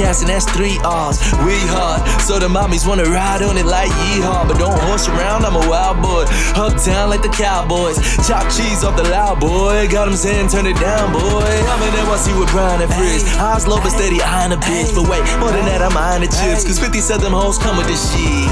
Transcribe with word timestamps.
podcast, 0.00 0.20
and 0.20 0.30
that's 0.30 0.46
three 0.52 0.78
R's. 0.84 1.20
We 1.44 1.56
hard, 1.68 2.00
so 2.22 2.38
the 2.38 2.48
mommies 2.48 2.86
wanna 2.86 3.04
ride 3.04 3.42
on 3.42 3.56
it 3.56 3.66
like 3.66 3.90
yeehaw. 4.08 4.48
But 4.48 4.58
don't 4.58 4.78
horse 4.88 5.08
around, 5.08 5.44
I'm 5.44 5.56
a 5.56 5.68
wild 5.68 6.02
boy. 6.02 6.24
Uptown 6.56 7.10
like 7.10 7.22
the 7.22 7.28
Cowboys. 7.28 7.98
Chop 8.26 8.44
cheese 8.50 8.84
off 8.84 8.96
the 8.96 9.04
loud 9.04 9.40
boy. 9.40 9.88
Got 9.88 10.08
him 10.08 10.16
saying, 10.16 10.48
turn 10.48 10.66
it 10.66 10.78
down, 10.80 11.12
boy. 11.12 11.52
I'm 11.70 11.82
in 11.82 11.92
NYC 12.06 12.38
with 12.38 12.50
Brian 12.50 12.80
and 12.82 12.92
Frizz. 12.92 13.24
Eyes 13.38 13.66
low, 13.66 13.80
but 13.80 13.90
steady 13.90 14.20
eyeing 14.22 14.52
a 14.52 14.56
bitch. 14.56 14.94
But 14.94 15.08
wait, 15.08 15.24
more 15.38 15.52
than 15.52 15.64
that, 15.66 15.82
I'm 15.82 15.96
eyeing 15.96 16.22
the 16.22 16.28
chips. 16.28 16.64
Cause 16.64 16.78
50 16.78 17.00
said 17.00 17.20
them 17.20 17.32
hoes 17.32 17.58
come 17.58 17.76
with 17.76 17.86
this 17.86 18.12
shit. 18.12 18.48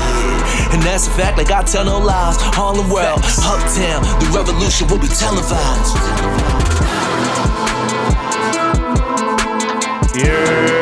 And 0.72 0.82
that's 0.82 1.06
a 1.06 1.10
fact, 1.10 1.38
like 1.38 1.50
I 1.50 1.62
tell 1.62 1.84
no 1.84 1.98
lies. 1.98 2.36
Harlem 2.38 2.90
World, 2.90 3.20
Uptown, 3.24 4.02
the 4.20 4.28
revolution 4.36 4.88
will 4.88 5.00
be 5.00 5.08
televised. 5.08 5.96
Yeah. 10.18 10.77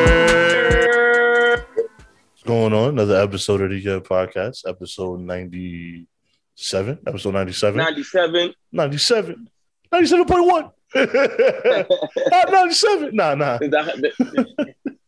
Going 2.47 2.73
on? 2.73 2.91
Another 2.91 3.21
episode 3.21 3.61
of 3.61 3.71
the 3.71 3.85
Yerrr 3.85 4.01
Podcast, 4.01 4.69
episode 4.69 5.19
97. 5.19 6.99
Episode 7.05 7.35
97. 7.35 7.77
97. 7.77 8.55
97. 8.71 9.51
97.1. 9.93 10.71
Not 12.31 12.53
97. 12.53 13.17
Nah, 13.17 13.35
nah. 13.35 13.59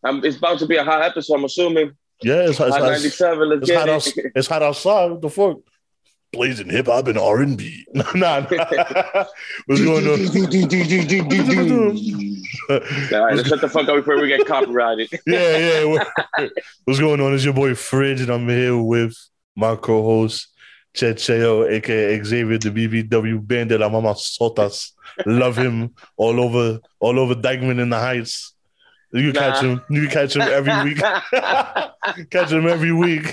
Um, 0.03 0.25
it's 0.25 0.37
about 0.37 0.59
to 0.59 0.67
be 0.67 0.79
a 0.79 0.85
hot 0.85 1.03
episode, 1.03 1.35
I'm 1.35 1.45
assuming. 1.45 1.93
Yeah, 2.23 2.49
it's, 2.49 2.59
Hot 2.59 2.69
it's, 2.69 2.77
97, 2.77 3.49
let's 3.49 3.71
it's, 3.71 3.79
hot, 3.79 4.17
it. 4.17 4.33
it's 4.35 4.49
hot 4.49 4.63
outside. 4.65 5.13
What 5.13 5.21
the 5.23 5.31
fuck? 5.31 5.59
Blazing 6.33 6.69
hip 6.69 6.87
hop 6.87 7.07
and 7.09 7.19
R 7.19 7.41
and 7.41 7.57
B. 7.57 7.87
Nah, 7.95 8.05
nah. 8.15 8.41
What's 9.67 9.83
going 9.83 10.07
on? 10.07 10.21
All 12.71 13.25
right, 13.25 13.35
let's 13.35 13.49
shut 13.49 13.61
the 13.61 13.69
fuck 13.69 13.89
up 13.89 13.97
before 13.97 14.21
we 14.21 14.29
get 14.29 14.47
copyrighted. 14.47 15.09
yeah, 15.27 15.57
yeah. 15.57 16.49
What's 16.85 17.01
going 17.01 17.21
on? 17.21 17.35
It's 17.35 17.45
your 17.45 17.55
boy 17.55 17.75
Fridge, 17.75 18.21
and 18.21 18.31
I'm 18.31 18.49
here 18.49 18.77
with 18.77 19.15
my 19.57 19.75
co-host 19.77 20.49
Chet 20.95 21.17
Cheo, 21.17 21.71
aka 21.71 22.23
Xavier, 22.23 22.59
the 22.59 22.71
BBW 22.71 23.47
band 23.47 23.71
de 23.71 23.79
la 23.79 23.89
Mama 23.89 24.15
Sotas. 24.17 24.93
Love 25.27 25.57
him 25.57 25.95
all 26.17 26.41
over, 26.41 26.81
all 27.01 27.19
over 27.19 27.35
Dyckman 27.35 27.81
in 27.81 27.89
the 27.89 27.99
Heights. 27.99 28.55
You 29.13 29.33
can 29.33 29.41
catch 29.41 29.63
him. 29.63 29.83
You 29.89 30.09
catch 30.11 30.37
him 30.37 30.43
every 30.43 30.85
week. 30.85 30.99
catch 32.31 32.53
him 32.53 32.67
every 32.67 32.93
week 32.93 33.33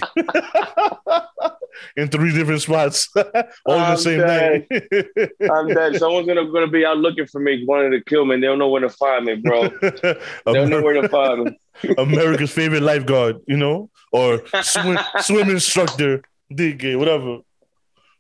in 1.96 2.08
three 2.10 2.34
different 2.34 2.62
spots, 2.62 3.10
all 3.16 3.24
the 3.66 3.76
I'm 3.76 3.98
same 3.98 4.20
dead. 4.20 4.68
night. 4.70 5.32
I'm 5.50 5.68
dead. 5.68 5.96
Someone's 5.98 6.28
gonna, 6.28 6.46
gonna 6.52 6.68
be 6.68 6.86
out 6.86 6.98
looking 6.98 7.26
for 7.26 7.40
me, 7.40 7.66
wanting 7.66 7.92
to 7.92 8.02
kill 8.04 8.26
me. 8.26 8.36
They 8.36 8.48
don't 8.48 8.60
know 8.60 8.70
where 8.70 8.82
to 8.82 8.90
find 8.90 9.26
me, 9.26 9.36
bro. 9.36 9.70
They 9.70 10.18
don't 10.46 10.70
know 10.70 10.82
where 10.82 11.02
to 11.02 11.10
find 11.10 11.46
me. 11.46 11.58
America's 11.98 12.52
favorite 12.52 12.84
lifeguard, 12.84 13.38
you 13.48 13.58
know, 13.58 13.90
or 14.12 14.44
swim, 14.62 14.98
swim 15.20 15.50
instructor, 15.50 16.22
DK, 16.52 16.98
whatever. 16.98 17.40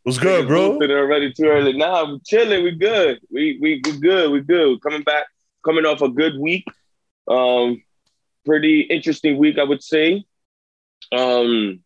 What's 0.03 0.19
good, 0.19 0.47
bro? 0.47 0.77
They're 0.79 0.99
already 0.99 1.33
too 1.33 1.45
early. 1.45 1.73
Nah, 1.73 2.03
I'm 2.03 2.21
chilling. 2.25 2.63
We 2.63 2.71
good. 2.71 3.19
We 3.31 3.57
we 3.59 3.81
we 3.83 3.99
good. 3.99 4.31
We 4.31 4.41
good. 4.41 4.79
Coming 4.81 5.01
back, 5.01 5.25
coming 5.63 5.85
off 5.85 6.01
a 6.01 6.09
good 6.09 6.37
week. 6.39 6.65
Um, 7.27 7.83
pretty 8.45 8.81
interesting 8.81 9.37
week, 9.37 9.57
I 9.57 9.63
would 9.63 9.83
say. 9.83 10.23
Um, 11.11 11.81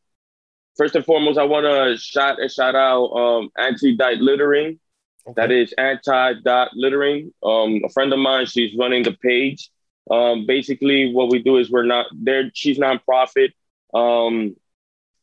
first 0.77 0.95
and 0.95 1.05
foremost, 1.05 1.37
I 1.37 1.43
want 1.43 1.65
to 1.65 1.97
shout 1.97 2.43
a 2.43 2.49
shout 2.49 2.75
out 2.75 3.05
um 3.07 3.49
anti-dot 3.57 4.17
littering. 4.17 4.79
That 5.35 5.51
is 5.51 5.73
anti-dot 5.77 6.71
littering. 6.73 7.33
Um, 7.43 7.81
a 7.85 7.89
friend 7.89 8.11
of 8.11 8.19
mine, 8.19 8.45
she's 8.47 8.75
running 8.77 9.03
the 9.03 9.11
page. 9.11 9.69
Um, 10.09 10.47
basically, 10.47 11.13
what 11.13 11.29
we 11.29 11.39
do 11.43 11.57
is 11.57 11.69
we're 11.69 11.83
not 11.83 12.07
there. 12.13 12.49
She's 12.53 12.79
nonprofit. 12.79 13.51
Um, 13.93 14.55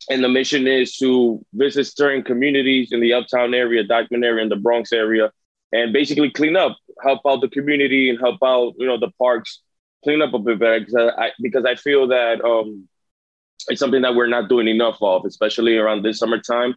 and 0.09 0.23
the 0.23 0.29
mission 0.29 0.67
is 0.67 0.97
to 0.99 1.45
visit 1.55 1.87
certain 1.87 2.23
communities 2.23 2.93
in 2.93 3.01
the 3.01 3.13
uptown 3.13 3.55
area, 3.55 3.83
Dyckman 3.85 4.25
area, 4.25 4.43
and 4.43 4.51
the 4.51 4.57
Bronx 4.57 4.93
area, 4.93 5.33
and 5.73 5.93
basically 5.93 6.31
clean 6.31 6.57
up, 6.57 6.77
help 7.03 7.23
out 7.27 7.41
the 7.41 7.49
community, 7.49 8.09
and 8.09 8.21
help 8.21 8.39
out 8.45 8.75
you 8.79 8.87
know 8.87 8.99
the 8.99 9.11
parks, 9.19 9.61
clean 10.07 10.23
up 10.23 10.33
a 10.35 10.39
bit 10.39 10.59
better. 10.61 10.81
Because 10.81 11.13
I 11.19 11.29
because 11.41 11.65
I 11.65 11.75
feel 11.75 12.03
that 12.09 12.37
um, 12.45 12.89
it's 13.69 13.81
something 13.81 14.03
that 14.03 14.15
we're 14.15 14.29
not 14.37 14.49
doing 14.49 14.69
enough 14.69 14.99
of, 15.03 15.25
especially 15.25 15.77
around 15.77 16.03
this 16.03 16.19
summertime. 16.21 16.75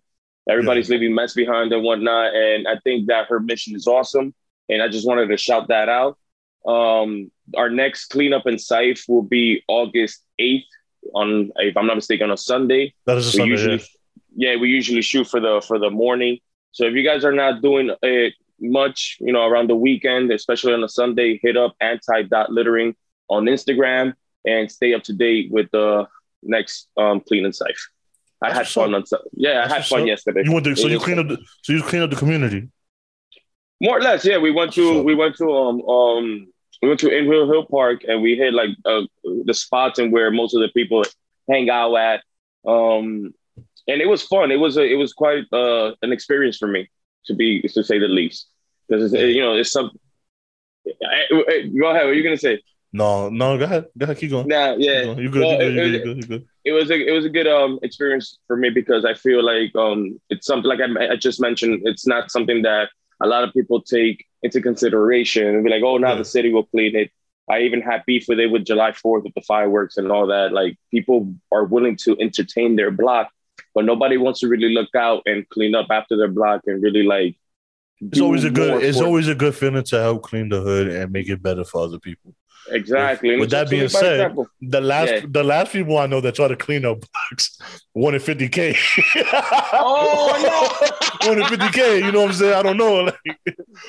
Everybody's 0.50 0.90
leaving 0.90 1.14
mess 1.14 1.34
behind 1.36 1.72
and 1.74 1.84
whatnot, 1.84 2.34
and 2.34 2.68
I 2.68 2.76
think 2.84 3.08
that 3.08 3.28
her 3.30 3.40
mission 3.40 3.76
is 3.76 3.86
awesome. 3.88 4.34
And 4.68 4.82
I 4.82 4.88
just 4.88 5.06
wanted 5.08 5.28
to 5.28 5.38
shout 5.38 5.68
that 5.70 5.88
out. 5.90 6.18
Um, 6.66 7.32
our 7.56 7.70
next 7.70 8.08
cleanup 8.08 8.46
and 8.48 8.60
safe 8.60 9.06
will 9.08 9.28
be 9.38 9.64
August 9.68 10.24
eighth 10.40 10.66
on, 11.14 11.52
if 11.58 11.78
I'm 11.78 11.88
not 11.88 11.96
mistaken, 11.96 12.26
on 12.30 12.34
a 12.34 12.38
Sunday 12.38 12.94
That 13.06 13.18
is 13.18 13.28
a 13.28 13.32
Sunday. 13.32 13.52
usually 13.52 13.82
yeah 14.36 14.56
we 14.62 14.70
usually 14.70 15.02
shoot 15.02 15.28
for 15.28 15.40
the 15.40 15.54
for 15.68 15.78
the 15.80 15.90
morning 15.90 16.38
so 16.72 16.86
if 16.86 16.94
you 16.94 17.04
guys 17.04 17.26
are 17.26 17.38
not 17.44 17.54
doing 17.64 17.90
it 18.04 18.34
much 18.62 19.18
you 19.20 19.34
know 19.34 19.44
around 19.50 19.68
the 19.70 19.76
weekend 19.88 20.32
especially 20.32 20.72
on 20.78 20.84
a 20.84 20.88
sunday 21.00 21.40
hit 21.42 21.58
up 21.58 21.74
anti 21.82 22.22
dot 22.34 22.52
littering 22.58 22.90
on 23.30 23.46
instagram 23.46 24.14
and 24.46 24.72
stay 24.72 24.94
up 24.94 25.04
to 25.04 25.14
date 25.14 25.52
with 25.52 25.70
the 25.72 26.08
next 26.44 26.88
um 26.98 27.20
clean 27.22 27.46
and 27.46 27.56
safe 27.56 27.90
i 28.42 28.52
had 28.54 28.68
fun 28.68 28.94
on 28.94 29.04
yeah 29.34 29.64
i 29.66 29.68
had 29.74 29.86
fun 29.86 30.08
yesterday 30.08 30.42
You 30.46 30.54
went 30.54 30.66
to, 30.66 30.76
so 30.76 30.88
you 30.88 30.96
was 30.96 31.04
clean 31.04 31.20
up 31.20 31.28
the 31.28 31.38
so 31.64 31.74
you 31.74 31.82
clean 31.84 32.02
up 32.02 32.10
the 32.10 32.16
community. 32.16 32.70
more 33.82 33.98
or 33.98 34.02
less 34.02 34.26
yeah 34.26 34.38
we 34.38 34.52
went 34.52 34.74
to 34.74 35.02
we 35.04 35.16
went 35.16 35.36
to 35.38 35.52
um 35.52 35.82
um 35.88 36.48
we 36.82 36.88
went 36.88 37.00
to 37.02 37.10
in 37.10 37.26
Hill 37.26 37.46
Hill 37.52 37.66
Park 37.66 38.04
and 38.08 38.22
we 38.22 38.38
hit 38.38 38.54
like 38.54 38.70
uh, 38.86 39.02
the 39.46 39.54
spots 39.54 40.00
and 40.00 40.14
where 40.14 40.32
most 40.32 40.54
of 40.56 40.62
the 40.62 40.70
people 40.70 41.04
hang 41.50 41.70
out 41.70 41.94
at. 41.96 42.24
Um, 42.66 43.34
and 43.86 44.02
it 44.02 44.08
was 44.08 44.24
fun. 44.24 44.50
It 44.50 44.62
was 44.62 44.78
a, 44.78 44.84
it 44.86 44.96
was 44.96 45.12
quite 45.12 45.44
uh, 45.52 45.92
an 46.04 46.14
experience 46.14 46.56
for 46.58 46.68
me 46.68 46.90
to 47.26 47.34
be 47.34 47.62
to 47.64 47.84
say 47.84 48.00
the 48.00 48.08
least. 48.08 48.48
Because 48.88 49.12
you 49.12 49.42
know 49.42 49.56
it's 49.56 49.74
some. 49.74 49.92
I- 51.04 51.26
I- 51.32 51.68
Go 51.78 51.90
ahead. 51.90 52.06
What 52.06 52.12
are 52.12 52.14
you 52.14 52.24
gonna 52.24 52.38
say? 52.38 52.62
No, 52.92 53.30
no, 53.30 53.58
go 53.58 53.66
ahead, 53.66 53.86
go 53.98 54.06
ahead, 54.06 54.18
keep 54.18 54.32
going. 54.32 54.48
Nah, 54.48 54.74
yeah. 54.78 55.04
You 55.04 55.06
good? 55.06 55.08
Well, 55.08 55.20
you 55.20 55.30
good? 55.30 55.42
You 55.42 55.68
it- 55.68 55.74
good? 55.74 55.92
You 55.94 56.00
good? 56.04 56.18
You 56.18 56.24
good? 56.24 56.48
it 56.66 56.72
was 56.72 56.90
a 56.92 56.96
it 57.08 57.12
was 57.12 57.26
a 57.26 57.30
good 57.30 57.48
um 57.48 57.80
experience 57.84 58.38
for 58.48 58.58
me 58.58 58.70
because 58.70 59.06
I 59.06 59.14
feel 59.14 59.44
like 59.44 59.76
um 59.76 60.20
it's 60.30 60.46
something 60.48 60.68
like 60.68 60.80
I, 60.82 61.14
I 61.14 61.16
just 61.16 61.40
mentioned 61.40 61.82
it's 61.86 62.06
not 62.08 62.32
something 62.32 62.64
that 62.64 62.90
a 63.22 63.28
lot 63.28 63.44
of 63.44 63.54
people 63.54 63.82
take 63.82 64.26
into 64.44 64.62
consideration 64.62 65.46
and 65.48 65.64
be 65.64 65.70
like 65.70 65.84
oh 65.84 65.98
now 65.98 66.10
Yeah. 66.10 66.16
the 66.16 66.26
city 66.26 66.52
will 66.52 66.66
clean 66.66 66.96
it. 66.96 67.12
I 67.50 67.62
even 67.62 67.82
had 67.82 68.04
beef 68.06 68.26
with 68.28 68.40
it 68.40 68.48
with 68.52 68.66
July 68.66 68.92
Fourth 68.92 69.24
with 69.24 69.34
the 69.34 69.42
fireworks 69.42 69.98
and 69.98 70.12
all 70.12 70.28
that. 70.28 70.52
Like 70.52 70.78
people 70.92 71.34
are 71.52 71.66
willing 71.66 71.96
to 72.06 72.16
entertain 72.20 72.76
their 72.76 72.92
block, 72.92 73.30
but 73.74 73.86
nobody 73.86 74.18
wants 74.18 74.40
to 74.42 74.48
really 74.48 74.70
look 74.70 74.94
out 74.96 75.24
and 75.26 75.48
clean 75.50 75.74
up 75.76 75.88
after 75.90 76.16
their 76.18 76.28
block 76.28 76.62
and 76.68 76.82
really 76.84 77.04
like. 77.04 77.38
It's 78.02 78.20
always 78.22 78.44
a 78.46 78.52
good. 78.52 78.84
It's 78.84 79.02
always 79.02 79.28
a 79.28 79.36
good 79.36 79.56
feeling 79.56 79.84
to 79.84 80.00
help 80.00 80.22
clean 80.24 80.50
the 80.50 80.62
hood 80.62 80.88
and 80.90 81.12
make 81.12 81.28
it 81.28 81.42
better 81.42 81.64
for 81.64 81.82
other 81.84 82.00
people. 82.00 82.34
Exactly. 82.72 83.32
With- 83.32 83.40
with 83.42 83.50
that 83.52 83.70
being 83.70 83.90
said, 83.90 84.14
example- 84.14 84.48
The 84.62 84.82
last, 84.82 85.12
Yeah. 85.12 85.22
the 85.28 85.44
last 85.44 85.72
people 85.74 85.98
I 85.98 86.06
know 86.08 86.22
that 86.22 86.36
try 86.36 86.48
to 86.48 86.56
clean 86.56 86.86
up 86.86 87.00
blocks 87.00 87.58
wanted 87.94 88.22
fifty 88.24 88.48
k. 88.50 88.76
Oh, 89.74 90.32
no! 91.22 91.28
wanted 91.30 91.48
fifty 91.48 91.70
k. 91.70 91.98
You 92.00 92.12
know 92.12 92.22
what 92.22 92.30
I'm 92.30 92.34
saying? 92.34 92.54
I 92.56 92.64
don't 92.64 92.78
know. 92.78 93.12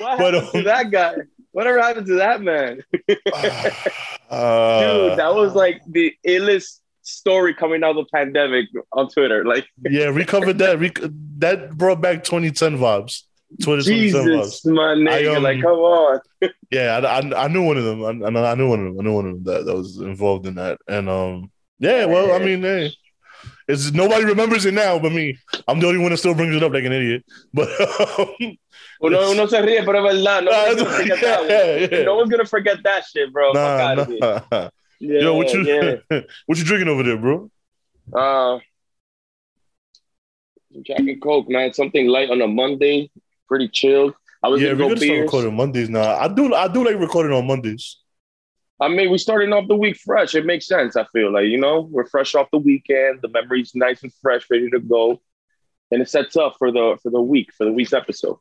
Like, 0.00 0.18
what 0.18 0.18
But, 0.18 0.34
happened 0.34 0.52
to 0.52 0.58
um, 0.58 0.64
that 0.64 0.90
guy? 0.90 1.14
Whatever 1.52 1.80
happened 1.82 2.06
to 2.06 2.14
that 2.16 2.40
man? 2.42 2.80
uh, 4.30 4.80
Dude, 5.08 5.18
that 5.18 5.34
was 5.34 5.54
like 5.54 5.80
the 5.88 6.14
illest 6.26 6.78
story 7.02 7.54
coming 7.54 7.82
out 7.82 7.90
of 7.90 7.96
the 7.96 8.04
pandemic 8.14 8.66
on 8.92 9.08
Twitter. 9.08 9.44
Like, 9.44 9.66
yeah, 9.82 10.10
we 10.10 10.24
covered 10.24 10.58
that. 10.58 10.78
We, 10.78 10.92
that 11.38 11.76
brought 11.76 12.00
back 12.00 12.22
2010 12.24 12.78
vibes. 12.78 13.22
2010 13.58 14.12
vibes. 14.24 14.42
Jesus, 14.44 14.66
my 14.66 14.94
nigga, 14.94 15.32
I, 15.32 15.36
um, 15.36 15.42
like, 15.42 15.60
come 15.60 15.78
on. 15.78 16.20
Yeah, 16.70 16.98
I, 17.02 17.18
I, 17.18 17.44
I 17.44 17.48
knew 17.48 17.64
one 17.64 17.76
of 17.76 17.84
them. 17.84 18.04
I, 18.04 18.50
I 18.50 18.54
knew 18.54 18.68
one 18.68 18.86
of 18.86 18.94
them. 18.94 19.00
I 19.00 19.02
knew 19.02 19.14
one 19.14 19.26
of 19.26 19.32
them 19.34 19.44
that, 19.44 19.66
that 19.66 19.74
was 19.74 19.98
involved 19.98 20.46
in 20.46 20.54
that. 20.54 20.78
And 20.86 21.08
um, 21.08 21.50
yeah, 21.80 22.04
well, 22.06 22.32
I 22.32 22.38
mean, 22.44 22.62
hey, 22.62 22.92
it's 23.66 23.92
nobody 23.92 24.24
remembers 24.24 24.64
it 24.66 24.74
now 24.74 24.98
but 24.98 25.12
me. 25.12 25.36
I'm 25.66 25.80
the 25.80 25.88
only 25.88 25.98
one 25.98 26.10
that 26.10 26.18
still 26.18 26.34
brings 26.34 26.54
it 26.54 26.62
up 26.62 26.72
like 26.72 26.84
an 26.84 26.92
idiot. 26.92 27.24
But 27.52 27.68
um, 27.80 28.56
Uno, 29.02 29.30
uno 29.30 29.46
se 29.46 29.60
ríe, 29.62 29.82
pero 29.84 30.06
es 30.06 30.14
verdad. 30.14 30.44
No, 30.44 30.50
Nah, 30.50 30.66
one's 30.66 30.82
gonna 30.82 30.94
forget 30.96 31.20
that 31.20 31.48
yeah, 31.48 31.80
one. 31.80 31.88
yeah. 31.90 32.04
no 32.04 32.14
one's 32.16 32.30
gonna 32.30 32.44
forget 32.44 32.76
that 32.84 33.04
shit, 33.04 33.32
bro. 33.32 33.52
Nah, 33.52 33.94
nah. 33.94 34.06
Yeah, 34.08 34.68
Yo, 35.22 35.34
what 35.34 35.52
you 35.52 35.62
yeah. 35.64 36.20
what 36.46 36.58
you 36.58 36.64
drinking 36.64 36.88
over 36.88 37.02
there, 37.02 37.16
bro? 37.16 37.50
Uh, 38.12 38.58
Jack 40.82 40.98
and 41.00 41.20
Coke, 41.20 41.48
man. 41.48 41.72
Something 41.72 42.06
light 42.08 42.30
on 42.30 42.40
a 42.42 42.46
Monday. 42.46 43.10
Pretty 43.50 43.68
chilled. 43.68 44.14
I 44.44 44.48
was 44.48 44.62
Yeah, 44.62 44.72
we 44.72 44.78
gonna 44.78 44.96
start 44.96 45.18
recording 45.18 45.56
Mondays 45.56 45.90
now. 45.90 46.14
I 46.14 46.28
do 46.28 46.54
I 46.54 46.68
do 46.68 46.84
like 46.84 46.94
recording 47.00 47.32
on 47.32 47.46
Mondays. 47.48 47.96
I 48.80 48.86
mean, 48.88 49.10
we're 49.10 49.18
starting 49.18 49.52
off 49.52 49.66
the 49.66 49.74
week 49.74 49.96
fresh. 49.96 50.36
It 50.36 50.46
makes 50.46 50.66
sense. 50.68 50.94
I 50.96 51.04
feel 51.12 51.32
like 51.32 51.46
you 51.46 51.58
know 51.58 51.80
we're 51.90 52.06
fresh 52.06 52.36
off 52.36 52.46
the 52.52 52.58
weekend. 52.58 53.22
The 53.22 53.28
memory's 53.28 53.74
nice 53.74 54.04
and 54.04 54.12
fresh, 54.22 54.46
ready 54.48 54.70
to 54.70 54.78
go, 54.78 55.20
and 55.90 56.00
it 56.00 56.08
sets 56.08 56.36
up 56.36 56.54
for 56.58 56.70
the 56.70 56.96
for 57.02 57.10
the 57.10 57.20
week 57.20 57.52
for 57.52 57.64
the 57.64 57.72
week's 57.72 57.92
episode. 57.92 58.38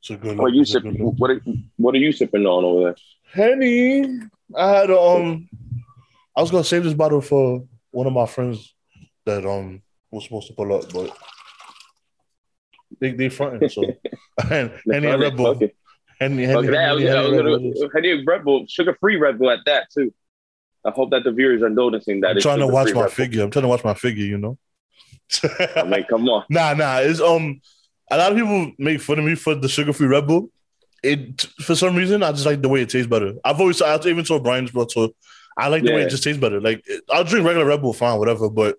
So 0.00 0.16
good 0.16 0.36
What 0.36 0.46
are 0.46 0.48
you 0.48 0.62
It's 0.62 0.74
a 0.74 0.80
good 0.80 0.94
sipping? 0.94 1.14
What 1.16 1.30
are, 1.30 1.40
what 1.76 1.94
are 1.94 1.98
you 1.98 2.10
sipping 2.10 2.44
on 2.44 2.64
over 2.64 2.82
there? 2.82 2.96
Henny. 3.32 4.04
I 4.56 4.68
had 4.68 4.90
um 4.90 5.48
I 6.36 6.40
was 6.40 6.50
gonna 6.50 6.64
save 6.64 6.82
this 6.82 6.92
bottle 6.92 7.20
for 7.20 7.64
one 7.92 8.08
of 8.08 8.12
my 8.12 8.26
friends 8.26 8.74
that 9.26 9.46
um 9.46 9.80
was 10.10 10.24
supposed 10.24 10.48
to 10.48 10.54
pull 10.54 10.74
up, 10.74 10.92
but 10.92 11.16
they 13.02 13.10
they 13.12 13.28
fronting 13.28 13.68
so 13.68 13.82
and 14.50 14.72
Henny 14.90 15.08
and 15.08 15.20
Red 15.20 15.36
Bull. 15.36 15.48
Okay. 15.48 15.72
Henny, 16.20 16.44
Okay, 16.44 16.52
Henny, 16.52 16.66
that, 16.68 16.88
I 16.88 16.92
was, 16.92 17.02
Henny, 17.02 17.18
I 17.18 17.22
was 17.22 18.24
Red 18.24 18.44
Bull. 18.44 18.60
Bull, 18.60 18.66
sugar 18.68 18.96
free 19.00 19.16
Red 19.16 19.38
Bull 19.38 19.50
at 19.50 19.58
that 19.66 19.88
too. 19.92 20.14
I 20.84 20.90
hope 20.90 21.10
that 21.10 21.24
the 21.24 21.32
viewers 21.32 21.62
are 21.62 21.68
noticing 21.68 22.20
that. 22.20 22.32
I'm 22.32 22.40
trying 22.40 22.60
to 22.60 22.66
watch 22.68 22.94
my 22.94 23.00
Red 23.02 23.06
Bull. 23.06 23.08
figure. 23.08 23.42
I'm 23.42 23.50
trying 23.50 23.64
to 23.64 23.68
watch 23.68 23.84
my 23.84 23.94
figure. 23.94 24.24
You 24.24 24.38
know. 24.38 24.58
I 25.76 25.82
mean, 25.82 26.04
come 26.08 26.28
on. 26.28 26.44
Nah, 26.48 26.74
nah. 26.74 26.98
It's 26.98 27.20
um 27.20 27.60
a 28.10 28.16
lot 28.18 28.32
of 28.32 28.38
people 28.38 28.72
make 28.78 29.00
fun 29.00 29.18
of 29.18 29.24
me 29.24 29.34
for 29.34 29.54
the 29.54 29.68
sugar 29.68 29.92
free 29.92 30.06
Red 30.06 30.26
Bull. 30.28 30.50
It 31.02 31.42
for 31.60 31.74
some 31.74 31.96
reason 31.96 32.22
I 32.22 32.30
just 32.30 32.46
like 32.46 32.62
the 32.62 32.68
way 32.68 32.82
it 32.82 32.90
tastes 32.90 33.08
better. 33.08 33.34
I've 33.44 33.60
always 33.60 33.82
I 33.82 33.96
even 33.96 34.24
told 34.24 34.44
Brian's 34.44 34.70
so 34.92 35.12
I 35.58 35.68
like 35.68 35.82
the 35.82 35.92
way 35.92 36.02
it 36.02 36.10
just 36.10 36.22
tastes 36.22 36.40
better. 36.40 36.60
Like 36.60 36.84
I'll 37.10 37.24
drink 37.24 37.44
regular 37.44 37.66
Red 37.66 37.82
Bull, 37.82 37.92
fine, 37.92 38.18
whatever. 38.18 38.48
But 38.48 38.76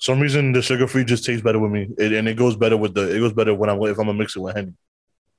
some 0.00 0.20
reason 0.20 0.52
the 0.52 0.62
sugar 0.62 0.88
free 0.88 1.04
just 1.04 1.24
tastes 1.24 1.42
better 1.42 1.60
with 1.60 1.72
me, 1.72 1.88
it, 1.98 2.12
and 2.12 2.28
it 2.28 2.36
goes 2.36 2.56
better 2.56 2.76
with 2.76 2.94
the 2.94 3.14
it 3.16 3.20
goes 3.20 3.34
better 3.34 3.54
when 3.54 3.70
I'm 3.70 3.80
if 3.82 3.98
I'm 3.98 4.06
gonna 4.06 4.14
mix 4.14 4.36
it 4.36 4.40
with 4.40 4.56
Henny. 4.56 4.74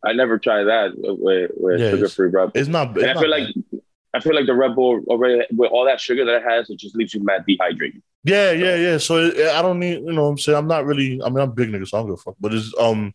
I 0.03 0.13
never 0.13 0.39
tried 0.39 0.63
that 0.65 0.93
with, 0.97 1.51
with 1.57 1.79
Yeah, 1.79 1.91
sugar 1.91 2.09
free 2.09 2.29
Red 2.29 2.53
Bull. 2.53 2.61
It's 2.61 2.69
not. 2.69 2.97
It's 2.97 3.03
And 3.03 3.11
I 3.11 3.13
not 3.13 3.21
feel 3.21 3.29
like 3.29 3.47
bad. 3.71 3.81
I 4.13 4.19
feel 4.19 4.35
like 4.35 4.45
the 4.45 4.55
Red 4.55 4.75
Bull 4.75 5.01
already 5.07 5.41
with 5.55 5.71
all 5.71 5.85
that 5.85 6.01
sugar 6.01 6.25
that 6.25 6.35
it 6.37 6.43
has, 6.43 6.69
it 6.69 6.79
just 6.79 6.95
leaves 6.95 7.13
you 7.13 7.23
mad 7.23 7.45
dehydrated. 7.47 8.01
yeah, 8.23 8.51
yeah, 8.51 8.75
yeah. 8.75 8.97
So 8.97 9.17
it, 9.17 9.37
I 9.49 9.61
don't 9.61 9.79
need 9.79 9.99
you 9.99 10.13
know. 10.13 10.23
what 10.23 10.29
I'm 10.29 10.37
saying 10.37 10.57
I'm 10.57 10.67
not 10.67 10.85
really. 10.85 11.21
I 11.23 11.29
mean, 11.29 11.39
I'm 11.39 11.51
big 11.53 11.69
nigga, 11.69 11.87
so 11.87 11.97
I 11.97 12.01
don't 12.01 12.09
give 12.09 12.19
a 12.19 12.23
fuck. 12.23 12.35
But 12.39 12.53
it's 12.53 12.73
um, 12.79 13.13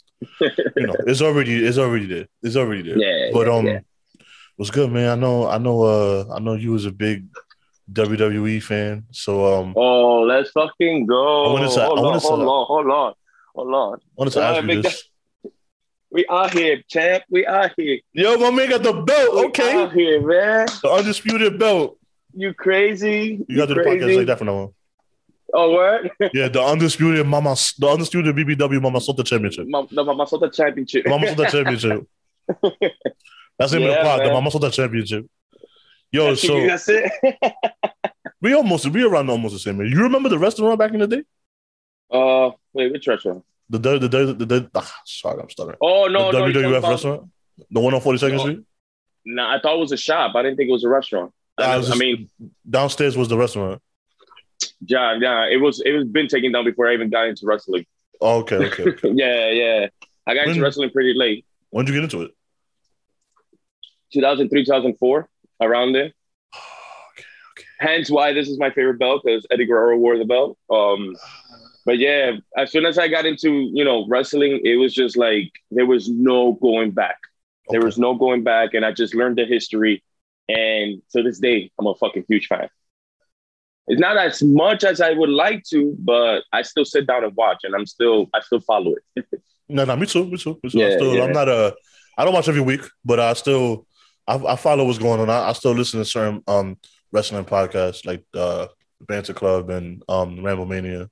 you 0.76 0.86
know, 0.86 0.96
it's 1.06 1.22
already 1.22 1.64
it's 1.64 1.78
already 1.78 2.06
there. 2.06 2.28
It's 2.42 2.56
already 2.56 2.82
there. 2.82 2.98
Yeah, 2.98 3.30
But 3.32 3.46
yeah, 3.48 3.52
um, 3.54 3.66
yeah. 3.66 3.80
what's 4.56 4.70
good, 4.70 4.90
man? 4.92 5.10
I 5.10 5.20
know, 5.20 5.48
I 5.48 5.58
know, 5.58 5.82
uh, 5.82 6.24
I 6.34 6.40
know 6.40 6.54
you 6.54 6.72
was 6.72 6.86
a 6.86 6.92
big 6.92 7.26
WWE 7.92 8.62
fan, 8.62 9.04
so 9.12 9.60
um, 9.60 9.72
Oh, 9.76 10.22
let's 10.22 10.50
fucking 10.50 11.06
go. 11.06 11.56
I 11.56 11.68
say- 11.68 11.82
I 11.82 11.86
hold, 11.86 12.00
wanna 12.00 12.16
on, 12.16 12.20
hold 12.20 12.40
on, 12.40 12.66
hold 12.66 12.90
on, 12.90 13.14
hold 13.54 13.74
on. 13.74 13.94
I 13.98 14.02
wanted 14.16 14.30
to 14.32 14.42
ask 14.42 14.66
you 14.66 14.82
this. 14.82 15.04
We 16.10 16.24
are 16.26 16.48
here, 16.48 16.82
champ. 16.88 17.24
We 17.30 17.44
are 17.46 17.70
here. 17.76 17.98
Yo, 18.12 18.36
my 18.38 18.50
man 18.50 18.70
got 18.70 18.82
the 18.82 18.92
belt. 18.92 19.34
We 19.34 19.44
Okay, 19.46 19.72
out 19.82 19.92
here, 19.92 20.20
man. 20.26 20.66
the 20.82 20.90
undisputed 20.90 21.58
belt. 21.58 21.98
You 22.34 22.54
crazy? 22.54 23.44
You 23.48 23.56
got 23.56 23.66
to 23.66 23.74
do 23.74 23.82
the 23.82 23.88
podcast 23.90 24.16
like 24.18 24.26
that 24.26 24.38
from 24.38 24.46
now 24.48 24.54
on. 24.56 24.74
Oh, 25.54 25.70
what? 25.70 26.10
Yeah, 26.34 26.48
the 26.48 26.62
undisputed 26.62 27.26
Mama, 27.26 27.54
the 27.78 27.88
undisputed 27.88 28.34
BBW 28.34 28.80
Mama 28.82 28.98
Sota 28.98 29.24
Championship. 29.24 29.66
Ma- 29.68 29.86
the 29.90 30.02
Mama 30.04 30.26
Sota 30.26 30.52
Championship. 30.52 31.06
Mama 31.06 31.26
Sota 31.28 31.48
Championship. 31.50 32.06
That's 33.58 33.72
the 33.72 33.78
name 33.78 33.88
of 33.88 33.94
Yeah, 33.94 34.02
the 34.02 34.08
pod, 34.08 34.20
the. 34.26 34.32
Mama 34.32 34.50
Sota 34.50 34.72
Championship. 34.72 35.26
Yo, 36.12 36.28
That's, 36.28 36.42
so 36.42 36.66
that's 36.66 36.88
it. 36.88 37.10
we 38.40 38.54
almost 38.54 38.86
we 38.88 39.02
around 39.04 39.28
almost 39.28 39.54
the 39.54 39.58
same. 39.58 39.80
age. 39.80 39.92
You 39.92 40.02
remember 40.02 40.28
the 40.28 40.38
restaurant 40.38 40.78
back 40.78 40.92
in 40.92 41.00
the 41.00 41.06
day? 41.08 41.22
uh, 42.12 42.50
wait, 42.72 42.92
which 42.92 43.06
restaurant? 43.06 43.44
The 43.68 43.78
the 43.78 43.98
the 43.98 44.08
the, 44.08 44.34
the, 44.34 44.46
the 44.46 44.70
ah, 44.76 45.00
sorry, 45.04 45.40
I'm 45.42 45.50
stuttering. 45.50 45.78
Oh 45.80 46.06
no, 46.06 46.30
the 46.30 46.38
no. 46.38 46.46
WWF 46.46 46.78
about- 46.78 46.90
restaurant, 46.90 47.30
the 47.70 47.80
one 47.80 47.94
on 47.94 48.00
42nd 48.00 48.32
No. 48.32 48.38
Street. 48.38 48.60
Nah, 49.24 49.56
I 49.56 49.60
thought 49.60 49.74
it 49.76 49.80
was 49.80 49.90
a 49.92 49.96
shop. 49.96 50.36
I 50.36 50.42
didn't 50.42 50.56
think 50.56 50.68
it 50.68 50.72
was 50.72 50.84
a 50.84 50.88
restaurant. 50.88 51.32
I, 51.58 51.76
was 51.76 51.90
I 51.90 51.96
mean, 51.96 52.28
Downstairs 52.68 53.16
was 53.16 53.28
the 53.28 53.36
restaurant. 53.36 53.82
yeah, 54.82 55.18
yeah. 55.20 55.46
It 55.46 55.60
was. 55.60 55.80
It 55.84 55.90
was 55.90 56.04
been 56.06 56.28
taken 56.28 56.52
down 56.52 56.64
before 56.64 56.88
I 56.88 56.94
even 56.94 57.10
got 57.10 57.26
into 57.26 57.44
wrestling. 57.44 57.86
Oh, 58.20 58.38
okay, 58.40 58.56
okay. 58.56 58.82
okay. 58.90 59.10
yeah, 59.14 59.50
yeah. 59.50 59.86
I 60.26 60.34
got 60.34 60.46
into 60.46 60.62
wrestling 60.62 60.90
pretty 60.90 61.14
late. 61.14 61.44
when 61.70 61.84
did 61.84 61.94
you 61.94 62.00
get 62.00 62.04
into 62.12 62.24
it? 62.26 62.30
2003, 64.12 64.64
2004, 64.64 65.28
around 65.60 65.92
there. 65.92 66.12
okay, 67.12 67.24
okay. 67.52 67.66
Hence 67.78 68.10
why 68.10 68.32
this 68.32 68.48
is 68.48 68.58
my 68.58 68.70
favorite 68.70 68.98
belt 68.98 69.22
because 69.24 69.46
Eddie 69.50 69.66
Guerrero 69.66 69.96
wore 69.96 70.18
the 70.18 70.24
belt. 70.24 70.58
Um, 70.70 71.16
but 71.84 71.98
yeah, 71.98 72.32
as 72.56 72.72
soon 72.72 72.84
as 72.84 72.98
I 72.98 73.08
got 73.08 73.26
into 73.26 73.70
you 73.72 73.84
know 73.84 74.06
wrestling, 74.08 74.60
it 74.64 74.76
was 74.76 74.92
just 74.94 75.16
like 75.16 75.52
there 75.70 75.86
was 75.86 76.08
no 76.08 76.54
going 76.54 76.90
back. 76.90 77.18
There 77.68 77.80
was 77.80 77.98
no 77.98 78.14
going 78.14 78.44
back, 78.44 78.74
and 78.74 78.84
I 78.84 78.92
just 78.92 79.14
learned 79.14 79.38
the 79.38 79.44
history. 79.44 80.02
And 80.48 81.02
to 81.12 81.22
this 81.22 81.40
day, 81.40 81.70
I'm 81.78 81.86
a 81.86 81.94
fucking 81.94 82.24
huge 82.28 82.46
fan. 82.46 82.68
It's 83.88 84.00
not 84.00 84.16
as 84.16 84.42
much 84.42 84.84
as 84.84 85.00
I 85.00 85.12
would 85.12 85.28
like 85.28 85.62
to, 85.70 85.94
but 85.98 86.42
I 86.52 86.62
still 86.62 86.84
sit 86.84 87.06
down 87.06 87.24
and 87.24 87.34
watch, 87.36 87.58
and 87.62 87.74
I'm 87.74 87.86
still 87.86 88.26
I 88.34 88.40
still 88.40 88.60
follow 88.60 88.94
it. 89.14 89.26
No, 89.68 89.84
no, 89.84 89.96
me 89.96 90.06
too, 90.06 90.24
me 90.26 90.36
too, 90.36 90.58
me 90.62 90.70
too. 90.70 90.78
I 90.78 90.84
Yeah, 90.84 90.96
still, 90.96 91.16
yeah. 91.16 91.24
I'm 91.24 91.32
not 91.32 91.48
a. 91.48 91.74
I 92.16 92.24
don't 92.24 92.32
watch 92.32 92.48
every 92.48 92.60
week, 92.60 92.82
but 93.04 93.18
I 93.18 93.32
still, 93.32 93.86
I, 94.28 94.34
I 94.36 94.56
follow 94.56 94.84
what's 94.84 94.98
going 94.98 95.20
on. 95.20 95.30
I, 95.30 95.50
I 95.50 95.52
still 95.52 95.72
listen 95.72 96.00
to 96.00 96.04
certain 96.04 96.42
um 96.46 96.76
wrestling 97.12 97.44
podcasts 97.44 98.04
like 98.04 98.24
uh 98.34 98.66
Banter 99.00 99.32
Club 99.34 99.70
and 99.70 100.02
um 100.08 100.44
Ramble 100.44 100.66
Mania. 100.66 101.08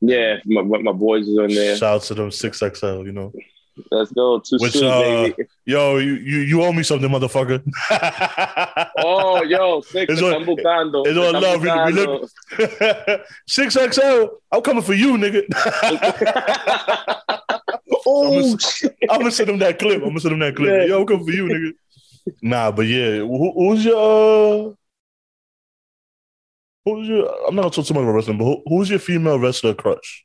yeah, 0.00 0.36
my, 0.46 0.62
my 0.62 0.92
boys 0.92 1.26
is 1.28 1.38
on 1.38 1.48
there. 1.48 1.76
Shout 1.76 1.96
out 1.96 2.02
to 2.02 2.14
them 2.14 2.30
six 2.30 2.58
XL. 2.58 3.04
You 3.04 3.12
know, 3.12 3.32
Let's 3.90 4.10
go 4.12 4.38
too 4.40 4.56
Which, 4.58 4.72
soon, 4.72 4.90
uh, 4.90 5.00
baby. 5.00 5.34
yo, 5.66 5.98
you 5.98 6.14
you 6.14 6.38
you 6.38 6.62
owe 6.62 6.72
me 6.72 6.82
something, 6.82 7.10
motherfucker. 7.10 7.62
Oh, 8.98 9.42
yo, 9.42 9.82
six. 9.82 10.10
It's 10.12 10.22
buscando. 10.22 11.06
it's 11.06 11.18
all 11.18 11.38
love. 11.38 11.60
We- 11.60 11.70
we 11.70 11.92
look- 11.92 12.30
six 13.46 13.74
XL. 13.74 14.24
I'm 14.50 14.62
coming 14.62 14.82
for 14.82 14.94
you, 14.94 15.18
nigga. 15.18 15.42
oh, 18.06 18.56
I'm 19.10 19.18
gonna 19.18 19.30
send 19.30 19.50
him 19.50 19.58
that 19.58 19.78
clip. 19.78 20.02
I'm 20.02 20.08
gonna 20.08 20.20
send 20.20 20.32
him 20.34 20.38
that 20.40 20.56
clip. 20.56 20.70
Yeah. 20.70 20.84
Yo, 20.86 21.00
I'm 21.00 21.06
coming 21.06 21.26
for 21.26 21.32
you, 21.32 21.44
nigga. 21.44 21.72
Nah, 22.42 22.70
but 22.72 22.86
yeah, 22.86 23.18
who, 23.18 23.52
who's 23.54 23.84
your? 23.84 23.96
Uh, 24.70 24.72
who's 26.84 27.08
your? 27.08 27.28
I'm 27.48 27.54
not 27.54 27.62
gonna 27.62 27.70
talk 27.74 27.86
too 27.86 27.94
much 27.94 28.02
about 28.02 28.12
wrestling, 28.12 28.38
but 28.38 28.44
who, 28.44 28.62
who's 28.66 28.90
your 28.90 28.98
female 28.98 29.38
wrestler 29.38 29.74
crush? 29.74 30.24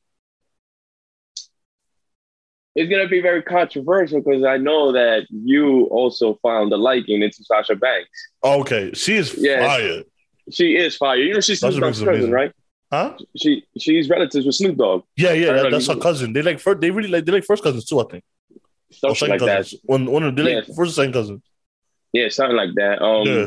it's 2.74 2.90
gonna 2.90 3.08
be 3.08 3.20
very 3.22 3.44
controversial 3.44 4.22
because 4.22 4.46
I 4.46 4.56
know 4.58 4.94
that 4.94 5.28
you 5.30 5.86
also 5.88 6.40
found 6.42 6.72
a 6.72 6.78
liking 6.78 7.22
into 7.22 7.44
Sasha 7.44 7.76
Banks. 7.76 8.10
Okay, 8.44 8.92
she 8.94 9.16
is 9.16 9.36
Yeah. 9.38 9.60
fire, 9.68 10.04
She 10.52 10.78
is 10.78 10.96
fire. 10.96 11.18
You 11.18 11.34
know 11.34 11.42
she's 11.42 11.60
Snoop 11.60 11.74
Dogg's 11.74 12.00
cousin, 12.00 12.08
amazing. 12.08 12.32
right? 12.32 12.52
huh? 12.92 13.18
She 13.36 13.66
she's 13.78 14.10
relatives 14.10 14.46
with 14.46 14.56
Snoop 14.56 14.78
Dogg, 14.78 15.04
Yeah, 15.18 15.34
yeah, 15.34 15.52
that, 15.54 15.72
that's 15.72 15.88
her 15.88 15.98
cousin. 15.98 16.32
They 16.34 16.42
like 16.42 16.60
first. 16.60 16.80
They 16.80 16.92
really 16.92 17.10
like. 17.10 17.26
They 17.26 17.34
like 17.34 17.44
first 17.44 17.62
cousins 17.62 17.86
too. 17.86 18.00
I 18.00 18.06
think. 18.10 18.24
Or 19.04 19.16
second 19.16 19.32
like 19.32 19.40
that. 19.42 19.58
cousins. 19.58 19.82
One, 19.84 20.06
one. 20.06 20.24
of- 20.24 20.36
They 20.38 20.56
like 20.56 20.66
first 20.68 20.80
and 20.80 20.92
second 20.92 21.14
cousins. 21.14 21.42
Yeah, 22.14 22.30
something 22.30 22.58
like 22.58 22.76
that. 22.76 23.02
Um, 23.02 23.28
yeah. 23.28 23.46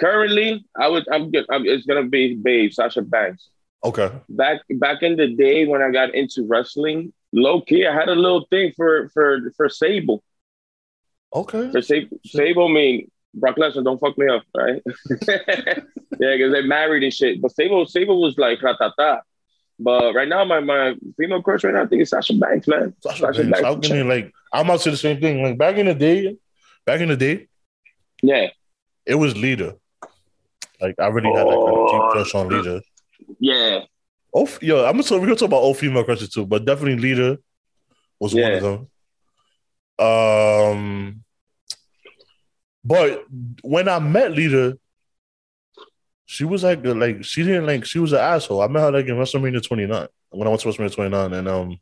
currently, 0.00 0.64
I 0.76 0.88
would 0.88 1.06
I'm 1.10 1.30
good. 1.30 1.46
I'm, 1.50 1.66
it's 1.66 1.86
gonna 1.86 2.08
be 2.08 2.34
Babe 2.34 2.72
Sasha 2.72 3.02
Banks. 3.02 3.48
Okay. 3.84 4.10
back 4.30 4.62
back 4.70 5.02
in 5.02 5.16
the 5.16 5.34
day 5.34 5.66
when 5.66 5.82
I 5.82 5.90
got 5.90 6.14
into 6.14 6.46
wrestling, 6.46 7.12
low 7.32 7.60
key, 7.60 7.86
I 7.86 7.94
had 7.94 8.08
a 8.08 8.14
little 8.14 8.46
thing 8.48 8.72
for 8.76 9.10
for 9.10 9.52
for 9.56 9.68
Sable. 9.68 10.22
Okay. 11.34 11.70
For 11.70 11.82
Sable, 11.82 12.18
Sable 12.24 12.68
mean 12.68 13.10
Brock 13.34 13.56
Lesnar, 13.56 13.84
don't 13.84 14.00
fuck 14.00 14.16
me 14.16 14.28
up, 14.28 14.42
right? 14.54 14.82
yeah, 15.28 16.36
because 16.36 16.52
they 16.52 16.62
married 16.62 17.02
and 17.02 17.12
shit. 17.12 17.42
But 17.42 17.54
Sable, 17.54 17.84
Sable 17.86 18.20
was 18.20 18.38
like 18.38 18.60
ratata. 18.60 19.20
But 19.78 20.14
right 20.14 20.28
now, 20.28 20.44
my 20.44 20.60
my 20.60 20.94
female 21.16 21.42
crush 21.42 21.64
right 21.64 21.74
now, 21.74 21.82
I 21.82 21.86
think 21.86 22.02
it's 22.02 22.10
Sasha 22.10 22.34
Banks, 22.34 22.68
man. 22.68 22.94
Sasha 23.00 23.20
Sasha 23.20 23.42
Banks. 23.42 23.60
Banks. 23.60 23.88
can 23.88 23.96
they 23.96 24.02
like? 24.02 24.32
I'm 24.52 24.66
about 24.66 24.78
to 24.78 24.82
say 24.84 24.90
the 24.92 24.96
same 24.96 25.20
thing. 25.20 25.42
Like 25.42 25.58
back 25.58 25.76
in 25.76 25.86
the 25.86 25.94
day, 25.94 26.36
back 26.86 27.00
in 27.00 27.08
the 27.08 27.16
day, 27.16 27.48
Yeah, 28.26 28.48
it 29.06 29.16
was 29.16 29.36
Lita. 29.36 29.76
Like 30.80 30.94
I 30.98 31.08
really 31.08 31.30
had 31.32 31.46
like 31.46 31.56
a 31.56 31.60
deep 31.60 32.00
Oh. 32.02 32.08
crush 32.12 32.34
on 32.34 32.48
Lita. 32.48 32.82
yeah, 33.38 33.80
Oh, 34.36 34.48
yo, 34.60 34.84
I'm 34.84 34.92
gonna 34.92 35.02
talk, 35.04 35.20
we're 35.20 35.26
gonna 35.26 35.36
talk 35.36 35.46
about 35.48 35.62
all 35.62 35.74
female 35.74 36.04
crushes 36.04 36.30
too, 36.30 36.46
but 36.46 36.64
definitely 36.64 36.96
Lita 36.96 37.38
was 38.18 38.34
one 38.34 38.52
of 38.54 38.62
them. 38.62 38.88
Um, 40.06 41.24
but 42.84 43.24
when 43.62 43.88
I 43.88 43.98
met 44.00 44.32
Lita, 44.32 44.78
she 46.26 46.44
was 46.44 46.64
like, 46.64 46.84
like 46.84 47.24
she 47.24 47.44
didn't 47.44 47.66
like 47.66 47.84
she 47.84 47.98
was 47.98 48.12
an 48.12 48.20
asshole. 48.20 48.62
I 48.62 48.66
met 48.68 48.80
her 48.80 48.90
like 48.92 49.06
in 49.06 49.14
WrestleMania 49.16 49.62
29 49.62 50.08
when 50.30 50.46
I 50.48 50.50
went 50.50 50.60
to 50.62 50.68
WrestleMania 50.68 50.94
29, 50.94 51.32
and 51.34 51.48
um, 51.48 51.78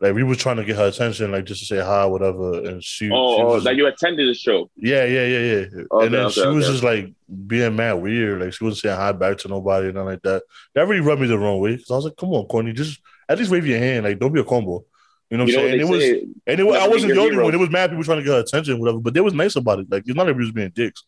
like 0.00 0.14
we 0.14 0.22
were 0.22 0.36
trying 0.36 0.56
to 0.56 0.64
get 0.64 0.76
her 0.76 0.86
attention, 0.86 1.32
like 1.32 1.44
just 1.44 1.60
to 1.60 1.66
say 1.66 1.78
hi, 1.84 2.06
whatever, 2.06 2.62
and 2.64 2.82
she, 2.84 3.06
she 3.06 3.10
Oh, 3.12 3.42
oh 3.42 3.54
was 3.54 3.64
that 3.64 3.76
you 3.76 3.86
attended 3.86 4.28
the 4.28 4.34
show. 4.34 4.70
yeah, 4.76 5.04
yeah, 5.04 5.24
yeah, 5.26 5.38
yeah. 5.40 5.66
Okay, 5.90 6.06
and 6.06 6.14
then 6.14 6.26
okay, 6.26 6.40
she 6.40 6.46
was 6.46 6.66
just 6.66 6.84
like 6.84 7.12
being 7.46 7.74
mad 7.74 7.94
weird. 7.94 8.40
Like 8.40 8.52
she 8.52 8.62
wasn't 8.64 8.82
saying 8.82 8.96
hi 8.96 9.12
back 9.12 9.38
to 9.38 9.48
nobody 9.48 9.86
and 9.86 9.94
nothing 9.96 10.08
like 10.10 10.22
that. 10.22 10.42
That 10.74 10.86
really 10.86 11.00
rubbed 11.00 11.20
me 11.20 11.26
the 11.26 11.38
wrong 11.38 11.60
way. 11.60 11.76
Cause 11.76 11.90
I 11.90 11.94
was 11.96 12.04
like, 12.04 12.16
come 12.16 12.30
on, 12.30 12.46
Courtney, 12.46 12.72
just 12.72 13.00
at 13.28 13.38
least 13.38 13.50
wave 13.50 13.66
your 13.66 13.78
hand. 13.78 14.04
Like, 14.04 14.18
don't 14.18 14.32
be 14.32 14.40
a 14.40 14.44
combo. 14.44 14.84
You 15.30 15.36
know 15.36 15.44
what 15.44 15.50
I'm 15.50 15.54
saying? 15.56 15.72
And 15.72 15.80
it 15.80 15.88
was 15.88 16.04
and 16.04 16.60
it 16.60 16.64
was, 16.64 16.76
I 16.76 16.88
wasn't 16.88 17.14
the 17.14 17.20
only 17.20 17.32
hero. 17.32 17.44
one. 17.44 17.54
It 17.54 17.58
was 17.58 17.70
mad 17.70 17.90
people 17.90 18.04
trying 18.04 18.18
to 18.18 18.24
get 18.24 18.32
her 18.32 18.40
attention, 18.40 18.78
whatever. 18.80 19.00
But 19.00 19.14
they 19.14 19.20
was 19.20 19.34
nice 19.34 19.56
about 19.56 19.80
it. 19.80 19.90
Like 19.90 20.04
it's 20.06 20.16
not 20.16 20.26
like 20.26 20.36
we 20.36 20.42
was 20.44 20.52
being 20.52 20.70
dicks. 20.70 21.02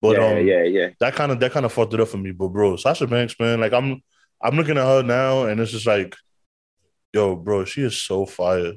But 0.00 0.16
yeah, 0.16 0.26
um 0.26 0.46
yeah, 0.46 0.62
yeah. 0.64 0.88
that 0.98 1.14
kind 1.14 1.30
of 1.30 1.38
that 1.38 1.52
kind 1.52 1.64
of 1.64 1.72
fucked 1.72 1.94
it 1.94 2.00
up 2.00 2.08
for 2.08 2.16
me. 2.16 2.32
But 2.32 2.48
bro, 2.48 2.74
Sasha 2.76 3.06
Banks, 3.06 3.36
man, 3.38 3.60
like 3.60 3.72
I'm 3.72 4.02
I'm 4.42 4.56
looking 4.56 4.76
at 4.78 4.84
her 4.84 5.02
now 5.04 5.44
and 5.44 5.60
it's 5.60 5.70
just 5.70 5.86
like, 5.86 6.16
yo, 7.12 7.36
bro, 7.36 7.64
she 7.64 7.82
is 7.82 7.96
so 8.00 8.26
fire. 8.26 8.72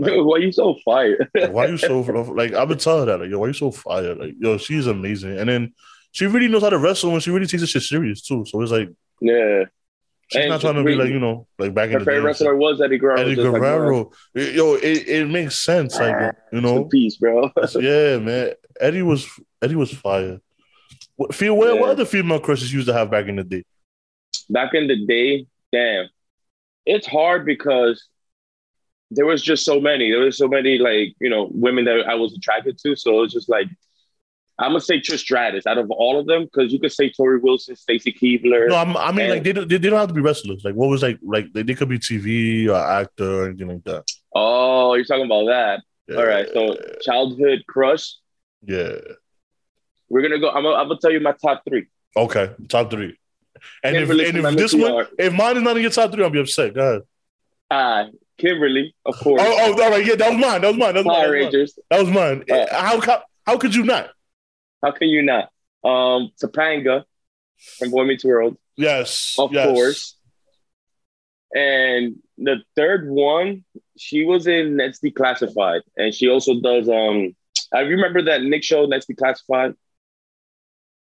Like- 0.00 0.12
Dude, 0.12 0.24
why 0.26 0.38
you 0.38 0.52
so 0.52 0.76
fired? 0.84 1.28
Like, 1.34 1.52
why 1.52 1.66
you 1.66 1.76
so 1.76 2.00
like 2.00 2.52
I've 2.54 2.68
been 2.68 2.78
telling 2.78 3.00
her 3.08 3.16
that 3.16 3.20
like 3.24 3.30
yo 3.30 3.38
why 3.40 3.48
you 3.48 3.52
so 3.52 3.70
fire 3.72 4.14
like 4.14 4.34
yo 4.38 4.56
she's 4.56 4.86
amazing 4.86 5.38
and 5.38 5.48
then 5.48 5.72
she 6.12 6.26
really 6.26 6.46
knows 6.48 6.62
how 6.62 6.70
to 6.70 6.78
wrestle 6.78 7.10
and 7.12 7.22
she 7.22 7.30
really 7.30 7.46
takes 7.46 7.62
this 7.62 7.70
shit 7.70 7.82
serious 7.82 8.22
too. 8.22 8.44
So 8.46 8.62
it's 8.62 8.70
like 8.70 8.88
Yeah. 9.20 9.64
she's 10.28 10.42
And 10.42 10.50
not 10.50 10.60
trying 10.60 10.76
to 10.76 10.84
be 10.84 10.94
like 10.94 11.08
you 11.08 11.18
know 11.18 11.48
like 11.58 11.74
back 11.74 11.86
in 11.88 11.94
Her 11.94 11.98
the 11.98 12.04
favorite 12.04 12.20
day. 12.20 12.26
wrestler 12.26 12.54
was 12.56 12.80
Eddie 12.80 12.98
Guerrero. 12.98 13.20
Eddie 13.20 13.34
just 13.34 13.48
like, 13.48 13.60
Guerrero, 13.60 14.12
yo, 14.34 14.74
it, 14.76 15.08
it 15.08 15.28
makes 15.28 15.58
sense, 15.64 15.98
like 15.98 16.32
you 16.52 16.60
know. 16.60 16.84
Peace, 16.84 17.16
bro. 17.16 17.50
yeah, 17.80 18.18
man. 18.18 18.52
Eddie 18.80 19.02
was 19.02 19.26
Eddie 19.60 19.74
was 19.74 19.92
fire. 19.92 20.40
What, 21.16 21.34
feel 21.34 21.56
what, 21.56 21.74
what 21.76 21.86
Yeah. 21.86 21.90
other 21.92 22.04
female 22.04 22.38
crushes 22.38 22.72
used 22.72 22.86
to 22.86 22.92
have 22.94 23.10
back 23.10 23.26
in 23.26 23.34
the 23.34 23.42
day? 23.44 23.64
Back 24.48 24.74
in 24.74 24.86
the 24.86 25.04
day, 25.06 25.46
damn, 25.72 26.08
it's 26.94 27.06
hard 27.06 27.44
because 27.52 27.96
there 29.10 29.26
was 29.26 29.42
just 29.42 29.64
so 29.64 29.80
many. 29.80 30.10
There 30.10 30.20
was 30.20 30.36
so 30.36 30.48
many 30.48 30.78
like 30.78 31.08
you 31.20 31.30
know 31.30 31.48
women 31.52 31.84
that 31.86 32.06
I 32.08 32.14
was 32.14 32.34
attracted 32.34 32.78
to. 32.84 32.96
So 32.96 33.22
it's 33.22 33.32
just 33.34 33.48
like 33.48 33.68
I'm 34.58 34.70
gonna 34.72 34.80
say 34.80 34.98
Trish 35.00 35.20
Stratus 35.20 35.66
out 35.66 35.78
of 35.78 35.90
all 35.90 36.18
of 36.20 36.26
them 36.26 36.44
because 36.44 36.72
you 36.72 36.80
could 36.80 36.92
say 36.92 37.10
Torrie 37.10 37.40
Wilson, 37.40 37.76
Stacy 37.76 38.12
Keibler. 38.12 38.68
No, 38.68 38.76
I'm, 38.76 38.96
I 38.96 39.12
mean 39.12 39.26
And- 39.26 39.30
like 39.34 39.44
they, 39.44 39.52
don't- 39.52 39.68
they 39.68 39.78
they 39.78 39.88
don't 39.90 39.98
have 40.00 40.08
to 40.08 40.14
be 40.14 40.20
wrestlers. 40.20 40.62
Like 40.64 40.74
what 40.74 40.88
was 40.88 41.02
like 41.02 41.18
like 41.22 41.52
they, 41.54 41.62
they 41.62 41.74
could 41.74 41.88
be 41.88 41.98
TV 41.98 42.68
or 42.68 42.74
actor 42.76 43.42
or 43.42 43.46
anything 43.48 43.68
like 43.68 43.84
that. 43.84 44.04
Oh, 44.34 44.94
you're 44.94 45.04
talking 45.04 45.26
about 45.26 45.46
that. 45.46 45.82
Yeah. 46.08 46.16
All 46.16 46.26
right. 46.26 46.46
So 46.52 46.76
childhood 47.02 47.60
crush. 47.68 48.14
yeah, 48.66 48.92
We're 50.08 50.22
gonna 50.22 50.38
go. 50.40 50.48
I'm 50.50 50.62
gonna, 50.64 50.76
I'm 50.76 50.88
gonna 50.88 51.00
tell 51.00 51.12
you 51.12 51.20
my 51.20 51.32
top 51.32 51.62
three. 51.68 51.86
okay, 52.16 52.50
top 52.68 52.90
three. 52.90 53.16
And 53.82 53.96
if, 53.96 54.10
and 54.10 54.20
if 54.20 54.56
this 54.56 54.74
one, 54.74 55.06
if 55.18 55.32
mine 55.32 55.56
is 55.56 55.62
not 55.62 55.76
in 55.76 55.82
your 55.82 55.90
top 55.90 56.12
three, 56.12 56.24
I'll 56.24 56.30
be 56.30 56.40
upset. 56.40 56.74
Go 56.74 56.82
ahead. 56.88 57.02
Ah, 57.70 58.06
Kimberly, 58.38 58.94
of 59.04 59.16
course. 59.16 59.42
Oh, 59.44 59.56
oh, 59.76 59.82
all 59.82 59.90
right, 59.90 60.04
yeah, 60.04 60.14
that 60.14 60.30
was 60.30 60.38
mine. 60.40 60.60
That 60.62 60.68
was 60.68 60.76
mine. 60.76 60.94
That 60.94 61.04
was 61.04 61.06
mine. 61.06 61.14
Power 61.14 61.22
That 61.22 61.22
was 61.22 61.26
mine. 61.26 61.30
Rangers. 61.30 61.78
That 61.90 62.00
was 62.00 62.10
mine. 62.10 62.44
Uh, 62.50 62.66
how, 62.70 63.00
how 63.00 63.22
how 63.46 63.58
could 63.58 63.74
you 63.74 63.84
not? 63.84 64.10
How 64.82 64.92
can 64.92 65.08
you 65.08 65.22
not? 65.22 65.50
Um, 65.84 66.30
Topanga 66.42 67.04
from 67.78 67.90
Boy 67.90 68.04
Meets 68.04 68.24
World, 68.24 68.56
Yes, 68.76 69.34
of 69.38 69.52
yes. 69.52 69.66
course. 69.66 70.14
And 71.54 72.16
the 72.36 72.62
third 72.76 73.08
one, 73.08 73.64
she 73.96 74.24
was 74.24 74.46
in 74.46 74.76
Ned's 74.76 75.00
Declassified, 75.00 75.80
and 75.96 76.14
she 76.14 76.28
also 76.28 76.60
does. 76.60 76.88
Um, 76.88 77.34
I 77.74 77.80
remember 77.80 78.22
that 78.22 78.42
Nick 78.42 78.62
show, 78.64 78.86
Ned's 78.86 79.06
Declassified. 79.06 79.74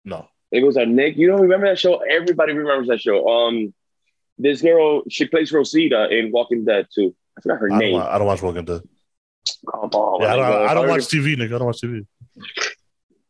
No, 0.05 0.27
It 0.51 0.63
was 0.63 0.77
a 0.77 0.85
Nick. 0.85 1.17
You 1.17 1.27
don't 1.27 1.41
remember 1.41 1.67
that 1.67 1.79
show? 1.79 1.97
Everybody 1.97 2.53
remembers 2.53 2.87
that 2.87 3.01
show. 3.01 3.27
Um, 3.27 3.73
this 4.37 4.61
girl, 4.61 5.01
she 5.09 5.25
plays 5.25 5.51
Rosita 5.51 6.07
in 6.09 6.31
Walking 6.31 6.63
Dead 6.65 6.87
too. 6.93 7.15
I 7.37 7.41
forgot 7.41 7.59
her 7.59 7.67
I 7.67 7.69
don't, 7.71 7.79
name. 7.79 7.95
I 8.01 8.17
don't 8.17 8.27
watch 8.27 8.41
Walking 8.41 8.65
Dead. 8.65 8.81
Come 9.71 9.89
on, 9.91 10.21
Yeah, 10.21 10.33
I 10.33 10.35
don't, 10.35 10.69
I 10.69 10.73
don't 10.73 10.87
watch 10.89 11.01
TV, 11.03 11.37
Nick. 11.37 11.51
I 11.51 11.57
don't 11.57 11.65
watch 11.67 11.81
TV. 11.81 12.05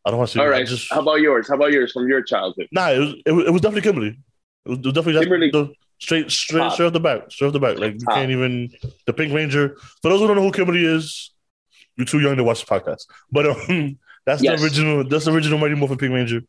I 0.05 0.09
don't 0.11 0.19
watch 0.19 0.33
TV. 0.33 0.41
All 0.41 0.47
right. 0.49 0.65
just, 0.67 0.91
How 0.91 1.01
about 1.01 1.15
yours? 1.21 1.47
How 1.47 1.55
about 1.55 1.71
yours 1.71 1.91
from 1.91 2.07
your 2.07 2.21
childhood? 2.21 2.67
nah, 2.71 2.89
it 2.91 2.99
was, 2.99 3.13
it 3.25 3.31
was 3.31 3.45
it 3.47 3.51
was 3.51 3.61
definitely 3.61 3.81
Kimberly. 3.81 4.17
It 4.65 4.69
was, 4.69 4.79
it 4.79 4.85
was 4.85 4.93
definitely 4.93 5.21
Kimberly. 5.21 5.51
the, 5.51 5.73
straight 5.99 6.29
straight 6.31 6.71
straight 6.71 6.85
off 6.87 6.93
the 6.93 6.99
back, 6.99 7.31
straight 7.31 7.47
off 7.47 7.53
the 7.53 7.59
back. 7.59 7.77
Like 7.79 7.93
you 7.93 8.05
can't 8.07 8.31
even 8.31 8.69
the 9.05 9.13
Pink 9.13 9.33
Ranger. 9.33 9.75
For 10.01 10.09
those 10.09 10.19
who 10.19 10.27
don't 10.27 10.35
know 10.37 10.43
who 10.43 10.51
Kimberly 10.51 10.85
is, 10.85 11.33
you're 11.95 12.05
too 12.05 12.19
young 12.19 12.35
to 12.37 12.43
watch 12.43 12.63
the 12.65 12.79
podcast. 12.79 13.05
But 13.31 13.47
um, 13.47 13.97
that's 14.25 14.41
Yes. 14.43 14.59
the 14.59 14.65
original. 14.65 15.03
That's 15.03 15.25
the 15.25 15.31
original 15.33 15.57
Mighty 15.59 15.75
Morphin 15.75 15.97
Pink 15.97 16.13
Ranger. 16.13 16.41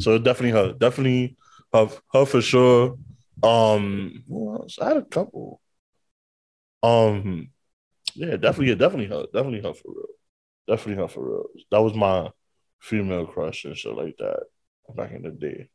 So 0.00 0.18
definitely 0.18 0.60
her. 0.60 0.72
Definitely 0.72 1.36
her. 1.72 1.88
Her 2.12 2.26
for 2.26 2.40
sure. 2.40 2.98
Um, 3.42 4.24
who 4.28 4.54
else? 4.54 4.78
I 4.80 4.88
had 4.88 4.96
a 4.96 5.02
couple. 5.02 5.60
Um, 6.82 7.50
yeah, 8.14 8.36
definitely, 8.36 8.68
yeah, 8.68 8.74
definitely 8.74 9.08
her, 9.08 9.26
definitely 9.32 9.62
her 9.62 9.74
for 9.74 9.88
real, 9.88 10.06
definitely 10.68 11.02
her 11.02 11.08
for 11.08 11.28
real. 11.28 11.46
That 11.70 11.82
was 11.82 11.94
my 11.94 12.30
female 12.80 13.26
crush 13.26 13.64
and 13.64 13.76
shit 13.76 13.94
like 13.94 14.16
that 14.18 14.44
back 14.94 15.12
in 15.12 15.22
the 15.22 15.30
day. 15.30 15.68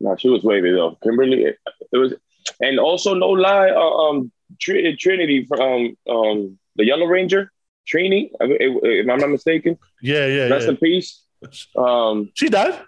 No, 0.00 0.16
she 0.16 0.28
was 0.28 0.44
wavy 0.44 0.70
though. 0.70 0.96
Kimberly, 1.02 1.42
it, 1.44 1.56
it 1.92 1.98
was, 1.98 2.14
and 2.60 2.78
also 2.78 3.14
no 3.14 3.30
lie, 3.30 3.70
uh, 3.70 3.80
um, 3.80 4.30
Tr- 4.60 4.96
Trinity 4.98 5.44
from 5.44 5.60
um, 5.60 5.96
um, 6.08 6.58
the 6.76 6.86
Yellow 6.86 7.06
Ranger, 7.06 7.50
Trini, 7.86 8.30
if 8.40 8.78
if 8.82 9.10
I'm 9.10 9.18
not 9.18 9.30
mistaken. 9.30 9.76
Yeah, 10.00 10.26
yeah, 10.26 10.48
Rest 10.48 10.66
yeah. 10.66 10.70
in 10.70 10.76
peace. 10.76 11.24
Um, 11.76 12.30
She 12.34 12.48
died. 12.48 12.78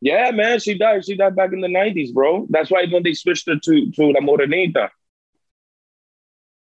yeah, 0.00 0.30
man, 0.32 0.60
she 0.60 0.76
died. 0.78 1.04
She 1.04 1.16
died 1.16 1.36
back 1.36 1.52
in 1.52 1.60
the 1.60 1.68
'90s, 1.68 2.12
bro. 2.12 2.46
That's 2.50 2.70
why 2.70 2.86
when 2.90 3.02
they 3.02 3.14
switched 3.14 3.46
her 3.48 3.56
to 3.58 3.90
to 3.90 4.02
La 4.12 4.20
Morenita. 4.20 4.88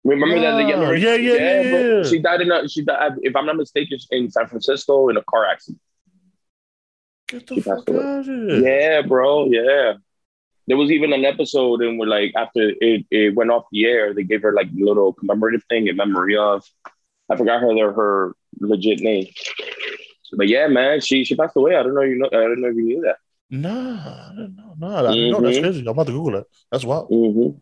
Remember 0.05 0.41
that 0.41 0.57
the 0.57 0.65
Yellow 0.65 0.91
Yeah, 0.93 1.15
yeah, 1.15 1.35
yeah, 1.35 1.63
yeah. 1.63 2.03
She 2.03 2.19
died 2.19 2.41
in 2.41 2.51
a. 2.51 2.69
She 2.69 2.83
died, 2.83 3.13
if 3.23 3.37
I'm 3.37 3.47
not 3.47 3.57
mistaken, 3.57 3.99
in 4.11 4.31
San 4.31 4.49
Francisco 4.49 5.09
in 5.09 5.17
a 5.17 5.23
car 5.23 5.47
accident. 5.47 5.81
Get 7.29 7.47
the 7.47 7.61
fuck 7.61 7.89
away. 7.89 8.03
out 8.05 8.19
of 8.21 8.27
here. 8.27 8.49
Yeah, 8.59 9.03
bro. 9.03 9.47
Yeah. 9.47 9.95
There 10.67 10.77
was 10.77 10.91
even 10.91 11.13
an 11.13 11.25
episode, 11.25 11.83
and 11.83 11.99
we're 11.99 12.07
like, 12.07 12.33
after 12.37 12.73
it, 12.81 13.05
it 13.11 13.35
went 13.35 13.51
off 13.51 13.65
the 13.73 13.85
air, 13.85 14.15
they 14.15 14.23
gave 14.23 14.43
her 14.43 14.53
like 14.53 14.69
a 14.69 14.85
little 14.85 15.13
commemorative 15.13 15.65
thing 15.69 15.89
in 15.89 15.97
memory 15.97 16.37
of. 16.37 16.65
I 17.31 17.37
forgot 17.37 17.61
her 17.63 17.93
her 17.93 18.35
legit 18.61 19.01
name. 19.01 19.27
But 20.37 20.49
yeah, 20.49 20.67
man, 20.69 21.01
she 21.01 21.25
she 21.25 21.35
passed 21.37 21.57
away. 21.57 21.77
I 21.77 21.83
don't 21.83 21.95
know. 21.95 22.03
You 22.03 22.17
know, 22.19 22.27
I 22.29 22.37
don't 22.43 22.61
know 22.61 22.69
if 22.69 22.77
you 22.77 22.85
knew 22.85 23.01
that. 23.03 23.17
Nah, 23.51 24.31
I 24.31 24.31
didn't 24.35 24.57
know. 24.57 24.75
Nah, 24.79 24.99
I 25.11 25.15
didn't 25.15 25.31
know. 25.31 25.41
That's 25.43 25.59
Mhm. 25.59 25.63
crazy. 25.63 25.81
I'm 25.81 25.89
about 25.89 26.07
to 26.07 26.13
Google 26.13 26.33
that. 26.33 26.47
That's 26.71 26.85
wild. 26.85 27.11
Mm-hmm. 27.11 27.59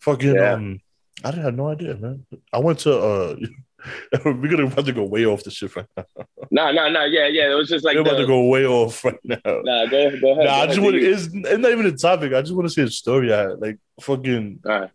Fucking 0.00 0.34
Yeah. 0.34 0.52
um, 0.54 0.80
I 1.24 1.30
didn't 1.30 1.44
have 1.44 1.54
no 1.54 1.68
idea, 1.68 1.94
man. 1.96 2.24
I 2.52 2.58
went 2.58 2.78
to 2.80 2.98
uh, 2.98 3.36
we're 4.24 4.48
gonna 4.48 4.68
have 4.70 4.84
to 4.84 4.92
go 4.92 5.04
way 5.04 5.26
off 5.26 5.44
the 5.44 5.50
shit 5.50 5.74
right 5.76 5.86
now. 5.96 6.04
Nah, 6.50 6.72
nah, 6.72 6.88
nah. 6.88 7.04
Yeah, 7.04 7.26
yeah. 7.26 7.50
It 7.50 7.54
was 7.54 7.68
just 7.68 7.84
like 7.84 7.96
we're 7.96 8.00
about 8.02 8.16
to 8.16 8.26
go 8.26 8.46
way 8.46 8.64
off 8.66 9.04
right 9.04 9.18
now. 9.24 9.36
Nah, 9.44 9.86
go 9.86 10.10
go 10.20 10.32
ahead. 10.32 10.44
Nah, 10.46 10.60
I 10.62 10.66
just 10.66 10.80
want 10.80 10.94
to. 10.94 11.02
It's, 11.02 11.26
it's 11.26 11.58
not 11.58 11.70
even 11.70 11.86
a 11.86 11.92
topic. 11.92 12.32
I 12.32 12.40
just 12.40 12.54
want 12.54 12.66
to 12.68 12.72
say 12.72 12.82
a 12.82 12.88
story. 12.88 13.32
I 13.32 13.38
had. 13.42 13.60
like 13.60 13.78
fucking. 14.00 14.60
All 14.64 14.72
right. 14.80 14.90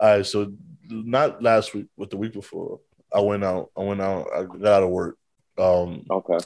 All 0.00 0.16
right, 0.16 0.26
so 0.26 0.52
not 0.88 1.42
last 1.42 1.74
week, 1.74 1.86
but 1.96 2.10
the 2.10 2.16
week 2.16 2.32
before, 2.32 2.80
I 3.14 3.20
went 3.20 3.44
out. 3.44 3.70
I 3.76 3.82
went 3.82 4.00
out. 4.00 4.26
I 4.34 4.42
got 4.44 4.66
out 4.66 4.82
of 4.82 4.90
work. 4.90 5.16
Um, 5.58 6.04
Okay. 6.10 6.38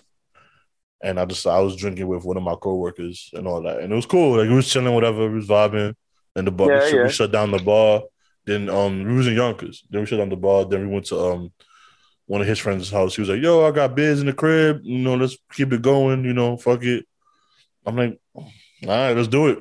And 1.02 1.20
I 1.20 1.24
just 1.24 1.46
I 1.46 1.60
was 1.60 1.76
drinking 1.76 2.06
with 2.08 2.24
one 2.24 2.36
of 2.36 2.42
my 2.42 2.54
coworkers 2.54 3.30
and 3.34 3.46
all 3.46 3.62
that, 3.62 3.80
and 3.80 3.92
it 3.92 3.96
was 3.96 4.06
cool. 4.06 4.36
Like 4.38 4.48
we 4.48 4.54
was 4.54 4.68
chilling, 4.68 4.94
whatever, 4.94 5.28
we 5.28 5.36
was 5.36 5.46
vibing, 5.48 5.94
and 6.34 6.46
the 6.46 6.50
bar 6.50 6.68
Yeah, 6.70 6.76
we, 6.76 6.80
shut, 6.82 6.94
yeah. 6.94 7.02
we 7.04 7.10
shut 7.10 7.32
down 7.32 7.50
the 7.50 7.58
bar. 7.58 8.02
Then 8.46 8.68
um 8.70 9.04
we 9.04 9.14
was 9.14 9.26
in 9.26 9.34
Yonkers. 9.34 9.84
Then 9.90 10.00
we 10.02 10.06
shut 10.06 10.18
down 10.18 10.28
the 10.28 10.36
bar. 10.36 10.64
Then 10.64 10.86
we 10.88 10.94
went 10.94 11.06
to 11.06 11.18
um 11.18 11.52
one 12.26 12.40
of 12.40 12.46
his 12.46 12.58
friends' 12.58 12.90
house. 12.90 13.14
He 13.14 13.20
was 13.22 13.28
like, 13.28 13.42
"Yo, 13.42 13.64
I 13.66 13.70
got 13.70 13.94
biz 13.94 14.20
in 14.20 14.26
the 14.26 14.32
crib. 14.32 14.80
You 14.82 14.98
know, 14.98 15.14
let's 15.16 15.36
keep 15.52 15.72
it 15.72 15.82
going. 15.82 16.24
You 16.24 16.32
know, 16.32 16.56
fuck 16.56 16.82
it." 16.84 17.06
I'm 17.84 17.96
like, 17.96 18.18
"All 18.34 18.44
right, 18.82 19.12
let's 19.16 19.28
do 19.28 19.48
it." 19.48 19.58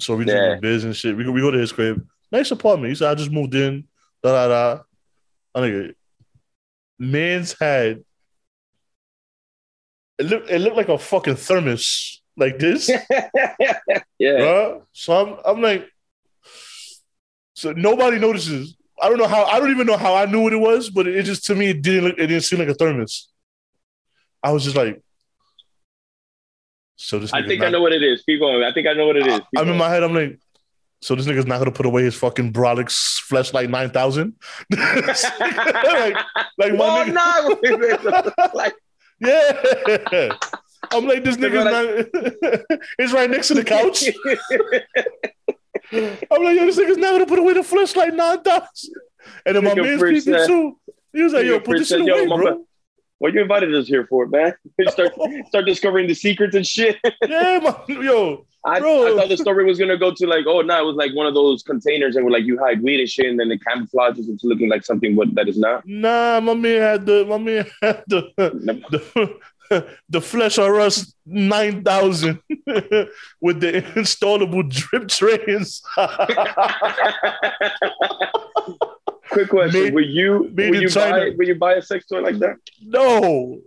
So 0.00 0.16
we 0.16 0.24
Yeah. 0.26 0.50
did 0.54 0.60
biz 0.60 0.84
and 0.84 0.94
shit. 0.96 1.16
We 1.16 1.24
go, 1.24 1.30
we 1.32 1.40
go 1.40 1.50
to 1.50 1.58
his 1.58 1.72
crib. 1.72 2.04
Nice 2.32 2.50
apartment. 2.50 2.90
He 2.90 2.94
said, 2.96 3.10
"I 3.10 3.14
just 3.14 3.30
moved 3.30 3.54
in." 3.54 3.84
Da 4.22 4.32
da 4.32 4.48
da. 4.48 4.82
I 5.54 5.60
think 5.60 5.96
man's 6.98 7.54
had 7.58 8.02
it 10.18 10.26
looked 10.26 10.50
it 10.50 10.58
looked 10.60 10.76
like 10.76 10.88
a 10.88 10.98
fucking 10.98 11.36
thermos 11.36 12.22
like 12.36 12.58
this, 12.58 12.88
yeah. 14.18 14.78
So 14.92 15.12
I'm 15.12 15.36
I'm 15.44 15.62
like, 15.62 15.88
so 17.54 17.72
nobody 17.72 18.18
notices. 18.18 18.76
I 19.00 19.08
don't 19.08 19.18
know 19.18 19.28
how. 19.28 19.44
I 19.44 19.58
don't 19.58 19.70
even 19.70 19.86
know 19.86 19.96
how 19.96 20.14
I 20.14 20.26
knew 20.26 20.42
what 20.42 20.52
it 20.52 20.58
was, 20.58 20.90
but 20.90 21.06
it 21.06 21.22
just 21.24 21.44
to 21.46 21.54
me 21.54 21.70
it 21.70 21.82
didn't 21.82 22.04
look. 22.04 22.18
It 22.18 22.26
didn't 22.28 22.44
seem 22.44 22.58
like 22.58 22.68
a 22.68 22.74
thermos. 22.74 23.28
I 24.42 24.52
was 24.52 24.64
just 24.64 24.76
like, 24.76 25.02
so 26.96 27.18
this. 27.18 27.32
I 27.32 27.46
think 27.46 27.60
not- 27.60 27.68
I 27.68 27.70
know 27.70 27.82
what 27.82 27.92
it 27.92 28.02
is. 28.02 28.22
Keep 28.24 28.40
going. 28.40 28.62
I 28.62 28.72
think 28.72 28.86
I 28.86 28.94
know 28.94 29.06
what 29.06 29.16
it 29.16 29.26
is. 29.26 29.38
Keep 29.38 29.58
I'm 29.58 29.68
in 29.68 29.76
my 29.76 29.88
head. 29.88 30.02
I'm 30.02 30.14
like, 30.14 30.38
so 31.02 31.14
this 31.14 31.26
nigga's 31.26 31.46
not 31.46 31.58
gonna 31.58 31.72
put 31.72 31.86
away 31.86 32.04
his 32.04 32.14
fucking 32.14 32.52
Brolix 32.52 33.18
flashlight 33.20 33.70
nine 33.70 33.90
thousand. 33.90 34.34
like, 34.70 36.16
like 36.58 36.74
my 36.74 37.04
nigga. 37.06 38.04
no. 38.04 38.46
like, 38.54 38.74
Yeah. 39.20 40.32
I'm 40.92 41.06
like, 41.06 41.24
this 41.24 41.36
nigga's 41.36 41.64
not. 41.64 42.78
it's 42.98 43.12
right 43.12 43.30
next 43.30 43.48
to 43.48 43.54
the 43.54 43.64
couch. 43.64 44.04
I'm 45.92 46.44
like, 46.44 46.56
yo, 46.56 46.66
this 46.66 46.78
nigga's 46.78 46.98
not 46.98 47.12
gonna 47.12 47.26
put 47.26 47.38
away 47.38 47.54
the 47.54 47.62
flashlight 47.62 48.14
nine 48.14 48.42
thousand. 48.42 48.94
And 49.44 49.56
then 49.56 49.64
my 49.64 49.74
man's 49.74 50.02
peeping 50.02 50.20
said- 50.20 50.46
too. 50.46 50.78
He 51.12 51.22
was 51.22 51.32
like, 51.32 51.46
yo, 51.46 51.58
put 51.60 51.78
this 51.78 51.88
shit 51.88 52.04
said, 52.04 52.08
away, 52.08 52.26
bro. 52.26 52.66
What 53.18 53.32
you 53.32 53.40
invited 53.40 53.74
us 53.74 53.88
here 53.88 54.06
for, 54.06 54.26
man? 54.26 54.52
start 54.88 55.14
start 55.48 55.64
discovering 55.64 56.06
the 56.06 56.14
secrets 56.14 56.54
and 56.54 56.66
shit. 56.66 56.98
yeah, 57.22 57.58
man. 57.58 58.02
Yo, 58.02 58.46
I, 58.66 58.78
I 58.78 58.80
thought 58.80 59.28
the 59.28 59.36
story 59.36 59.64
was 59.64 59.78
gonna 59.78 59.96
go 59.96 60.12
to 60.12 60.26
like, 60.26 60.44
oh 60.48 60.60
no, 60.60 60.82
it 60.82 60.84
was 60.84 60.96
like 60.96 61.14
one 61.14 61.26
of 61.26 61.34
those 61.34 61.62
containers 61.62 62.16
and 62.16 62.24
where 62.24 62.32
like 62.32 62.44
you 62.44 62.58
hide 62.58 62.82
weed 62.82 62.98
and 62.98 63.08
shit, 63.08 63.26
and 63.26 63.38
then 63.38 63.50
it 63.52 63.60
camouflages 63.66 64.28
into 64.28 64.48
looking 64.48 64.68
like 64.68 64.84
something 64.84 65.14
what 65.14 65.32
that 65.36 65.48
is 65.48 65.56
not. 65.58 65.86
nah, 65.86 66.40
my 66.40 66.52
man 66.54 66.80
had 66.82 67.06
the 67.06 67.24
my 67.26 67.38
man 67.38 67.64
had 67.80 68.02
the 68.08 68.22
the, 69.70 69.86
the 70.08 70.20
Flesh 70.20 70.58
or 70.58 70.80
Us 70.80 71.14
9000 71.26 72.40
with 73.40 73.60
the 73.60 73.82
installable 73.94 74.68
drip 74.68 75.08
trays. 75.08 75.82
Quick 79.30 79.48
question: 79.48 79.82
Made- 79.84 79.94
Will 79.94 80.04
you 80.06 80.50
will 80.54 80.82
you 80.82 80.88
China. 80.88 81.18
buy 81.18 81.30
will 81.36 81.46
you 81.46 81.54
buy 81.56 81.74
a 81.74 81.82
sex 81.82 82.06
toy 82.06 82.20
like 82.20 82.38
that? 82.38 82.56
no, 82.82 83.60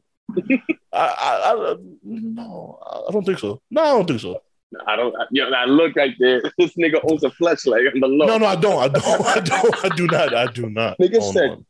I, 0.94 0.98
I, 1.00 1.72
I 1.72 1.75
no, 2.03 2.79
I 3.08 3.12
don't 3.12 3.25
think 3.25 3.39
so. 3.39 3.62
No, 3.70 3.82
I 3.82 3.89
don't 3.91 4.08
think 4.08 4.20
so. 4.22 4.41
I 4.85 4.95
don't. 4.95 5.15
Yo, 5.31 5.49
I 5.49 5.65
look 5.65 5.95
right 5.95 6.13
there. 6.19 6.41
This 6.57 6.75
nigga 6.75 6.99
owns 7.09 7.23
a 7.23 7.31
flashlight 7.31 7.88
on 7.93 7.99
the 7.99 8.07
low. 8.07 8.25
No, 8.27 8.38
no, 8.38 8.45
I 8.45 8.55
don't. 8.55 8.77
I 8.79 8.88
don't. 8.88 9.25
I 9.25 9.39
don't. 9.39 9.85
I 9.85 9.95
do 9.95 10.07
not. 10.07 10.35
I 10.35 10.51
do 10.51 10.69
not. 10.69 10.97
Nigga 10.99 11.21
said- 11.33 11.63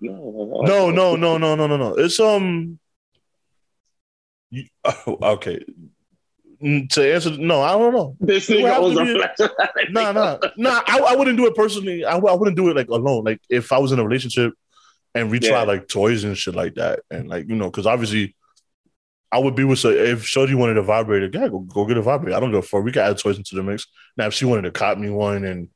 no, 0.00 0.90
no, 0.90 1.16
no, 1.16 1.36
no, 1.38 1.54
no, 1.56 1.66
no, 1.66 1.76
no. 1.76 1.94
It's 1.94 2.20
um. 2.20 2.78
you- 4.50 4.66
oh, 4.84 5.18
okay. 5.34 5.64
Mm, 6.62 6.88
To 6.90 7.12
answer, 7.14 7.30
no, 7.38 7.60
I 7.62 7.72
don't 7.72 7.92
know. 7.92 8.16
This 8.20 8.48
nigga 8.48 8.76
owns 8.76 8.98
a 8.98 9.04
flashlight. 9.04 9.90
No, 9.90 10.12
no, 10.12 10.38
no. 10.56 10.70
I, 10.86 10.98
I 11.08 11.16
wouldn't 11.16 11.36
do 11.36 11.46
it 11.46 11.54
personally. 11.56 12.04
I, 12.04 12.16
I 12.16 12.34
wouldn't 12.34 12.56
do 12.56 12.68
it 12.70 12.76
like 12.76 12.88
alone. 12.88 13.24
Like 13.24 13.40
if 13.50 13.72
I 13.72 13.78
was 13.78 13.92
in 13.92 13.98
a 13.98 14.04
relationship 14.04 14.52
and 15.14 15.30
we 15.30 15.40
Yeah. 15.40 15.50
try 15.50 15.62
like 15.64 15.88
toys 15.88 16.22
and 16.24 16.36
shit 16.38 16.54
like 16.54 16.74
that, 16.76 17.00
and 17.10 17.28
like 17.28 17.48
you 17.48 17.56
know, 17.56 17.70
because 17.70 17.86
obviously. 17.86 18.36
I 19.34 19.38
would 19.38 19.56
be 19.56 19.64
with 19.64 19.80
so 19.80 19.90
if 19.90 20.24
Shorty 20.24 20.54
wanted 20.54 20.76
a 20.76 20.82
vibrator, 20.82 21.28
yeah, 21.32 21.48
go, 21.48 21.58
go 21.58 21.84
get 21.86 21.96
a 21.96 22.02
vibrator. 22.02 22.36
I 22.36 22.40
don't 22.40 22.52
go 22.52 22.62
for 22.62 22.80
We 22.80 22.92
can 22.92 23.02
add 23.02 23.18
toys 23.18 23.36
into 23.36 23.56
the 23.56 23.64
mix. 23.64 23.84
Now, 24.16 24.26
if 24.26 24.34
she 24.34 24.44
wanted 24.44 24.62
to 24.62 24.70
cop 24.70 24.96
me 24.96 25.10
one, 25.10 25.44
and 25.44 25.68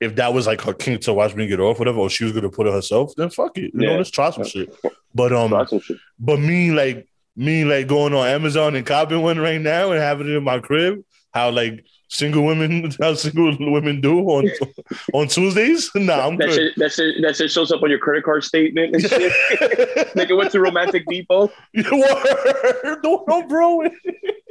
if 0.00 0.16
that 0.16 0.34
was 0.34 0.48
like 0.48 0.60
her 0.62 0.74
kink 0.74 1.02
to 1.02 1.14
watch 1.14 1.32
me 1.36 1.46
get 1.46 1.60
off, 1.60 1.78
whatever, 1.78 2.00
or 2.00 2.10
she 2.10 2.24
was 2.24 2.32
gonna 2.32 2.50
put 2.50 2.66
it 2.66 2.72
herself, 2.72 3.12
then 3.16 3.30
fuck 3.30 3.56
it. 3.56 3.70
You 3.72 3.86
know, 3.86 3.96
let's 3.98 4.10
try 4.10 4.30
some 4.30 4.44
shit. 4.44 4.74
But 5.14 5.32
um, 5.32 5.54
shit. 5.68 5.96
but 6.18 6.40
me 6.40 6.72
like 6.72 7.06
me 7.36 7.64
like 7.64 7.86
going 7.86 8.12
on 8.14 8.26
Amazon 8.26 8.74
and 8.74 8.84
copying 8.84 9.22
one 9.22 9.38
right 9.38 9.60
now 9.60 9.92
and 9.92 10.00
having 10.00 10.26
it 10.26 10.34
in 10.34 10.42
my 10.42 10.58
crib, 10.58 11.04
how 11.30 11.50
like 11.50 11.84
single 12.08 12.44
women 12.44 12.90
how 13.00 13.14
single 13.14 13.56
women 13.60 14.00
do 14.00 14.20
on 14.20 14.50
on 15.12 15.28
Tuesdays? 15.28 15.90
Nah, 15.94 16.26
I'm 16.26 16.36
That 16.36 16.46
good. 16.48 16.54
shit, 16.54 16.72
that 16.76 16.92
shit, 16.92 17.22
that 17.22 17.36
shit 17.36 17.50
shows 17.50 17.70
up 17.72 17.82
on 17.82 17.90
your 17.90 17.98
credit 17.98 18.24
card 18.24 18.44
statement 18.44 18.94
and 18.94 19.02
shit. 19.02 19.32
Nigga 20.14 20.36
went 20.36 20.50
to 20.52 20.60
Romantic 20.60 21.06
Depot. 21.06 21.50
Word. 21.74 22.98
no, 23.04 23.24
no, 23.28 23.46
bro. 23.46 23.82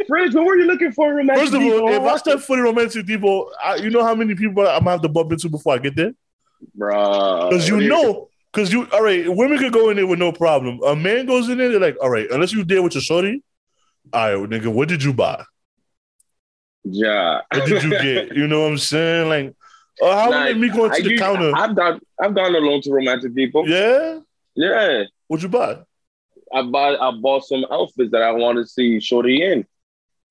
Fridge, 0.08 0.34
what 0.36 0.46
were 0.46 0.56
you 0.58 0.66
looking 0.66 0.92
for? 0.92 1.10
in 1.10 1.16
Romantic 1.18 1.44
First 1.44 1.54
of 1.56 1.62
all, 1.62 1.92
if 1.92 2.02
I 2.02 2.18
step 2.18 2.40
foot 2.40 2.60
in 2.60 2.64
romantic 2.66 3.06
depot, 3.06 3.50
I, 3.64 3.76
you 3.76 3.90
know 3.90 4.04
how 4.04 4.16
many 4.16 4.36
people 4.36 4.66
I'm 4.68 4.80
gonna 4.80 4.92
have 4.92 5.02
to 5.02 5.10
bump 5.10 5.32
into 5.32 5.50
before 5.50 5.74
I 5.74 5.78
get 5.80 5.96
there? 5.96 6.14
Bruh. 6.78 7.50
Because 7.50 7.68
you 7.68 7.82
know, 7.82 8.30
because 8.54 8.72
you 8.72 8.88
all 8.92 9.04
right, 9.04 9.26
women 9.28 9.58
could 9.58 9.74
go 9.74 9.90
in 9.90 9.98
there 9.98 10.08
with 10.08 10.20
no 10.20 10.32
problem. 10.32 10.80
A 10.84 10.96
man 10.96 11.26
goes 11.26 11.50
in 11.50 11.58
there, 11.58 11.70
they're 11.70 11.80
like, 11.80 11.98
all 12.02 12.10
right, 12.10 12.28
unless 12.32 12.54
you 12.54 12.64
there 12.64 12.82
with 12.82 12.94
your 12.96 13.02
shorty, 13.02 13.44
all 14.14 14.40
right, 14.42 14.50
nigga, 14.50 14.68
what 14.68 14.88
did 14.88 15.04
you 15.04 15.14
buy? 15.14 15.44
Yeah. 16.92 17.42
What 17.54 17.66
did 17.68 17.84
you 17.84 17.90
get? 17.92 18.36
You 18.36 18.48
know 18.48 18.62
what 18.62 18.72
I'm 18.72 18.78
saying? 18.78 19.30
Like, 19.30 19.56
uh, 20.02 20.16
how 20.24 20.30
Nah, 20.30 20.44
many 20.46 20.60
me 20.60 20.70
going 20.70 20.92
to 20.92 20.96
I 20.98 21.02
the 21.02 21.18
counter? 21.18 21.52
I've 21.56 21.76
gone, 21.76 22.00
I've 22.22 22.36
gone 22.36 22.56
alone 22.56 22.82
to 22.84 22.92
Romantic 22.92 23.34
Depot. 23.34 23.66
yeah, 23.66 24.20
Yeah. 24.56 25.04
what'd 25.28 25.44
you 25.44 25.50
buy? 25.50 25.80
I 26.54 26.62
bought, 26.62 27.00
I 27.02 27.12
bought 27.20 27.44
some 27.46 27.66
outfits 27.72 28.12
that 28.12 28.22
I 28.22 28.32
want 28.32 28.58
to 28.58 28.66
see 28.66 29.00
Shorty 29.00 29.42
in 29.44 29.66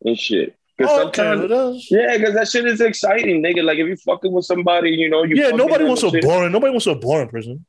and 0.04 0.18
shit. 0.18 0.54
Because 0.78 0.92
Oh, 0.92 1.08
okay, 1.08 1.22
sometimes, 1.22 1.50
that's- 1.50 1.90
yeah, 1.90 2.16
because 2.18 2.34
that 2.34 2.48
shit 2.48 2.66
is 2.66 2.80
exciting, 2.80 3.42
nigga. 3.42 3.64
Like 3.64 3.78
if 3.78 3.86
you 3.86 3.96
fucking 3.96 4.30
with 4.32 4.44
somebody, 4.44 4.90
you 4.90 5.08
know, 5.08 5.24
you 5.24 5.36
yeah. 5.36 5.50
Nobody 5.50 5.84
wants 5.84 6.02
a 6.02 6.10
shit. 6.10 6.22
boring. 6.22 6.52
Nobody 6.52 6.70
wants 6.70 6.86
a 6.86 6.94
boring 6.94 7.28
person. 7.28 7.64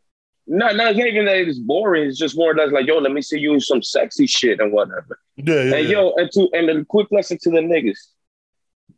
No, 0.50 0.70
no, 0.72 0.88
it's 0.90 0.98
not 0.98 1.08
even 1.08 1.26
that 1.26 1.36
it's 1.38 1.60
boring. 1.60 2.08
It's 2.08 2.18
just 2.18 2.38
more 2.38 2.52
or 2.52 2.56
less 2.56 2.72
like, 2.72 2.86
yo, 2.86 2.98
let 3.00 3.12
me 3.12 3.22
see 3.22 3.40
you 3.40 3.54
in 3.54 3.60
some 3.60 3.82
sexy 3.82 4.28
shit 4.28 4.60
and 4.62 4.72
whatever. 4.72 5.20
Yeah, 5.36 5.56
yeah. 5.56 5.62
And 5.62 5.72
yeah. 5.72 5.92
yo, 5.92 6.14
and 6.16 6.32
to 6.32 6.50
and 6.54 6.70
a 6.70 6.86
quick 6.86 7.08
lesson 7.12 7.38
to 7.44 7.50
the 7.50 7.58
niggas. 7.60 7.98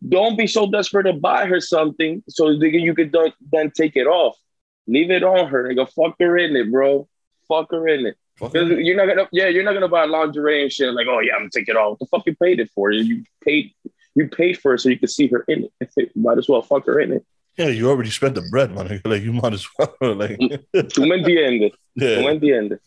Don't 0.08 0.38
be 0.38 0.48
so 0.48 0.70
desperate 0.70 1.04
to 1.04 1.14
buy 1.14 1.46
her 1.46 1.60
something 1.60 2.24
so 2.30 2.46
nigga 2.46 2.80
you 2.82 2.94
could 2.96 3.14
then, 3.52 3.72
take 3.72 3.96
it 3.96 4.08
off. 4.08 4.38
Leave 4.88 5.12
it 5.12 5.24
on 5.24 5.48
her, 5.50 5.66
nigga. 5.66 5.88
Fuck 5.92 6.16
her 6.20 6.38
in 6.38 6.56
it, 6.56 6.72
bro. 6.72 7.08
Fuck 7.48 7.72
her 7.72 7.88
in 7.88 8.06
it. 8.06 8.16
Fuck 8.38 8.54
'Cause 8.54 8.72
it. 8.72 8.80
You're 8.80 8.96
not 8.96 9.08
gonna, 9.08 9.28
yeah, 9.32 9.48
you're 9.48 9.64
not 9.64 9.74
gonna 9.74 9.90
buy 9.90 10.06
lingerie 10.06 10.64
and 10.64 10.72
shit 10.72 10.94
like, 10.94 11.08
oh 11.08 11.20
yeah, 11.20 11.34
I'm 11.34 11.42
gonna 11.42 11.50
take 11.54 11.68
it 11.68 11.76
off. 11.76 11.92
What 11.92 12.00
the 12.00 12.06
fuck 12.06 12.26
you 12.26 12.36
paid 12.36 12.60
it 12.60 12.70
for? 12.74 12.92
You 12.92 13.24
paid, 13.44 13.74
you 14.16 14.30
paid 14.30 14.58
for 14.58 14.74
it 14.76 14.80
so 14.80 14.90
you 14.90 14.98
could 14.98 15.10
see 15.10 15.28
her 15.28 15.44
in 15.48 15.68
it. 15.82 16.12
Might 16.16 16.38
as 16.38 16.48
well 16.48 16.62
fuck 16.62 16.86
her 16.86 17.00
in 17.00 17.12
it. 17.12 17.26
Yeah, 17.58 17.68
you 17.68 17.90
already 17.90 18.10
spent 18.10 18.36
the 18.36 18.48
bread, 18.50 18.74
man. 18.74 19.02
Like 19.04 19.22
you 19.22 19.34
might 19.34 19.52
as 19.54 19.68
well. 19.78 19.94
like, 20.16 20.40
mm, 20.40 20.64
Tú 20.74 21.02
me 21.02 21.22
entiendes. 21.22 21.72
Tú 22.00 22.06
me 22.06 22.24
yeah. 22.24 22.32
entiendes. 22.32 22.80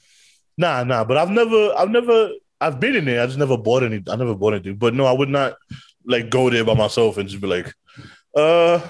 Nah, 0.56 0.82
nah. 0.84 1.04
But 1.04 1.18
I've 1.18 1.28
never, 1.30 1.74
I've 1.76 1.90
never, 1.90 2.30
I've 2.58 2.80
been 2.80 2.96
in 2.96 3.04
there. 3.04 3.20
I 3.22 3.26
just 3.26 3.38
never 3.38 3.58
bought 3.58 3.82
any. 3.82 4.02
I 4.08 4.16
never 4.16 4.34
bought 4.34 4.54
anything. 4.54 4.76
But 4.76 4.94
no, 4.94 5.04
I 5.04 5.12
would 5.12 5.28
not 5.28 5.56
like 6.06 6.30
go 6.30 6.50
there 6.50 6.64
by 6.64 6.74
myself 6.74 7.18
and 7.18 7.28
just 7.28 7.40
be 7.40 7.48
like, 7.48 7.74
uh. 8.36 8.80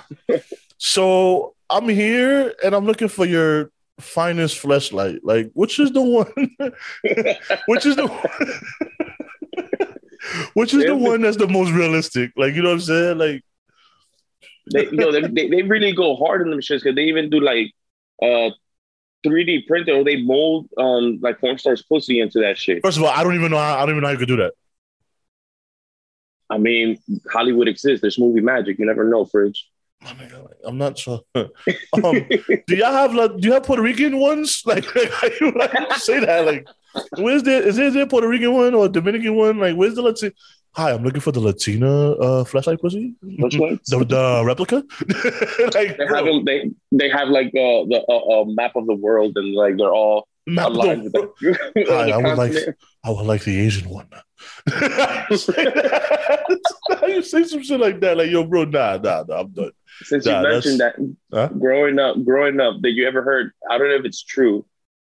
so 0.79 1.55
I'm 1.71 1.89
here 1.89 2.55
and 2.65 2.75
I'm 2.75 2.87
looking 2.87 3.09
for 3.09 3.25
your 3.25 3.71
finest 4.01 4.59
flashlight. 4.59 5.21
Like, 5.23 5.51
which 5.55 5.79
is 5.79 5.93
the 5.93 6.03
one? 6.03 6.33
which 7.67 7.87
is 7.87 7.97
the 7.97 8.07
one? 8.07 8.29
which 10.55 10.75
is 10.75 10.85
the 10.85 10.97
one 10.97 11.23
that's 11.23 11.37
the 11.37 11.49
most 11.49 11.71
realistic? 11.71 12.33
Like, 12.37 12.55
you 12.55 12.63
know 12.63 12.71
what 12.71 12.75
I'm 12.75 12.81
saying? 12.81 13.19
Like, 13.19 13.43
they, 14.73 14.89
yo, 14.91 15.11
they, 15.13 15.23
they, 15.23 15.49
they 15.49 15.63
really 15.63 15.93
go 15.93 16.17
hard 16.17 16.43
on 16.43 16.51
them 16.51 16.61
shits 16.61 16.83
because 16.83 16.95
they 16.95 17.05
even 17.05 17.31
do 17.31 17.41
like 17.41 17.73
uh 18.23 18.51
3D 19.27 19.67
printer 19.67 19.95
or 19.95 20.05
they 20.05 20.23
mold 20.23 20.69
um 20.79 21.19
like 21.21 21.41
porn 21.41 21.59
stars 21.59 21.83
pussy 21.83 22.21
into 22.21 22.41
that 22.41 22.57
shit. 22.57 22.83
first 22.83 22.97
of 22.97 23.03
all, 23.03 23.11
I 23.11 23.25
don't 23.25 23.35
even 23.35 23.51
know. 23.51 23.59
How, 23.59 23.79
I 23.79 23.81
don't 23.81 23.91
even 23.91 24.03
know 24.03 24.09
how 24.09 24.13
you 24.13 24.19
could 24.19 24.29
do 24.29 24.37
that. 24.37 24.53
I 26.53 26.59
mean, 26.59 26.99
Hollywood 27.33 27.69
exists. 27.69 28.03
There's 28.03 28.19
movie 28.19 28.41
magic. 28.41 28.79
You 28.79 28.87
never 28.87 29.05
know, 29.05 29.25
Fridge. 29.25 29.69
Oh 30.05 30.49
I'm 30.67 30.79
not 30.79 30.99
sure. 30.99 31.21
um, 31.35 31.49
do 32.67 32.77
y'all 32.77 32.93
have 32.93 33.15
like 33.15 33.37
do 33.37 33.49
you 33.49 33.55
have 33.55 33.63
Puerto 33.63 33.83
Rican 33.83 34.19
ones? 34.19 34.63
Like, 34.67 34.85
how 34.85 35.29
you, 35.41 35.55
how 35.61 35.87
you 35.91 35.99
say 35.99 36.21
that? 36.21 36.45
Like, 36.47 36.67
where's 37.19 37.43
there 37.45 37.63
is 37.63 37.77
there, 37.77 37.87
is 37.87 37.95
there 37.95 38.03
a 38.03 38.07
Puerto 38.07 38.29
Rican 38.29 38.53
one 38.53 38.75
or 38.75 38.87
a 38.87 38.89
Dominican 38.89 39.37
one? 39.37 39.59
Like, 39.59 39.77
where's 39.77 39.95
the 39.95 40.03
Latina? 40.03 40.33
Hi, 40.75 40.91
I'm 40.93 41.05
looking 41.05 41.21
for 41.21 41.33
the 41.33 41.41
Latina 41.41 42.13
uh, 42.13 42.45
flashlight 42.45 42.81
pussy. 42.81 43.15
Which 43.23 43.57
ones? 43.59 43.81
The, 43.87 44.05
the 44.05 44.43
replica. 44.45 44.77
like, 45.75 45.97
They 45.99 46.07
have 46.07 46.25
them. 46.25 46.45
They 46.45 46.71
they 46.91 47.09
have 47.11 47.29
like 47.29 47.49
uh, 47.49 47.85
the 47.93 48.05
uh, 48.09 48.43
uh, 48.43 48.45
map 48.47 48.75
of 48.75 48.87
the 48.87 48.95
world 48.95 49.37
and 49.37 49.55
like 49.55 49.77
they're 49.77 49.93
all 49.93 50.27
map 50.47 50.69
aligned 50.69 51.05
with 51.05 51.13
the- 51.13 51.33
the, 51.41 51.85
Hi, 51.89 52.07
the 52.07 52.13
I 52.13 52.17
would 52.17 52.39
like. 52.39 52.55
Oh, 53.05 53.15
I 53.15 53.19
would 53.19 53.27
like 53.27 53.43
the 53.43 53.59
Asian 53.59 53.89
one. 53.89 54.09
you 54.67 55.37
say 55.37 55.65
that? 55.65 56.61
How 57.01 57.07
you 57.07 57.23
say 57.23 57.45
some 57.45 57.63
shit 57.63 57.81
like 57.81 58.01
that? 58.01 58.17
Like, 58.17 58.31
yo, 58.31 58.45
bro, 58.45 58.65
nah, 58.65 58.97
nah, 58.99 59.25
nah, 59.27 59.41
I'm 59.41 59.49
done. 59.49 59.73
Since 60.03 60.27
you 60.27 60.33
mentioned 60.33 60.81
that, 60.81 60.95
Huh? 61.33 61.49
growing 61.49 61.99
up, 61.99 62.25
growing 62.25 62.61
up, 62.61 62.81
did 62.81 62.97
you 62.97 63.07
ever 63.07 63.23
heard? 63.23 63.53
I 63.69 63.79
don't 63.79 63.89
know 63.89 63.97
if 63.97 64.05
it's 64.05 64.23
true, 64.23 64.65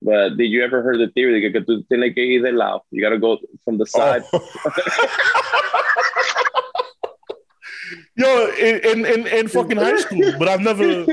but 0.02 0.36
did 0.38 0.48
you 0.48 0.64
ever 0.64 0.82
heard 0.82 1.00
the 1.00 1.10
theory 1.10 1.48
that 1.52 1.66
tú 1.68 1.84
tienes 1.92 2.14
que 2.16 2.24
ir 2.24 2.42
de 2.42 2.52
lado? 2.52 2.84
You 2.92 3.02
got 3.02 3.12
to 3.12 3.20
go 3.20 3.38
from 3.64 3.78
the 3.78 3.86
side. 3.86 4.24
Oh. 4.34 4.42
Yo, 8.18 8.48
in, 8.58 8.80
in 8.80 9.06
in 9.06 9.28
in 9.28 9.48
fucking 9.48 9.78
high 9.78 9.98
school, 9.98 10.32
but 10.40 10.48
I've 10.48 10.62
never, 10.62 11.06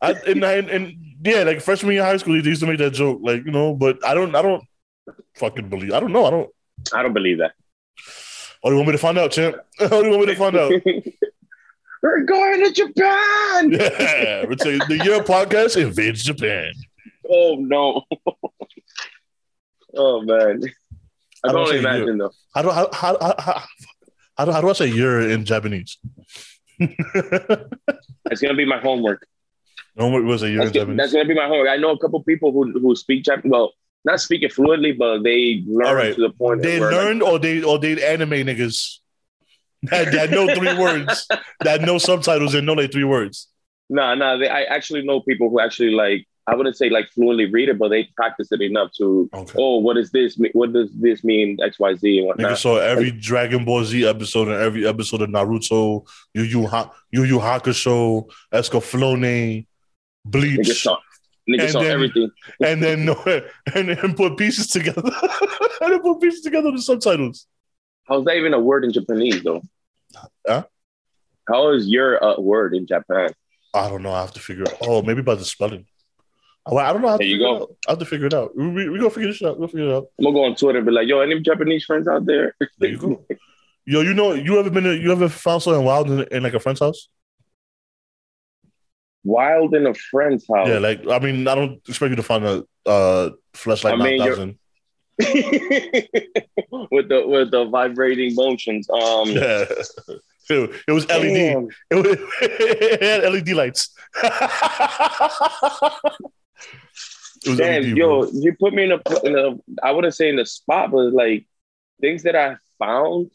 I, 0.00 0.14
in, 0.26 0.42
in, 0.42 0.68
in 0.68 1.14
yeah, 1.22 1.42
like 1.42 1.60
freshman 1.60 1.92
year 1.92 2.04
high 2.04 2.16
school, 2.16 2.40
they 2.40 2.48
used 2.48 2.62
to 2.62 2.66
make 2.66 2.78
that 2.78 2.92
joke, 2.94 3.20
like 3.22 3.44
you 3.44 3.52
know, 3.52 3.74
but 3.74 4.04
I 4.04 4.14
don't, 4.14 4.34
I 4.34 4.42
don't 4.42 4.64
fucking 5.36 5.68
believe, 5.68 5.92
I 5.92 6.00
don't 6.00 6.12
know, 6.12 6.26
I 6.26 6.30
don't. 6.30 6.50
I 6.94 7.02
don't 7.02 7.12
believe 7.14 7.38
that. 7.38 7.52
Oh, 8.62 8.70
you 8.70 8.76
want 8.76 8.88
me 8.88 8.92
to 8.92 8.98
find 8.98 9.18
out, 9.18 9.30
champ? 9.32 9.56
Oh, 9.80 10.02
you 10.02 10.10
want 10.10 10.26
me 10.26 10.34
to 10.34 10.36
find 10.36 10.56
out? 10.56 10.72
We're 12.02 12.22
going 12.24 12.64
to 12.64 12.72
Japan. 12.72 13.70
Yeah, 13.72 14.44
we're 14.46 14.56
saying 14.58 14.78
the 14.88 14.98
Yerrr 15.02 15.24
podcast 15.24 15.80
invades 15.80 16.22
Japan. 16.22 16.72
Oh 17.28 17.56
no. 17.58 18.04
oh 19.96 20.22
man. 20.22 20.62
I 21.44 21.48
I 21.48 21.52
don't 21.52 21.52
can 21.52 21.56
only 21.56 21.72
say 21.72 21.78
imagine 21.80 22.18
though. 22.18 22.30
How 22.54 22.62
do 22.62 22.70
how 22.70 22.88
how 22.92 23.16
how, 23.20 23.34
how, 23.38 23.62
how, 24.36 24.44
do, 24.44 24.52
how 24.52 24.60
do 24.60 24.70
I 24.70 24.72
say 24.74 24.86
year 24.88 25.28
in 25.28 25.44
Japanese? 25.44 25.98
It's 26.78 28.40
gonna 28.40 28.54
be 28.54 28.64
my 28.64 28.78
homework. 28.78 29.26
what 29.94 30.22
was 30.22 30.42
a 30.44 30.50
year 30.50 30.60
in 30.60 30.66
That's, 30.66 30.76
gonna- 30.76 30.94
that's 30.96 31.12
gonna 31.12 31.24
be 31.28 31.34
my 31.34 31.48
homework. 31.48 31.68
I 31.68 31.76
know 31.76 31.90
a 31.90 31.98
couple 31.98 32.22
people 32.22 32.52
who 32.52 32.70
who 32.78 32.94
speak 32.94 33.24
Japanese. 33.24 33.50
Well, 33.50 33.72
not 34.04 34.20
speak 34.20 34.42
it 34.42 34.52
fluently, 34.52 34.92
but 34.92 35.22
they 35.22 35.64
learned 35.66 35.96
right. 35.96 36.14
to 36.14 36.20
the 36.20 36.30
point 36.30 36.62
They 36.62 36.80
where, 36.80 36.92
like, 36.92 37.04
learned 37.04 37.22
or 37.22 37.38
they 37.38 37.62
or 37.62 37.78
they 37.78 38.04
anime 38.04 38.30
niggas 38.30 38.98
that, 39.84 40.12
that 40.12 40.30
know 40.30 40.52
three 40.54 40.74
words, 40.78 41.28
that 41.60 41.82
know 41.82 41.98
subtitles 41.98 42.54
and 42.54 42.66
know 42.66 42.72
like 42.74 42.90
three 42.92 43.04
words. 43.04 43.48
No, 43.90 44.14
no, 44.14 44.38
they, 44.38 44.48
I 44.48 44.62
actually 44.64 45.02
know 45.02 45.20
people 45.20 45.50
who 45.50 45.60
actually 45.60 45.90
like. 45.90 46.26
I 46.46 46.54
wouldn't 46.54 46.78
say 46.78 46.88
like 46.88 47.10
fluently 47.10 47.44
read 47.44 47.68
it, 47.68 47.78
but 47.78 47.90
they 47.90 48.08
practice 48.16 48.50
it 48.52 48.62
enough 48.62 48.90
to. 48.96 49.28
Okay. 49.34 49.54
Oh, 49.58 49.78
what 49.78 49.98
is 49.98 50.10
this? 50.10 50.40
What 50.54 50.72
does 50.72 50.90
this 50.94 51.22
mean? 51.22 51.58
X, 51.62 51.78
Y, 51.78 51.94
Z, 51.96 52.18
and 52.18 52.26
Nigga 52.26 52.28
whatnot. 52.28 52.58
saw 52.58 52.76
every 52.78 53.10
Dragon 53.10 53.66
Ball 53.66 53.84
Z 53.84 54.06
episode 54.06 54.48
and 54.48 54.56
every 54.56 54.86
episode 54.86 55.20
of 55.20 55.28
Naruto, 55.28 56.06
Yu 56.32 56.42
Yu 56.44 56.66
Ha- 56.66 56.90
Yu 57.10 57.24
Yu 57.24 57.38
Hakusho, 57.38 58.30
Escaflowne, 58.50 59.66
Niggas 59.66 59.66
Bleach, 60.24 60.82
saw, 60.82 60.96
niggas 61.48 61.62
And 61.62 61.70
saw 61.70 61.80
then- 61.82 61.90
everything. 61.92 62.30
and 62.60 62.82
then 62.82 63.08
and 63.74 63.88
then 63.88 64.14
put 64.14 64.36
pieces 64.36 64.66
together. 64.68 65.02
and 65.80 65.92
then 65.92 66.00
put 66.00 66.20
pieces 66.20 66.42
together 66.42 66.70
with 66.70 66.82
subtitles. 66.82 67.46
How's 68.06 68.24
that 68.24 68.36
even 68.36 68.54
a 68.54 68.60
word 68.60 68.84
in 68.84 68.92
Japanese 68.92 69.42
though? 69.42 69.62
Huh? 70.46 70.64
How 71.48 71.72
is 71.72 71.86
your 71.88 72.22
uh, 72.22 72.40
word 72.40 72.74
in 72.74 72.86
Japan? 72.86 73.30
I 73.74 73.88
don't 73.88 74.02
know. 74.02 74.12
I 74.12 74.20
have 74.20 74.32
to 74.34 74.40
figure. 74.40 74.64
out. 74.68 74.76
Oh, 74.82 75.02
maybe 75.02 75.22
by 75.22 75.34
the 75.34 75.44
spelling. 75.44 75.86
I, 76.66 76.74
I 76.74 76.92
don't 76.92 77.02
know 77.02 77.08
how 77.08 77.16
to 77.16 77.24
There 77.24 77.26
you 77.26 77.38
go. 77.38 77.76
I 77.86 77.92
have 77.92 77.98
to 77.98 78.04
figure 78.04 78.26
it 78.26 78.34
out. 78.34 78.56
We, 78.56 78.68
we, 78.68 78.88
we 78.88 78.98
gonna 78.98 79.10
figure 79.10 79.30
this 79.30 79.42
out. 79.42 79.58
We'll 79.58 79.68
figure 79.68 79.88
it 79.88 79.92
out. 79.94 80.06
I'm 80.18 80.24
gonna 80.24 80.34
go 80.34 80.44
on 80.44 80.56
Twitter 80.56 80.78
and 80.78 80.86
be 80.86 80.92
like, 80.92 81.06
"Yo, 81.08 81.20
any 81.20 81.40
Japanese 81.40 81.84
friends 81.84 82.06
out 82.08 82.26
there?" 82.26 82.54
There 82.78 82.90
you 82.90 82.98
go. 82.98 83.24
Yo, 83.86 84.02
you 84.02 84.12
know, 84.14 84.32
you 84.34 84.58
ever 84.58 84.68
been? 84.70 84.84
To, 84.84 84.94
you 84.96 85.10
ever 85.12 85.28
found 85.28 85.62
something 85.62 85.82
wild 85.84 86.10
in, 86.10 86.20
in 86.30 86.42
like 86.42 86.54
a 86.54 86.60
friend's 86.60 86.80
house? 86.80 87.08
Wild 89.28 89.74
in 89.74 89.86
a 89.86 89.94
friend's 89.94 90.46
house. 90.52 90.68
Yeah, 90.68 90.78
like 90.78 91.06
I 91.06 91.18
mean, 91.18 91.46
I 91.46 91.54
don't 91.54 91.76
expect 91.86 92.10
you 92.10 92.16
to 92.16 92.22
find 92.22 92.44
a 92.44 92.64
uh 92.86 93.30
flashlight 93.54 93.94
I 93.94 93.96
mean, 93.96 94.18
nine 94.18 94.58
with 95.18 97.08
the 97.08 97.24
with 97.26 97.50
the 97.50 97.64
vibrating 97.70 98.34
motions. 98.34 98.88
Um, 98.88 99.28
Yeah, 99.28 99.64
it, 100.50 100.70
it 100.88 100.92
was 100.92 101.06
LED. 101.08 101.34
damn. 101.34 101.68
It, 101.90 101.94
was, 101.96 102.06
it 102.42 103.02
had 103.02 103.32
LED 103.32 103.50
lights. 103.50 103.90
it 107.44 107.48
was 107.48 107.58
Damn, 107.58 107.82
LED, 107.82 107.96
yo, 107.96 108.22
bro. 108.22 108.30
you 108.32 108.54
put 108.58 108.72
me 108.72 108.84
in 108.84 108.92
a, 108.92 109.00
in 109.24 109.38
a 109.38 109.58
I 109.82 109.90
wouldn't 109.90 110.14
say 110.14 110.28
in 110.28 110.36
the 110.36 110.46
spot, 110.46 110.90
but 110.92 111.12
like 111.12 111.46
things 112.00 112.22
that 112.22 112.36
I 112.36 112.56
found 112.78 113.30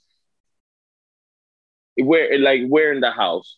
where 1.97 2.39
like 2.39 2.67
where 2.67 2.91
in 2.93 3.01
the 3.01 3.12
house. 3.12 3.58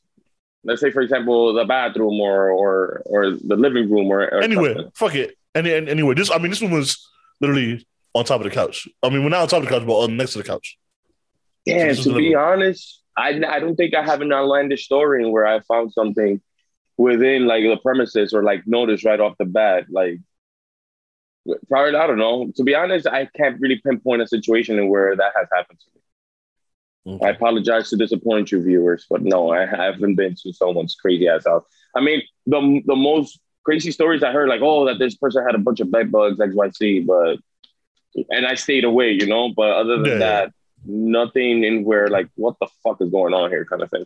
Let's 0.66 0.82
say, 0.82 0.92
for 0.92 1.02
example, 1.02 1.54
the 1.54 1.66
bathroom 1.66 2.20
or 2.20 2.50
or 2.50 3.02
or 3.06 3.32
the 3.32 3.56
living 3.56 3.90
room 3.90 4.08
or, 4.08 4.22
or 4.24 4.42
Anywhere, 4.42 4.74
something. 4.76 4.92
fuck 4.96 5.16
it. 5.16 5.38
Any, 5.54 5.72
any 5.74 5.90
anywhere. 5.90 6.16
This, 6.16 6.32
I 6.32 6.38
mean, 6.40 6.50
this 6.50 6.62
one 6.62 6.72
was 6.72 7.08
literally 7.40 7.86
on 8.14 8.26
top 8.26 8.42
of 8.42 8.46
the 8.46 8.50
couch. 8.50 8.88
I 9.04 9.10
mean, 9.10 9.24
we're 9.24 9.30
not 9.30 9.44
on 9.44 9.48
top 9.48 9.64
of 9.64 9.70
the 9.70 9.72
couch, 9.72 9.86
but 9.86 9.94
on 9.94 10.18
next 10.18 10.34
to 10.34 10.40
the 10.40 10.44
couch. 10.44 10.78
Yeah, 11.66 11.88
is 11.88 12.04
to 12.04 12.10
be 12.10 12.16
living 12.16 12.36
honest, 12.36 13.02
I 13.18 13.30
I 13.48 13.60
don't 13.60 13.76
think 13.76 13.94
I 13.96 14.04
have 14.04 14.22
an 14.22 14.34
outlandish 14.34 14.86
story 14.86 15.26
where 15.30 15.46
I 15.48 15.60
found 15.62 15.94
something 15.94 16.42
within 16.98 17.46
like 17.46 17.64
the 17.64 17.78
premises 17.78 18.34
or 18.34 18.44
like 18.44 18.64
notice 18.66 19.06
right 19.06 19.20
off 19.20 19.38
the 19.38 19.46
bat. 19.46 19.86
Like 19.90 20.20
probably 21.70 21.96
I 21.96 22.08
don't 22.08 22.18
know. 22.18 22.52
To 22.56 22.64
be 22.64 22.76
honest, 22.76 23.08
I 23.08 23.28
can't 23.36 23.60
really 23.60 23.80
pinpoint 23.86 24.22
a 24.22 24.28
situation 24.28 24.88
where 24.90 25.16
that 25.16 25.34
has 25.36 25.48
happened 25.54 25.80
to 25.80 25.86
me. 25.94 26.02
I 27.22 27.30
apologize 27.30 27.90
to 27.92 27.98
disappoint 27.98 28.52
you 28.52 28.62
viewers, 28.64 29.06
but 29.10 29.22
no, 29.22 29.52
I 29.52 29.66
haven't 29.66 30.16
been 30.16 30.36
to 30.42 30.54
someone's 30.54 30.96
crazy 30.96 31.28
ass 31.28 31.46
house. 31.46 31.64
I 31.96 32.02
mean, 32.02 32.24
the 32.48 32.82
the 32.86 32.96
most 32.96 33.40
crazy 33.64 33.92
stories 33.92 34.24
I 34.24 34.32
heard, 34.32 34.50
like, 34.50 34.62
oh, 34.64 34.86
that 34.86 34.98
this 34.98 35.16
person 35.16 35.46
had 35.46 35.56
a 35.56 35.60
bunch 35.60 35.80
of 35.80 35.92
bed 35.92 36.12
bugs, 36.12 36.40
X, 36.40 36.54
Y, 36.56 36.70
Z, 36.72 37.00
but 37.02 37.38
and 38.30 38.46
I 38.46 38.56
stayed 38.56 38.86
away, 38.86 39.12
you 39.12 39.28
know. 39.28 39.54
But 39.56 39.72
other 39.72 39.98
than 39.98 40.20
Yeah. 40.20 40.20
that, 40.20 40.54
nothing 40.86 41.64
in 41.64 41.84
where 41.84 42.08
like, 42.08 42.28
what 42.36 42.56
the 42.60 42.68
fuck 42.84 43.02
is 43.02 43.10
going 43.10 43.34
on 43.34 43.50
here, 43.52 43.66
kind 43.66 43.84
of 43.84 43.90
thing. 43.92 44.06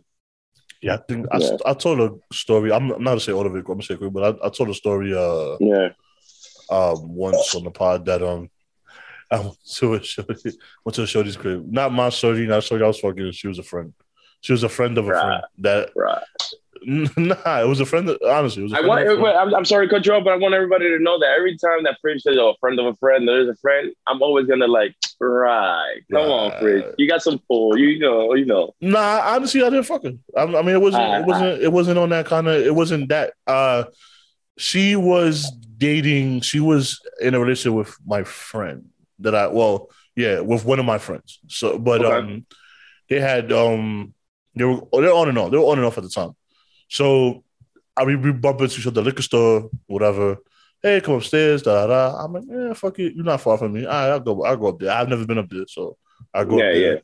Yeah, 0.82 0.94
I 0.94 0.96
think 0.98 1.26
I, 1.30 1.38
Yeah. 1.38 1.56
I 1.66 1.74
told 1.74 2.00
a 2.00 2.34
story. 2.34 2.72
I'm, 2.72 2.90
I'm 2.90 3.02
not 3.02 3.12
gonna 3.12 3.20
say 3.20 3.32
all 3.32 3.46
of 3.46 3.54
it. 3.54 3.58
I'm 3.60 3.64
gonna 3.64 3.82
say 3.82 3.96
quick, 3.96 4.12
but 4.12 4.42
I, 4.42 4.46
I 4.46 4.50
told 4.50 4.68
a 4.70 4.74
story 4.74 5.14
uh 5.14 5.56
Yeah, 5.60 5.88
um 6.70 7.14
once 7.14 7.54
on 7.54 7.64
the 7.64 7.70
pod 7.70 8.04
that 8.06 8.22
um 8.22 8.50
I 9.32 9.40
went 9.40 9.56
to 9.76 9.94
a 9.94 10.02
show, 10.02 10.24
went 10.84 10.94
to 10.94 11.02
a 11.02 11.06
Shorty's 11.06 11.36
crib. 11.36 11.70
Not 11.70 11.92
my 11.92 12.08
Shorty, 12.08 12.46
not 12.46 12.64
Shorty 12.64 12.84
I 12.84 12.88
was 12.88 12.98
fucking. 12.98 13.32
She 13.32 13.48
was 13.48 13.58
a 13.58 13.62
friend. 13.62 13.92
She 14.40 14.52
was 14.52 14.62
a 14.62 14.68
friend 14.68 14.96
of 14.98 15.06
a 15.06 15.10
Right. 15.10 15.22
friend. 15.22 15.42
That 15.58 15.90
right. 15.94 16.22
nah, 16.86 17.60
it 17.60 17.68
was 17.68 17.80
a 17.80 17.84
friend. 17.84 18.08
Of, 18.08 18.18
honestly, 18.26 18.62
it 18.62 18.64
was. 18.64 18.72
A 18.72 18.78
I 18.78 18.80
want. 18.80 19.06
of 19.06 19.18
a 19.18 19.20
friend. 19.20 19.38
i'm 19.38 19.54
I'm 19.54 19.64
sorry 19.66 19.86
to 19.86 19.94
cut 19.94 20.06
you 20.06 20.14
off, 20.14 20.24
but 20.24 20.32
I 20.32 20.36
want 20.36 20.54
everybody 20.54 20.88
to 20.88 20.98
know 20.98 21.18
that 21.18 21.34
every 21.36 21.56
time 21.58 21.82
that 21.84 21.98
Fridge 22.00 22.22
says, 22.22 22.36
"Oh, 22.38 22.50
a 22.50 22.54
friend 22.58 22.80
of 22.80 22.86
a 22.86 22.94
friend," 22.94 23.28
there's 23.28 23.48
a 23.48 23.54
friend. 23.56 23.92
I'm 24.06 24.22
always 24.22 24.46
gonna 24.46 24.66
like, 24.66 24.94
right? 25.20 26.00
Come 26.10 26.22
on. 26.22 26.58
Fridge. 26.58 26.86
You 26.96 27.06
got 27.06 27.22
some 27.22 27.38
pull. 27.46 27.76
You 27.76 27.98
know. 27.98 28.32
You 28.34 28.46
know. 28.46 28.74
Nah, 28.80 29.20
honestly, 29.26 29.62
I 29.62 29.68
didn't 29.68 29.84
fuck 29.84 30.04
her. 30.04 30.12
I, 30.34 30.42
I 30.44 30.62
mean, 30.62 30.74
it 30.74 30.80
wasn't. 30.80 31.02
Ah, 31.02 31.18
it 31.18 31.26
wasn't. 31.26 31.62
It 31.62 31.72
wasn't 31.72 31.98
on 31.98 32.08
that 32.10 32.24
kind 32.26 32.48
of. 32.48 32.54
It 32.62 32.74
wasn't 32.74 33.10
that. 33.10 33.34
Uh, 33.46 33.84
she 34.56 34.96
was 34.96 35.50
dating. 35.76 36.40
She 36.40 36.60
was 36.60 36.98
in 37.20 37.34
a 37.34 37.40
relationship 37.40 37.76
with 37.76 37.94
my 38.06 38.24
friend 38.24 38.86
that 39.20 39.34
I. 39.34 39.46
Well, 39.48 39.88
yeah, 40.16 40.40
with 40.40 40.64
one 40.64 40.78
of 40.78 40.84
my 40.86 40.98
friends. 40.98 41.38
So, 41.48 41.78
but 41.78 42.04
Okay. 42.04 42.16
um, 42.16 42.46
they 43.08 43.20
had 43.20 43.52
um, 43.52 44.14
they 44.54 44.64
were 44.64 44.80
they're 44.92 45.12
on 45.12 45.28
and 45.28 45.38
off. 45.38 45.50
They 45.50 45.56
were 45.58 45.64
on 45.64 45.78
and 45.78 45.86
off 45.86 45.98
at 45.98 46.04
the 46.04 46.10
time. 46.10 46.32
So, 46.88 47.44
I 47.96 48.04
mean, 48.04 48.20
we 48.22 48.32
bump 48.32 48.60
into 48.60 48.78
each 48.80 48.86
other 48.86 49.02
liquor 49.02 49.22
store, 49.22 49.70
whatever. 49.86 50.38
Hey, 50.82 51.00
come 51.00 51.14
upstairs. 51.14 51.62
Da 51.62 51.86
da. 51.86 52.10
da. 52.12 52.24
I'm 52.24 52.32
like, 52.32 52.44
yeah, 52.48 52.72
fuck 52.72 52.98
it. 52.98 53.14
You're 53.14 53.24
not 53.24 53.40
far 53.40 53.58
from 53.58 53.72
me. 53.74 53.84
All 53.84 53.92
right, 53.92 54.10
I'll 54.10 54.20
go. 54.20 54.42
I'll 54.44 54.56
go 54.56 54.68
up 54.68 54.78
there. 54.78 54.90
I've 54.90 55.08
never 55.08 55.26
been 55.26 55.38
up 55.38 55.48
there, 55.50 55.64
so 55.68 55.96
I 56.34 56.44
go 56.44 56.58
Yeah, 56.58 56.64
up 56.66 56.72
there. 56.72 56.94
yeah. 56.94 57.00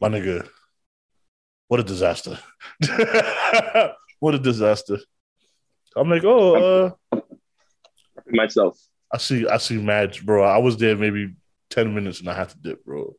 My 0.00 0.08
nigga, 0.08 0.48
what 1.68 1.80
a 1.80 1.82
disaster. 1.82 2.38
what 4.20 4.34
a 4.34 4.38
disaster. 4.38 4.98
I'm 5.96 6.10
like, 6.10 6.24
oh, 6.24 6.92
uh, 7.12 7.18
Myself. 8.28 8.78
I 9.12 9.18
see, 9.18 9.46
I 9.46 9.56
see 9.58 9.78
Madge, 9.80 10.24
bro. 10.26 10.42
I 10.44 10.58
was 10.58 10.76
there 10.76 10.96
maybe 10.96 11.34
10 11.76 11.94
minutes 11.94 12.20
and 12.20 12.30
I 12.30 12.34
had 12.34 12.50
to 12.50 12.58
dip, 12.58 12.84
bro. 12.84 13.14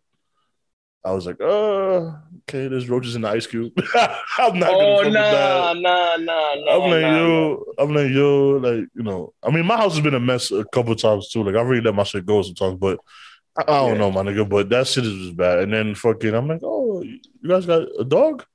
I 1.06 1.12
was 1.13 1.26
like, 1.26 1.39
uh, 1.39 2.12
okay, 2.41 2.67
there's 2.67 2.89
roaches 2.89 3.15
in 3.15 3.22
the 3.22 3.30
ice 3.30 3.48
cube. 3.48 3.72
I'm 4.38 4.60
not 4.60 4.78
Oh 4.78 5.04
gonna 5.04 5.13
nah, 5.13 5.32
that. 5.32 5.74
nah, 5.74 6.17
nah, 6.17 6.56
nah. 6.56 6.76
I'm 6.76 6.82
like, 6.89 7.02
nah, 7.02 7.15
yo, 7.15 7.63
I'm 7.78 7.93
like, 7.93 8.12
yo, 8.12 8.52
like, 8.58 8.86
you 8.93 9.04
know, 9.04 9.34
I 9.41 9.52
mean, 9.52 9.65
my 9.65 9.78
house 9.78 9.93
has 9.96 10.04
been 10.04 10.15
a 10.15 10.20
mess 10.20 10.52
a 10.52 10.65
couple 10.65 10.96
times 10.96 11.30
too. 11.30 11.43
Like, 11.43 11.56
I 11.56 11.62
really 11.62 11.82
let 11.82 11.96
my 11.96 12.04
shit 12.04 12.26
go 12.26 12.41
sometimes, 12.41 12.78
but 12.78 13.00
I, 13.58 13.62
I 13.63 13.65
don't 13.88 13.98
Yeah. 13.98 14.00
know, 14.00 14.12
my 14.12 14.24
nigga, 14.24 14.48
but 14.48 14.70
that 14.70 14.88
shit 14.88 15.06
is 15.06 15.13
just 15.28 15.38
bad. 15.38 15.60
And 15.60 15.72
then 15.74 15.96
fucking, 15.96 16.34
I'm 16.34 16.48
like, 16.48 16.62
oh, 16.63 17.04
you 17.04 17.20
guys 17.48 17.65
got 17.65 17.84
a 18.00 18.04
dog? 18.04 18.46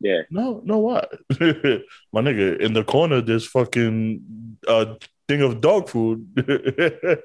Yeah. 0.00 0.22
No, 0.30 0.60
no, 0.64 0.78
what? 0.78 1.10
My 2.12 2.20
nigga, 2.20 2.60
in 2.60 2.72
the 2.72 2.84
corner, 2.84 3.20
there's 3.20 3.46
fucking 3.46 4.58
uh 4.66 4.94
thing 5.28 5.42
of 5.42 5.60
dog 5.60 5.88
food. 5.88 6.26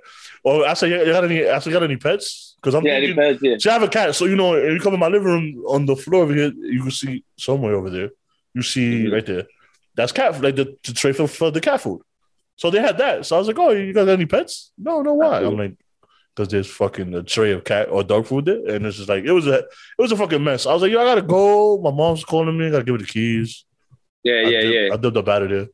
or 0.43 0.65
I 0.67 0.73
say, 0.73 0.89
you 0.89 1.11
got 1.11 1.25
any? 1.25 1.47
I 1.47 1.59
say, 1.59 1.71
got 1.71 1.83
any 1.83 1.97
pets? 1.97 2.55
Because 2.61 2.75
I'm 2.75 2.85
Yeah, 2.85 2.99
thinking, 2.99 3.15
depends. 3.15 3.41
Yeah. 3.43 3.55
see, 3.59 3.69
I 3.69 3.73
have 3.73 3.83
a 3.83 3.87
cat, 3.87 4.15
so 4.15 4.25
you 4.25 4.35
know, 4.35 4.55
if 4.55 4.73
you 4.73 4.79
come 4.79 4.93
in 4.93 4.99
my 4.99 5.07
living 5.07 5.27
room 5.27 5.63
on 5.67 5.85
the 5.85 5.95
floor 5.95 6.23
over 6.23 6.33
here, 6.33 6.51
you 6.55 6.81
can 6.81 6.91
see 6.91 7.23
somewhere 7.37 7.75
over 7.75 7.89
there. 7.89 8.09
You 8.53 8.61
see 8.63 9.05
Mhm. 9.05 9.13
right 9.13 9.25
there. 9.25 9.43
That's 9.95 10.11
cat 10.11 10.41
like 10.41 10.55
the, 10.55 10.77
the 10.83 10.93
tray 10.93 11.11
for, 11.13 11.27
for 11.27 11.51
the 11.51 11.61
cat 11.61 11.81
food. 11.81 12.01
So 12.55 12.69
they 12.69 12.79
had 12.79 12.97
that. 12.99 13.25
So 13.25 13.35
I 13.35 13.39
was 13.39 13.47
like, 13.47 13.57
oh, 13.59 13.71
you 13.71 13.93
got 13.93 14.07
any 14.07 14.25
pets? 14.25 14.71
No, 14.77 15.01
no, 15.01 15.13
why? 15.15 15.39
I'm 15.39 15.57
like, 15.57 15.75
because 16.35 16.47
there's 16.49 16.67
fucking 16.69 17.13
a 17.13 17.23
tray 17.23 17.51
of 17.51 17.63
cat 17.63 17.89
or 17.89 18.03
dog 18.03 18.25
food 18.25 18.45
there, 18.45 18.65
and 18.75 18.85
it's 18.85 18.97
just 18.97 19.09
like 19.09 19.25
it 19.25 19.31
was 19.31 19.47
a 19.47 19.59
it 19.59 19.65
was 19.97 20.11
a 20.11 20.17
fucking 20.17 20.43
mess. 20.43 20.65
I 20.65 20.73
was 20.73 20.81
like, 20.81 20.91
yo, 20.91 21.01
I 21.01 21.05
gotta 21.05 21.21
go. 21.21 21.79
My 21.81 21.91
mom's 21.91 22.23
calling 22.23 22.57
me. 22.57 22.67
I 22.67 22.69
gotta 22.71 22.83
give 22.83 22.95
her 22.95 22.99
the 22.99 23.05
keys. 23.05 23.65
Yeah, 24.23 24.33
I 24.35 24.37
yeah, 24.49 24.61
dipped- 24.61 25.05
yeah. 25.05 25.15
I 25.17 25.19
up 25.19 25.27
out 25.27 25.41
of 25.43 25.49
there. 25.49 25.67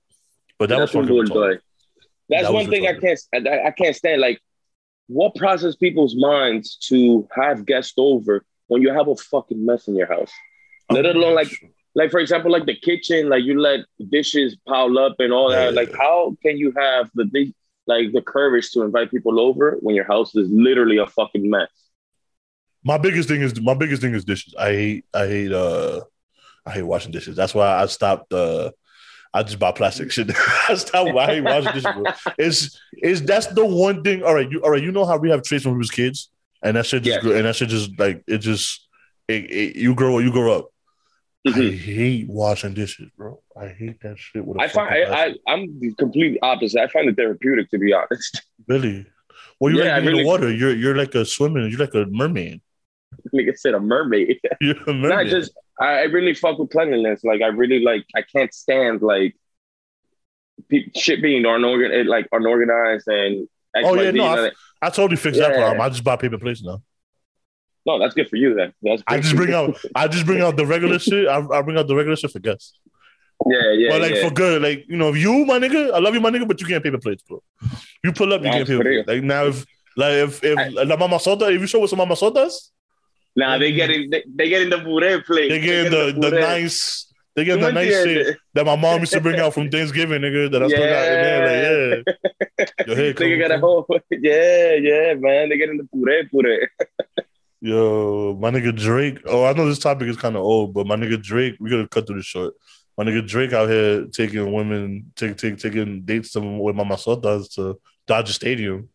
But 0.57 0.69
that 0.69 0.79
That's 0.79 0.93
was 0.93 1.03
fucking 1.05 1.13
we 1.13 1.19
enjoy. 1.21 1.35
retarded. 1.35 1.59
That's 2.29 2.43
That 2.43 2.53
one 2.53 2.69
thing 2.69 2.87
I 2.87 2.93
can't 2.93 3.19
I, 3.33 3.67
I 3.67 3.71
can't 3.71 3.95
stand. 3.95 4.21
Like, 4.21 4.41
what 5.07 5.35
process 5.35 5.75
people's 5.75 6.15
minds 6.15 6.77
to 6.89 7.27
have 7.35 7.65
guests 7.65 7.93
over 7.97 8.43
when 8.67 8.81
you 8.81 8.93
have 8.93 9.07
a 9.07 9.15
fucking 9.15 9.65
mess 9.65 9.87
in 9.87 9.95
your 9.95 10.07
house? 10.07 10.31
Let 10.89 11.05
alone 11.05 11.35
like 11.35 11.49
like 11.95 12.11
for 12.11 12.19
example, 12.19 12.51
like 12.51 12.65
the 12.65 12.75
kitchen, 12.75 13.29
like 13.29 13.43
you 13.43 13.59
let 13.59 13.81
dishes 14.09 14.55
pile 14.67 14.97
up 14.99 15.15
and 15.19 15.33
all 15.33 15.49
that. 15.49 15.73
Yeah. 15.73 15.81
Like, 15.81 15.91
how 15.97 16.35
can 16.43 16.57
you 16.57 16.71
have 16.77 17.09
the 17.15 17.25
di- 17.25 17.55
like 17.87 18.11
the 18.13 18.21
courage 18.21 18.71
to 18.71 18.83
invite 18.83 19.09
people 19.09 19.39
over 19.39 19.77
when 19.79 19.95
your 19.95 20.05
house 20.05 20.35
is 20.35 20.49
literally 20.51 20.97
a 20.97 21.07
fucking 21.07 21.49
mess? 21.49 21.69
My 22.83 22.97
biggest 22.97 23.27
thing 23.27 23.41
is 23.41 23.59
my 23.59 23.73
biggest 23.73 24.01
thing 24.01 24.13
is 24.13 24.25
dishes. 24.25 24.53
I 24.57 24.69
hate 24.69 25.05
I 25.13 25.27
hate 25.27 25.51
uh 25.51 26.01
I 26.65 26.71
hate 26.71 26.83
washing 26.83 27.11
dishes. 27.11 27.35
That's 27.35 27.55
why 27.55 27.81
I 27.81 27.85
stopped 27.87 28.31
uh 28.31 28.71
I 29.33 29.43
just 29.43 29.59
buy 29.59 29.71
plastic 29.71 30.11
shit. 30.11 30.31
I 30.69 30.75
stopped 30.75 31.15
I 31.17 31.25
hate 31.27 31.41
washing 31.41 31.73
dishes. 31.73 31.83
Bro. 31.83 32.03
It's 32.37 32.79
is 33.01 33.21
that's 33.23 33.47
the 33.47 33.65
one 33.65 34.03
thing. 34.03 34.23
All 34.23 34.33
right, 34.33 34.49
you 34.49 34.61
all 34.63 34.69
right, 34.71 34.81
you 34.81 34.91
know 34.91 35.05
how 35.05 35.17
we 35.17 35.29
have 35.29 35.43
traits 35.43 35.65
when 35.65 35.75
we 35.75 35.79
was 35.79 35.91
kids, 35.91 36.29
and 36.63 36.75
that 36.77 36.85
shit 36.85 37.03
just 37.03 37.21
grow, 37.21 37.33
and 37.35 37.45
that 37.45 37.55
shit 37.55 37.69
just 37.69 37.91
like 37.99 38.23
it 38.27 38.39
just 38.39 38.87
it, 39.27 39.49
it, 39.51 39.75
you 39.75 39.93
grow 39.95 40.19
you 40.19 40.31
grow 40.31 40.57
up. 40.57 40.65
I 41.45 41.51
Mhm. 41.51 41.77
hate 41.77 42.27
washing 42.27 42.73
dishes, 42.73 43.09
bro. 43.17 43.41
I 43.55 43.67
hate 43.69 44.01
that 44.01 44.17
shit 44.19 44.45
with 44.45 44.57
a 44.57 44.61
I 44.61 44.67
find 44.67 44.89
I, 44.93 45.25
I 45.27 45.35
I'm 45.47 45.79
the 45.79 45.93
complete 45.93 46.39
opposite. 46.41 46.81
I 46.81 46.87
find 46.87 47.07
it 47.09 47.15
therapeutic 47.15 47.69
to 47.71 47.77
be 47.77 47.93
honest. 47.93 48.41
really. 48.67 49.05
Well, 49.59 49.73
you 49.73 49.83
Yeah, 49.83 49.93
like 49.93 50.01
in 50.03 50.07
really- 50.09 50.23
the 50.23 50.27
water. 50.27 50.51
You're 50.53 50.75
you're 50.75 50.95
like 50.97 51.15
a 51.15 51.23
swimming. 51.25 51.69
You're 51.69 51.79
like 51.79 51.93
a 51.93 52.05
mermaid. 52.09 52.61
Nigga 53.33 53.57
said 53.57 53.73
a 53.73 53.79
mermaid. 53.79 54.39
You're 54.61 54.75
a 54.83 54.93
mermaid. 54.93 55.09
Not 55.09 55.25
just 55.27 55.51
I 55.79 55.85
I 55.85 56.03
really 56.03 56.33
fuck 56.33 56.57
with 56.59 56.71
cleanliness. 56.71 57.23
Like 57.23 57.41
I 57.41 57.47
really 57.47 57.79
like 57.83 58.05
I 58.15 58.21
can't 58.21 58.53
stand 58.53 59.01
like 59.01 59.35
people 60.69 60.99
shit 60.99 61.21
being 61.21 61.43
unorgan 61.43 61.91
eh, 61.97 62.03
like 62.07 62.27
unorganized 62.31 63.07
and 63.07 63.47
Oh, 63.75 63.93
yeah, 63.93 64.09
no, 64.09 64.23
I- 64.25 64.51
I 64.81 64.89
totally 64.89 65.17
fixed 65.17 65.39
that 65.39 65.53
problem. 65.55 65.81
I 65.81 65.89
just 65.89 66.03
buy 66.03 66.15
paper 66.15 66.37
plates 66.39 66.63
now. 66.63 66.81
no, 67.85 67.99
that's 67.99 68.15
good 68.15 68.27
for 68.29 68.35
you 68.37 68.55
then. 68.55 68.73
That's 68.81 69.03
I 69.07 69.19
just 69.19 69.35
bring 69.35 69.53
out 69.53 69.77
I 69.95 70.07
just 70.07 70.25
bring 70.25 70.41
out 70.41 70.57
the 70.57 70.65
regular 70.65 70.97
shit. 70.99 71.27
I, 71.27 71.37
I 71.47 71.61
bring 71.61 71.77
out 71.77 71.87
the 71.87 71.95
regular 71.95 72.15
shit 72.15 72.31
for 72.31 72.39
guests. 72.39 72.79
Yeah, 73.45 73.71
yeah. 73.73 73.89
but 73.91 74.01
like 74.01 74.15
yeah. 74.15 74.27
for 74.27 74.33
good, 74.33 74.61
like 74.63 74.85
you 74.87 74.97
know, 74.97 75.13
you 75.13 75.45
my 75.45 75.59
nigga, 75.59 75.93
I 75.93 75.99
love 75.99 76.15
you, 76.15 76.19
my 76.21 76.31
nigga, 76.31 76.47
but 76.47 76.59
you 76.59 76.65
can't 76.65 76.83
paper 76.83 76.97
plates, 76.97 77.21
bro. 77.21 77.41
You 78.03 78.11
pull 78.13 78.33
up, 78.33 78.41
you 78.41 78.47
Nah, 78.47 78.53
can't 78.53 78.67
paper 78.67 78.83
plates. 78.83 79.07
Like 79.07 79.23
now, 79.23 79.45
if 79.45 79.63
like 79.95 80.13
if 80.13 80.43
if 80.43 80.57
I- 80.57 80.69
la 80.69 80.97
mama 80.97 81.17
sota, 81.17 81.53
if 81.53 81.61
you 81.61 81.67
show 81.67 81.83
us 81.83 81.91
some 81.91 81.97
mama 81.97 82.15
sotas, 82.15 82.71
nah, 83.37 83.57
they 83.57 83.71
getting 83.71 84.09
they, 84.09 84.25
they 84.27 84.49
getting 84.49 84.69
the 84.69 84.79
puree 84.79 85.21
plate. 85.21 85.49
they 85.49 85.61
getting 85.61 85.91
the 85.91 86.11
the 86.11 86.29
puree. 86.29 86.41
nice 86.41 87.07
They 87.37 87.45
get 87.45 87.61
the 87.61 87.71
nice 87.71 87.93
shit 87.93 88.35
that 88.55 88.65
my 88.65 88.75
mom 88.75 89.01
used 89.01 89.13
to 89.13 89.21
bring 89.21 89.39
out 89.39 89.53
from 89.53 89.69
Thanksgiving, 89.75 90.23
nigga. 90.23 90.51
That 90.51 90.63
I 90.63 90.67
still 90.67 90.79
got 90.79 91.05
in 91.05 91.21
there. 91.21 91.43
Like, 91.45 92.05
yeah. 92.07 92.85
Your 92.87 92.95
head 92.95 93.15
Nigga 93.15 93.39
got 93.39 93.51
a 93.51 93.59
whole, 93.59 93.85
yeah, 94.09 94.73
yeah, 94.73 95.13
man. 95.13 95.49
They 95.49 95.57
get 95.57 95.69
in 95.69 95.77
the 95.77 95.87
puree, 95.93 96.27
puree. 96.29 96.67
Yo, 97.61 98.35
my 98.39 98.49
nigga 98.49 98.75
Drake. 98.75 99.19
Oh, 99.27 99.45
I 99.45 99.53
know 99.53 99.67
this 99.67 99.77
topic 99.77 100.07
is 100.07 100.17
kind 100.17 100.35
of 100.35 100.41
old, 100.41 100.73
but 100.73 100.87
my 100.87 100.95
nigga 100.95 101.21
Drake, 101.21 101.57
we 101.59 101.69
gotta 101.69 101.87
cut 101.87 102.07
through 102.07 102.17
this 102.17 102.25
short. 102.25 102.55
My 102.97 103.03
nigga 103.03 103.27
Drake 103.27 103.53
out 103.53 103.69
here 103.69 104.07
taking 104.07 104.51
women, 104.51 105.11
take, 105.15 105.37
take, 105.37 105.59
taking 105.59 106.01
dates 106.01 106.31
to 106.31 106.39
with 106.39 106.75
Mama 106.75 106.97
Sotas 106.97 107.49
to 107.49 107.79
Dodger 108.07 108.33
Stadium. 108.33 108.89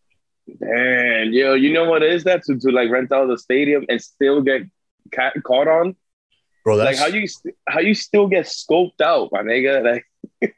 Man, 0.60 1.32
yo, 1.32 1.54
you 1.54 1.72
know 1.72 1.84
what 1.88 2.02
is 2.02 2.24
that 2.24 2.42
to, 2.44 2.58
to 2.58 2.70
like 2.70 2.90
rent 2.90 3.12
out 3.12 3.28
the 3.28 3.38
stadium 3.38 3.84
and 3.88 4.00
still 4.00 4.42
get 4.42 4.62
ca- 5.12 5.32
caught 5.44 5.68
on? 5.68 5.96
Bro, 6.64 6.76
Like 6.76 6.96
how 6.96 7.06
you 7.06 7.26
st- 7.26 7.54
how 7.68 7.80
you 7.80 7.94
still 7.94 8.26
get 8.28 8.46
scoped 8.46 9.00
out, 9.00 9.30
my 9.32 9.42
nigga? 9.42 10.02
Like 10.42 10.54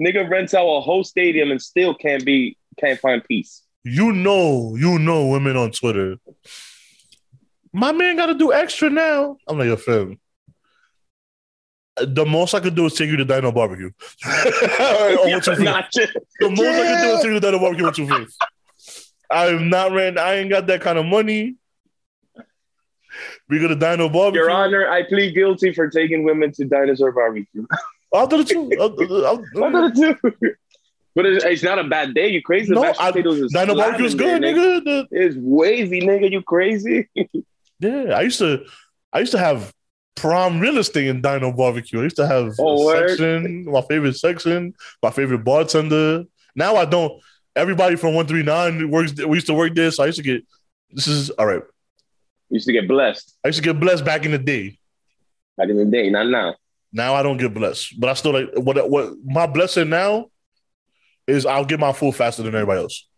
nigga 0.00 0.28
rents 0.28 0.54
out 0.54 0.66
a 0.66 0.80
whole 0.80 1.04
stadium 1.04 1.50
and 1.50 1.60
still 1.60 1.94
can't 1.94 2.24
be 2.24 2.56
can't 2.78 2.98
find 2.98 3.22
peace. 3.24 3.62
you 3.84 4.12
know, 4.12 4.74
you 4.76 4.98
know 4.98 5.26
women 5.28 5.56
on 5.56 5.70
Twitter. 5.70 6.16
My 7.72 7.92
man 7.92 8.16
gotta 8.16 8.34
do 8.34 8.52
extra 8.52 8.90
now. 8.90 9.36
I'm 9.48 9.58
like, 9.58 9.66
your 9.66 9.76
film. 9.76 10.18
The 11.96 12.24
most 12.24 12.54
I 12.54 12.60
could 12.60 12.74
do 12.74 12.86
is 12.86 12.94
take 12.94 13.10
you 13.10 13.16
to 13.18 13.24
Dino 13.24 13.52
Barbecue. 13.52 13.90
Yeah, 14.24 15.14
what 15.16 15.46
you 15.46 15.56
not 15.64 15.92
just- 15.92 16.14
The 16.40 16.48
most 16.48 16.60
I 16.60 16.84
can 16.84 17.02
do 17.04 17.14
is 17.14 17.16
take 17.20 17.26
you 17.28 17.34
to 17.34 17.40
Dino 17.40 17.58
Barbecue 17.58 17.84
with 17.86 17.96
two 17.96 18.06
fifths. 18.06 19.12
I'm 19.30 19.68
not 19.68 19.92
ran. 19.92 20.18
I 20.18 20.36
ain't 20.36 20.50
got 20.50 20.66
that 20.66 20.80
kind 20.80 20.98
of 20.98 21.06
money. 21.06 21.56
We 23.48 23.58
go 23.60 23.68
to 23.68 23.74
Dino 23.76 24.08
Barbecue. 24.08 24.40
Your 24.40 24.50
Honor, 24.50 24.88
I 24.88 25.02
plead 25.02 25.34
guilty 25.34 25.72
for 25.74 25.88
taking 25.90 26.24
women 26.24 26.52
to 26.52 26.64
dinosaur 26.64 27.12
barbecue. 27.12 27.66
I'll 28.12 28.26
do 28.26 28.40
it 28.40 28.46
too. 28.48 28.70
I'll, 28.80 29.26
I'll, 29.26 29.44
I 29.56 29.78
I'll, 29.78 29.90
did 29.90 30.16
it 30.22 30.34
too. 30.40 30.54
But 31.14 31.26
it's, 31.26 31.44
it's 31.44 31.62
not 31.62 31.78
a 31.78 31.84
bad 31.84 32.14
day. 32.14 32.28
You 32.28 32.42
crazy? 32.42 32.72
No, 32.72 32.84
I, 32.84 33.10
potatoes 33.10 33.38
is 33.38 33.52
Dino 33.52 33.74
Barbecue 33.74 34.06
is 34.06 34.14
good, 34.14 34.42
slamming, 34.42 34.54
nigga. 34.54 35.06
It's 35.10 35.36
wavy, 35.38 36.00
nigga. 36.00 36.30
You 36.30 36.42
crazy? 36.42 37.08
yeah, 37.80 38.14
I 38.14 38.22
used 38.22 38.38
to. 38.38 38.64
I 39.12 39.20
used 39.20 39.32
to 39.32 39.38
have 39.38 39.72
prom 40.14 40.60
real 40.60 40.78
estate 40.78 41.06
in 41.08 41.20
Dino 41.22 41.52
Barbecue. 41.52 42.00
I 42.00 42.04
used 42.04 42.16
to 42.16 42.26
have 42.26 42.52
Oh, 42.58 42.90
a 42.90 43.08
section, 43.08 43.64
my 43.64 43.80
favorite 43.82 44.16
section, 44.16 44.74
my 45.02 45.10
favorite 45.10 45.44
bartender. 45.44 46.24
Now 46.54 46.76
I 46.76 46.84
don't. 46.84 47.20
Everybody 47.56 47.96
from 47.96 48.14
one 48.14 48.26
three 48.26 48.42
nine 48.42 48.90
works. 48.90 49.12
We 49.14 49.36
used 49.36 49.46
to 49.48 49.54
work 49.54 49.74
there, 49.74 49.90
so 49.90 50.02
I 50.02 50.06
used 50.06 50.18
to 50.18 50.22
get. 50.24 50.44
This 50.90 51.06
is 51.06 51.30
all 51.30 51.46
right. 51.46 51.62
Used 52.50 52.66
to 52.66 52.72
get 52.74 52.86
blessed 52.86 53.34
I 53.42 53.48
used 53.48 53.58
to 53.58 53.64
get 53.64 53.80
blessed 53.80 54.04
back 54.04 54.26
in 54.26 54.30
the 54.30 54.38
day. 54.38 54.78
back 55.56 55.70
in 55.70 55.76
the 55.78 55.86
day, 55.86 56.10
not 56.10 56.28
now. 56.28 56.54
Now 56.92 57.14
I 57.14 57.22
don't 57.22 57.38
get 57.38 57.54
blessed, 57.54 57.98
but 57.98 58.10
I 58.10 58.14
still 58.14 58.32
like 58.32 58.50
what 58.56 58.90
what 58.90 59.14
my 59.24 59.46
blessing 59.46 59.88
now 59.88 60.26
is. 61.26 61.46
I'll 61.46 61.64
get 61.64 61.80
my 61.80 61.92
food 61.94 62.14
faster 62.14 62.42
than 62.42 62.54
everybody 62.54 62.80
else 62.80 63.08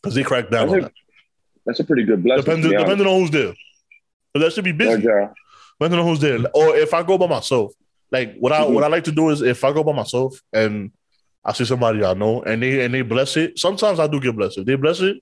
because 0.00 0.14
they 0.14 0.22
crack 0.22 0.48
down 0.50 0.68
That's 0.68 0.72
on 0.72 0.78
a, 0.78 0.82
that. 0.82 0.92
that's 1.66 1.80
a 1.80 1.84
pretty 1.84 2.04
good 2.04 2.22
blessing. 2.22 2.44
Depending 2.44 2.62
to 2.64 2.68
be 2.70 2.76
honest. 2.76 2.86
depending 2.88 3.06
on 3.12 3.20
who's 3.20 3.30
there, 3.32 3.54
but 4.32 4.40
that 4.40 4.52
should 4.52 4.62
be 4.64 4.70
busy. 4.72 5.04
Depending 5.80 6.00
on 6.00 6.06
who's 6.06 6.20
there, 6.20 6.38
or 6.54 6.76
if 6.76 6.92
I 6.92 7.02
go 7.02 7.16
by 7.16 7.26
myself, 7.26 7.72
like 8.12 8.36
what 8.38 8.52
I 8.52 8.60
Mhm. 8.60 8.72
what 8.74 8.84
I 8.84 8.88
like 8.88 9.04
to 9.04 9.12
do 9.12 9.30
is 9.30 9.40
if 9.40 9.64
I 9.64 9.72
go 9.72 9.82
by 9.82 9.92
myself 9.92 10.38
and 10.52 10.92
I 11.42 11.54
see 11.54 11.64
somebody 11.64 12.04
I 12.04 12.12
know 12.12 12.42
and 12.42 12.62
they 12.62 12.84
and 12.84 12.92
they 12.92 13.00
bless 13.00 13.36
it. 13.38 13.58
Sometimes 13.58 13.98
I 13.98 14.06
do 14.06 14.20
get 14.20 14.36
blessed. 14.36 14.58
If 14.58 14.66
they 14.66 14.74
bless 14.74 15.00
it, 15.00 15.16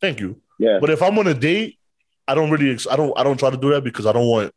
thank 0.00 0.20
you. 0.20 0.40
Yeah. 0.60 0.78
But 0.80 0.90
if 0.90 1.02
I'm 1.02 1.18
on 1.18 1.26
a 1.26 1.34
date, 1.34 1.78
I 2.28 2.36
don't 2.36 2.50
really 2.50 2.78
I 2.88 2.94
don't 2.94 3.18
I 3.18 3.24
don't 3.24 3.36
try 3.38 3.50
to 3.50 3.56
do 3.56 3.70
that 3.70 3.82
because 3.82 4.06
I 4.06 4.12
don't 4.12 4.28
want 4.28 4.52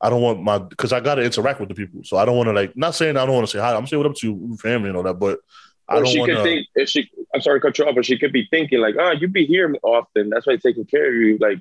I 0.00 0.08
don't 0.08 0.22
want 0.22 0.42
my 0.42 0.58
because 0.58 0.92
I 0.94 1.00
gotta 1.00 1.22
interact 1.22 1.60
with 1.60 1.68
the 1.68 1.74
people. 1.74 2.00
So 2.04 2.16
I 2.16 2.24
don't 2.24 2.36
want 2.36 2.48
to 2.48 2.54
like 2.54 2.74
not 2.76 2.94
saying 2.94 3.18
I 3.18 3.26
don't 3.26 3.34
want 3.34 3.46
to 3.46 3.52
say 3.52 3.58
hi. 3.60 3.74
I'm 3.76 3.86
saying 3.86 4.02
what 4.02 4.10
up 4.10 4.16
to 4.16 4.26
your 4.26 4.56
family 4.56 4.88
and 4.88 4.96
all 4.96 5.02
that, 5.02 5.18
but 5.18 5.40
I 5.86 5.96
Or 5.96 6.04
don't 6.04 6.12
she 6.12 6.20
want 6.20 6.32
could 6.32 6.42
think 6.44 6.66
if 6.76 6.88
she 6.88 7.10
I'm 7.34 7.42
sorry 7.42 7.60
to 7.60 7.66
cut 7.66 7.78
you 7.78 7.84
off, 7.84 7.94
but 7.94 8.06
she 8.06 8.18
could 8.18 8.32
be 8.32 8.46
thinking 8.50 8.80
like, 8.80 8.94
oh, 8.98 9.10
you 9.12 9.28
be 9.28 9.44
here 9.44 9.74
often. 9.82 10.30
That's 10.30 10.46
why 10.46 10.54
they're 10.54 10.72
taking 10.72 10.86
care 10.86 11.08
of 11.08 11.14
you. 11.14 11.36
Like 11.38 11.58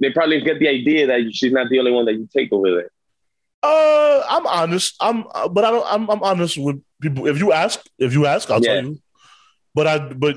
they 0.00 0.10
probably 0.10 0.40
get 0.40 0.58
the 0.58 0.68
idea 0.68 1.06
that 1.06 1.30
she's 1.32 1.52
not 1.52 1.68
the 1.70 1.78
only 1.78 1.92
one 1.92 2.04
that 2.06 2.14
you 2.14 2.28
take 2.32 2.52
over 2.52 2.70
there. 2.74 2.90
Uh, 3.62 4.22
I'm 4.28 4.46
honest. 4.46 4.94
I'm, 5.00 5.24
uh, 5.34 5.48
but 5.48 5.64
I 5.64 5.70
don't. 5.70 5.86
I'm, 5.88 6.10
I'm 6.10 6.22
honest 6.22 6.58
with 6.58 6.82
people. 7.00 7.26
If 7.26 7.38
you 7.38 7.52
ask, 7.52 7.80
if 7.98 8.12
you 8.12 8.26
ask, 8.26 8.50
I'll 8.50 8.62
Yeah. 8.62 8.74
tell 8.74 8.84
you. 8.84 8.98
But 9.74 9.86
I, 9.86 9.98
but 9.98 10.36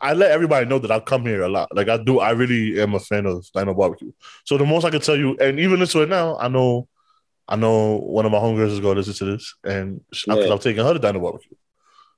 I 0.00 0.12
let 0.12 0.32
everybody 0.32 0.66
know 0.66 0.78
that 0.80 0.90
I 0.90 1.00
come 1.00 1.22
here 1.24 1.42
a 1.42 1.48
lot. 1.48 1.74
Like 1.74 1.88
I 1.88 1.96
do. 2.02 2.18
I 2.18 2.30
really 2.32 2.80
am 2.80 2.94
a 2.94 3.00
fan 3.00 3.26
of 3.26 3.46
Dino 3.54 3.74
Barbecue. 3.74 4.12
So 4.44 4.58
the 4.58 4.66
most 4.66 4.84
I 4.84 4.90
can 4.90 5.00
tell 5.00 5.16
you, 5.16 5.36
and 5.40 5.58
even 5.60 5.78
this 5.80 5.94
right 5.94 6.08
now, 6.08 6.36
I 6.36 6.48
know, 6.48 6.88
I 7.48 7.56
know 7.56 7.96
one 7.98 8.26
of 8.26 8.32
my 8.32 8.38
homegirls 8.38 8.72
is 8.72 8.80
going 8.80 8.96
to 8.96 9.00
listen 9.00 9.14
to 9.26 9.32
this, 9.36 9.54
and 9.64 10.00
Yeah. 10.26 10.34
I'm 10.52 10.58
taking 10.58 10.84
her 10.84 10.92
to 10.92 10.98
Dino 10.98 11.20
Barbecue. 11.20 11.56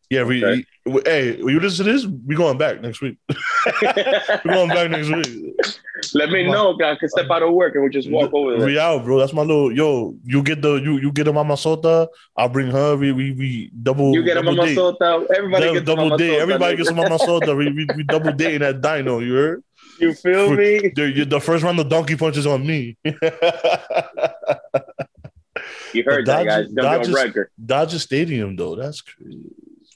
Yeah, 0.08 0.22
we. 0.24 0.44
Okay. 0.44 0.64
we- 0.86 1.02
hey, 1.04 1.42
when 1.42 1.54
you 1.54 1.60
listen 1.60 1.84
to 1.84 1.92
this, 1.92 2.06
we 2.06 2.34
going 2.34 2.58
back 2.58 2.80
next 2.80 3.00
week. 3.02 3.18
we 3.28 4.50
going 4.50 4.68
back 4.68 4.90
next 4.90 5.08
week. 5.08 5.54
Let 6.14 6.30
me 6.30 6.44
know, 6.44 6.74
guys. 6.76 6.98
Can 6.98 7.08
step 7.08 7.30
out 7.30 7.42
of 7.42 7.52
work 7.52 7.74
and 7.74 7.84
we 7.84 7.90
just 7.90 8.10
walk 8.10 8.32
over 8.32 8.56
there. 8.56 8.66
We 8.66 8.78
out, 8.78 9.04
bro. 9.04 9.18
That's 9.18 9.32
my 9.32 9.42
little 9.42 9.72
yo. 9.72 10.14
You 10.24 10.42
get 10.42 10.62
the 10.62 10.74
you 10.76 10.98
you 10.98 11.12
get 11.12 11.28
a 11.28 11.32
mama 11.32 11.54
sota. 11.54 12.08
I'll 12.36 12.48
bring 12.48 12.68
her. 12.70 12.96
We 12.96 13.12
we, 13.12 13.32
we 13.32 13.70
double. 13.82 14.12
You 14.14 14.22
get 14.22 14.36
a 14.36 14.42
mama 14.42 14.66
date. 14.66 14.76
sota. 14.78 15.26
Everybody 15.36 15.64
Double, 15.64 15.74
gets 15.74 15.86
double 15.86 16.04
mama 16.04 16.18
date. 16.18 16.38
Everybody 16.38 16.76
gets 16.76 16.90
a 16.90 16.94
mama 16.94 17.18
sota. 17.18 17.56
We, 17.56 17.70
we, 17.72 17.86
we 17.96 18.02
double 18.04 18.32
dating 18.36 18.62
at 18.62 18.80
Dino. 18.80 19.20
You 19.20 19.34
heard? 19.34 19.64
You 19.98 20.12
feel 20.14 20.50
me? 20.54 20.92
The, 20.94 21.24
the 21.28 21.40
first 21.40 21.64
round 21.64 21.78
of 21.80 21.88
donkey 21.88 22.16
punches 22.16 22.46
on 22.46 22.66
me. 22.66 22.96
You 25.92 26.02
heard 26.04 26.26
Dodger- 26.26 26.44
that, 26.44 26.46
guys. 26.46 26.64
It's 26.66 26.74
gonna 26.74 26.88
be 26.88 26.96
Dodgers- 26.96 27.08
on 27.08 27.14
record. 27.24 27.50
Dodger 27.64 27.98
Stadium 27.98 28.56
though. 28.56 28.76
That's 28.76 29.00
crazy. 29.00 29.40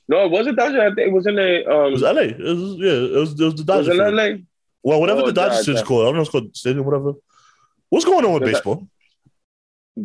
No, 0.09 0.25
it 0.25 0.31
wasn't 0.31 0.57
Dodger. 0.57 0.81
I 0.81 0.87
think 0.95 1.09
It 1.09 1.13
was 1.13 1.27
in 1.27 1.37
the 1.37 1.71
um. 1.71 1.89
It 1.89 1.93
was 1.93 2.03
LA. 2.03 2.21
It 2.23 2.39
was 2.39 2.77
yeah. 2.79 2.93
It 2.93 3.21
was, 3.21 3.41
it 3.41 3.45
was 3.45 3.55
the 3.57 3.65
Dodger. 3.65 3.91
was 3.91 3.99
Dodger. 3.99 4.09
in. 4.09 4.17
LA. 4.17 4.37
Well, 4.83 5.01
whatever 5.01 5.21
Oh, 5.23 5.27
the 5.27 5.33
Dodger 5.33 5.57
Dodger. 5.57 5.73
is 5.73 5.83
called. 5.83 6.03
I 6.03 6.05
don't 6.07 6.15
know. 6.17 6.21
It's 6.23 6.31
called 6.31 6.57
stadium. 6.57 6.85
Whatever. 6.85 7.13
What's 7.91 8.05
going 8.05 8.25
on 8.25 8.33
with 8.35 8.45
that- 8.45 8.53
baseball? 8.53 8.89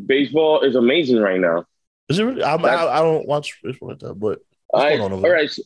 Baseball 0.05 0.61
is 0.61 0.75
amazing 0.75 1.19
right 1.19 1.39
now. 1.39 1.65
Is 2.09 2.19
it 2.19 2.23
really? 2.23 2.43
I'm, 2.43 2.63
I, 2.65 2.75
I 2.75 2.99
don't 2.99 3.27
watch 3.27 3.57
baseball 3.63 3.89
like 3.89 3.99
that, 3.99 4.15
but 4.15 4.39
What's 4.67 4.85
I, 4.85 4.89
going 4.97 5.01
on 5.01 5.13
over 5.13 5.27
all 5.27 5.33
right. 5.33 5.49
so- 5.49 5.63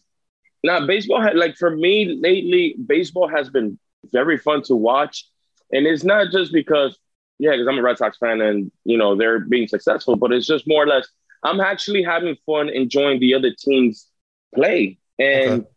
Now, 0.64 0.86
baseball 0.86 1.22
had 1.22 1.36
like 1.36 1.56
for 1.58 1.76
me 1.76 2.06
lately, 2.22 2.76
baseball 2.86 3.28
has 3.28 3.50
been 3.50 3.80
very 4.12 4.38
fun 4.38 4.62
to 4.64 4.76
watch, 4.76 5.26
and 5.72 5.86
it's 5.88 6.04
not 6.04 6.32
just 6.32 6.54
because 6.54 6.98
yeah, 7.40 7.52
because 7.52 7.68
I'm 7.68 7.78
a 7.78 7.82
Red 7.82 7.98
Sox 7.98 8.18
fan 8.18 8.42
and 8.42 8.72
you 8.84 8.98
know 8.98 9.16
they're 9.16 9.40
being 9.40 9.68
successful, 9.68 10.16
but 10.16 10.32
it's 10.32 10.46
just 10.46 10.68
more 10.68 10.84
or 10.84 10.88
less 10.88 11.08
I'm 11.44 11.60
actually 11.62 12.04
having 12.04 12.36
fun 12.46 12.70
enjoying 12.70 13.20
the 13.22 13.34
other 13.34 13.52
teams 13.58 14.08
play 14.54 14.98
and 15.18 15.62
Okay. 15.62 15.70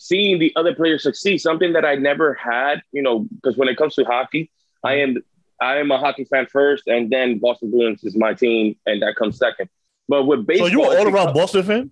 Seeing 0.00 0.38
the 0.38 0.50
other 0.56 0.74
players 0.74 1.02
succeed. 1.02 1.38
Something 1.38 1.74
that 1.74 1.84
I 1.84 1.94
never 1.94 2.32
had, 2.34 2.82
you 2.90 3.02
know, 3.02 3.26
because 3.34 3.56
when 3.58 3.68
it 3.68 3.76
comes 3.76 3.94
to 3.96 4.04
hockey, 4.04 4.50
I 4.82 4.94
am 4.94 5.18
I 5.60 5.76
am 5.76 5.90
a 5.90 5.98
hockey 5.98 6.24
fan 6.24 6.46
first, 6.46 6.84
and 6.86 7.10
then 7.10 7.38
Boston 7.38 7.70
Bruins 7.70 8.02
is 8.02 8.16
my 8.16 8.32
team, 8.32 8.76
and 8.86 9.02
that 9.02 9.14
comes 9.16 9.36
second. 9.36 9.68
But 10.08 10.24
with 10.24 10.46
basically 10.46 10.70
so 10.72 10.76
you 10.78 10.90
it's 10.90 11.00
all 11.00 11.14
around 11.14 11.34
Boston 11.34 11.62
fan? 11.64 11.90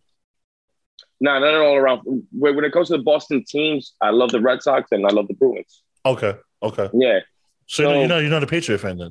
no, 1.21 1.39
not 1.39 1.55
all 1.55 1.77
around. 1.77 2.01
When 2.33 2.57
when 2.57 2.65
it 2.65 2.73
comes 2.73 2.89
to 2.89 2.97
the 2.97 3.03
Boston 3.03 3.45
teams, 3.47 3.93
I 4.01 4.11
love 4.11 4.31
the 4.31 4.41
Red 4.41 4.63
Sox 4.63 4.91
and 4.91 5.07
I 5.07 5.11
love 5.11 5.29
the 5.29 5.35
Bruins. 5.35 5.83
Okay, 6.07 6.35
okay. 6.63 6.89
Yeah. 6.95 7.21
So, 7.67 7.83
So- 7.83 7.99
you're 7.99 8.09
not 8.09 8.19
you're 8.19 8.31
not 8.31 8.43
a 8.43 8.47
Patriot 8.47 8.79
fan 8.79 8.97
then? 8.97 9.11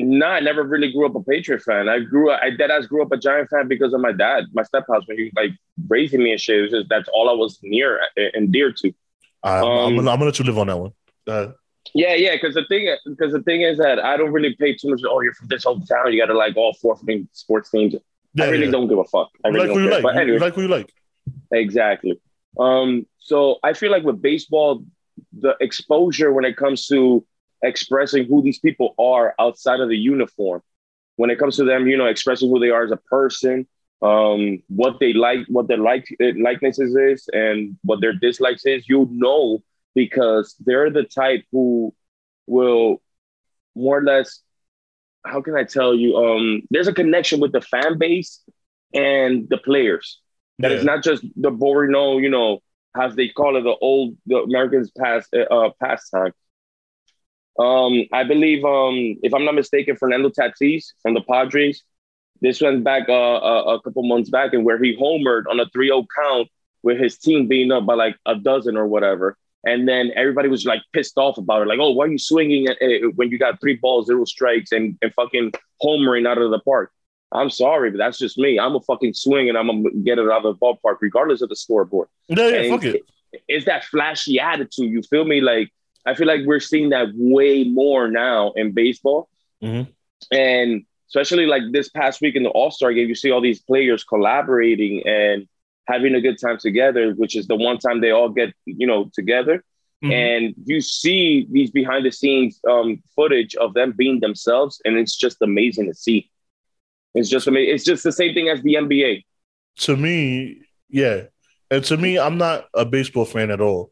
No, 0.00 0.26
I 0.26 0.40
never 0.40 0.62
really 0.62 0.92
grew 0.92 1.06
up 1.06 1.16
a 1.16 1.22
Patriot 1.22 1.60
fan. 1.62 1.88
I 1.88 1.98
grew 1.98 2.30
up, 2.30 2.40
I 2.42 2.50
dead 2.50 2.70
ass 2.70 2.86
grew 2.86 3.02
up 3.02 3.10
a 3.10 3.16
Giant 3.16 3.50
fan 3.50 3.66
because 3.66 3.92
of 3.92 4.00
my 4.00 4.12
dad, 4.12 4.44
my 4.52 4.62
stephouse, 4.62 5.02
when 5.06 5.18
he 5.18 5.32
like 5.34 5.50
raising 5.88 6.22
me 6.22 6.30
and 6.30 6.40
shit. 6.40 6.58
It 6.58 6.62
was 6.62 6.70
just 6.70 6.88
that's 6.88 7.08
all 7.12 7.28
I 7.28 7.32
was 7.32 7.58
near 7.62 8.00
and 8.16 8.52
dear 8.52 8.72
to. 8.72 8.92
Right, 9.44 9.58
I'm, 9.58 9.64
Um, 9.64 9.96
gonna, 9.96 10.10
I'm 10.10 10.18
gonna 10.18 10.26
let 10.26 10.38
you 10.38 10.44
live 10.44 10.58
on 10.58 10.68
that 10.68 10.78
one. 10.78 10.92
Ahead. 11.26 11.54
Yeah, 11.94 12.14
yeah. 12.14 12.34
Because 12.34 12.54
the 12.54 12.64
thing, 12.66 12.94
because 13.06 13.32
the 13.32 13.42
thing 13.42 13.62
is 13.62 13.78
that 13.78 13.98
I 13.98 14.16
don't 14.16 14.30
really 14.30 14.54
pay 14.54 14.74
too 14.74 14.90
much. 14.90 15.00
Oh, 15.08 15.20
you're 15.20 15.34
from 15.34 15.48
this 15.48 15.64
whole 15.64 15.80
town. 15.80 16.12
You 16.12 16.20
got 16.20 16.26
to 16.26 16.34
like 16.34 16.56
all 16.56 16.74
four 16.74 16.96
sports 17.32 17.70
teams. 17.70 17.94
Yeah, 18.34 18.44
I 18.44 18.48
really 18.50 18.66
yeah. 18.66 18.70
don't 18.72 18.88
give 18.88 18.98
a 18.98 19.04
fuck. 19.04 19.30
I 19.44 19.48
really 19.48 19.68
like 19.68 19.76
who 19.76 19.82
you 19.82 19.88
care. 19.88 19.94
like. 19.94 20.02
But 20.04 20.16
anyway, 20.16 20.34
You 20.34 20.38
like 20.38 20.54
who 20.54 20.62
you 20.62 20.68
like. 20.68 20.92
Exactly. 21.52 22.20
Um, 22.58 23.06
so 23.18 23.56
I 23.62 23.72
feel 23.72 23.90
like 23.90 24.04
with 24.04 24.20
baseball, 24.22 24.84
the 25.38 25.56
exposure 25.60 26.32
when 26.32 26.44
it 26.44 26.56
comes 26.56 26.86
to 26.88 27.24
expressing 27.62 28.26
who 28.26 28.42
these 28.42 28.58
people 28.58 28.94
are 28.98 29.34
outside 29.38 29.80
of 29.80 29.88
the 29.88 29.96
uniform, 29.96 30.62
when 31.16 31.30
it 31.30 31.38
comes 31.38 31.56
to 31.56 31.64
them, 31.64 31.86
you 31.86 31.96
know, 31.96 32.06
expressing 32.06 32.48
who 32.48 32.58
they 32.60 32.70
are 32.70 32.84
as 32.84 32.92
a 32.92 32.96
person, 32.96 33.66
um, 34.02 34.62
what 34.68 35.00
they 35.00 35.12
like, 35.12 35.40
what 35.48 35.68
their 35.68 35.78
like 35.78 36.06
likenesses 36.20 36.94
is, 36.96 37.28
and 37.32 37.76
what 37.82 38.00
their 38.00 38.12
dislikes 38.12 38.64
is, 38.66 38.88
you 38.88 39.08
know, 39.10 39.62
because 39.94 40.54
they're 40.60 40.90
the 40.90 41.04
type 41.04 41.44
who 41.52 41.94
will 42.46 43.00
more 43.74 43.98
or 43.98 44.02
less. 44.02 44.40
How 45.24 45.40
can 45.42 45.56
I 45.56 45.64
tell 45.64 45.94
you? 45.94 46.16
Um, 46.16 46.62
there's 46.70 46.88
a 46.88 46.92
connection 46.92 47.40
with 47.40 47.52
the 47.52 47.60
fan 47.60 47.98
base 47.98 48.40
and 48.94 49.48
the 49.48 49.58
players. 49.58 50.20
That 50.60 50.72
is 50.72 50.82
Yeah. 50.82 50.84
not 50.84 51.02
just 51.02 51.24
the 51.36 51.50
Borino, 51.50 52.18
you 52.22 52.30
know, 52.30 52.60
as 52.96 53.14
they 53.16 53.28
call 53.28 53.56
it, 53.56 53.62
the 53.62 53.76
old 53.80 54.16
the 54.26 54.38
Americans 54.42 54.90
past 54.90 55.34
uh, 55.34 55.70
pastime. 55.80 56.32
Um, 57.58 58.04
I 58.12 58.24
believe, 58.24 58.64
um, 58.64 59.16
if 59.22 59.34
I'm 59.34 59.44
not 59.44 59.54
mistaken, 59.54 59.96
Fernando 59.96 60.30
Tatis 60.30 60.92
from 61.02 61.14
the 61.14 61.22
Padres. 61.22 61.82
This 62.40 62.60
went 62.60 62.84
back 62.84 63.08
uh, 63.08 63.12
a, 63.12 63.74
a 63.74 63.82
couple 63.82 64.04
months 64.04 64.30
back, 64.30 64.52
and 64.52 64.64
where 64.64 64.80
he 64.80 64.96
homered 64.96 65.42
on 65.50 65.58
a 65.58 65.66
3-0 65.66 66.06
count 66.16 66.48
with 66.84 66.98
his 66.98 67.18
team 67.18 67.48
being 67.48 67.72
up 67.72 67.84
by 67.84 67.94
like 67.94 68.16
a 68.26 68.36
dozen 68.36 68.76
or 68.76 68.86
whatever. 68.86 69.36
And 69.64 69.88
then 69.88 70.12
everybody 70.14 70.48
was 70.48 70.64
like 70.64 70.82
pissed 70.92 71.18
off 71.18 71.36
about 71.36 71.62
it, 71.62 71.68
like, 71.68 71.80
"Oh, 71.80 71.90
why 71.90 72.04
are 72.04 72.08
you 72.08 72.18
swinging 72.18 72.68
at, 72.68 72.76
uh, 72.80 73.08
when 73.16 73.30
you 73.30 73.38
got 73.38 73.60
three 73.60 73.74
balls, 73.74 74.06
zero 74.06 74.24
strikes, 74.24 74.70
and, 74.70 74.96
and 75.02 75.12
fucking 75.14 75.52
homering 75.82 76.28
out 76.28 76.38
of 76.38 76.52
the 76.52 76.60
park?" 76.60 76.92
I'm 77.32 77.50
sorry, 77.50 77.90
but 77.90 77.98
that's 77.98 78.18
just 78.18 78.38
me. 78.38 78.58
I'm 78.58 78.76
a 78.76 78.80
fucking 78.80 79.14
swing, 79.14 79.48
and 79.48 79.58
I'm 79.58 79.66
gonna 79.66 79.90
get 80.04 80.18
it 80.18 80.30
out 80.30 80.44
of 80.44 80.44
the 80.44 80.54
ballpark, 80.54 80.98
regardless 81.00 81.42
of 81.42 81.48
the 81.48 81.56
scoreboard. 81.56 82.08
Yeah, 82.28 82.48
yeah, 82.48 82.70
fuck 82.70 82.84
it. 82.84 83.02
It's 83.48 83.66
that 83.66 83.84
flashy 83.84 84.38
attitude. 84.38 84.90
You 84.90 85.02
feel 85.02 85.24
me? 85.24 85.40
Like 85.40 85.70
I 86.08 86.14
feel 86.14 86.26
like 86.26 86.42
we're 86.44 86.60
seeing 86.72 86.88
that 86.90 87.08
way 87.14 87.64
more 87.64 88.08
now 88.10 88.52
in 88.60 88.72
baseball, 88.72 89.28
Mhm. 89.62 89.86
and 90.32 90.84
especially 91.08 91.46
like 91.46 91.62
this 91.72 91.88
past 91.88 92.20
week 92.20 92.34
in 92.36 92.42
the 92.42 92.50
All 92.58 92.70
Star 92.70 92.92
game, 92.92 93.08
you 93.08 93.14
see 93.14 93.30
all 93.30 93.40
these 93.40 93.60
players 93.60 94.04
collaborating 94.04 95.06
and 95.06 95.46
having 95.86 96.14
a 96.14 96.20
good 96.20 96.38
time 96.38 96.58
together, 96.58 97.12
which 97.12 97.34
is 97.36 97.46
the 97.46 97.56
one 97.56 97.78
time 97.78 98.00
they 98.00 98.10
all 98.10 98.28
get 98.40 98.50
you 98.66 98.86
know 98.86 99.10
together. 99.14 99.64
Mhm. 100.04 100.12
And 100.12 100.54
you 100.70 100.80
see 100.80 101.46
these 101.50 101.70
behind 101.70 102.06
the 102.06 102.12
scenes 102.12 102.60
um, 102.72 103.02
footage 103.16 103.54
of 103.56 103.74
them 103.74 103.92
being 103.96 104.20
themselves, 104.20 104.80
and 104.84 104.96
it's 104.96 105.16
just 105.16 105.38
amazing 105.42 105.86
to 105.86 105.94
see. 105.94 106.30
It's 107.14 107.28
just 107.28 107.46
amazing. 107.48 107.74
It's 107.74 107.84
just 107.84 108.04
the 108.04 108.12
same 108.12 108.32
thing 108.34 108.48
as 108.48 108.62
the 108.62 108.74
NBA. 108.76 109.24
To 109.86 109.96
me, 109.96 110.60
yeah. 110.88 111.18
And 111.70 111.82
to 111.84 111.96
me, 111.96 112.18
I'm 112.18 112.38
not 112.38 112.68
a 112.74 112.84
baseball 112.84 113.24
fan 113.24 113.50
at 113.50 113.60
all. 113.60 113.90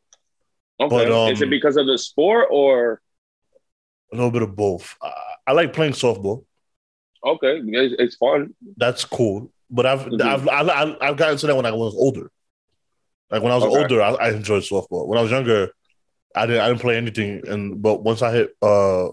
Okay, 0.78 0.88
But, 1.08 1.10
um, 1.12 1.32
is 1.32 1.40
it 1.42 1.50
because 1.50 1.76
of 1.76 1.86
the 1.86 1.96
sport 1.98 2.48
or 2.50 3.00
A 4.12 4.16
little 4.16 4.30
bit 4.30 4.42
of 4.42 4.54
both. 4.54 4.94
I, 5.02 5.12
I 5.48 5.52
like 5.52 5.72
playing 5.72 5.92
softball. 5.92 6.44
okay? 7.24 7.60
It's, 7.64 7.94
it's 7.98 8.16
fun. 8.16 8.54
That's 8.76 9.04
cool. 9.04 9.52
But 9.70 9.86
I've 9.86 10.00
Mhm. 10.02 10.20
I've 10.20 10.48
I, 10.48 10.60
I, 10.82 11.08
I've 11.08 11.16
gotten 11.16 11.38
to 11.38 11.46
that 11.48 11.56
when 11.56 11.66
I 11.66 11.72
was 11.72 11.94
older. 11.94 12.30
Like 13.30 13.42
when 13.42 13.50
I 13.52 13.56
was 13.56 13.64
Okay. 13.64 13.76
older, 13.78 14.00
I, 14.02 14.10
I 14.14 14.30
enjoyed 14.30 14.62
softball. 14.62 15.08
When 15.08 15.18
I 15.18 15.22
was 15.22 15.30
younger, 15.32 15.70
I 16.36 16.46
didn't 16.46 16.60
I 16.62 16.68
didn't 16.68 16.82
play 16.82 16.96
anything. 16.96 17.42
And 17.48 17.82
but 17.82 18.02
once 18.04 18.22
I 18.22 18.32
hit 18.32 18.50
uh 18.62 19.08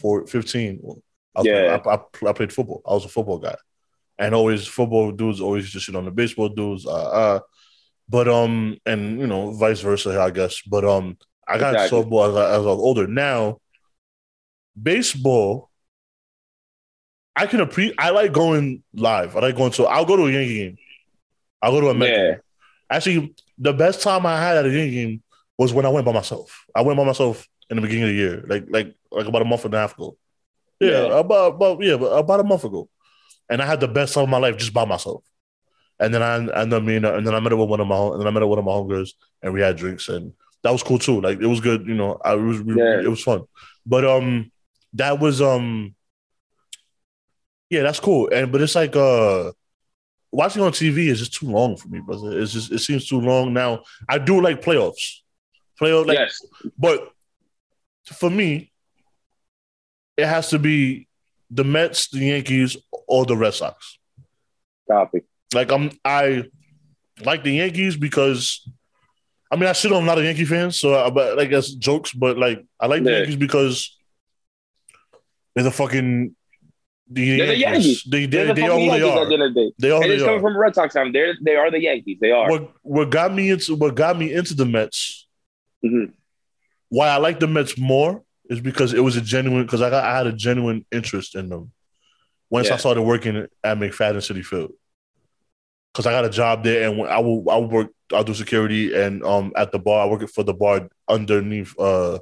for 0.00 0.26
15, 0.26 0.80
I, 1.34 1.42
Yeah. 1.42 1.80
I, 1.84 1.94
I, 1.94 2.28
I 2.28 2.32
played 2.32 2.52
football. 2.52 2.82
I 2.86 2.92
was 2.92 3.04
a 3.04 3.08
football 3.08 3.38
guy, 3.38 3.56
and 4.18 4.34
always 4.34 4.66
football 4.66 5.10
dudes 5.10 5.40
always 5.40 5.68
just 5.68 5.86
shit 5.86 5.96
on 5.96 6.04
the 6.04 6.10
baseball 6.12 6.50
dudes. 6.50 6.86
Uh, 6.86 6.92
uh, 7.10 7.40
but 8.08 8.28
um, 8.28 8.76
and 8.86 9.20
you 9.20 9.26
know, 9.26 9.52
vice 9.52 9.80
versa, 9.80 10.20
I 10.20 10.30
guess. 10.30 10.62
But 10.62 10.84
um, 10.84 11.18
I 11.48 11.58
got 11.58 11.74
Exactly. 11.74 12.02
softball 12.04 12.28
as 12.30 12.36
I, 12.36 12.50
as 12.50 12.58
I 12.66 12.68
was 12.70 12.78
older. 12.78 13.06
Now, 13.06 13.58
baseball, 14.80 15.70
I 17.34 17.46
can 17.46 17.60
appreciate. 17.60 17.96
I 17.98 18.10
like 18.10 18.32
going 18.32 18.82
live. 18.94 19.36
I 19.36 19.40
like 19.40 19.56
going 19.56 19.72
to. 19.72 19.84
I'll 19.84 20.04
go 20.04 20.16
to 20.16 20.26
a 20.26 20.30
Yankee 20.30 20.54
game. 20.56 20.78
I'll 21.62 21.72
go 21.72 21.80
to 21.82 21.88
a 21.88 21.94
Met 21.94 22.10
Yeah. 22.10 22.34
Actually, 22.90 23.34
the 23.58 23.72
best 23.72 24.02
time 24.02 24.24
I 24.26 24.40
had 24.40 24.56
at 24.58 24.66
a 24.66 24.70
Yankee 24.70 24.94
game 24.94 25.22
was 25.58 25.72
when 25.72 25.84
I 25.86 25.88
went 25.88 26.06
by 26.06 26.12
myself. 26.12 26.64
I 26.74 26.82
went 26.82 26.96
by 26.96 27.04
myself 27.04 27.46
in 27.70 27.76
the 27.76 27.82
beginning 27.82 28.04
of 28.04 28.08
the 28.10 28.14
year, 28.14 28.44
like 28.46 28.66
like 28.70 28.94
like 29.10 29.26
about 29.26 29.42
a 29.42 29.44
month 29.46 29.64
and 29.64 29.74
a 29.74 29.78
half 29.78 29.94
ago. 29.94 30.16
Yeah, 30.80 31.06
Yeah. 31.06 31.18
about 31.18 31.54
about 31.54 31.82
yeah, 31.82 31.94
about 31.94 32.40
a 32.40 32.44
month 32.44 32.64
ago, 32.64 32.88
and 33.50 33.60
I 33.60 33.66
had 33.66 33.80
the 33.80 33.88
best 33.88 34.14
time 34.14 34.24
of 34.24 34.30
my 34.30 34.38
life 34.38 34.56
just 34.56 34.72
by 34.72 34.84
myself. 34.84 35.24
And 35.98 36.12
then 36.12 36.22
I 36.22 36.36
and 36.36 36.72
then 36.72 36.84
me 36.84 36.96
and 36.96 37.04
then 37.04 37.34
I 37.34 37.40
met 37.40 37.52
up 37.52 37.58
with 37.58 37.68
one 37.68 37.80
of 37.80 37.86
my 37.86 37.96
and 37.96 38.20
then 38.20 38.26
I 38.26 38.30
met 38.30 38.42
up 38.42 38.48
with 38.48 38.58
one 38.58 38.60
of 38.60 38.64
my 38.66 38.72
homegirls 38.72 39.10
and 39.42 39.52
we 39.52 39.60
had 39.60 39.76
drinks 39.76 40.08
and 40.08 40.32
that 40.62 40.72
was 40.72 40.82
cool 40.82 40.98
too. 40.98 41.20
Like 41.20 41.40
it 41.40 41.46
was 41.46 41.60
good, 41.60 41.86
you 41.86 41.94
know. 41.94 42.20
I 42.24 42.34
it 42.34 42.40
was 42.40 42.60
Yeah. 42.66 43.00
it 43.00 43.08
was 43.08 43.22
fun, 43.22 43.44
but 43.86 44.04
um, 44.04 44.50
that 44.94 45.20
was 45.20 45.40
um, 45.40 45.94
yeah, 47.70 47.82
that's 47.82 48.00
cool. 48.00 48.28
And 48.32 48.50
but 48.50 48.60
it's 48.60 48.74
like 48.74 48.96
uh, 48.96 49.52
watching 50.32 50.62
on 50.62 50.72
TV 50.72 51.06
is 51.06 51.20
just 51.20 51.34
too 51.34 51.46
long 51.46 51.76
for 51.76 51.88
me, 51.88 52.00
brother. 52.00 52.38
It's 52.40 52.52
just 52.52 52.72
it 52.72 52.80
seems 52.80 53.06
too 53.06 53.20
long 53.20 53.52
now. 53.52 53.84
I 54.08 54.18
do 54.18 54.40
like 54.40 54.60
playoffs, 54.60 55.20
playoff 55.80 56.06
like 56.06 56.18
yes. 56.18 56.44
but 56.78 57.12
for 58.04 58.28
me, 58.28 58.72
it 60.16 60.26
has 60.26 60.50
to 60.50 60.58
be 60.58 61.06
the 61.50 61.64
Mets, 61.64 62.08
the 62.08 62.18
Yankees, 62.18 62.76
or 63.06 63.24
the 63.24 63.36
Red 63.36 63.54
Sox. 63.54 63.98
Copy. 64.90 65.22
Like 65.54 65.70
I'm, 65.70 65.90
I 66.04 66.44
like 67.24 67.44
the 67.44 67.52
Yankees 67.52 67.96
because, 67.96 68.68
I 69.50 69.56
mean, 69.56 69.66
I 69.68 69.72
shit 69.72 69.92
on 69.92 70.02
a 70.02 70.06
lot 70.06 70.18
of 70.18 70.24
Yankee 70.24 70.44
fans, 70.44 70.76
so 70.76 70.94
I, 71.06 71.10
but 71.10 71.38
I 71.38 71.44
guess 71.44 71.70
jokes, 71.70 72.12
but 72.12 72.36
like 72.36 72.64
I 72.80 72.86
like 72.86 73.04
the 73.04 73.12
Yankees 73.12 73.36
because 73.36 73.96
they're 75.54 75.64
the 75.64 75.70
fucking 75.70 76.34
the 77.08 77.36
They're 77.38 77.46
the 77.46 77.56
Yankees. 77.56 77.84
Yankees. 77.86 78.04
They 78.10 78.26
They're 78.26 78.46
they, 78.46 78.48
the 78.48 78.54
they 78.54 78.66
are 78.68 78.76
they 78.76 78.84
Yankees 78.86 79.02
at 79.02 79.18
are. 79.18 79.26
the 79.26 79.34
end 79.34 79.42
of 79.44 79.54
the 79.54 79.60
day. 79.60 79.72
They 79.78 79.90
are 79.92 79.96
and 80.02 80.04
who 80.06 80.12
it's 80.12 80.22
they 80.22 80.26
coming 80.26 80.40
from 80.42 80.58
Red 80.58 80.74
Sox 80.74 80.92
time. 80.94 81.12
They're 81.12 81.34
they 81.40 81.54
are 81.54 81.70
the 81.70 81.80
Yankees. 81.80 82.18
They 82.20 82.32
are. 82.32 82.50
What 82.50 82.72
what 82.82 83.10
got 83.10 83.32
me 83.32 83.50
into 83.50 83.76
what 83.76 83.94
got 83.94 84.18
me 84.18 84.32
into 84.32 84.54
the 84.54 84.66
Mets 84.66 85.26
Mhm. 85.84 86.12
why 86.88 87.08
I 87.08 87.18
like 87.18 87.38
the 87.38 87.46
Mets 87.46 87.78
more 87.78 88.22
is 88.50 88.60
because 88.60 88.92
it 88.94 89.00
was 89.04 89.16
a 89.16 89.20
genuine 89.20 89.62
because 89.64 89.82
I 89.82 89.90
got 89.90 90.04
I 90.04 90.16
had 90.16 90.26
a 90.26 90.32
genuine 90.32 90.84
interest 90.90 91.36
in 91.36 91.48
them 91.48 91.70
once 92.50 92.70
I 92.70 92.76
started 92.76 93.02
working 93.02 93.36
at 93.62 93.78
McFadden 93.78 94.16
Citi 94.16 94.44
Field 94.44 94.72
because 95.92 96.06
I 96.06 96.12
got 96.12 96.24
a 96.24 96.30
job 96.30 96.64
there 96.64 96.88
and 96.88 97.02
I 97.02 97.18
will 97.20 97.48
I 97.50 97.56
will 97.56 97.70
work 97.70 97.90
I'll 98.12 98.24
do 98.24 98.34
security 98.34 98.94
and 98.94 99.24
um 99.24 99.52
at 99.56 99.72
the 99.72 99.78
bar 99.78 100.06
I 100.06 100.10
work 100.10 100.28
for 100.28 100.44
the 100.44 100.54
bar 100.54 100.88
underneath 101.08 101.78
uh 101.78 102.18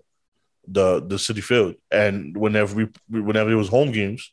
the 0.67 1.01
the 1.01 1.17
Citi 1.17 1.43
Field 1.43 1.75
and 1.91 2.37
whenever 2.37 2.75
we 2.75 2.89
whenever 3.21 3.51
it 3.51 3.57
was 3.57 3.69
home 3.69 3.93
games 3.93 4.33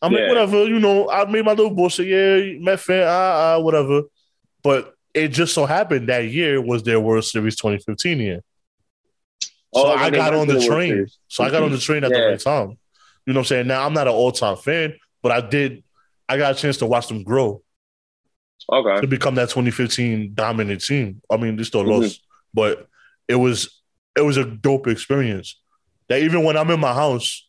I'm 0.00 0.12
like 0.12 0.28
whatever 0.28 0.64
you 0.64 0.78
know 0.78 1.10
I 1.10 1.24
made 1.24 1.44
my 1.44 1.52
little 1.52 1.74
bullshit 1.74 2.06
yeah 2.06 2.58
Met 2.58 2.80
fan 2.80 3.04
ah 3.06 3.56
ah 3.56 3.58
whatever 3.60 4.02
but 4.62 4.94
it 5.14 5.28
just 5.28 5.54
so 5.54 5.66
happened 5.66 6.08
that 6.08 6.26
year 6.28 6.60
was 6.60 6.82
their 6.82 7.00
World 7.00 7.24
Series 7.24 7.56
2015 7.56 8.18
year. 8.18 8.42
So 9.74 9.86
Oh, 9.86 9.88
I 9.88 10.10
got 10.10 10.34
on 10.34 10.46
the 10.46 10.54
the 10.54 10.66
train. 10.66 11.06
So 11.28 11.44
I 11.44 11.50
got 11.50 11.62
on 11.62 11.72
the 11.72 11.78
train 11.78 12.04
at 12.04 12.12
the 12.12 12.20
right 12.20 12.40
time. 12.40 12.78
You 13.26 13.34
know 13.34 13.40
what 13.40 13.42
I'm 13.42 13.44
saying? 13.44 13.66
Now 13.66 13.84
I'm 13.84 13.92
not 13.92 14.06
an 14.06 14.14
all 14.14 14.32
time 14.32 14.56
fan, 14.56 14.94
but 15.22 15.32
I 15.32 15.40
did. 15.40 15.84
I 16.28 16.36
got 16.38 16.52
a 16.52 16.54
chance 16.54 16.78
to 16.78 16.86
watch 16.86 17.08
them 17.08 17.22
grow 17.22 17.62
Okay. 18.70 19.00
to 19.00 19.06
become 19.06 19.34
that 19.36 19.48
2015 19.50 20.32
dominant 20.34 20.84
team. 20.84 21.22
I 21.30 21.36
mean, 21.36 21.56
they 21.56 21.62
still 21.64 21.84
Mhm. 21.84 22.00
lost, 22.02 22.22
but 22.54 22.86
it 23.28 23.36
was 23.36 23.82
it 24.16 24.22
was 24.22 24.36
a 24.36 24.44
dope 24.44 24.86
experience. 24.88 25.60
That 26.08 26.22
even 26.22 26.42
when 26.44 26.56
I'm 26.56 26.70
in 26.70 26.80
my 26.80 26.92
house, 26.94 27.46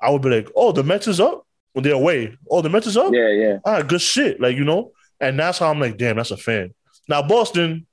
I 0.00 0.10
would 0.10 0.22
be 0.22 0.30
like, 0.30 0.48
"Oh, 0.56 0.72
the 0.72 0.82
Mets 0.82 1.06
is 1.08 1.20
up 1.20 1.46
when 1.72 1.82
they're 1.84 1.92
away. 1.94 2.36
Oh, 2.50 2.62
the 2.62 2.70
Mets 2.70 2.86
is 2.86 2.96
up. 2.96 3.12
Yeah, 3.12 3.28
yeah. 3.28 3.58
Ah, 3.64 3.82
good 3.82 4.00
shit. 4.00 4.40
Like 4.40 4.56
you 4.56 4.64
know." 4.64 4.92
And 5.20 5.38
that's 5.38 5.58
how 5.58 5.70
I'm 5.70 5.78
like, 5.80 5.98
"Damn, 5.98 6.16
that's 6.16 6.30
a 6.30 6.36
fan." 6.36 6.72
Now 7.08 7.20
Boston, 7.22 7.86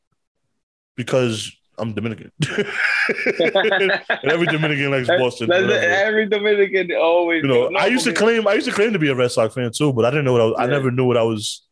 because 0.96 1.52
I'm 1.78 1.94
Dominican, 1.94 2.32
and 2.50 4.32
every 4.32 4.48
Dominican 4.48 4.90
likes 4.92 5.08
Boston. 5.08 5.52
Every 5.52 6.28
Dominican 6.28 6.92
always. 6.96 7.44
You 7.44 7.50
know, 7.50 7.72
I 7.78 7.88
used 7.88 8.06
to 8.06 8.14
claim 8.14 8.48
I 8.48 8.54
used 8.54 8.68
to 8.68 8.74
claim 8.74 8.94
to 8.94 9.00
be 9.00 9.10
a 9.10 9.16
Red 9.16 9.32
Sox 9.32 9.54
fan 9.54 9.72
too, 9.76 9.94
but 9.94 10.06
I 10.06 10.10
didn't 10.10 10.26
know 10.26 10.34
what 10.34 10.42
I 10.42 10.46
was, 10.46 10.56
I 10.58 10.66
never 10.68 10.90
knew 10.92 11.06
what 11.06 11.18
I 11.18 11.24
was. 11.24 11.67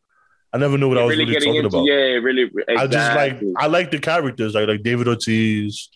I 0.55 0.57
never 0.57 0.77
knew 0.77 0.87
what 0.89 0.97
I 0.97 1.01
you're 1.01 1.07
was 1.09 1.17
really 1.17 1.31
really 1.33 1.45
talking 1.45 1.55
into. 1.63 1.67
about. 1.67 1.83
Yeah, 1.85 1.95
really. 2.27 2.43
Exactly. 2.43 2.75
I 2.77 2.87
just 2.87 3.15
like 3.21 3.35
I 3.57 3.67
like 3.67 3.91
the 3.91 3.99
characters 3.99 4.55
like 4.55 4.67
like 4.67 4.83
David 4.83 5.07
Ortiz. 5.07 5.89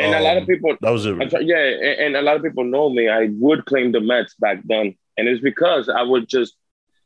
and 0.00 0.14
a 0.14 0.20
lot 0.20 0.36
of 0.36 0.42
um, 0.42 0.46
people. 0.48 0.76
That 0.80 0.90
was 0.90 1.06
it. 1.06 1.30
Sorry, 1.30 1.46
yeah, 1.46 1.56
and, 1.58 2.00
and 2.06 2.16
a 2.16 2.22
lot 2.22 2.36
of 2.36 2.42
people 2.42 2.64
know 2.64 2.90
me. 2.90 3.08
I 3.08 3.28
would 3.44 3.64
claim 3.66 3.92
the 3.92 4.00
Mets 4.00 4.34
back 4.34 4.58
then, 4.64 4.96
and 5.16 5.28
it's 5.28 5.40
because 5.40 5.88
I 5.88 6.02
would 6.02 6.28
just 6.28 6.54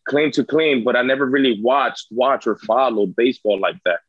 claim 0.09 0.31
to 0.33 0.45
claim, 0.45 0.85
but 0.85 0.97
I 0.97 1.03
never 1.03 1.27
really 1.27 1.61
watched, 1.63 2.07
watch, 2.11 2.47
or 2.47 2.57
follow 2.71 3.05
baseball 3.07 3.61
like 3.61 3.77
that. 3.85 4.01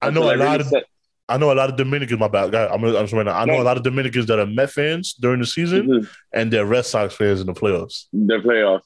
I 0.00 0.10
know 0.10 0.22
a 0.22 0.36
lot 0.36 0.38
really 0.38 0.60
of 0.60 0.66
said- 0.68 0.84
I 1.28 1.36
know 1.36 1.52
a 1.52 1.58
lot 1.60 1.70
of 1.70 1.76
Dominicans. 1.76 2.18
My 2.18 2.26
bad, 2.28 2.50
guy. 2.52 2.66
I'm 2.66 2.82
I'm 2.84 3.06
sorry. 3.08 3.24
now. 3.24 3.36
I 3.38 3.44
know 3.44 3.60
a 3.60 3.66
lot 3.70 3.76
of 3.76 3.82
Dominicans 3.84 4.26
that 4.26 4.38
are 4.40 4.46
Met 4.46 4.70
fans 4.70 5.14
during 5.14 5.40
the 5.40 5.46
season, 5.46 5.82
Mhm. 5.88 6.08
and 6.32 6.52
they're 6.52 6.66
Red 6.66 6.86
Sox 6.86 7.14
fans 7.14 7.40
in 7.40 7.46
the 7.46 7.54
playoffs. 7.54 8.06
the 8.12 8.38
playoffs. 8.38 8.82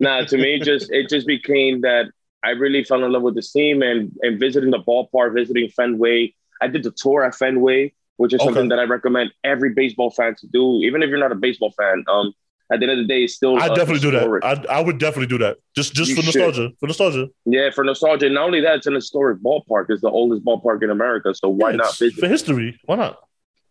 Nah, 0.00 0.24
to 0.24 0.36
me, 0.36 0.58
just 0.58 0.92
it 0.92 1.08
just 1.08 1.24
became 1.26 1.80
that 1.82 2.06
I 2.44 2.50
really 2.50 2.84
fell 2.84 3.04
in 3.04 3.12
love 3.12 3.22
with 3.22 3.34
the 3.34 3.42
team 3.42 3.82
and 3.82 4.12
and 4.22 4.38
visiting 4.38 4.70
the 4.70 4.78
ballpark, 4.80 5.34
visiting 5.34 5.68
Fenway. 5.70 6.34
I 6.60 6.68
did 6.68 6.82
the 6.82 6.92
tour 6.96 7.24
at 7.24 7.34
Fenway, 7.34 7.92
which 8.16 8.32
is 8.34 8.40
Okay. 8.40 8.46
something 8.46 8.68
that 8.68 8.78
I 8.78 8.84
recommend 8.84 9.32
every 9.44 9.70
baseball 9.74 10.10
fan 10.10 10.34
to 10.40 10.46
do, 10.48 10.80
even 10.82 11.02
if 11.02 11.08
you're 11.08 11.18
not 11.18 11.32
a 11.32 11.36
baseball 11.46 11.72
fan. 11.78 12.04
Um, 12.08 12.32
at 12.72 12.80
the 12.80 12.84
end 12.88 12.92
of 12.92 12.98
the 12.98 13.04
day, 13.12 13.24
it's 13.24 13.34
still 13.34 13.56
I 13.58 13.66
uh, 13.66 13.74
definitely 13.74 14.00
do 14.00 14.10
that. 14.12 14.40
I 14.42 14.78
I 14.78 14.80
would 14.80 14.98
definitely 14.98 15.26
do 15.26 15.38
that. 15.38 15.58
Just 15.76 15.94
just 15.94 16.10
You 16.10 16.16
for 16.16 16.22
should. 16.22 16.40
nostalgia. 16.40 16.70
For 16.80 16.86
nostalgia. 16.86 17.28
Yeah, 17.44 17.70
for 17.70 17.84
nostalgia. 17.84 18.26
And 18.26 18.34
not 18.34 18.44
only 18.44 18.60
that, 18.62 18.76
it's 18.76 18.86
an 18.86 18.94
historic 18.94 19.38
ballpark. 19.42 19.86
It's 19.90 20.00
the 20.00 20.10
oldest 20.10 20.44
ballpark 20.44 20.82
in 20.82 20.90
America. 20.90 21.34
So 21.34 21.48
why 21.48 21.70
Yeah, 21.72 21.76
not 21.76 21.98
visit? 21.98 22.20
for 22.20 22.28
history? 22.28 22.78
Why 22.86 22.96
not? 22.96 23.18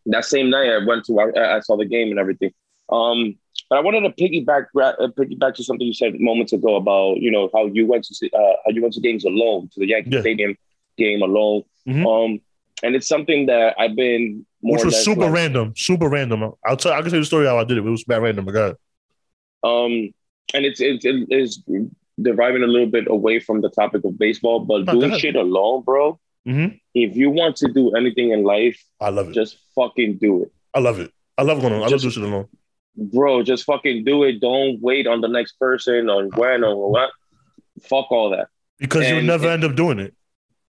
that 0.07 0.25
same 0.25 0.49
night 0.49 0.69
I 0.69 0.85
went 0.85 1.05
to 1.05 1.19
I, 1.19 1.55
I 1.57 1.59
saw 1.61 1.77
the 1.77 1.85
game 1.85 2.09
and 2.11 2.19
everything. 2.19 2.51
Um, 2.89 3.35
but 3.69 3.77
I 3.77 3.81
wanted 3.81 4.01
to 4.01 4.09
piggyback 4.11 4.65
uh, 4.81 5.07
piggyback 5.17 5.55
to 5.55 5.63
something 5.63 5.85
you 5.87 5.93
said 5.93 6.19
moments 6.19 6.53
ago 6.53 6.75
about 6.75 7.17
you 7.17 7.31
know 7.31 7.49
how 7.53 7.65
you 7.65 7.85
went 7.87 8.03
to 8.05 8.15
see, 8.15 8.29
uh, 8.33 8.53
how 8.65 8.71
you 8.71 8.81
went 8.81 8.93
to 8.95 9.01
games 9.01 9.25
alone 9.25 9.69
to 9.73 9.79
the 9.79 9.87
Yankee 9.87 10.11
Yeah. 10.11 10.21
Stadium 10.21 10.57
game 10.97 11.21
alone. 11.21 11.63
Mhm. 11.87 12.05
Um, 12.05 12.39
and 12.83 12.95
it's 12.95 13.07
something 13.07 13.45
that 13.47 13.75
I've 13.79 13.95
been 13.95 14.45
more 14.61 14.75
which 14.77 14.85
was 14.85 15.03
super 15.03 15.21
like, 15.21 15.33
random, 15.33 15.73
super 15.75 16.07
random. 16.09 16.51
I'll 16.65 16.77
tell. 16.77 16.93
I 16.93 17.01
can 17.01 17.05
tell 17.05 17.13
you 17.15 17.21
the 17.21 17.25
story 17.25 17.45
how 17.47 17.57
I 17.57 17.63
did 17.63 17.77
it. 17.77 17.85
It 17.85 17.89
was 17.89 18.03
bad 18.03 18.21
random. 18.21 18.45
But 18.45 18.51
go 18.51 18.63
ahead. 18.63 18.75
Um, 19.63 20.13
and 20.53 20.65
it's 20.65 20.79
it's 20.81 21.05
it 21.05 21.27
is 21.31 21.63
deriving 22.21 22.63
a 22.63 22.67
little 22.67 22.87
bit 22.89 23.05
away 23.09 23.39
from 23.39 23.61
the 23.61 23.69
topic 23.69 24.03
of 24.05 24.17
baseball, 24.19 24.59
but 24.59 24.85
doing 24.85 25.17
shit 25.17 25.35
alone, 25.35 25.81
bro. 25.83 26.19
Mhm. 26.47 26.79
If 26.93 27.15
you 27.15 27.29
want 27.29 27.55
to 27.57 27.71
do 27.71 27.91
anything 27.95 28.31
in 28.31 28.43
life, 28.43 28.79
I 28.99 29.09
love 29.09 29.29
it. 29.29 29.33
just 29.33 29.57
fucking 29.75 30.17
do 30.17 30.43
it, 30.43 30.51
I 30.73 30.79
love 30.79 30.99
it. 30.99 31.11
I 31.37 31.43
love 31.43 31.61
going 31.61 31.73
on. 31.73 31.81
I 31.83 31.87
love 31.87 32.01
doing 32.01 32.11
shit 32.11 32.23
alone. 32.23 32.47
Bro. 32.95 33.43
Just 33.43 33.63
fucking 33.65 34.03
do 34.03 34.23
it. 34.23 34.39
Don't 34.39 34.81
wait 34.81 35.07
on 35.07 35.21
the 35.21 35.27
next 35.27 35.53
person 35.59 36.09
or 36.09 36.25
when 36.29 36.63
or 36.63 36.89
what. 36.91 37.11
Fuck 37.81 38.11
all 38.11 38.29
that. 38.31 38.47
Because 38.79 39.07
you'll 39.09 39.21
never 39.23 39.45
and- 39.47 39.63
end 39.63 39.71
up 39.71 39.75
doing 39.75 39.99
it. 39.99 40.13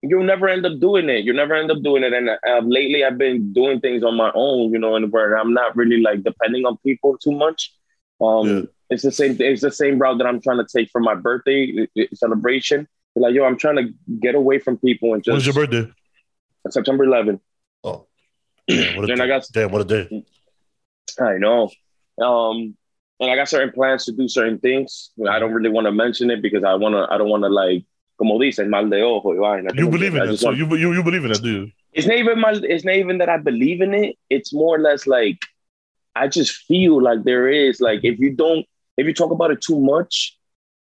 You'll 0.04 0.24
never 0.24 0.50
end 0.50 0.66
up 0.66 0.80
doing 0.80 1.10
it. 1.10 1.24
You'll 1.26 1.36
never 1.36 1.54
end 1.54 1.70
up 1.70 1.84
doing 1.84 2.04
it. 2.04 2.12
And 2.12 2.28
uh, 2.28 2.38
lately, 2.64 3.04
I've 3.06 3.20
been 3.20 3.54
doing 3.54 3.80
things 3.80 4.04
on 4.04 4.16
my 4.18 4.32
own, 4.34 4.72
you 4.72 4.80
know, 4.80 4.96
and 4.96 5.12
where 5.12 5.36
I'm 5.38 5.54
not 5.54 5.76
really 5.76 6.02
like 6.02 6.24
depending 6.24 6.66
on 6.66 6.78
people 6.78 7.20
too 7.20 7.32
much. 7.32 7.72
Um, 8.20 8.48
Yeah. 8.48 8.62
It's 8.90 9.04
the 9.04 9.12
same. 9.12 9.38
It's 9.40 9.62
the 9.62 9.72
same 9.72 10.00
route 10.00 10.18
that 10.18 10.26
I'm 10.28 10.42
trying 10.42 10.58
to 10.58 10.66
take 10.66 10.90
for 10.92 11.00
my 11.00 11.14
birthday 11.14 11.88
celebration. 12.16 12.88
Like, 13.16 13.34
yo, 13.36 13.46
I'm 13.46 13.58
trying 13.58 13.76
to 13.76 13.94
get 14.20 14.34
away 14.36 14.58
from 14.58 14.78
people 14.80 15.14
and 15.14 15.24
just 15.24 15.32
When's 15.34 15.46
your 15.46 15.54
birthday? 15.54 15.92
September 16.70 17.06
11th. 17.06 17.40
Oh, 17.84 18.08
damn, 18.68 18.96
what 18.96 19.04
a 19.04 19.08
Then 19.08 19.18
day. 19.20 19.24
I 19.24 19.28
got- 19.28 19.48
damn, 19.54 19.72
what 19.72 19.82
a 19.82 19.86
day. 19.86 20.26
I 21.22 21.38
know. 21.38 21.70
Um, 22.20 22.76
and 23.20 23.30
I 23.30 23.36
got 23.36 23.50
certain 23.50 23.72
plans 23.72 24.06
to 24.06 24.12
do 24.12 24.28
certain 24.28 24.60
things. 24.60 25.12
I 25.30 25.38
don't 25.38 25.54
really 25.54 25.70
want 25.70 25.86
to 25.86 25.92
mention 25.92 26.32
it 26.32 26.42
because 26.42 26.64
I 26.64 26.74
wanna. 26.74 27.08
I 27.10 27.18
don't 27.18 27.30
want 27.30 27.44
to 27.44 27.50
like, 27.50 27.86
como 28.18 28.40
dicen, 28.40 28.70
mal 28.70 28.90
de 28.90 29.02
ojo. 29.02 29.34
You 29.74 29.90
believe 29.90 30.16
in 30.16 30.30
it, 30.30 30.38
so 30.38 30.52
you 30.52 30.66
you 30.76 30.94
you 30.94 31.04
believe 31.04 31.26
in 31.26 31.32
it, 31.32 31.42
do 31.42 31.50
you? 31.50 31.72
it's 31.94 32.08
not 32.08 32.18
even 32.18 32.40
my. 32.40 32.52
It's 32.52 32.84
not 32.84 32.96
even 32.96 33.18
that 33.20 33.30
I 33.30 33.38
believe 33.38 33.82
in 33.82 33.94
it. 33.94 34.18
It's 34.30 34.54
more 34.54 34.76
or 34.76 34.80
less 34.80 35.06
like 35.06 35.40
I 36.16 36.28
just 36.28 36.52
feel 36.52 37.02
like 37.02 37.24
there 37.24 37.48
is 37.48 37.80
like 37.82 38.02
if 38.04 38.20
you 38.20 38.34
don't 38.34 38.66
if 38.98 39.06
you 39.06 39.14
talk 39.14 39.32
about 39.32 39.52
it 39.52 39.62
too 39.62 39.80
much, 39.80 40.38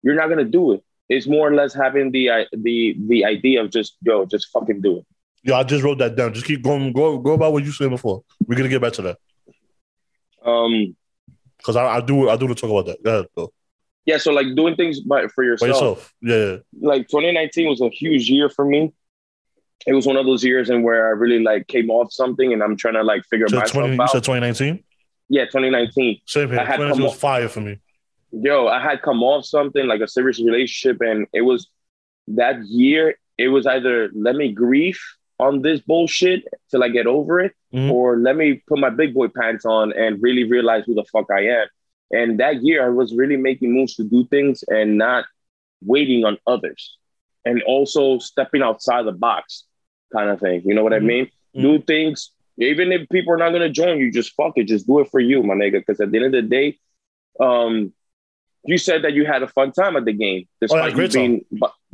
you're 0.01 0.15
not 0.15 0.29
gonna 0.29 0.43
do 0.43 0.73
it. 0.73 0.83
It's 1.09 1.27
more 1.27 1.49
or 1.49 1.55
less 1.55 1.73
having 1.73 2.11
the 2.11 2.29
uh, 2.29 2.45
the 2.51 2.95
the 3.07 3.25
idea 3.25 3.61
of 3.61 3.71
just 3.71 3.97
yo, 4.01 4.25
just 4.25 4.49
fucking 4.51 4.81
do 4.81 4.99
it. 4.99 5.05
Yeah, 5.43 5.57
I 5.57 5.63
just 5.63 5.83
wrote 5.83 5.97
that 5.97 6.15
down. 6.15 6.33
Just 6.33 6.45
keep 6.45 6.63
going. 6.63 6.93
Go 6.93 7.17
go 7.19 7.33
about 7.33 7.53
what 7.53 7.63
you 7.63 7.71
said 7.71 7.89
before. 7.89 8.23
We're 8.47 8.55
gonna 8.55 8.69
get 8.69 8.81
back 8.81 8.93
to 8.93 9.01
that 9.03 9.17
Um, 10.43 10.95
because 11.63 11.75
I, 11.77 11.85
I 11.97 12.01
do 12.01 12.29
I 12.29 12.35
do 12.35 12.45
want 12.45 12.57
to 12.57 12.61
talk 12.61 12.71
about 12.71 12.85
that. 12.87 13.03
Go 13.03 13.11
ahead, 13.19 13.25
go. 13.35 13.51
yeah. 14.05 14.17
So 14.17 14.31
like 14.33 14.47
doing 14.55 14.75
things 14.75 14.99
by 14.99 15.27
for 15.27 15.43
By 15.43 15.47
yourself. 15.47 15.69
yourself. 15.69 16.13
Yeah, 16.21 16.35
yeah. 16.35 16.57
like 16.81 17.07
2019 17.07 17.69
was 17.69 17.81
a 17.81 17.89
huge 17.89 18.29
year 18.29 18.49
for 18.49 18.65
me. 18.65 18.91
It 19.87 19.93
was 19.93 20.05
one 20.05 20.15
of 20.17 20.25
those 20.25 20.43
years 20.43 20.69
in 20.69 20.81
where 20.83 21.07
I 21.07 21.11
really 21.11 21.43
like 21.43 21.67
came 21.67 21.89
off 21.89 22.13
something 22.13 22.53
and 22.53 22.61
I'm 22.63 22.77
trying 22.77 22.93
to 22.95 23.03
like 23.03 23.23
figure 23.25 23.47
So 23.49 23.57
myself 23.57 23.71
20, 23.83 23.95
you 23.95 24.01
out. 24.01 24.09
said 24.11 24.23
2019? 24.23 24.83
yeah, 25.29 25.45
2019. 25.45 26.21
Same 26.25 26.49
here. 26.49 26.59
I 26.59 26.63
had 26.65 26.77
2019 26.77 26.93
come 26.95 27.03
was 27.03 27.11
off- 27.13 27.19
fire 27.19 27.49
for 27.49 27.61
me. 27.61 27.79
Yo, 28.31 28.67
I 28.67 28.81
had 28.81 29.01
come 29.01 29.21
off 29.23 29.45
something 29.45 29.85
like 29.87 30.01
a 30.01 30.07
serious 30.07 30.39
relationship, 30.39 31.01
and 31.01 31.27
it 31.33 31.41
was 31.41 31.67
that 32.29 32.63
year. 32.65 33.15
It 33.37 33.49
was 33.49 33.67
either 33.67 34.09
let 34.15 34.35
me 34.35 34.51
grieve 34.53 34.99
on 35.47 35.61
this 35.61 35.79
bullshit 35.81 36.41
till 36.69 36.83
I 36.83 36.89
get 36.89 37.07
over 37.07 37.39
it, 37.39 37.53
Mhm. 37.73 37.91
or 37.91 38.17
let 38.17 38.35
me 38.35 38.61
put 38.67 38.79
my 38.79 38.89
big 38.89 39.13
boy 39.13 39.27
pants 39.27 39.65
on 39.65 39.93
and 39.93 40.21
really 40.21 40.43
realize 40.55 40.83
who 40.85 40.95
the 40.95 41.05
fuck 41.13 41.27
I 41.31 41.41
am. 41.59 41.67
And 42.11 42.39
that 42.39 42.63
year, 42.63 42.85
I 42.85 42.89
was 42.89 43.15
really 43.15 43.37
making 43.37 43.71
moves 43.73 43.95
to 43.95 44.03
do 44.03 44.25
things 44.25 44.63
and 44.77 44.97
not 44.97 45.25
waiting 45.93 46.23
on 46.25 46.37
others, 46.47 46.97
and 47.45 47.61
also 47.63 48.19
stepping 48.19 48.61
outside 48.61 49.03
the 49.05 49.11
box, 49.11 49.65
kind 50.11 50.29
of 50.29 50.39
thing. 50.39 50.61
You 50.65 50.73
know 50.75 50.83
what 50.83 50.93
I 50.93 50.99
Mhm. 50.99 51.05
mean? 51.05 51.25
Do 51.53 51.79
things 51.79 52.31
even 52.59 52.91
if 52.91 53.09
people 53.09 53.33
are 53.33 53.37
not 53.37 53.51
gonna 53.51 53.69
join 53.69 53.97
you. 53.99 54.11
Just 54.11 54.33
fuck 54.35 54.53
it. 54.57 54.65
Just 54.65 54.85
do 54.85 54.99
it 54.99 55.09
for 55.09 55.19
you, 55.19 55.41
my 55.41 55.55
nigga. 55.55 55.79
Because 55.81 55.99
at 55.99 56.11
the 56.11 56.17
end 56.17 56.27
of 56.27 56.31
the 56.33 56.41
day, 56.43 56.77
um, 57.39 57.91
you 58.63 58.77
said 58.77 59.01
that 59.03 59.13
you 59.13 59.25
had 59.25 59.41
a 59.43 59.47
fun 59.47 59.71
time 59.71 59.95
at 59.97 60.05
the 60.05 60.13
game, 60.13 60.47
despite 60.61 60.95
you 60.95 61.07
being, 61.09 61.45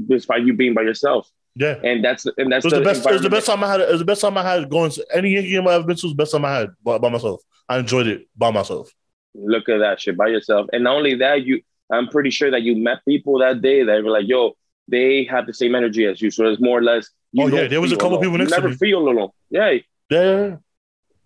despite 0.06 0.46
you 0.46 0.54
being 0.54 0.74
by 0.74 0.82
yourself, 0.82 1.32
Yeah. 1.60 1.76
and 1.84 2.04
that's 2.04 2.26
and 2.38 2.52
that's 2.52 2.66
It 2.66 2.72
was 2.72 2.74
the 2.74 2.82
best. 2.82 3.06
It 3.06 3.12
was 3.14 3.22
the 3.22 3.30
best 3.30 3.46
time 3.48 3.64
I 3.64 3.68
had. 3.72 3.82
It 3.82 3.90
was 3.92 4.00
the 4.00 4.06
best 4.06 4.22
time 4.22 4.38
I 4.38 4.44
had 4.44 4.70
going 4.70 4.92
to 4.92 5.06
any 5.14 5.34
Yankee 5.34 5.52
game 5.52 5.68
I 5.68 5.74
ever 5.74 5.84
been 5.84 5.98
to. 5.98 6.06
Was 6.08 6.14
the 6.14 6.18
best 6.24 6.32
time 6.32 6.46
I 6.46 6.54
had 6.58 6.70
by, 6.84 6.98
by 6.98 7.10
myself. 7.10 7.42
I 7.68 7.78
enjoyed 7.80 8.08
it 8.08 8.28
by 8.38 8.50
myself. 8.52 8.90
Look 9.36 9.68
at 9.70 9.78
that 9.80 10.00
shit 10.02 10.16
by 10.18 10.28
yourself. 10.28 10.68
And 10.74 10.86
not 10.86 10.96
only 10.96 11.16
that, 11.16 11.44
you 11.44 11.62
I'm 11.92 12.08
pretty 12.08 12.30
sure 12.30 12.50
that 12.52 12.62
you 12.62 12.76
met 12.78 13.00
people 13.06 13.40
that 13.40 13.62
day 13.62 13.84
that 13.84 14.04
were 14.04 14.10
like, 14.12 14.28
yo, 14.28 14.54
they 14.88 15.26
have 15.26 15.46
the 15.48 15.54
same 15.54 15.76
energy 15.76 16.06
as 16.06 16.22
you. 16.22 16.32
So 16.32 16.46
it's 16.50 16.62
more 16.62 16.80
or 16.80 16.84
less 16.84 17.10
you 17.34 17.44
Oh, 17.44 17.48
yeah, 17.48 17.68
there 17.68 17.82
was 17.82 17.92
a 17.92 17.96
couple 17.98 18.12
alone. 18.18 18.22
people 18.22 18.32
You 18.34 18.38
next 18.40 18.52
to 18.54 18.58
never 18.58 18.70
me. 18.70 18.76
feel 18.76 19.00
alone. 19.08 19.30
Yeah. 19.52 19.74
Yeah. 20.10 20.56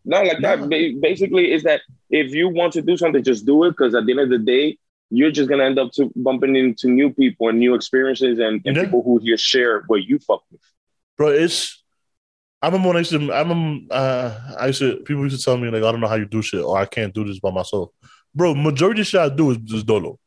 Not 0.06 0.26
like 0.28 0.40
Nah. 0.42 0.56
that. 0.58 1.00
Basically, 1.02 1.54
is 1.54 1.64
that 1.64 1.82
if 2.10 2.34
you 2.34 2.50
want 2.50 2.74
to 2.74 2.82
do 2.82 2.98
something, 2.98 3.24
just 3.24 3.46
do 3.46 3.64
it. 3.66 3.70
Because 3.72 3.96
at 3.96 4.06
the 4.06 4.12
end 4.12 4.20
of 4.22 4.30
the 4.30 4.40
day, 4.40 4.78
you're 5.18 5.32
just 5.32 5.50
gonna 5.50 5.64
end 5.64 5.78
up 5.80 5.92
to 5.94 6.12
bumping 6.16 6.56
into 6.56 6.88
new 6.88 7.10
people 7.14 7.50
and 7.50 7.60
new 7.60 7.74
experiences 7.76 8.40
and, 8.40 8.62
and 8.66 8.76
Yeah. 8.76 8.84
people 8.86 9.02
who 9.04 9.20
just 9.22 9.44
share 9.44 9.84
what 9.88 10.04
you 10.04 10.20
fuck 10.20 10.44
with. 10.52 10.62
bro. 11.18 11.30
It's. 11.30 11.82
I 12.62 12.68
remember 12.68 12.88
when 12.90 12.98
I 12.98 13.00
used 13.00 13.12
to. 13.12 13.32
I 13.34 13.40
remember. 13.42 13.94
Uh, 13.94 14.40
I 14.60 14.68
used 14.68 14.80
to. 14.80 14.98
People 15.08 15.24
used 15.24 15.38
to 15.38 15.44
tell 15.44 15.58
me 15.58 15.70
like, 15.70 15.84
I 15.84 15.92
don't 15.92 16.00
know 16.02 16.08
how 16.08 16.16
you 16.16 16.26
do 16.26 16.42
shit, 16.42 16.64
or 16.64 16.78
I 16.78 16.86
can't 16.86 17.14
do 17.14 17.26
this 17.26 17.40
by 17.40 17.52
myself. 17.52 17.90
Bro, 18.34 18.56
majority 18.56 19.02
of 19.02 19.08
shit 19.08 19.20
I 19.22 19.30
do 19.30 19.52
is 19.52 19.58
just 19.58 19.86
dolo. 19.86 20.18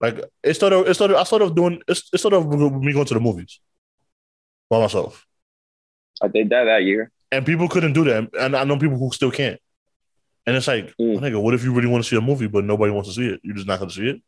Like 0.00 0.20
it 0.42 0.54
started. 0.54 0.86
It 0.86 0.94
started. 0.94 1.16
I 1.16 1.24
started 1.24 1.54
doing. 1.56 1.80
It's 1.88 2.08
it 2.12 2.18
started 2.18 2.40
me 2.46 2.92
going 2.92 3.06
to 3.06 3.14
the 3.14 3.20
movies 3.20 3.58
by 4.68 4.80
myself, 4.80 5.24
I 6.22 6.28
did 6.28 6.50
that 6.50 6.64
that 6.64 6.82
year. 6.82 7.10
and 7.32 7.46
people 7.46 7.68
couldn't 7.68 7.92
do 7.94 8.04
that, 8.04 8.28
and 8.38 8.56
I 8.56 8.64
know 8.64 8.78
people 8.78 8.98
who 8.98 9.10
still 9.12 9.30
can't. 9.30 9.60
And 10.46 10.56
it's 10.56 10.68
like, 10.68 10.94
Mm. 11.00 11.18
nigga, 11.18 11.42
what 11.42 11.54
if 11.54 11.64
you 11.64 11.72
really 11.74 11.88
want 11.88 12.04
to 12.04 12.08
see 12.08 12.16
a 12.16 12.20
movie, 12.20 12.46
but 12.46 12.64
nobody 12.64 12.92
wants 12.92 13.08
to 13.08 13.14
see 13.14 13.26
it? 13.26 13.40
You're 13.42 13.56
just 13.56 13.66
not 13.66 13.78
going 13.80 13.88
to 13.90 13.94
see 13.94 14.08
it. 14.08 14.20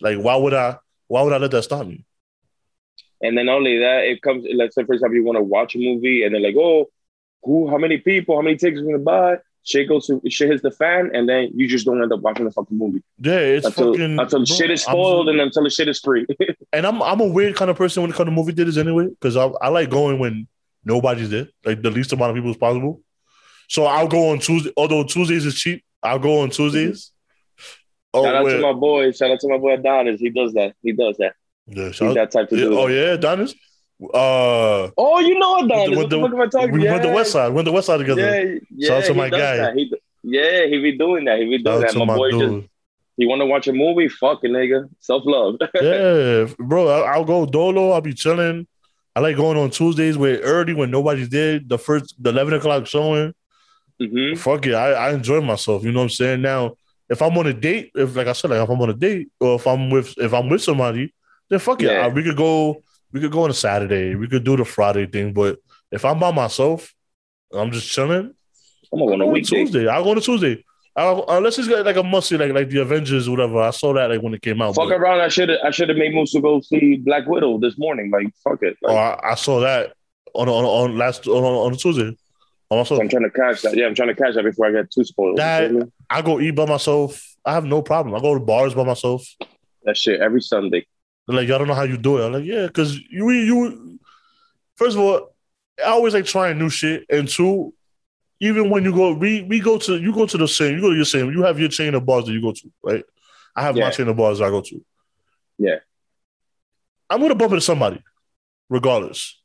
Like, 0.00 0.18
why 0.18 0.36
would 0.36 0.54
I? 0.54 0.76
Why 1.08 1.22
would 1.22 1.32
I 1.32 1.38
let 1.38 1.50
that 1.50 1.62
stop 1.64 1.86
me? 1.86 2.04
And 3.20 3.36
then 3.36 3.48
only 3.48 3.78
that, 3.80 4.04
it 4.04 4.22
comes. 4.22 4.46
Let's 4.54 4.74
say, 4.76 4.84
for 4.84 4.92
example, 4.94 5.16
you 5.16 5.24
want 5.24 5.38
to 5.38 5.42
watch 5.42 5.74
a 5.74 5.78
movie, 5.78 6.22
and 6.22 6.32
they're 6.34 6.40
like, 6.40 6.54
"Oh, 6.56 6.88
who? 7.42 7.68
How 7.68 7.78
many 7.78 7.98
people? 7.98 8.36
How 8.36 8.42
many 8.42 8.56
tickets 8.56 8.80
are 8.80 8.84
we 8.86 8.92
gonna 8.92 9.02
buy?" 9.02 9.38
Shit 9.64 9.88
goes 9.88 10.06
to 10.06 10.20
shit 10.30 10.48
hits 10.50 10.62
the 10.62 10.70
fan, 10.70 11.10
and 11.12 11.28
then 11.28 11.50
you 11.54 11.66
just 11.66 11.84
don't 11.84 12.00
end 12.00 12.12
up 12.12 12.20
watching 12.20 12.44
the 12.44 12.52
fucking 12.52 12.78
movie 12.78 13.02
Yeah, 13.18 13.38
it's 13.40 13.66
until 13.66 13.92
fucking 13.92 14.18
until 14.20 14.38
bro, 14.38 14.44
shit 14.44 14.70
is 14.70 14.86
I'm- 14.86 14.94
spoiled, 14.94 15.28
and 15.30 15.40
until 15.40 15.64
the 15.64 15.70
shit 15.70 15.88
is 15.88 15.98
free. 15.98 16.26
and 16.72 16.86
I'm 16.86 17.02
I'm 17.02 17.20
a 17.20 17.26
weird 17.26 17.56
kind 17.56 17.70
of 17.70 17.76
person 17.76 18.02
when 18.02 18.10
it 18.12 18.14
comes 18.16 18.28
to 18.28 18.30
movie 18.30 18.52
theaters 18.52 18.78
anyway, 18.78 19.08
because 19.08 19.36
I, 19.36 19.46
I 19.60 19.68
like 19.68 19.90
going 19.90 20.20
when 20.20 20.46
nobody's 20.84 21.30
there, 21.30 21.48
like 21.64 21.82
the 21.82 21.90
least 21.90 22.12
amount 22.12 22.30
of 22.30 22.36
people 22.36 22.50
as 22.50 22.56
possible. 22.56 23.02
So 23.68 23.84
I'll 23.84 24.08
go 24.08 24.30
on 24.30 24.38
Tuesday, 24.40 24.72
although 24.76 25.04
Tuesdays 25.04 25.44
is 25.46 25.54
cheap. 25.54 25.84
I'll 26.02 26.18
go 26.18 26.40
on 26.40 26.50
Tuesdays. 26.50 27.12
Oh, 28.14 28.24
shout 28.24 28.34
out 28.36 28.44
wait. 28.44 28.56
to 28.56 28.62
my 28.62 28.72
boy. 28.72 29.12
Shout 29.12 29.30
out 29.30 29.40
to 29.40 29.48
my 29.48 29.58
boy 29.58 29.74
Adonis. 29.74 30.20
He 30.20 30.30
does 30.30 30.52
that. 30.54 30.74
He 30.82 30.92
does 30.92 31.16
that. 31.18 31.34
yeah, 31.66 31.88
He's 31.88 32.00
out- 32.02 32.14
that 32.14 32.30
type 32.30 32.48
to 32.48 32.56
yeah, 32.56 32.64
do. 32.64 32.78
oh 32.78 32.86
yeah, 32.86 33.16
Donis. 33.16 33.54
Uh, 34.02 34.90
Oh, 34.96 35.18
you 35.20 35.38
know 35.38 35.58
Adonis. 35.64 35.90
with 35.90 35.98
What 35.98 36.10
the, 36.10 36.16
the- 36.16 36.22
fuck 36.22 36.32
am 36.34 36.40
I 36.40 36.46
talking? 36.46 36.72
we 36.72 36.84
went 36.84 37.02
the 37.02 37.12
West 37.12 37.32
Side. 37.32 37.48
We 37.48 37.54
Went 37.56 37.66
the 37.66 37.72
West 37.72 37.86
Side 37.88 37.98
together. 37.98 38.22
Yeah, 38.22 38.58
yeah. 38.74 38.88
Shout 38.88 39.02
out 39.02 39.06
to 39.08 39.14
my 39.14 39.28
guy. 39.28 39.74
He, 39.74 39.92
yeah, 40.22 40.66
he 40.66 40.80
be 40.80 40.96
doing 40.96 41.24
that. 41.26 41.38
He 41.38 41.44
be 41.46 41.58
doing 41.62 41.80
that. 41.80 41.94
My, 41.96 42.04
my 42.04 42.16
boy 42.16 42.30
dude. 42.30 42.60
just 42.62 42.72
he 43.16 43.26
want 43.26 43.40
to 43.40 43.46
watch 43.46 43.66
a 43.68 43.72
movie. 43.72 44.08
Fucking 44.08 44.50
nigga, 44.52 44.88
self 45.00 45.24
love. 45.26 45.56
yeah, 45.74 46.46
bro. 46.58 46.88
I- 46.88 47.12
I'll 47.14 47.24
go 47.24 47.44
dolo. 47.44 47.90
I'll 47.90 48.00
be 48.00 48.14
chilling. 48.14 48.66
I 49.16 49.20
like 49.20 49.36
going 49.36 49.58
on 49.58 49.70
Tuesdays 49.70 50.16
where 50.16 50.38
early 50.38 50.74
when 50.74 50.90
nobody's 50.92 51.28
there. 51.28 51.58
The 51.58 51.76
first, 51.78 52.14
the 52.22 52.30
eleven 52.30 52.54
o'clock 52.54 52.86
showing. 52.86 53.34
Hmm 54.00 54.34
Fuck 54.34 54.66
it, 54.66 54.74
I, 54.74 54.92
I 54.92 55.12
enjoy 55.12 55.40
myself. 55.40 55.84
You 55.84 55.92
know 55.92 56.00
what 56.00 56.04
I'm 56.04 56.10
saying? 56.10 56.42
Now, 56.42 56.74
if 57.08 57.20
I'm 57.22 57.36
on 57.38 57.46
a 57.46 57.52
date, 57.54 57.90
if 57.94 58.14
like 58.16 58.26
I 58.26 58.32
said, 58.32 58.50
like 58.50 58.62
if 58.62 58.68
I'm 58.68 58.80
on 58.80 58.90
a 58.90 58.94
date, 58.94 59.28
or 59.40 59.56
if 59.56 59.66
I'm 59.66 59.90
with 59.90 60.14
if 60.18 60.32
I'm 60.34 60.48
with 60.48 60.62
somebody, 60.62 61.12
then 61.50 61.58
fuck 61.58 61.82
it. 61.82 61.90
I- 61.90 62.08
we 62.08 62.22
could 62.22 62.36
go. 62.36 62.82
We 63.10 63.20
could 63.20 63.32
go 63.32 63.44
on 63.44 63.50
a 63.50 63.54
Saturday. 63.54 64.14
We 64.14 64.28
could 64.28 64.44
do 64.44 64.56
the 64.58 64.66
Friday 64.66 65.06
thing. 65.06 65.32
But 65.32 65.58
if 65.90 66.04
I'm 66.04 66.18
by 66.18 66.30
myself, 66.30 66.92
I'm 67.52 67.70
just 67.72 67.90
chilling. 67.90 68.34
I'm 68.92 69.02
I'll 69.02 69.12
on 69.14 69.20
a 69.22 69.26
weekday. 69.26 69.64
Tuesday. 69.64 69.88
I'll 69.88 70.04
go 70.04 70.10
on 70.10 70.18
a 70.18 70.20
Tuesday. 70.20 70.62
I'll, 70.94 71.24
unless 71.28 71.58
it's 71.58 71.68
got 71.68 71.86
like 71.86 71.96
a 71.96 72.02
must 72.02 72.28
see, 72.28 72.36
like 72.36 72.52
like 72.52 72.68
the 72.68 72.82
Avengers, 72.82 73.26
or 73.26 73.30
whatever. 73.30 73.60
I 73.60 73.70
saw 73.70 73.94
that 73.94 74.10
like 74.10 74.20
when 74.20 74.34
it 74.34 74.42
came 74.42 74.60
out. 74.60 74.74
Fuck 74.74 74.88
but- 74.90 74.96
around. 75.00 75.20
I 75.20 75.28
should 75.28 75.48
have. 75.48 75.58
I 75.64 75.70
should 75.70 75.88
have 75.88 75.96
made 75.96 76.14
moves 76.14 76.32
to 76.32 76.40
go 76.42 76.60
see 76.60 76.96
Black 76.96 77.26
Widow 77.26 77.58
this 77.58 77.78
morning. 77.78 78.10
Like 78.10 78.26
fuck 78.44 78.62
it. 78.62 78.76
Like, 78.82 78.94
I, 78.94 79.30
I 79.30 79.34
saw 79.34 79.60
that 79.60 79.94
on 80.34 80.48
on 80.50 80.64
on 80.66 80.98
last 80.98 81.26
on 81.26 81.42
on, 81.42 81.72
on 81.72 81.78
Tuesday. 81.78 82.14
Myself. 82.70 83.00
I'm 83.00 83.08
trying 83.08 83.22
to 83.22 83.30
catch 83.30 83.62
that. 83.62 83.74
Yeah, 83.76 83.86
I'm 83.86 83.94
trying 83.94 84.08
to 84.08 84.14
catch 84.14 84.34
that 84.34 84.44
before 84.44 84.66
I 84.66 84.72
get 84.72 84.90
too 84.90 85.02
spoiled. 85.04 85.38
That- 85.38 85.90
I 86.10 86.20
go 86.22 86.38
eat 86.40 86.50
by 86.52 86.66
myself. 86.66 87.24
I 87.44 87.54
have 87.54 87.64
no 87.64 87.80
problem. 87.80 88.14
I 88.14 88.20
go 88.20 88.34
to 88.34 88.40
bars 88.40 88.74
by 88.74 88.84
myself. 88.84 89.26
that 89.84 89.96
shit 89.96 90.20
every 90.20 90.42
Sunday. 90.42 90.86
They're 91.26 91.36
like, 91.36 91.48
I 91.50 91.56
don't 91.58 91.66
know 91.68 91.74
how 91.74 91.84
you 91.84 91.96
do 91.96 92.18
it. 92.18 92.26
I'm 92.26 92.32
like, 92.32 92.44
yeah, 92.44 92.66
because 92.66 92.98
you 93.10 93.30
you 93.30 93.98
first 94.76 94.96
of 94.96 95.02
all, 95.02 95.34
I 95.78 95.84
always 95.90 96.12
like 96.14 96.26
trying 96.26 96.58
new 96.58 96.68
shit. 96.68 97.04
And 97.08 97.26
two, 97.28 97.72
even 98.40 98.68
when 98.70 98.84
you 98.84 98.92
go, 98.94 99.14
we 99.14 99.42
we 99.44 99.60
go 99.60 99.78
to 99.78 99.96
you 99.98 100.12
go 100.12 100.26
to 100.26 100.36
the 100.36 100.48
same, 100.48 100.74
you 100.76 100.80
go 100.82 100.90
to 100.90 100.96
your 100.96 101.04
same, 101.06 101.30
you 101.32 101.42
have 101.44 101.58
your 101.58 101.68
chain 101.70 101.94
of 101.94 102.04
bars 102.04 102.26
that 102.26 102.32
you 102.32 102.42
go 102.42 102.52
to, 102.52 102.72
right? 102.82 103.04
I 103.56 103.62
have 103.62 103.74
my 103.76 103.80
Yeah. 103.82 103.90
chain 103.90 104.08
of 104.08 104.16
bars 104.16 104.40
I 104.42 104.50
go 104.50 104.60
to. 104.60 104.84
Yeah. 105.58 105.76
I'm 107.08 107.20
gonna 107.20 107.34
bump 107.34 107.52
into 107.52 107.62
somebody, 107.62 108.02
regardless. 108.68 109.37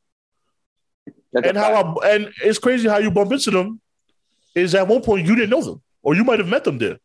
That's 1.34 1.48
And 1.48 1.58
how 1.58 1.72
I 2.00 2.14
and 2.14 2.32
it's 2.42 2.58
crazy 2.58 2.88
how 2.88 2.98
you 2.98 3.10
bump 3.10 3.32
into 3.32 3.50
them 3.50 3.80
is 4.54 4.74
at 4.74 4.88
one 4.88 5.02
point 5.02 5.26
you 5.26 5.34
didn't 5.34 5.50
know 5.50 5.62
them, 5.62 5.82
or 6.02 6.14
you 6.14 6.24
might 6.24 6.38
have 6.38 6.48
met 6.48 6.64
them 6.64 6.78
there, 6.78 6.98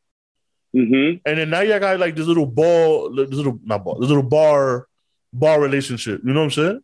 hmm 0.73 1.17
and 1.25 1.37
then 1.37 1.49
now 1.49 1.61
you 1.61 1.77
got 1.79 1.99
like 1.99 2.15
this 2.15 2.27
little 2.27 2.45
ball, 2.45 3.13
this 3.15 3.29
little 3.31 3.59
not 3.63 3.83
ball, 3.83 3.99
this 3.99 4.09
little 4.09 4.23
bar, 4.23 4.87
bar 5.33 5.59
relationship. 5.59 6.21
You 6.23 6.33
know 6.33 6.41
what 6.41 6.45
I'm 6.45 6.51
saying? 6.51 6.79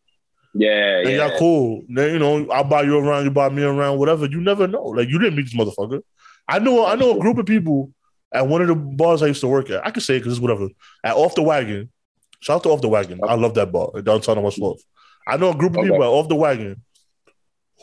Yeah, 0.53 0.99
And 0.99 1.09
yeah. 1.09 1.27
y'all 1.27 1.37
cool. 1.37 1.83
Then 1.89 2.13
you 2.13 2.19
know, 2.19 2.49
I 2.51 2.63
buy 2.63 2.83
you 2.83 2.97
around, 2.97 3.25
you 3.25 3.31
buy 3.31 3.49
me 3.49 3.63
around, 3.63 3.99
whatever. 3.99 4.25
You 4.25 4.41
never 4.41 4.67
know. 4.67 4.83
Like 4.85 5.09
you 5.09 5.19
didn't 5.19 5.35
meet 5.35 5.43
this 5.43 5.53
motherfucker. 5.53 6.01
I 6.47 6.59
know, 6.59 6.85
I 6.85 6.95
know 6.95 7.15
a 7.17 7.19
group 7.19 7.37
of 7.37 7.45
people 7.45 7.91
at 8.33 8.47
one 8.47 8.61
of 8.61 8.67
the 8.67 8.75
bars 8.75 9.21
I 9.21 9.27
used 9.27 9.41
to 9.41 9.47
work 9.47 9.69
at. 9.69 9.85
I 9.85 9.91
can 9.91 10.01
say 10.01 10.15
it 10.15 10.19
because 10.19 10.33
it's 10.33 10.41
whatever. 10.41 10.67
At 11.03 11.15
Off 11.15 11.35
the 11.35 11.43
Wagon. 11.43 11.91
Shout 12.39 12.57
out 12.57 12.63
to 12.63 12.69
Off 12.69 12.81
the 12.81 12.87
Wagon. 12.89 13.19
I 13.23 13.35
love 13.35 13.53
that 13.55 13.71
bar 13.71 14.01
downtown 14.01 14.41
West 14.41 14.59
Love. 14.59 14.79
I 15.27 15.37
know 15.37 15.49
a 15.51 15.55
group 15.55 15.73
of 15.73 15.79
Okay. 15.79 15.87
people 15.89 16.03
at 16.03 16.09
Off 16.09 16.29
the 16.29 16.35
Wagon 16.35 16.81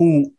who 0.03 0.33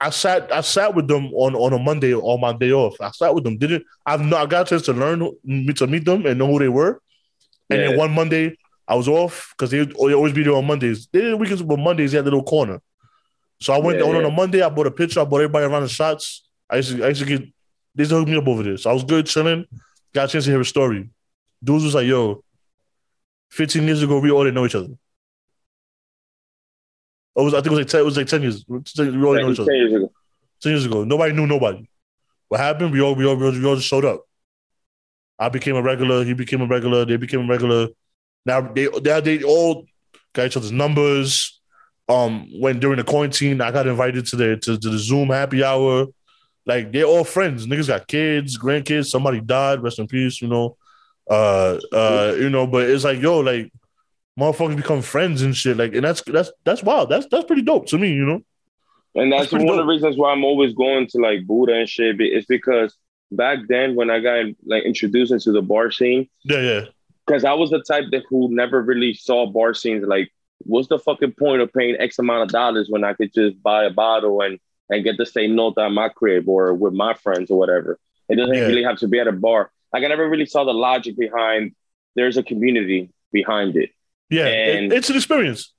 I 0.00 0.10
sat 0.10 0.52
I 0.52 0.60
sat 0.60 0.94
with 0.94 1.08
them 1.08 1.26
on, 1.34 1.54
on 1.54 1.72
a 1.72 1.78
Monday 1.78 2.14
on 2.14 2.40
my 2.40 2.52
day 2.52 2.72
off. 2.72 3.00
I 3.00 3.10
sat 3.10 3.34
with 3.34 3.44
them. 3.44 3.56
Didn't 3.58 3.84
I've 4.06 4.20
not 4.20 4.42
I 4.42 4.46
got 4.46 4.66
a 4.66 4.70
chance 4.70 4.82
to 4.86 4.92
learn 4.92 5.20
to 5.20 5.86
meet 5.86 6.04
them 6.04 6.24
and 6.26 6.38
know 6.38 6.46
who 6.46 6.58
they 6.58 6.68
were. 6.68 7.00
And 7.70 7.80
Yeah. 7.80 7.88
then 7.88 7.96
one 7.98 8.12
Monday 8.12 8.56
I 8.86 8.94
was 8.94 9.08
off 9.08 9.54
because 9.56 9.70
they 9.70 9.84
always 9.92 10.32
be 10.32 10.42
there 10.44 10.54
on 10.54 10.66
Mondays. 10.66 11.08
They 11.12 11.20
did 11.20 11.38
weekends, 11.40 11.62
but 11.62 11.78
Mondays 11.78 12.12
they 12.12 12.18
had 12.18 12.24
a 12.24 12.30
little 12.30 12.42
corner. 12.44 12.80
So 13.60 13.72
I 13.72 13.78
went 13.78 13.98
Yeah, 13.98 14.06
on 14.06 14.16
on 14.16 14.24
a 14.24 14.30
Monday. 14.30 14.62
I 14.62 14.68
bought 14.68 14.86
a 14.86 14.90
picture. 14.90 15.20
I 15.20 15.24
bought 15.24 15.38
everybody 15.42 15.66
around 15.66 15.82
the 15.82 15.88
shots. 15.88 16.48
I 16.70 16.76
used 16.76 16.96
to, 16.96 17.04
I 17.04 17.08
used 17.08 17.20
to 17.20 17.26
get 17.26 17.42
they 17.94 18.02
used 18.02 18.10
to 18.12 18.18
hook 18.18 18.28
me 18.28 18.36
up 18.36 18.46
over 18.46 18.62
this. 18.62 18.84
So 18.84 18.90
I 18.90 18.92
was 18.92 19.02
good 19.04 19.26
chilling. 19.26 19.66
Got 20.14 20.28
a 20.28 20.32
chance 20.32 20.44
to 20.44 20.50
hear 20.52 20.60
a 20.60 20.64
story. 20.64 21.10
Dudes 21.62 21.84
was 21.84 21.94
like, 21.94 22.06
"Yo, 22.06 22.42
15 23.50 23.82
years 23.82 24.02
ago, 24.02 24.20
we 24.20 24.30
all 24.30 24.44
didn't 24.44 24.54
know 24.54 24.64
each 24.66 24.76
other." 24.76 24.94
It 27.38 27.42
was 27.42 27.54
I 27.54 27.58
think 27.58 27.66
it 27.66 27.70
was 27.70 27.78
like 27.78 27.86
10, 27.88 28.00
it 28.00 28.04
was 28.04 28.16
like 28.16 28.26
10 28.26 28.42
years. 28.42 28.64
We 28.68 28.76
all 28.76 28.80
didn't 28.82 29.20
know 29.20 29.50
each 29.52 29.60
other. 29.60 29.72
years 29.72 29.92
ago. 29.92 30.12
10 30.60 30.72
years 30.72 30.86
ago. 30.86 31.04
Nobody 31.04 31.32
knew 31.32 31.46
nobody. 31.46 31.88
What 32.48 32.58
happened? 32.58 32.92
We 32.92 33.00
all, 33.00 33.14
we 33.14 33.24
all, 33.24 33.36
we 33.36 33.46
all, 33.46 33.52
we 33.52 33.64
all 33.64 33.76
just 33.76 33.86
showed 33.86 34.04
up. 34.04 34.24
I 35.38 35.48
became 35.48 35.76
a 35.76 35.82
regular. 35.82 36.24
He 36.24 36.34
became 36.34 36.62
a 36.62 36.66
regular. 36.66 37.04
They 37.04 37.16
became 37.16 37.42
a 37.42 37.46
regular. 37.46 37.88
Now 38.44 38.60
they, 38.60 38.88
they, 38.88 39.20
they 39.20 39.42
all 39.44 39.86
got 40.32 40.46
each 40.46 40.56
other's 40.56 40.72
numbers. 40.72 41.60
Um, 42.08 42.48
when 42.58 42.80
during 42.80 42.96
the 42.96 43.04
quarantine, 43.04 43.60
I 43.60 43.70
got 43.70 43.86
invited 43.86 44.26
to 44.26 44.36
the 44.36 44.56
to, 44.56 44.78
to 44.78 44.90
the 44.90 44.98
Zoom 44.98 45.28
happy 45.28 45.62
hour. 45.62 46.06
Like 46.66 46.90
they're 46.90 47.04
all 47.04 47.22
friends. 47.22 47.66
Niggas 47.66 47.86
got 47.86 48.08
kids, 48.08 48.58
grandkids. 48.58 49.06
Somebody 49.06 49.40
died. 49.40 49.80
Rest 49.80 50.00
in 50.00 50.08
peace. 50.08 50.42
You 50.42 50.48
know. 50.48 50.76
Uh, 51.30 51.78
uh, 51.92 52.34
you 52.36 52.50
know. 52.50 52.66
But 52.66 52.90
it's 52.90 53.04
like 53.04 53.20
yo, 53.20 53.40
like 53.40 53.70
motherfuckers 54.38 54.76
become 54.76 55.02
friends 55.02 55.42
and 55.42 55.56
shit. 55.56 55.76
Like, 55.76 55.94
and 55.94 56.04
that's 56.04 56.22
that's 56.22 56.50
that's 56.64 56.82
wild. 56.82 57.10
That's 57.10 57.26
that's 57.30 57.44
pretty 57.44 57.62
dope 57.62 57.86
to 57.88 57.98
me. 57.98 58.08
You 58.12 58.24
know. 58.24 58.40
And 59.14 59.32
that's, 59.32 59.50
That's 59.50 59.64
one 59.64 59.70
of 59.78 59.84
the 59.84 59.90
reasons 59.92 60.16
why 60.16 60.30
I'm 60.32 60.44
always 60.44 60.74
going 60.74 61.06
to 61.08 61.18
like 61.18 61.46
Buddha 61.46 61.72
and 61.72 61.88
shit. 61.88 62.16
It's 62.20 62.46
because 62.46 62.94
back 63.32 63.58
then 63.68 63.96
when 63.96 64.10
I 64.10 64.20
got 64.20 64.44
like 64.66 64.84
introduced 64.84 65.32
into 65.32 65.50
the 65.50 65.62
bar 65.62 65.90
scene, 65.90 66.28
Yeah, 66.44 66.60
yeah. 66.60 66.80
because 67.26 67.44
I 67.44 67.54
was 67.54 67.70
the 67.70 67.82
type 67.82 68.04
that 68.12 68.22
who 68.28 68.54
never 68.54 68.80
really 68.82 69.14
saw 69.14 69.46
bar 69.46 69.74
scenes 69.74 70.06
like, 70.06 70.30
what's 70.58 70.88
the 70.88 70.98
fucking 71.00 71.32
point 71.32 71.62
of 71.62 71.72
paying 71.72 71.96
X 71.98 72.18
amount 72.18 72.42
of 72.44 72.48
dollars 72.50 72.88
when 72.90 73.02
I 73.02 73.14
could 73.14 73.32
just 73.32 73.60
buy 73.62 73.84
a 73.84 73.90
bottle 73.90 74.40
and 74.42 74.60
and 74.90 75.02
get 75.02 75.16
the 75.16 75.26
same 75.26 75.56
note 75.56 75.76
at 75.78 75.90
my 75.90 76.10
crib 76.10 76.48
or 76.48 76.72
with 76.74 76.92
my 76.94 77.14
friends 77.14 77.50
or 77.50 77.58
whatever. 77.58 77.98
It 78.28 78.36
doesn't 78.36 78.54
Yeah. 78.54 78.66
really 78.66 78.84
have 78.84 78.98
to 78.98 79.08
be 79.08 79.18
at 79.18 79.26
a 79.26 79.32
bar. 79.32 79.70
Like 79.92 80.04
I 80.04 80.08
never 80.08 80.28
really 80.28 80.46
saw 80.46 80.64
the 80.64 80.74
logic 80.74 81.16
behind 81.16 81.74
there's 82.14 82.36
a 82.36 82.42
community 82.42 83.10
behind 83.32 83.76
it. 83.76 83.90
Yeah, 84.30 84.46
And- 84.46 84.92
it- 84.92 84.96
it's 84.96 85.10
an 85.10 85.16
experience. 85.16 85.72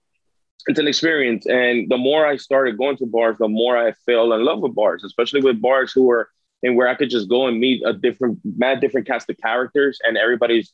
it's 0.67 0.79
an 0.79 0.87
experience. 0.87 1.45
And 1.45 1.89
the 1.89 1.97
more 1.97 2.25
I 2.25 2.35
started 2.37 2.77
going 2.77 2.97
to 2.97 3.05
bars, 3.05 3.37
the 3.39 3.47
more 3.47 3.77
I 3.77 3.93
fell 4.05 4.33
in 4.33 4.43
love 4.43 4.59
with 4.59 4.75
bars, 4.75 5.03
especially 5.03 5.41
with 5.41 5.61
bars 5.61 5.91
who 5.93 6.09
are 6.11 6.29
and 6.61 6.75
where 6.75 6.87
I 6.89 6.95
could 6.95 7.09
just 7.09 7.29
go 7.29 7.47
and 7.47 7.57
meet 7.59 7.81
a 7.85 7.93
different, 7.93 8.39
mad 8.43 8.81
different 8.81 9.07
cast 9.07 9.29
of 9.29 9.37
characters, 9.37 9.97
and 10.03 10.17
everybody's 10.17 10.73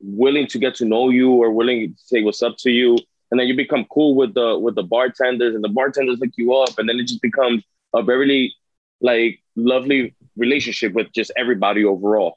willing 0.00 0.46
to 0.48 0.58
get 0.58 0.74
to 0.76 0.84
know 0.84 1.08
you 1.08 1.30
or 1.32 1.50
willing 1.50 1.94
to 1.94 1.98
say 1.98 2.22
what's 2.22 2.42
up 2.42 2.56
to 2.58 2.70
you, 2.70 2.98
and 3.30 3.40
then 3.40 3.46
you 3.48 3.56
become 3.56 3.86
cool 3.90 4.14
with 4.14 4.34
the 4.34 4.58
with 4.58 4.74
the 4.74 4.82
bartenders, 4.82 5.54
and 5.54 5.64
the 5.64 5.70
bartenders 5.70 6.18
hook 6.18 6.30
you 6.36 6.52
up, 6.52 6.78
and 6.78 6.86
then 6.88 7.00
it 7.00 7.04
just 7.06 7.22
becomes 7.22 7.64
a 7.94 8.02
very 8.02 8.54
like 9.00 9.42
lovely 9.56 10.14
relationship 10.36 10.92
with 10.92 11.10
just 11.12 11.32
everybody 11.36 11.82
overall, 11.84 12.36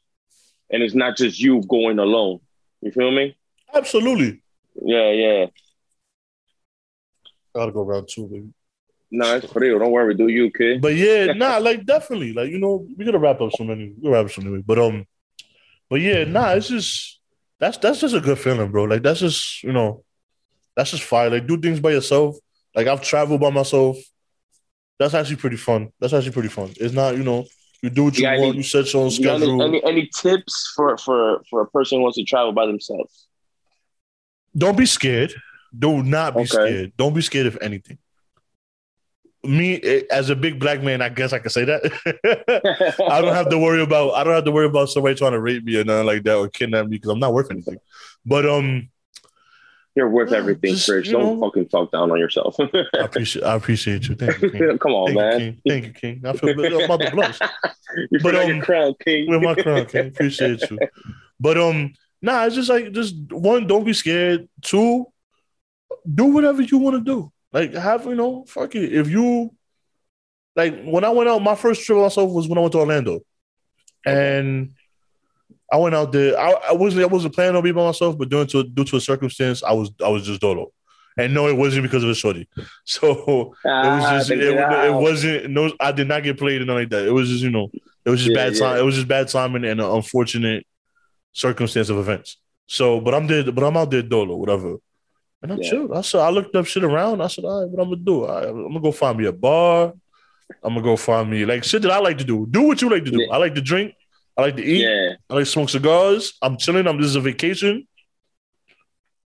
and 0.70 0.82
it's 0.82 0.96
not 0.96 1.18
just 1.18 1.38
you 1.40 1.62
going 1.68 2.00
alone. 2.00 2.40
You 2.82 2.92
feel 2.92 3.12
me? 3.12 3.36
Absolutely. 3.74 4.42
Yeah, 4.76 5.12
yeah. 5.12 5.46
Gotta 7.56 7.72
go 7.72 7.84
round 7.84 8.08
two, 8.10 8.28
baby. 8.28 8.50
No, 9.12 9.36
it's 9.36 9.52
for 9.52 9.60
real. 9.60 9.80
Don't 9.80 9.92
worry, 9.92 10.14
do 10.16 10.28
you, 10.28 10.52
kid? 10.52 10.82
But 10.82 10.96
yeah, 10.96 11.26
nah, 11.36 11.58
like 11.58 11.86
definitely, 11.86 12.34
like 12.34 12.50
you 12.52 12.60
know, 12.60 12.88
we 12.98 13.06
gotta 13.06 13.18
wrap 13.20 13.42
up 13.42 13.52
some 13.58 13.70
anyway. 13.72 13.94
We 14.02 14.10
wrap 14.10 14.26
up 14.26 14.32
some 14.32 14.46
anyway. 14.46 14.64
But 14.66 14.80
um, 14.80 15.06
but 15.90 16.02
yeah, 16.02 16.24
nah, 16.26 16.52
it's 16.52 16.68
just 16.68 17.20
that's 17.60 17.78
that's 17.78 18.00
just 18.00 18.16
a 18.16 18.22
good 18.22 18.38
feeling, 18.40 18.72
bro. 18.72 18.84
Like 18.84 19.02
that's 19.02 19.20
just 19.20 19.64
you 19.64 19.74
know, 19.74 20.04
that's 20.76 20.92
just 20.92 21.04
fire. 21.04 21.30
Like 21.30 21.48
do 21.48 21.58
things 21.60 21.80
by 21.80 21.92
yourself. 21.92 22.38
Like 22.76 22.88
I've 22.88 23.02
traveled 23.02 23.42
by 23.42 23.50
myself. 23.50 23.98
That's 25.00 25.14
actually 25.14 25.38
pretty 25.38 25.58
fun. 25.58 25.90
That's 26.00 26.14
actually 26.14 26.34
pretty 26.34 26.50
fun. 26.50 26.72
It's 26.78 26.94
not 26.94 27.18
you 27.18 27.24
know, 27.24 27.46
you 27.82 27.90
do 27.90 28.04
what 28.06 28.18
you 28.18 28.28
I 28.28 28.32
want. 28.38 28.42
mean, 28.42 28.54
you 28.56 28.64
set 28.64 28.94
your 28.94 29.04
own 29.04 29.10
You 29.12 29.24
got 29.24 29.36
any, 29.36 29.46
schedule. 29.46 29.62
any, 29.64 29.84
any 29.86 30.10
tips 30.16 30.74
for, 30.76 30.98
for, 30.98 31.42
for 31.50 31.62
a 31.62 31.68
person 31.68 31.98
who 31.98 32.04
wants 32.04 32.18
to 32.18 32.26
travel 32.26 32.52
by 32.52 32.66
themselves? 32.66 33.29
Don't 34.58 34.78
be 34.78 34.86
scared. 34.86 35.34
Do 35.78 36.02
not 36.04 36.34
be 36.36 36.42
Okay. 36.42 36.48
scared. 36.48 36.94
Don't 36.98 37.14
be 37.14 37.22
scared 37.22 37.46
of 37.48 37.58
anything. 37.62 37.98
Me 39.44 39.76
eh, 39.82 40.02
as 40.12 40.30
a 40.30 40.36
big 40.36 40.60
black 40.60 40.82
man, 40.84 41.02
I 41.02 41.08
guess 41.10 41.32
I 41.32 41.40
can 41.40 41.50
say 41.50 41.64
that. 41.66 42.98
I 43.10 43.22
don't 43.22 43.34
have 43.34 43.50
to 43.50 43.58
worry 43.58 43.82
about 43.82 44.12
I 44.16 44.24
don't 44.26 44.34
have 44.34 44.44
to 44.46 44.52
worry 44.52 44.66
about 44.66 44.90
somebody 44.90 45.16
trying 45.16 45.32
to 45.32 45.40
rape 45.40 45.64
me 45.64 45.78
or 45.80 45.84
nothing 45.86 46.08
like 46.08 46.24
that 46.24 46.36
or 46.36 46.50
kidnap 46.50 46.86
me 46.88 46.98
because 46.98 47.12
I'm 47.12 47.20
not 47.20 47.34
worth 47.34 47.50
anything. 47.52 47.78
But 48.26 48.46
um, 48.46 48.90
You're 49.96 50.10
worth 50.10 50.34
everything, 50.34 50.74
just, 50.74 50.90
Chris. 50.90 51.08
Don't 51.10 51.40
know. 51.40 51.48
fucking 51.48 51.70
talk 51.70 51.92
down 51.92 52.12
on 52.12 52.20
yourself. 52.20 52.58
I 52.60 52.84
appreciate 53.00 53.46
I 53.46 53.54
appreciate 53.56 54.10
you. 54.10 54.16
Thank 54.16 54.42
you, 54.42 54.50
King. 54.52 54.78
Come 54.82 54.92
on, 54.92 55.14
Thank 55.14 55.16
you, 55.16 55.22
man. 55.22 55.40
King. 55.40 55.62
Thank 55.68 55.86
you, 55.86 55.94
King. 55.94 56.22
I 56.26 56.34
feel 56.34 56.50
I'm 56.50 56.84
about 56.84 57.02
to 57.02 57.12
blush 57.12 57.40
You 58.12 58.20
But, 58.22 58.36
um, 58.36 58.60
crown, 58.62 58.94
King. 59.06 59.30
with 59.30 59.42
my 59.42 59.56
crown, 59.56 59.86
King. 59.86 60.08
Appreciate 60.08 60.70
you. 60.70 60.80
But 61.40 61.58
um, 61.58 61.94
nah, 62.22 62.46
it's 62.46 62.56
just 62.56 62.70
like 62.70 62.92
just 62.92 63.16
one, 63.32 63.68
don't 63.68 63.84
be 63.84 63.94
scared. 63.94 64.48
Two, 64.62 65.06
do 66.12 66.26
whatever 66.26 66.62
you 66.62 66.78
want 66.78 66.98
to 66.98 67.02
do. 67.04 67.32
Like 67.52 67.74
have 67.74 68.06
you 68.06 68.16
know, 68.16 68.46
fuck 68.48 68.76
it. 68.76 68.94
If 68.94 69.10
you 69.10 69.52
like 70.56 70.84
when 70.84 71.04
I 71.04 71.10
went 71.10 71.30
out, 71.30 71.40
my 71.42 71.56
first 71.56 71.84
trip 71.86 71.98
myself 72.00 72.32
was 72.32 72.48
when 72.48 72.58
I 72.58 72.62
went 72.62 72.74
to 72.74 72.80
Orlando, 72.80 73.20
and 74.06 74.72
I 75.72 75.78
went 75.78 75.96
out 75.96 76.12
there. 76.12 76.38
I, 76.40 76.52
I 76.70 76.74
wasn't 76.74 77.04
I 77.04 77.08
wasn't 77.08 77.36
planning 77.36 77.56
on 77.56 77.64
being 77.64 77.76
by 77.76 77.86
myself, 77.86 78.18
but 78.18 78.30
due 78.30 78.46
to 78.46 78.64
due 78.64 78.84
to 78.86 78.98
a 78.98 79.02
circumstance, 79.02 79.64
I 79.64 79.74
was 79.74 79.92
I 80.04 80.10
was 80.10 80.26
just 80.26 80.42
dolo. 80.42 80.72
And 81.18 81.34
no, 81.34 81.48
it 81.48 81.58
wasn't 81.58 81.84
because 81.84 82.04
of 82.04 82.10
a 82.10 82.16
shorty. 82.16 82.48
So 82.86 83.54
it 83.82 83.90
was 83.90 84.06
Ah, 84.06 84.10
just 84.10 84.32
it, 84.32 84.40
it 84.42 84.56
it 84.56 84.94
wasn't 84.94 85.50
no. 85.52 85.72
I 85.80 85.92
did 85.92 86.08
not 86.08 86.24
get 86.24 86.38
played 86.40 86.62
or 86.62 86.66
nothing 86.66 86.84
like 86.84 86.90
that. 86.90 87.08
It 87.08 87.12
was 87.12 87.30
just 87.30 87.44
you 87.44 87.52
know 87.52 87.70
it 88.06 88.10
was 88.10 88.22
just 88.22 88.32
Yeah, 88.32 88.46
bad 88.46 88.54
yeah. 88.54 88.60
time. 88.60 88.78
It 88.78 88.84
was 88.84 88.96
just 88.96 89.08
bad 89.08 89.28
timing 89.28 89.66
and 89.66 89.80
an 89.80 89.90
unfortunate 89.90 90.66
circumstance 91.32 91.90
of 91.90 91.98
events. 91.98 92.38
So, 92.68 93.00
but 93.02 93.14
I'm 93.14 93.28
there, 93.28 93.52
but 93.52 93.64
I'm 93.64 93.78
out 93.78 93.92
there 93.92 94.02
dolo, 94.04 94.36
whatever. 94.36 94.76
And 95.42 95.54
I'm 95.54 95.62
Yeah. 95.62 95.70
chill. 95.70 95.94
I 95.94 96.02
said 96.02 96.22
I 96.22 96.30
looked 96.30 96.56
up 96.56 96.66
shit 96.66 96.84
around. 96.84 97.22
I 97.22 97.28
said, 97.28 97.46
all 97.46 97.62
right, 97.62 97.70
what 97.70 97.82
I'm 97.82 97.90
gonna 97.90 98.02
do? 98.04 98.26
I, 98.26 98.50
I'm 98.50 98.64
gonna 98.68 98.80
go 98.82 98.92
find 98.92 99.18
me 99.18 99.26
a 99.26 99.32
bar. 99.32 99.94
I'm 100.64 100.74
gonna 100.74 100.82
go 100.82 100.96
find 100.96 101.30
me 101.30 101.46
like 101.46 101.64
shit 101.64 101.82
that 101.84 101.92
I 101.92 102.00
like 102.00 102.18
to 102.18 102.24
do. 102.24 102.46
Do 102.50 102.64
what 102.64 102.82
you 102.82 102.90
like 102.90 103.06
to 103.06 103.12
do. 103.12 103.22
Yeah. 103.22 103.34
I 103.34 103.38
like 103.38 103.56
to 103.56 103.62
drink. 103.62 103.94
I 104.36 104.42
like 104.42 104.56
to 104.58 104.64
eat. 104.64 104.82
Yeah. 104.82 105.14
I 105.30 105.34
like 105.36 105.46
to 105.46 105.50
smoke 105.52 105.70
cigars. 105.70 106.34
I'm 106.42 106.58
chilling. 106.58 106.88
I'm 106.88 106.98
this 107.00 107.08
is 107.12 107.16
a 107.16 107.22
vacation. 107.22 107.88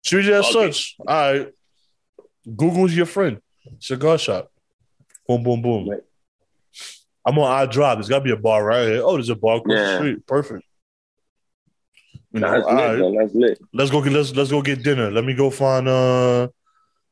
Treat 0.06 0.26
it 0.28 0.34
as 0.34 0.46
Okay. 0.46 0.72
such. 0.72 0.96
All 1.00 1.06
right. 1.06 1.48
Google's 2.56 2.96
your 2.96 3.06
friend. 3.06 3.42
Cigar 3.80 4.18
shop. 4.18 4.52
Boom, 5.28 5.44
boom, 5.44 5.62
boom. 5.62 5.90
Right. 5.90 6.00
I'm 7.26 7.38
on 7.38 7.52
I 7.52 7.66
drive. 7.66 7.98
There's 7.98 8.10
gotta 8.10 8.24
be 8.24 8.32
a 8.32 8.38
bar 8.38 8.64
right 8.66 8.88
here. 8.88 9.02
Oh, 9.04 9.14
there's 9.14 9.30
a 9.30 9.36
bar 9.36 9.58
across 9.58 9.78
the 9.78 9.96
street. 9.98 10.26
Perfect. 10.26 10.64
You 12.32 12.42
know, 12.42 12.52
That's 12.52 12.68
all 12.68 12.76
lit, 12.76 13.20
That's 13.20 13.36
lit. 13.36 13.60
Let's 13.74 13.92
go 13.92 14.02
get 14.02 14.14
let's 14.14 14.36
let's 14.36 14.52
go 14.52 14.62
get 14.62 14.84
dinner. 14.84 15.10
Let 15.10 15.24
me 15.24 15.34
go 15.34 15.50
find 15.50 15.88
uh 15.88 16.48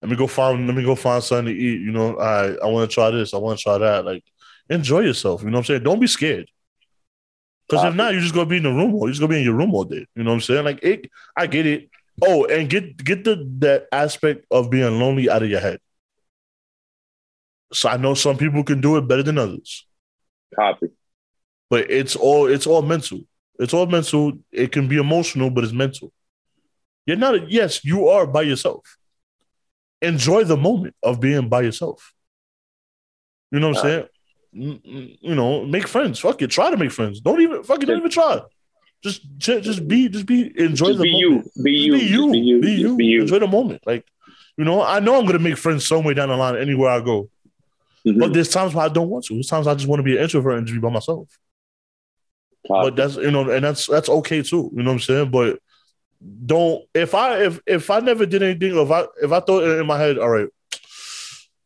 let 0.01 0.11
me 0.11 0.15
go 0.15 0.27
find 0.27 0.67
let 0.67 0.75
me 0.75 0.83
go 0.83 0.95
find 0.95 1.23
something 1.23 1.53
to 1.53 1.59
eat. 1.59 1.81
You 1.81 1.91
know, 1.91 2.17
I 2.17 2.53
I 2.55 2.67
want 2.67 2.89
to 2.89 2.93
try 2.93 3.09
this. 3.09 3.33
I 3.33 3.37
want 3.37 3.57
to 3.57 3.63
try 3.63 3.77
that. 3.79 4.05
Like 4.05 4.23
enjoy 4.69 4.99
yourself. 4.99 5.41
You 5.41 5.49
know 5.49 5.57
what 5.57 5.59
I'm 5.61 5.65
saying? 5.65 5.83
Don't 5.83 5.99
be 5.99 6.07
scared. 6.07 6.49
Because 7.67 7.83
if 7.83 7.95
not, 7.95 8.13
you're 8.13 8.21
just 8.21 8.33
gonna 8.33 8.45
be 8.45 8.57
in 8.57 8.63
the 8.63 8.71
room. 8.71 8.93
Or 8.95 9.07
you're 9.07 9.11
just 9.11 9.19
gonna 9.19 9.31
be 9.31 9.39
in 9.39 9.43
your 9.43 9.55
room 9.55 9.73
all 9.73 9.83
day. 9.83 10.05
You 10.15 10.23
know 10.23 10.29
what 10.29 10.35
I'm 10.35 10.41
saying? 10.41 10.65
Like 10.65 10.83
it, 10.83 11.09
I 11.35 11.47
get 11.47 11.65
it. 11.65 11.89
Oh, 12.21 12.45
and 12.45 12.69
get 12.69 13.03
get 13.03 13.23
the 13.23 13.45
that 13.59 13.87
aspect 13.91 14.45
of 14.51 14.69
being 14.69 14.99
lonely 14.99 15.29
out 15.29 15.43
of 15.43 15.49
your 15.49 15.59
head. 15.59 15.79
So 17.73 17.89
I 17.89 17.97
know 17.97 18.13
some 18.13 18.37
people 18.37 18.63
can 18.63 18.79
do 18.81 18.97
it 18.97 19.07
better 19.07 19.23
than 19.23 19.37
others, 19.37 19.85
Copy. 20.55 20.87
but 21.69 21.91
it's 21.91 22.15
all 22.15 22.47
it's 22.47 22.65
all 22.65 22.81
mental. 22.81 23.19
It's 23.59 23.73
all 23.73 23.85
mental. 23.87 24.33
It 24.51 24.71
can 24.71 24.87
be 24.87 24.97
emotional, 24.97 25.49
but 25.49 25.63
it's 25.63 25.73
mental. 25.73 26.11
You're 27.05 27.17
not. 27.17 27.35
a, 27.35 27.45
Yes, 27.47 27.83
you 27.83 28.07
are 28.09 28.27
by 28.27 28.43
yourself. 28.43 28.97
Enjoy 30.01 30.43
the 30.43 30.57
moment 30.57 30.95
of 31.01 31.19
being 31.19 31.49
by 31.49 31.61
yourself. 31.61 32.13
You 33.51 33.59
know 33.59 33.69
what 33.69 33.77
I'm 33.77 33.85
Uh, 33.85 33.89
saying? 33.89 35.17
you 35.21 35.35
know, 35.35 35.65
make 35.65 35.87
friends. 35.87 36.19
Fuck 36.19 36.41
it, 36.41 36.47
try 36.51 36.69
to 36.69 36.77
make 36.77 36.91
friends. 36.91 37.19
Don't 37.21 37.41
even 37.41 37.63
fuck 37.63 37.81
it, 37.81 37.85
don't 37.87 37.97
even 37.97 38.11
try. 38.11 38.41
Just 39.03 39.21
just 39.37 39.87
be 39.87 40.09
just 40.09 40.25
be 40.25 40.51
enjoy 40.59 40.87
Just 40.87 40.97
the 40.99 41.03
be 41.03 41.23
moment. 41.23 41.51
you. 41.55 41.63
Be 41.63 41.71
you. 41.71 41.93
Be 41.93 41.99
you. 42.05 42.17
Just 42.23 42.31
Be 42.31 42.39
you. 42.39 42.61
Be 42.61 42.71
you. 42.71 42.95
Be 42.97 43.05
you. 43.05 43.21
Enjoy 43.21 43.39
the 43.39 43.47
moment. 43.47 43.81
Like, 43.85 44.05
you 44.57 44.65
know, 44.65 44.81
I 44.81 44.99
know 44.99 45.19
I'm 45.19 45.25
gonna 45.25 45.37
make 45.39 45.57
friends 45.57 45.85
somewhere 45.87 46.13
down 46.15 46.29
the 46.29 46.35
line 46.37 46.57
anywhere 46.57 46.89
I 46.89 46.99
go. 47.01 47.29
Mhm. 48.05 48.19
But 48.19 48.33
there's 48.33 48.49
times 48.49 48.73
where 48.73 48.85
I 48.85 48.89
don't 48.89 49.09
want 49.09 49.25
to. 49.25 49.33
There's 49.35 49.47
times 49.47 49.67
I 49.67 49.75
just 49.75 49.87
want 49.87 49.99
to 49.99 50.03
be 50.03 50.17
an 50.17 50.23
introvert 50.23 50.57
and 50.57 50.65
just 50.65 50.75
be 50.75 50.81
by 50.81 50.89
myself. 50.89 51.27
But 52.67 52.95
that's 52.95 53.15
you 53.15 53.31
know, 53.31 53.49
and 53.49 53.63
that's 53.63 53.85
that's 53.87 54.09
okay 54.09 54.41
too. 54.41 54.69
You 54.75 54.83
know 54.83 54.91
what 54.91 54.95
I'm 54.95 54.99
saying? 54.99 55.31
But 55.31 55.59
don't 56.45 56.83
if 56.93 57.13
I 57.15 57.43
if 57.43 57.59
if 57.65 57.89
I 57.89 57.99
never 57.99 58.25
did 58.25 58.43
anything, 58.43 58.77
or 58.77 58.83
if 58.83 58.91
I 58.91 59.05
if 59.23 59.31
I 59.31 59.39
thought 59.39 59.63
in 59.63 59.85
my 59.85 59.97
head, 59.97 60.17
all 60.17 60.29
right, 60.29 60.47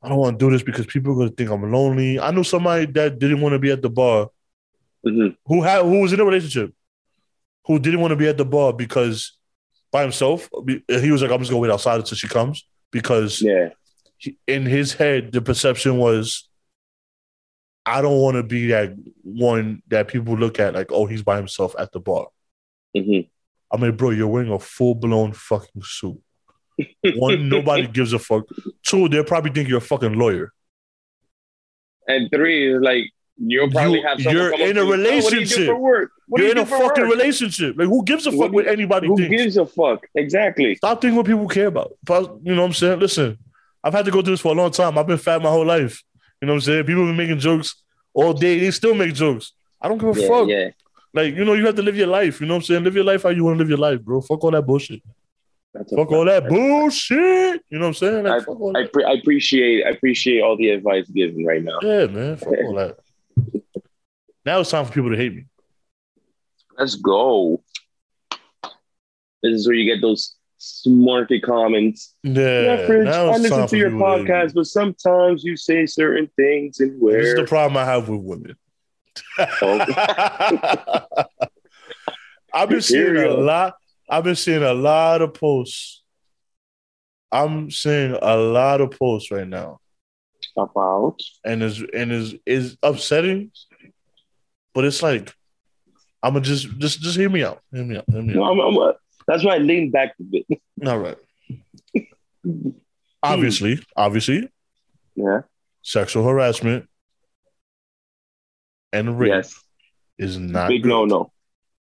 I 0.03 0.09
don't 0.09 0.17
want 0.17 0.37
to 0.39 0.45
do 0.45 0.51
this 0.51 0.63
because 0.63 0.85
people 0.85 1.13
are 1.13 1.15
gonna 1.15 1.29
think 1.31 1.49
I'm 1.49 1.71
lonely. 1.71 2.19
I 2.19 2.31
knew 2.31 2.43
somebody 2.43 2.85
that 2.87 3.17
didn't 3.19 3.41
want 3.41 3.53
to 3.53 3.59
be 3.59 3.71
at 3.71 3.81
the 3.81 3.89
bar 3.89 4.29
Mhm. 5.05 5.35
who 5.47 5.61
had 5.63 5.83
who 5.83 6.01
was 6.01 6.13
in 6.13 6.19
a 6.19 6.25
relationship 6.25 6.71
who 7.65 7.79
didn't 7.79 8.01
want 8.01 8.11
to 8.11 8.15
be 8.15 8.27
at 8.27 8.37
the 8.37 8.45
bar 8.45 8.71
because 8.73 9.35
by 9.91 10.03
himself 10.03 10.47
he 10.87 11.11
was 11.11 11.21
like 11.23 11.31
I'm 11.31 11.39
just 11.39 11.49
gonna 11.49 11.59
wait 11.61 11.71
outside 11.71 11.99
until 11.99 12.15
she 12.17 12.27
comes 12.27 12.65
because 12.91 13.41
Yeah. 13.41 13.69
he, 14.17 14.37
in 14.47 14.65
his 14.67 14.93
head 14.93 15.31
the 15.31 15.41
perception 15.41 15.97
was 15.97 16.47
I 17.86 18.01
don't 18.01 18.19
want 18.21 18.36
to 18.38 18.43
be 18.43 18.67
that 18.67 18.93
one 19.23 19.82
that 19.88 20.07
people 20.07 20.36
look 20.38 20.59
at 20.59 20.73
like 20.75 20.91
oh 20.91 21.05
he's 21.07 21.23
by 21.23 21.38
himself 21.38 21.75
at 21.79 21.91
the 21.91 21.99
bar. 21.99 22.27
Mhm. 22.95 23.27
I 23.71 23.77
mean, 23.77 23.95
bro, 23.95 24.09
you're 24.11 24.27
wearing 24.27 24.51
a 24.51 24.59
full 24.59 24.95
blown 24.95 25.34
fucking 25.34 25.82
suit. 25.84 26.19
One, 27.15 27.47
nobody 27.55 27.88
gives 27.88 28.13
a 28.13 28.19
fuck. 28.19 28.43
Two, 28.86 29.07
they'll 29.09 29.23
probably 29.23 29.51
think 29.51 29.69
you're 29.69 29.77
a 29.79 29.82
fucking 29.82 30.13
lawyer. 30.13 30.51
And 32.07 32.29
three 32.32 32.73
is 32.73 32.82
like 32.82 33.05
you'll 33.38 33.71
probably 33.71 33.99
you, 33.99 34.07
have 34.07 34.19
you're 34.19 34.53
in 34.53 34.61
a 34.61 34.65
you, 34.65 34.65
"Oh, 34.65 34.67
you 34.67 34.73
do 34.73 34.91
relationship. 34.91 35.65
for 35.67 35.77
work? 35.79 36.11
What 36.27 36.39
you're 36.39 36.47
you 36.47 36.51
in 36.53 36.57
a 36.59 36.65
fucking 36.65 37.03
work? 37.03 37.11
relationship. 37.13 37.75
Like, 37.77 37.88
who 37.88 38.03
gives 38.03 38.27
a 38.27 38.32
fuck 38.32 38.39
What- 38.39 38.51
what 38.53 38.67
anybody 38.67 39.07
Who 39.07 39.17
thinks? 39.17 39.29
gives 39.36 39.57
a 39.57 39.65
fuck? 39.65 40.05
Exactly. 40.15 40.75
Stop 40.75 41.01
thinking 41.01 41.15
what 41.17 41.25
people 41.25 41.47
care 41.47 41.67
about. 41.67 41.93
You 42.09 42.53
know 42.55 42.61
what 42.61 42.67
I'm 42.67 42.73
saying? 42.73 42.99
Listen, 42.99 43.38
I've 43.84 43.93
had 43.93 44.05
to 44.05 44.11
go 44.11 44.21
through 44.21 44.34
this 44.34 44.41
for 44.41 44.51
a 44.51 44.55
long 44.55 44.71
time. 44.71 44.97
I've 44.97 45.07
been 45.07 45.17
fat 45.17 45.41
my 45.41 45.49
whole 45.49 45.65
life. 45.65 46.03
You 46.41 46.47
know 46.47 46.53
what 46.53 46.57
I'm 46.57 46.61
saying? 46.61 46.85
People 46.85 47.05
been 47.05 47.15
making 47.17 47.39
jokes 47.39 47.75
all 48.13 48.33
day. 48.33 48.59
They 48.59 48.71
still 48.71 48.95
make 48.95 49.13
jokes. 49.13 49.53
I 49.79 49.87
don't 49.87 49.97
give 49.99 50.17
a 50.17 50.19
Yeah, 50.19 50.27
fuck. 50.27 50.47
yeah. 50.49 50.69
Like, 51.13 51.35
you 51.35 51.45
know, 51.45 51.53
you 51.53 51.65
have 51.65 51.75
to 51.75 51.81
live 51.81 51.95
your 51.95 52.07
life. 52.07 52.41
You 52.41 52.47
know 52.47 52.55
what 52.55 52.59
I'm 52.61 52.65
saying? 52.65 52.83
Live 52.83 52.95
your 52.95 53.03
life 53.03 53.23
how 53.23 53.29
you 53.29 53.43
want 53.43 53.55
to 53.57 53.59
live 53.59 53.69
your 53.69 53.77
life, 53.77 54.01
bro. 54.01 54.21
Fuck 54.21 54.43
all 54.43 54.51
that 54.51 54.61
bullshit. 54.65 55.01
That's 55.73 55.93
Fuck 55.93 56.11
all 56.11 56.25
that 56.25 56.47
bullshit. 56.49 57.61
You 57.69 57.77
know 57.79 57.85
what 57.85 57.87
I'm 57.89 57.93
saying? 57.93 58.23
Like, 58.23 58.47
all 58.47 58.75
I, 58.75 58.87
pre- 58.87 59.03
I 59.05 59.11
appreciate 59.13 59.85
I 59.85 59.89
appreciate 59.91 60.41
all 60.41 60.57
the 60.57 60.69
advice 60.69 61.07
given 61.09 61.45
right 61.45 61.63
now. 61.63 61.79
Yeah, 61.81 62.07
man. 62.07 62.37
Fuck 62.37 62.49
all 62.65 62.75
that. 62.75 62.97
Now 64.43 64.59
it's 64.59 64.71
time 64.71 64.85
for 64.85 64.91
people 64.91 65.11
to 65.11 65.17
hate 65.17 65.35
me. 65.35 65.45
Let's 66.75 66.95
go. 66.95 67.61
This 69.43 69.53
is 69.53 69.67
where 69.67 69.75
you 69.75 69.85
get 69.93 70.01
those 70.01 70.35
smarty 70.62 71.39
comments. 71.39 72.14
Yeah. 72.24 72.62
Yeah, 72.62 72.86
Fridge, 72.86 73.07
I 73.07 73.36
listen 73.38 73.68
to 73.68 73.78
your 73.78 73.89
to 73.89 73.95
podcast, 73.95 74.53
but 74.53 74.68
sometimes 74.68 75.43
you 75.43 75.57
say 75.57 75.86
certain 75.88 76.30
things 76.36 76.80
and 76.80 76.91
This 76.91 76.95
is 76.97 77.01
where 77.01 77.36
the 77.36 77.45
problem 77.45 77.78
I 77.78 77.86
have 77.86 78.07
with 78.07 78.22
women. 78.22 78.55
I've 82.53 82.70
been 82.70 82.82
seeing 82.82 83.18
a 83.18 83.30
lot. 83.30 83.76
I've 84.09 84.24
been 84.24 84.36
seeing 84.36 84.64
a 84.64 84.74
lot 84.74 85.22
of 85.22 85.34
posts. 85.34 86.03
I'm 87.32 87.72
seeing 87.72 88.12
a 88.22 88.36
lot 88.36 88.82
of 88.82 88.91
posts 88.91 89.32
right 89.32 89.47
now, 89.47 89.80
about 90.57 91.18
and 91.45 91.64
is 91.64 91.82
and 91.93 92.12
is 92.12 92.36
is 92.45 92.78
upsetting. 92.84 93.51
But 94.74 94.86
it's 94.86 95.01
like, 95.01 95.34
I'm 96.22 96.34
gonna 96.34 96.43
just 96.45 96.68
just 96.78 96.99
just 97.01 97.18
hear 97.18 97.30
me 97.30 97.43
out. 97.43 97.62
Hear 97.74 97.86
me 97.86 97.97
out. 97.97 98.05
Hear 98.09 98.22
me 98.22 98.34
No, 98.34 98.43
out. 98.43 98.49
I'm- 98.51 98.59
I'm, 98.59 98.78
uh, 98.78 98.91
that's 99.32 99.43
why 99.45 99.55
I 99.55 99.57
lean 99.59 99.91
back 99.91 100.13
a 100.19 100.23
bit. 100.23 100.45
All 100.86 100.99
right. 100.99 101.17
Obviously, 103.23 103.79
obviously, 103.95 104.49
Yeah. 105.15 105.41
sexual 105.84 106.23
harassment 106.25 106.89
and 108.91 109.19
rape 109.19 109.29
Yes. 109.29 109.63
is 110.17 110.38
not 110.39 110.69
Big 110.69 110.84
good. 110.84 110.89
no 110.89 111.05
no. 111.05 111.32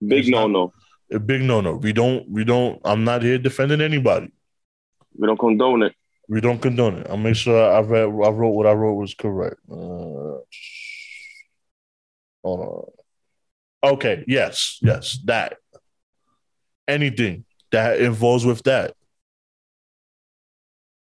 Big 0.06 0.20
It's 0.20 0.30
no 0.30 0.48
not- 0.48 0.52
no. 0.52 0.74
A 1.12 1.20
big 1.20 1.42
no 1.42 1.60
no. 1.62 1.74
We 1.76 1.92
don't. 1.92 2.30
We 2.30 2.44
don't. 2.44 2.80
I'm 2.86 3.04
not 3.04 3.24
here 3.24 3.40
defending 3.40 3.82
anybody. 3.82 4.32
We 5.18 5.26
don't 5.28 5.40
condone 5.40 5.82
it. 5.84 5.96
We 6.28 6.40
don't 6.40 6.62
condone 6.62 6.98
it. 7.00 7.08
I'll 7.10 7.18
make 7.18 7.36
sure 7.36 7.72
I 7.72 7.80
read. 7.80 8.04
I 8.04 8.06
wrote 8.30 8.52
what 8.52 8.68
I 8.68 8.74
wrote 8.74 8.94
was 8.94 9.16
correct. 9.16 9.56
Uh, 9.68 10.38
hold 12.44 12.60
on. 13.84 13.92
Okay. 13.94 14.24
Yes. 14.28 14.78
Yes. 14.84 15.18
That. 15.26 15.58
Anything 16.90 17.46
that 17.72 18.02
involves 18.02 18.46
with 18.46 18.64
that. 18.64 18.96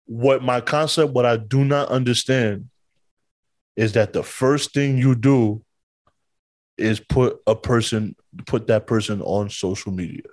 What 0.06 0.44
my 0.44 0.62
concept, 0.62 1.14
what 1.14 1.26
I 1.26 1.38
do 1.38 1.66
not 1.66 1.90
understand, 1.90 2.70
is 3.76 3.94
that 3.94 4.14
the 4.14 4.24
first 4.24 4.74
thing 4.74 4.98
you 4.98 5.16
do 5.16 5.64
is 6.78 7.00
put 7.00 7.40
a 7.48 7.56
person, 7.56 8.16
put 8.46 8.68
that 8.68 8.88
person 8.88 9.22
on 9.22 9.50
social 9.50 9.92
media 9.92 10.24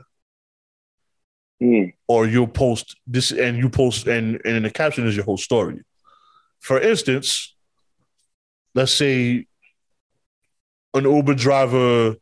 Mm. 1.63 1.95
or 2.07 2.27
you'll 2.27 2.47
post 2.47 2.97
this 3.07 3.33
and 3.33 3.57
you 3.57 3.71
post 3.71 4.07
and, 4.07 4.39
and 4.45 4.57
in 4.57 4.63
the 4.63 4.71
caption 4.71 5.07
is 5.07 5.17
your 5.17 5.25
whole 5.25 5.39
story. 5.39 5.81
For 6.61 6.79
instance, 6.79 7.55
let's 8.75 8.93
say 8.93 9.47
an 10.93 11.05
Uber 11.05 11.33
driver 11.35 12.17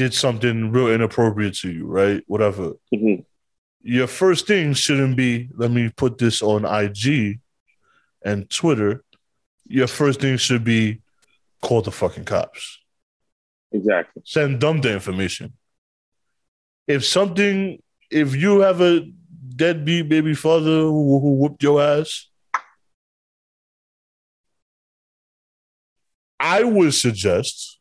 did 0.00 0.14
something 0.14 0.72
real 0.72 0.88
inappropriate 0.88 1.54
to 1.54 1.70
you, 1.70 1.84
right? 1.86 2.22
Whatever. 2.26 2.72
Mhm. 2.90 3.26
Your 3.82 4.06
first 4.06 4.46
thing 4.46 4.72
shouldn't 4.72 5.14
be, 5.14 5.50
let 5.54 5.70
me 5.70 5.90
put 5.94 6.16
this 6.16 6.40
on 6.40 6.64
IG 6.64 7.38
and 8.24 8.48
Twitter. 8.48 9.04
Your 9.66 9.86
first 9.88 10.20
thing 10.22 10.38
should 10.38 10.64
be 10.64 11.02
call 11.60 11.82
the 11.82 11.90
fucking 11.92 12.24
cops 12.24 12.78
Exactly. 13.72 14.22
send 14.24 14.58
them 14.62 14.80
the 14.80 14.90
information. 14.90 15.52
If 16.86 17.04
something, 17.04 17.82
if 18.10 18.34
you 18.34 18.60
have 18.60 18.80
a 18.80 19.06
deadbeat 19.56 20.08
baby 20.08 20.32
father 20.34 20.80
who, 20.88 21.20
who 21.20 21.34
whooped 21.34 21.62
your 21.62 21.82
ass, 21.82 22.26
I 26.38 26.64
would 26.64 26.94
suggest. 26.94 27.79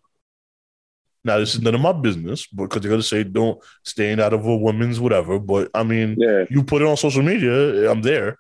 Now, 1.24 1.38
this 1.38 1.53
is 1.53 1.61
none 1.61 1.76
of 1.76 1.82
my 1.82 1.91
business, 1.91 2.47
because 2.47 2.82
they're 2.82 2.89
gonna 2.91 3.03
say 3.03 3.24
don't 3.24 3.61
staying 3.84 4.20
out 4.22 4.34
of 4.34 4.45
a 4.45 4.55
woman's 4.57 4.99
whatever. 4.99 5.38
But 5.39 5.70
I 5.74 5.84
mean, 5.84 6.15
Yeah. 6.17 6.45
you 6.49 6.63
put 6.63 6.82
it 6.82 6.88
on 6.88 6.95
social 6.97 7.24
media, 7.24 7.89
I'm 7.91 8.01
there. 8.01 8.38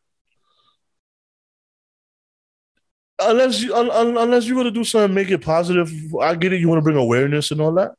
Unless 3.21 3.61
you, 3.61 3.75
un, 3.75 3.89
un- 3.91 4.17
unless 4.17 4.45
you're 4.47 4.55
gonna 4.55 4.71
do 4.71 4.85
something, 4.85 5.13
make 5.13 5.29
it 5.29 5.41
positive. 5.41 5.91
I 6.21 6.35
get 6.35 6.53
it. 6.53 6.61
You 6.61 6.69
want 6.69 6.79
to 6.79 6.83
bring 6.83 6.95
awareness 6.95 7.51
and 7.51 7.59
all 7.59 7.73
that, 7.73 7.91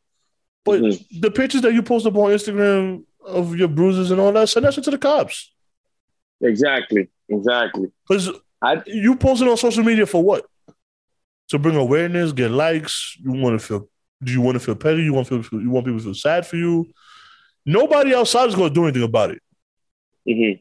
but 0.64 0.80
Mhm. 0.80 1.20
the 1.20 1.30
pictures 1.30 1.60
that 1.62 1.74
you 1.74 1.82
post 1.82 2.06
up 2.06 2.16
on 2.16 2.30
Instagram 2.30 3.04
of 3.26 3.54
your 3.54 3.68
bruises 3.68 4.10
and 4.10 4.18
all 4.18 4.32
that, 4.32 4.48
send 4.48 4.64
that 4.64 4.72
shit 4.72 4.84
to 4.84 4.90
the 4.90 4.96
cops. 4.98 5.52
Exactly. 6.40 7.08
Exactly. 7.28 7.88
Because 8.08 8.30
you 8.86 9.14
post 9.14 9.42
it 9.42 9.48
on 9.48 9.58
social 9.58 9.84
media 9.84 10.06
for 10.06 10.22
what? 10.22 10.46
To 11.50 11.58
bring 11.58 11.76
awareness, 11.76 12.32
get 12.32 12.50
likes. 12.50 13.16
You 13.22 13.32
want 13.32 13.60
to 13.60 13.66
feel? 13.66 13.88
Do 14.22 14.32
you 14.32 14.40
want 14.40 14.56
to 14.56 14.60
feel 14.60 14.74
petty? 14.74 15.02
You 15.02 15.14
want 15.14 15.28
feel? 15.28 15.42
You 15.60 15.70
want 15.70 15.86
people 15.86 15.98
to 15.98 16.04
feel 16.04 16.14
sad 16.14 16.46
for 16.46 16.56
you? 16.56 16.86
Nobody 17.64 18.14
outside 18.14 18.48
is 18.48 18.54
going 18.54 18.70
to 18.70 18.74
do 18.74 18.84
anything 18.84 19.02
about 19.02 19.30
it. 19.30 19.42
mhm. 20.28 20.60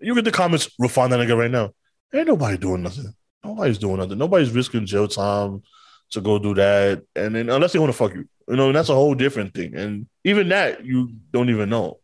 You 0.00 0.14
get 0.14 0.24
the 0.24 0.30
comments. 0.30 0.70
We'll 0.78 0.88
that 1.12 1.18
nigga 1.20 1.36
right 1.36 1.50
now. 1.50 1.72
Ain't 2.14 2.28
nobody 2.28 2.56
doing 2.56 2.82
nothing. 2.82 3.12
Nobody's 3.44 3.78
doing 3.78 3.96
nothing. 3.96 4.18
Nobody's 4.18 4.50
risking 4.50 4.86
jail 4.86 5.08
time 5.08 5.62
to 6.10 6.20
go 6.20 6.38
do 6.38 6.54
that. 6.54 7.02
And 7.16 7.34
then 7.34 7.50
unless 7.50 7.72
they 7.72 7.78
want 7.78 7.90
to 7.92 7.96
fuck 7.98 8.14
you, 8.14 8.28
you 8.48 8.56
know, 8.56 8.70
that's 8.72 8.88
a 8.88 8.94
whole 8.94 9.14
different 9.14 9.54
thing. 9.54 9.74
And 9.74 10.06
even 10.24 10.48
that 10.50 10.84
you 10.84 11.10
don't 11.32 11.50
even 11.50 11.68
know. 11.68 11.98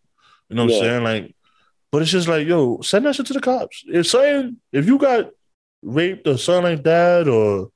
You 0.48 0.56
know 0.56 0.64
what 0.64 0.72
Yeah. 0.72 0.78
I'm 0.78 0.82
saying? 0.84 1.04
Like, 1.04 1.36
but 1.90 2.02
it's 2.02 2.10
just 2.10 2.28
like, 2.28 2.46
yo, 2.46 2.80
send 2.82 3.06
that 3.06 3.14
shit 3.14 3.26
to 3.26 3.32
the 3.32 3.40
cops. 3.40 3.84
If 3.86 4.08
saying 4.08 4.56
if 4.72 4.86
you 4.86 4.98
got 4.98 5.30
raped 5.82 6.26
or 6.26 6.36
something 6.36 6.72
like 6.74 6.84
that, 6.84 7.28
or 7.28 7.68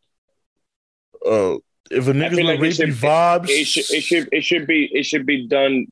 uh 1.25 1.57
if 1.91 2.09
a 2.09 2.13
nigga's 2.13 2.41
like 2.41 2.59
it 2.59 2.63
rapey 2.63 2.75
should- 2.77 2.89
vibes, 2.91 3.49
It 3.49 3.65
should 3.67 3.91
it 3.91 4.03
should 4.03 4.29
it 4.33 4.45
should 4.45 4.67
be 4.67 4.89
it 4.93 5.05
should 5.05 5.27
be 5.27 5.47
done 5.47 5.87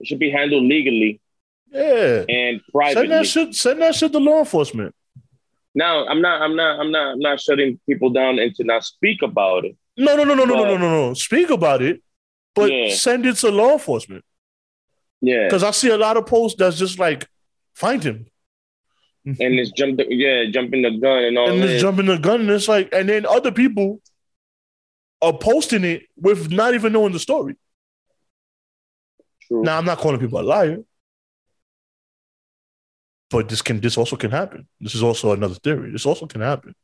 it 0.00 0.06
should 0.06 0.18
be 0.18 0.30
handled 0.30 0.64
legally 0.64 1.20
yeah. 1.70 2.24
and 2.28 2.60
Send 2.92 3.10
that 3.10 3.26
shit, 3.26 3.54
send 3.54 3.82
that 3.82 3.94
shit 3.94 4.12
to 4.12 4.18
law 4.18 4.40
enforcement. 4.40 4.94
Now 5.74 6.06
I'm 6.06 6.20
not 6.22 6.42
I'm 6.42 6.56
not 6.56 6.80
I'm 6.80 6.90
not 6.90 7.12
I'm 7.14 7.18
not 7.18 7.40
shutting 7.40 7.78
people 7.88 8.10
down 8.10 8.38
and 8.38 8.54
to 8.56 8.64
not 8.64 8.84
speak 8.84 9.22
about 9.22 9.64
it. 9.64 9.76
No, 9.96 10.14
no, 10.16 10.24
no, 10.24 10.34
no, 10.34 10.44
no, 10.44 10.54
no, 10.54 10.64
no, 10.64 10.76
no, 10.76 10.90
no. 11.08 11.14
Speak 11.14 11.50
about 11.50 11.82
it, 11.82 12.02
but 12.54 12.70
Yeah. 12.70 12.94
send 12.94 13.26
it 13.26 13.36
to 13.36 13.50
law 13.50 13.72
enforcement. 13.72 14.24
Yeah. 15.20 15.44
Because 15.44 15.62
I 15.62 15.70
see 15.70 15.88
a 15.88 15.96
lot 15.98 16.16
of 16.18 16.26
posts 16.26 16.58
that's 16.58 16.78
just 16.78 16.98
like, 16.98 17.26
find 17.74 18.02
him. 18.02 18.26
And 19.24 19.58
it's 19.58 19.70
jumped 19.72 20.00
yeah, 20.08 20.44
jumping 20.50 20.82
the 20.82 20.90
gun 20.98 21.24
and 21.24 21.36
all 21.38 21.50
and 21.50 21.62
that. 21.62 21.66
just 21.66 21.80
jumping 21.80 22.06
the 22.06 22.18
gun. 22.18 22.42
And 22.42 22.50
it's 22.50 22.68
like, 22.68 22.90
and 22.92 23.08
then 23.08 23.26
other 23.26 23.50
people 23.50 24.00
are 25.22 25.36
posting 25.36 25.84
it 25.84 26.02
with 26.16 26.50
not 26.50 26.74
even 26.74 26.92
knowing 26.92 27.12
the 27.12 27.18
story. 27.18 27.56
True. 29.42 29.62
Now 29.62 29.78
I'm 29.78 29.84
not 29.84 29.98
calling 29.98 30.20
people 30.20 30.40
a 30.40 30.42
liar, 30.42 30.78
but 33.30 33.48
this 33.48 33.62
can 33.62 33.80
this 33.80 33.96
also 33.96 34.16
can 34.16 34.30
happen. 34.30 34.66
This 34.80 34.94
is 34.94 35.02
also 35.02 35.32
another 35.32 35.54
theory. 35.54 35.90
This 35.92 36.06
also 36.06 36.26
can 36.26 36.40
happen. 36.40 36.74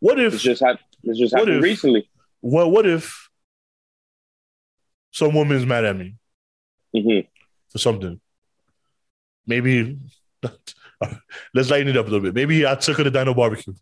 What 0.00 0.20
if 0.20 0.34
It's 0.34 0.42
just 0.42 0.62
just 1.14 1.34
happened 1.34 1.56
if- 1.56 1.62
recently. 1.62 2.08
Well, 2.40 2.70
what 2.70 2.86
if 2.86 3.28
some 5.10 5.34
woman's 5.34 5.66
mad 5.66 5.84
at 5.84 5.96
me 5.96 6.14
hmm 6.94 7.20
for 7.70 7.78
something? 7.78 8.20
Maybe 9.46 9.98
let's 11.54 11.70
lighten 11.70 11.88
it 11.88 11.96
up 11.96 12.06
a 12.06 12.10
little 12.10 12.20
bit. 12.20 12.34
Maybe 12.34 12.66
I 12.66 12.74
took 12.76 12.98
her 12.98 13.04
to 13.04 13.10
Dino 13.10 13.34
Barbecue 13.34 13.74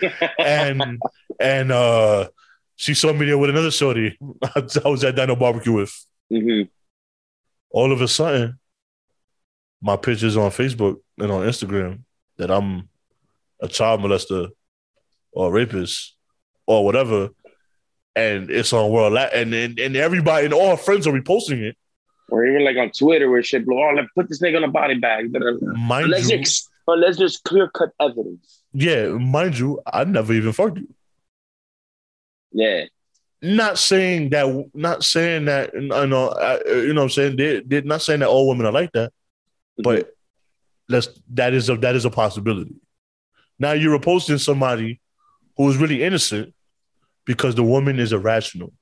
and 0.38 1.00
and 1.38 1.70
uh 1.72 2.28
she 2.76 2.94
saw 2.94 3.12
me 3.12 3.26
there 3.26 3.38
with 3.38 3.50
another 3.50 3.70
shorty 3.70 4.16
I 4.54 4.88
was 4.88 5.02
at 5.04 5.16
Dino 5.16 5.34
Barbecue 5.36 5.72
with. 5.72 5.92
hmm 6.30 6.62
All 7.70 7.90
of 7.92 8.00
a 8.00 8.08
sudden, 8.08 8.58
my 9.82 9.96
pictures 9.96 10.36
on 10.36 10.50
Facebook 10.50 10.96
and 11.18 11.30
on 11.30 11.42
Instagram 11.46 12.00
that 12.38 12.50
I'm 12.50 12.88
a 13.60 13.68
child 13.68 14.00
molester 14.00 14.48
or 15.32 15.52
rapist 15.52 16.14
or 16.66 16.84
whatever, 16.84 17.30
and 18.14 18.50
it's 18.50 18.72
on 18.72 18.90
World 18.90 19.12
La- 19.14 19.28
and, 19.32 19.54
and 19.54 19.78
and 19.78 19.96
everybody 19.96 20.46
and 20.46 20.54
all 20.54 20.70
our 20.70 20.76
friends 20.76 21.06
are 21.06 21.12
reposting 21.12 21.62
it. 21.62 21.76
Or 22.28 22.44
even 22.44 22.64
like 22.64 22.76
on 22.76 22.90
Twitter 22.90 23.30
where 23.30 23.42
shit 23.42 23.64
blow, 23.64 23.78
oh, 23.78 23.94
let's 23.94 24.08
put 24.16 24.28
this 24.28 24.42
nigga 24.42 24.56
on 24.56 24.64
a 24.64 24.70
body 24.70 24.94
bag. 24.98 25.32
Mind 25.78 26.08
Let's 26.08 26.28
you, 26.28 26.38
just, 26.38 26.68
let's 26.88 27.16
just 27.16 27.44
clear 27.44 27.68
cut 27.68 27.90
evidence. 28.00 28.62
yeah, 28.72 29.06
mind 29.08 29.56
you, 29.58 29.80
I 29.86 30.02
never 30.04 30.32
even 30.32 30.52
fucked 30.52 30.78
you. 30.78 30.88
Yeah. 32.52 32.84
Not 33.42 33.78
saying 33.78 34.30
that, 34.30 34.70
not 34.74 35.04
saying 35.04 35.44
that, 35.44 35.74
you 35.74 35.82
know, 35.82 36.28
I, 36.30 36.58
you 36.66 36.92
know, 36.94 37.02
what 37.02 37.04
I'm 37.04 37.10
saying 37.10 37.36
they, 37.36 37.60
they're 37.60 37.82
not 37.82 38.02
saying 38.02 38.20
that 38.20 38.28
all 38.28 38.48
women 38.48 38.66
are 38.66 38.72
like 38.72 38.90
that, 38.92 39.10
mm-hmm. 39.10 39.82
but 39.82 40.12
let's 40.88 41.08
that 41.34 41.52
is 41.52 41.68
a 41.68 41.76
that 41.76 41.94
is 41.94 42.04
a 42.04 42.10
possibility. 42.10 42.74
Now 43.58 43.72
you're 43.72 43.94
opposing 43.94 44.38
somebody 44.38 45.00
who 45.56 45.68
is 45.68 45.76
really 45.76 46.02
innocent 46.02 46.54
because 47.24 47.54
the 47.54 47.62
woman 47.62 47.98
is 47.98 48.12
irrational. 48.12 48.72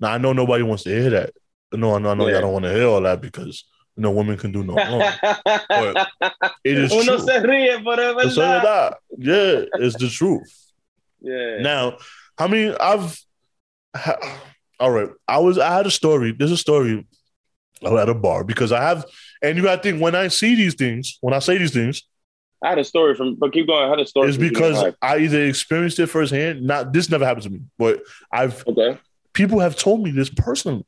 Now 0.00 0.12
I 0.12 0.18
know 0.18 0.32
nobody 0.32 0.64
wants 0.64 0.82
to 0.84 0.90
hear 0.90 1.10
that. 1.10 1.32
No, 1.72 1.94
I 1.94 1.98
know 1.98 2.26
Yeah. 2.26 2.34
y'all 2.34 2.40
don't 2.42 2.52
want 2.52 2.64
to 2.64 2.72
hear 2.74 2.86
all 2.86 3.00
that 3.02 3.20
because 3.20 3.64
you 3.96 4.02
know 4.02 4.10
women 4.10 4.36
can 4.36 4.52
do 4.52 4.64
no 4.64 4.74
wrong. 4.74 5.02
It 6.64 6.78
is 6.78 6.92
Uno 6.92 7.16
true. 7.16 7.18
se 7.20 7.40
ríe, 7.40 7.82
pero 7.84 8.18
es 8.18 8.36
verdad. 8.36 8.94
Yeah, 9.16 9.64
it's 9.74 9.96
the 9.96 10.08
truth. 10.08 10.63
Yeah. 11.24 11.62
Now, 11.62 11.98
I 12.38 12.46
mean, 12.48 12.74
I've 12.78 13.18
all 14.80 14.90
right. 14.90 15.08
I 15.26 15.38
was 15.38 15.58
I 15.58 15.74
had 15.74 15.86
a 15.86 15.90
story. 15.90 16.32
There's 16.32 16.52
a 16.52 16.56
story 16.56 17.06
at 17.82 18.08
a 18.08 18.14
bar 18.14 18.44
because 18.44 18.72
I 18.72 18.82
have, 18.82 19.04
and 19.42 19.56
you 19.56 19.62
got 19.62 19.76
to 19.76 19.82
think 19.82 20.02
when 20.02 20.14
I 20.14 20.28
see 20.28 20.54
these 20.54 20.74
things, 20.74 21.18
when 21.20 21.34
I 21.34 21.38
say 21.38 21.58
these 21.58 21.72
things, 21.72 22.02
I 22.62 22.70
had 22.70 22.78
a 22.78 22.84
story 22.84 23.14
from, 23.14 23.34
but 23.34 23.52
keep 23.52 23.66
going. 23.66 23.84
I 23.84 23.90
had 23.90 24.00
a 24.00 24.06
story. 24.06 24.28
it's 24.28 24.38
because 24.38 24.94
I 25.02 25.18
either 25.18 25.44
experienced 25.44 25.98
it 25.98 26.06
firsthand. 26.06 26.62
Not 26.62 26.92
this 26.92 27.10
never 27.10 27.24
happened 27.24 27.44
to 27.44 27.50
me, 27.50 27.60
but 27.78 28.02
I've. 28.32 28.66
Okay. 28.66 28.98
people 29.32 29.60
have 29.60 29.76
told 29.76 30.02
me 30.02 30.10
this 30.10 30.30
personally. 30.30 30.86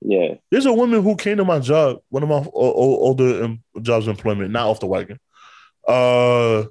Yeah. 0.00 0.34
There's 0.50 0.66
a 0.66 0.72
woman 0.72 1.02
who 1.02 1.16
came 1.16 1.36
to 1.36 1.44
my 1.44 1.58
job, 1.58 1.98
one 2.08 2.22
of 2.22 2.28
my 2.30 2.48
older 2.54 3.44
um, 3.44 3.62
jobs 3.82 4.06
of 4.06 4.16
employment, 4.16 4.50
not 4.50 4.66
off 4.66 4.80
the 4.80 4.86
wagon, 4.86 5.18
uh, 5.86 6.64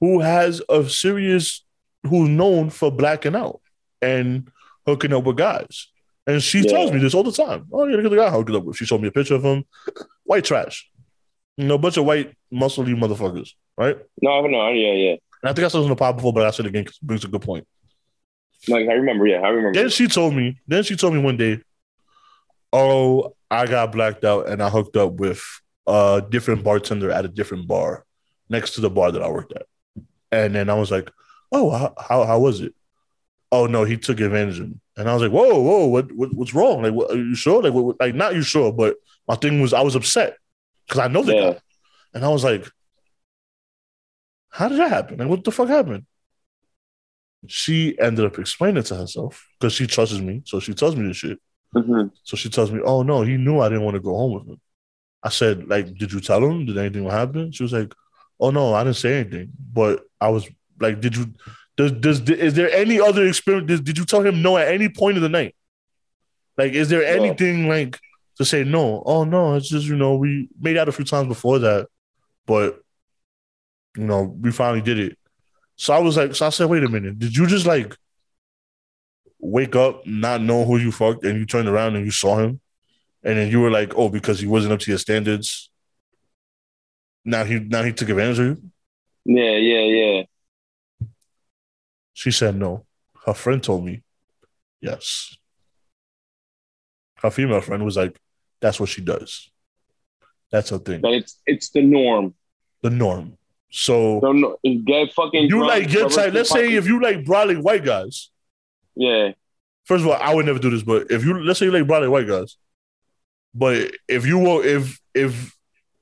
who 0.00 0.20
has 0.20 0.62
a 0.68 0.88
serious, 0.88 1.64
who's 2.08 2.28
known 2.28 2.70
for 2.70 2.90
blacking 2.90 3.36
out 3.36 3.60
and 4.02 4.50
hooking 4.86 5.12
up 5.12 5.24
with 5.24 5.36
guys. 5.36 5.88
And 6.26 6.42
she 6.42 6.58
Yeah. 6.60 6.70
tells 6.72 6.92
me 6.92 6.98
this 7.00 7.14
all 7.14 7.22
the 7.22 7.32
time. 7.32 7.66
Oh, 7.72 7.86
yeah, 7.86 7.96
look 7.96 8.06
at 8.06 8.10
the 8.10 8.16
guy 8.16 8.30
hooked 8.30 8.50
up 8.50 8.64
with. 8.64 8.76
She 8.76 8.86
showed 8.86 9.00
me 9.02 9.08
a 9.08 9.12
picture 9.12 9.34
of 9.34 9.44
him. 9.44 9.64
White 10.24 10.44
trash. 10.44 10.88
You 11.56 11.66
know, 11.66 11.74
a 11.74 11.78
bunch 11.78 11.96
of 11.96 12.04
white, 12.04 12.32
muscly 12.52 12.94
motherfuckers, 12.94 13.50
right? 13.76 13.98
No, 14.22 14.46
no, 14.46 14.68
yeah, 14.68 14.92
yeah. 14.92 15.16
And 15.42 15.50
I 15.50 15.52
think 15.52 15.64
I 15.64 15.68
said 15.68 15.78
this 15.78 15.84
on 15.84 15.88
the 15.90 15.96
pod 15.96 16.16
before, 16.16 16.32
but 16.32 16.46
I 16.46 16.50
said 16.50 16.66
it 16.66 16.70
again 16.70 16.84
because 16.84 16.96
it 16.96 17.02
brings 17.06 17.24
a 17.24 17.28
good 17.28 17.42
point. 17.42 17.66
Like 18.68 18.88
I 18.88 18.92
remember, 18.92 19.26
yeah, 19.26 19.38
I 19.40 19.48
remember. 19.48 19.78
Then 19.78 19.88
she 19.90 20.06
told 20.06 20.34
me, 20.34 20.60
then 20.66 20.82
she 20.82 20.96
told 20.96 21.14
me 21.14 21.20
one 21.20 21.36
day, 21.36 21.60
oh, 22.72 23.34
I 23.50 23.66
got 23.66 23.92
blacked 23.92 24.24
out 24.24 24.48
and 24.48 24.62
I 24.62 24.68
hooked 24.68 24.96
up 24.96 25.14
with 25.14 25.42
a 25.86 26.22
different 26.28 26.62
bartender 26.62 27.10
at 27.10 27.24
a 27.24 27.28
different 27.28 27.66
bar 27.66 28.04
next 28.48 28.74
to 28.74 28.80
the 28.80 28.90
bar 28.90 29.10
that 29.12 29.22
I 29.22 29.28
worked 29.28 29.52
at. 29.52 29.66
And 30.32 30.54
then 30.54 30.70
I 30.70 30.74
was 30.74 30.90
like, 30.90 31.10
oh, 31.52 31.70
how, 31.70 31.94
how, 31.98 32.24
how 32.24 32.38
was 32.38 32.60
it? 32.60 32.74
Oh, 33.52 33.66
no, 33.66 33.84
he 33.84 33.96
took 33.96 34.20
advantage 34.20 34.60
of 34.60 34.68
me. 34.70 34.76
And 34.96 35.08
I 35.08 35.14
was 35.14 35.22
like, 35.22 35.32
whoa, 35.32 35.60
whoa, 35.60 35.86
what, 35.86 36.12
what 36.12 36.34
what's 36.34 36.54
wrong? 36.54 36.82
Like, 36.82 36.92
what, 36.92 37.10
are 37.10 37.16
you 37.16 37.34
sure? 37.34 37.62
Like, 37.62 37.72
what, 37.72 37.96
like, 38.00 38.14
not 38.14 38.34
you 38.34 38.42
sure, 38.42 38.72
but 38.72 38.96
my 39.26 39.34
thing 39.36 39.60
was 39.60 39.72
I 39.72 39.82
was 39.82 39.96
upset 39.96 40.36
because 40.86 41.00
I 41.00 41.08
know 41.08 41.22
the 41.22 41.34
Yeah. 41.34 41.52
guy. 41.52 41.58
And 42.14 42.24
I 42.24 42.28
was 42.28 42.44
like, 42.44 42.66
how 44.50 44.68
did 44.68 44.78
that 44.78 44.90
happen? 44.90 45.18
Like, 45.18 45.28
what 45.28 45.44
the 45.44 45.50
fuck 45.52 45.68
happened? 45.68 46.06
She 47.46 47.98
ended 47.98 48.24
up 48.26 48.38
explaining 48.38 48.82
to 48.84 48.96
herself 48.96 49.46
because 49.58 49.72
she 49.72 49.86
trusts 49.86 50.18
me. 50.18 50.42
So 50.44 50.60
she 50.60 50.74
tells 50.74 50.94
me 50.96 51.06
this 51.08 51.16
shit. 51.16 51.38
hmm 51.72 52.08
So 52.22 52.36
she 52.36 52.50
tells 52.50 52.70
me, 52.70 52.80
"Oh 52.84 53.02
no, 53.02 53.22
he 53.22 53.36
knew 53.36 53.60
I 53.60 53.68
didn't 53.68 53.84
want 53.84 53.94
to 53.94 54.00
go 54.00 54.14
home 54.14 54.34
with 54.34 54.48
him." 54.48 54.60
I 55.22 55.30
said, 55.30 55.68
"Like, 55.68 55.94
did 55.96 56.12
you 56.12 56.20
tell 56.20 56.44
him? 56.44 56.66
Did 56.66 56.78
anything 56.78 57.04
happen?" 57.08 57.52
She 57.52 57.62
was 57.62 57.72
like, 57.72 57.94
"Oh 58.40 58.50
no, 58.50 58.74
I 58.74 58.84
didn't 58.84 58.96
say 58.96 59.20
anything." 59.20 59.50
But 59.72 60.02
I 60.20 60.28
was 60.30 60.48
like, 60.80 61.00
"Did 61.00 61.16
you? 61.16 61.32
Does 61.76 61.92
does 61.92 62.20
is 62.28 62.54
there 62.54 62.70
any 62.72 63.00
other 63.00 63.26
experience? 63.26 63.66
Did, 63.68 63.84
did 63.84 63.98
you 63.98 64.04
tell 64.04 64.22
him 64.22 64.42
no 64.42 64.56
at 64.56 64.68
any 64.68 64.88
point 64.88 65.16
of 65.16 65.22
the 65.22 65.28
night? 65.28 65.54
Like, 66.58 66.72
is 66.72 66.88
there 66.88 67.02
No. 67.02 67.24
anything 67.24 67.68
like 67.68 67.98
to 68.36 68.44
say 68.44 68.64
no? 68.64 69.02
Oh 69.06 69.24
no, 69.24 69.54
it's 69.54 69.68
just 69.68 69.86
you 69.86 69.96
know 69.96 70.16
we 70.16 70.48
made 70.60 70.76
out 70.76 70.88
a 70.88 70.92
few 70.92 71.04
times 71.04 71.28
before 71.28 71.58
that, 71.60 71.88
but 72.46 72.80
you 73.96 74.04
know 74.04 74.22
we 74.22 74.50
finally 74.52 74.82
did 74.82 74.98
it." 74.98 75.18
So 75.76 75.94
I 75.94 75.98
was 75.98 76.16
like, 76.16 76.34
so 76.34 76.46
I 76.46 76.50
said, 76.50 76.68
"Wait 76.68 76.84
a 76.84 76.88
minute, 76.88 77.18
did 77.18 77.36
you 77.36 77.46
just 77.46 77.66
like?" 77.66 77.96
wake 79.42 79.74
up 79.74 80.06
not 80.06 80.42
know 80.42 80.66
who 80.66 80.76
you 80.76 80.92
fucked 80.92 81.24
and 81.24 81.38
you 81.38 81.46
turned 81.46 81.66
around 81.66 81.96
and 81.96 82.04
you 82.04 82.10
saw 82.10 82.36
him 82.38 82.60
and 83.24 83.38
then 83.38 83.50
you 83.50 83.58
were 83.58 83.70
like 83.70 83.90
oh 83.96 84.10
because 84.10 84.38
he 84.38 84.46
wasn't 84.46 84.70
up 84.70 84.78
to 84.78 84.90
your 84.90 84.98
standards 84.98 85.69
now 87.24 87.44
he 87.44 87.58
now 87.60 87.82
he 87.82 87.92
took 87.92 88.08
advantage 88.08 88.38
of 88.38 88.46
you 88.46 88.62
Yeah, 89.24 89.56
yeah, 89.56 89.84
yeah. 89.98 90.22
she 92.12 92.30
said 92.30 92.56
no 92.56 92.84
her 93.26 93.34
friend 93.34 93.62
told 93.62 93.84
me 93.84 94.02
yes 94.80 95.36
her 97.16 97.30
female 97.30 97.60
friend 97.60 97.84
was 97.84 97.96
like 97.96 98.18
that's 98.60 98.80
what 98.80 98.88
she 98.88 99.00
does 99.02 99.50
that's 100.50 100.70
her 100.70 100.78
thing 100.78 101.00
But 101.00 101.12
it's 101.12 101.38
it's 101.46 101.70
the 101.70 101.82
norm. 101.82 102.34
the 102.82 102.90
norm 102.90 103.36
so 103.72 104.18
Don't 104.20 104.40
know. 104.40 104.56
Get 104.64 105.12
fucking. 105.12 105.44
you 105.44 105.48
drunk, 105.50 105.68
like 105.68 105.88
get 105.90 106.10
tight 106.10 106.32
let's 106.32 106.50
say 106.50 106.72
if 106.74 106.86
you 106.86 107.00
like 107.00 107.18
brolic 107.24 107.62
white 107.62 107.84
guys 107.84 108.30
Yeah. 108.96 109.32
First 109.84 110.02
of 110.04 110.08
all, 110.10 110.18
I 110.20 110.34
would 110.34 110.46
never 110.46 110.58
do 110.60 110.70
this, 110.70 110.82
but 110.82 111.10
if 111.10 111.24
you 111.24 111.42
let's 111.42 111.58
say 111.58 111.66
you 111.66 111.72
like 111.72 111.84
brolic 111.84 112.10
white 112.10 112.28
guys, 112.28 112.56
but 113.52 113.90
if 114.06 114.24
you 114.24 114.38
will, 114.38 114.60
if 114.62 115.00
if 115.14 115.56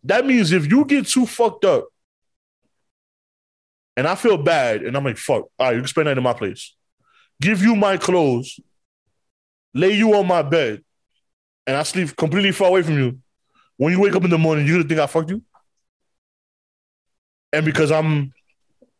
that 0.05 0.27
means 0.27 0.53
if 0.53 0.71
you 0.71 0.85
get 0.85 1.07
too 1.07 1.27
fucked 1.27 1.65
up, 1.65 1.87
and 3.97 4.07
I 4.07 4.15
feel 4.15 4.37
bad, 4.39 4.83
and 4.83 4.97
I'm 4.97 5.05
like, 5.05 5.17
fuck, 5.17 5.45
all 5.59 5.67
right, 5.67 5.75
you 5.75 5.81
can 5.81 5.89
spend 5.89 6.07
night 6.07 6.17
in 6.17 6.23
my 6.23 6.33
place, 6.33 6.75
give 7.41 7.63
you 7.63 7.75
my 7.75 7.97
clothes, 7.97 8.61
lay 9.75 9.93
you 9.93 10.15
on 10.15 10.27
my 10.27 10.43
bed, 10.43 10.85
and 11.67 11.77
I 11.77 11.83
sleep 11.83 12.17
completely 12.17 12.53
far 12.53 12.69
away 12.69 12.83
from 12.83 12.99
you. 12.99 13.19
When 13.77 13.93
you 13.93 14.01
wake 14.01 14.15
up 14.15 14.25
in 14.25 14.31
the 14.31 14.39
morning, 14.39 14.67
you 14.67 14.75
gonna 14.75 14.89
think 14.89 15.01
I 15.01 15.07
fucked 15.07 15.31
you, 15.31 15.43
and 17.53 17.65
because 17.65 17.91
I'm 17.91 18.33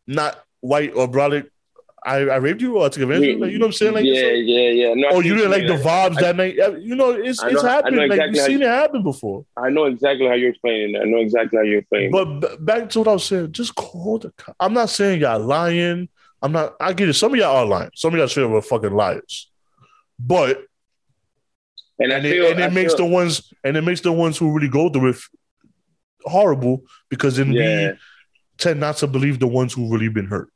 not 0.05 0.43
white 0.59 0.93
or 0.95 1.07
brolic, 1.07 1.49
I, 2.03 2.15
I 2.19 2.35
raped 2.37 2.61
you 2.61 2.77
or 2.77 2.85
I 2.85 2.89
took 2.89 3.03
advantage 3.03 3.27
of 3.29 3.35
you. 3.35 3.39
Like, 3.39 3.51
you 3.51 3.57
know 3.59 3.65
what 3.65 3.67
I'm 3.67 3.73
saying? 3.73 3.93
Like, 3.93 4.05
yeah, 4.05 4.21
so- 4.21 4.27
yeah, 4.29 4.69
yeah. 4.69 4.93
No, 4.93 5.07
I 5.07 5.11
Oh, 5.13 5.19
you 5.19 5.35
didn't 5.35 5.51
like 5.51 5.67
the 5.67 5.73
vibes 5.75 6.19
that 6.19 6.35
night. 6.35 6.55
You 6.81 6.95
know, 6.95 7.11
it's 7.11 7.41
I 7.41 7.47
it's 7.49 7.55
know- 7.55 7.59
I 7.59 7.63
know 7.63 7.69
happening. 7.69 8.09
Like 8.09 8.21
you've 8.35 8.37
seen 8.45 8.59
you- 8.61 8.65
it 8.67 8.69
happen 8.69 9.03
before. 9.03 9.45
I 9.57 9.69
know 9.69 9.85
exactly 9.85 10.27
how 10.27 10.33
you're 10.33 10.49
explaining 10.51 10.95
it. 10.95 11.01
I 11.01 11.05
know 11.05 11.17
exactly 11.17 11.57
how 11.57 11.63
you're 11.63 11.79
explaining. 11.79 12.11
But 12.11 12.25
b- 12.39 12.47
back 12.61 12.89
to 12.91 12.99
what 12.99 13.07
I 13.07 13.13
was 13.13 13.23
saying, 13.25 13.51
just 13.51 13.75
call 13.75 14.19
the. 14.19 14.31
co- 14.31 14.53
I'm 14.59 14.73
not 14.73 14.89
saying 14.89 15.21
y'all 15.21 15.39
lying. 15.39 16.09
I'm 16.41 16.51
not. 16.53 16.75
I 16.79 16.93
get 16.93 17.09
it. 17.09 17.13
Some 17.13 17.33
of 17.33 17.39
y'all 17.39 17.57
are 17.57 17.65
lying. 17.65 17.89
Some 17.95 18.13
of 18.13 18.17
y'all 18.19 18.27
straight 18.29 18.45
up 18.45 18.51
are 18.51 18.61
fucking 18.61 18.93
liars. 18.93 19.49
But 20.17 20.61
and 21.99 22.13
I 22.13 22.15
and 22.17 22.23
feel, 22.25 22.45
it, 22.45 22.51
and 22.53 22.63
I 22.63 22.67
it 22.67 22.73
makes 22.73 22.93
feel- 22.95 23.07
the 23.07 23.13
ones 23.13 23.53
and 23.63 23.75
it 23.75 23.81
makes 23.81 24.01
the 24.01 24.11
ones 24.13 24.37
who 24.37 24.53
really 24.53 24.69
go 24.69 24.89
through 24.89 25.09
it 25.09 25.17
horrible 26.23 26.83
because 27.09 27.37
then 27.37 27.51
yeah, 27.51 27.91
we 27.91 27.97
tend 28.57 28.79
not 28.79 28.97
to 28.97 29.07
believe 29.07 29.39
the 29.39 29.47
ones 29.47 29.73
who 29.73 29.91
really 29.91 30.09
been 30.09 30.25
hurt 30.27 30.49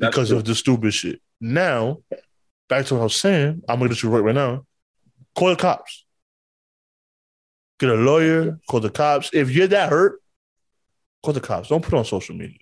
that's 0.00 0.14
because 0.14 0.28
true. 0.28 0.38
of 0.38 0.44
the 0.44 0.54
stupid 0.54 0.92
shit. 0.94 1.20
Now, 1.40 1.98
back 2.68 2.86
to 2.86 2.94
what 2.94 3.00
I 3.00 3.04
was 3.04 3.14
saying, 3.16 3.62
I'm 3.68 3.78
gonna 3.78 3.90
get 3.90 4.02
you 4.02 4.10
right 4.10 4.20
right 4.24 4.34
now. 4.34 4.64
Call 5.36 5.48
the 5.50 5.56
cops. 5.56 6.04
Get 7.78 7.90
a 7.90 7.94
lawyer, 7.94 8.58
call 8.68 8.80
the 8.80 8.90
cops. 8.90 9.30
If 9.32 9.50
you're 9.50 9.66
that 9.68 9.88
hurt, 9.90 10.20
call 11.22 11.32
the 11.32 11.40
cops. 11.40 11.68
Don't 11.68 11.82
put 11.82 11.94
on 11.94 12.04
social 12.04 12.34
media. 12.34 12.58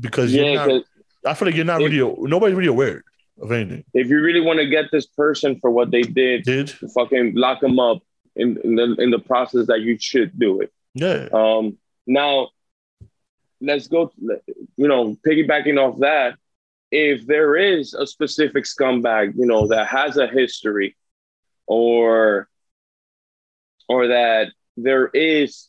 Because 0.00 0.32
yeah, 0.32 0.42
you're 0.42 0.66
not 0.66 0.82
I 1.26 1.34
feel 1.34 1.46
like 1.48 1.56
you're 1.56 1.64
not 1.64 1.82
If- 1.82 1.90
really 1.90 2.28
nobody's 2.28 2.56
really 2.56 2.68
aware 2.68 3.04
of 3.40 3.52
anything. 3.52 3.84
If 3.94 4.08
you 4.08 4.20
really 4.20 4.40
want 4.40 4.60
to 4.60 4.66
get 4.66 4.86
this 4.92 5.06
person 5.06 5.58
for 5.60 5.70
what 5.70 5.90
they 5.90 6.02
did, 6.02 6.44
Did 6.44 6.70
fucking 6.94 7.34
lock 7.34 7.60
them 7.60 7.78
up 7.78 7.98
in, 8.36 8.56
in 8.64 8.76
the 8.76 8.94
in 8.98 9.10
the 9.10 9.18
process 9.18 9.66
that 9.66 9.80
you 9.80 9.98
should 9.98 10.38
do 10.38 10.60
it. 10.60 10.72
yeah. 10.94 11.28
Um, 11.32 11.76
now, 12.06 12.48
let's 13.60 13.88
go. 13.88 14.12
You 14.76 14.88
know, 14.88 15.16
piggybacking 15.26 15.78
off 15.78 15.98
that, 16.00 16.36
if 16.90 17.26
there 17.26 17.56
is 17.56 17.94
a 17.94 18.06
specific 18.06 18.64
scumbag, 18.64 19.34
you 19.36 19.46
know, 19.46 19.66
that 19.68 19.86
has 19.88 20.16
a 20.16 20.26
history, 20.26 20.96
or 21.66 22.48
or 23.88 24.08
that 24.08 24.48
there 24.76 25.08
is 25.08 25.68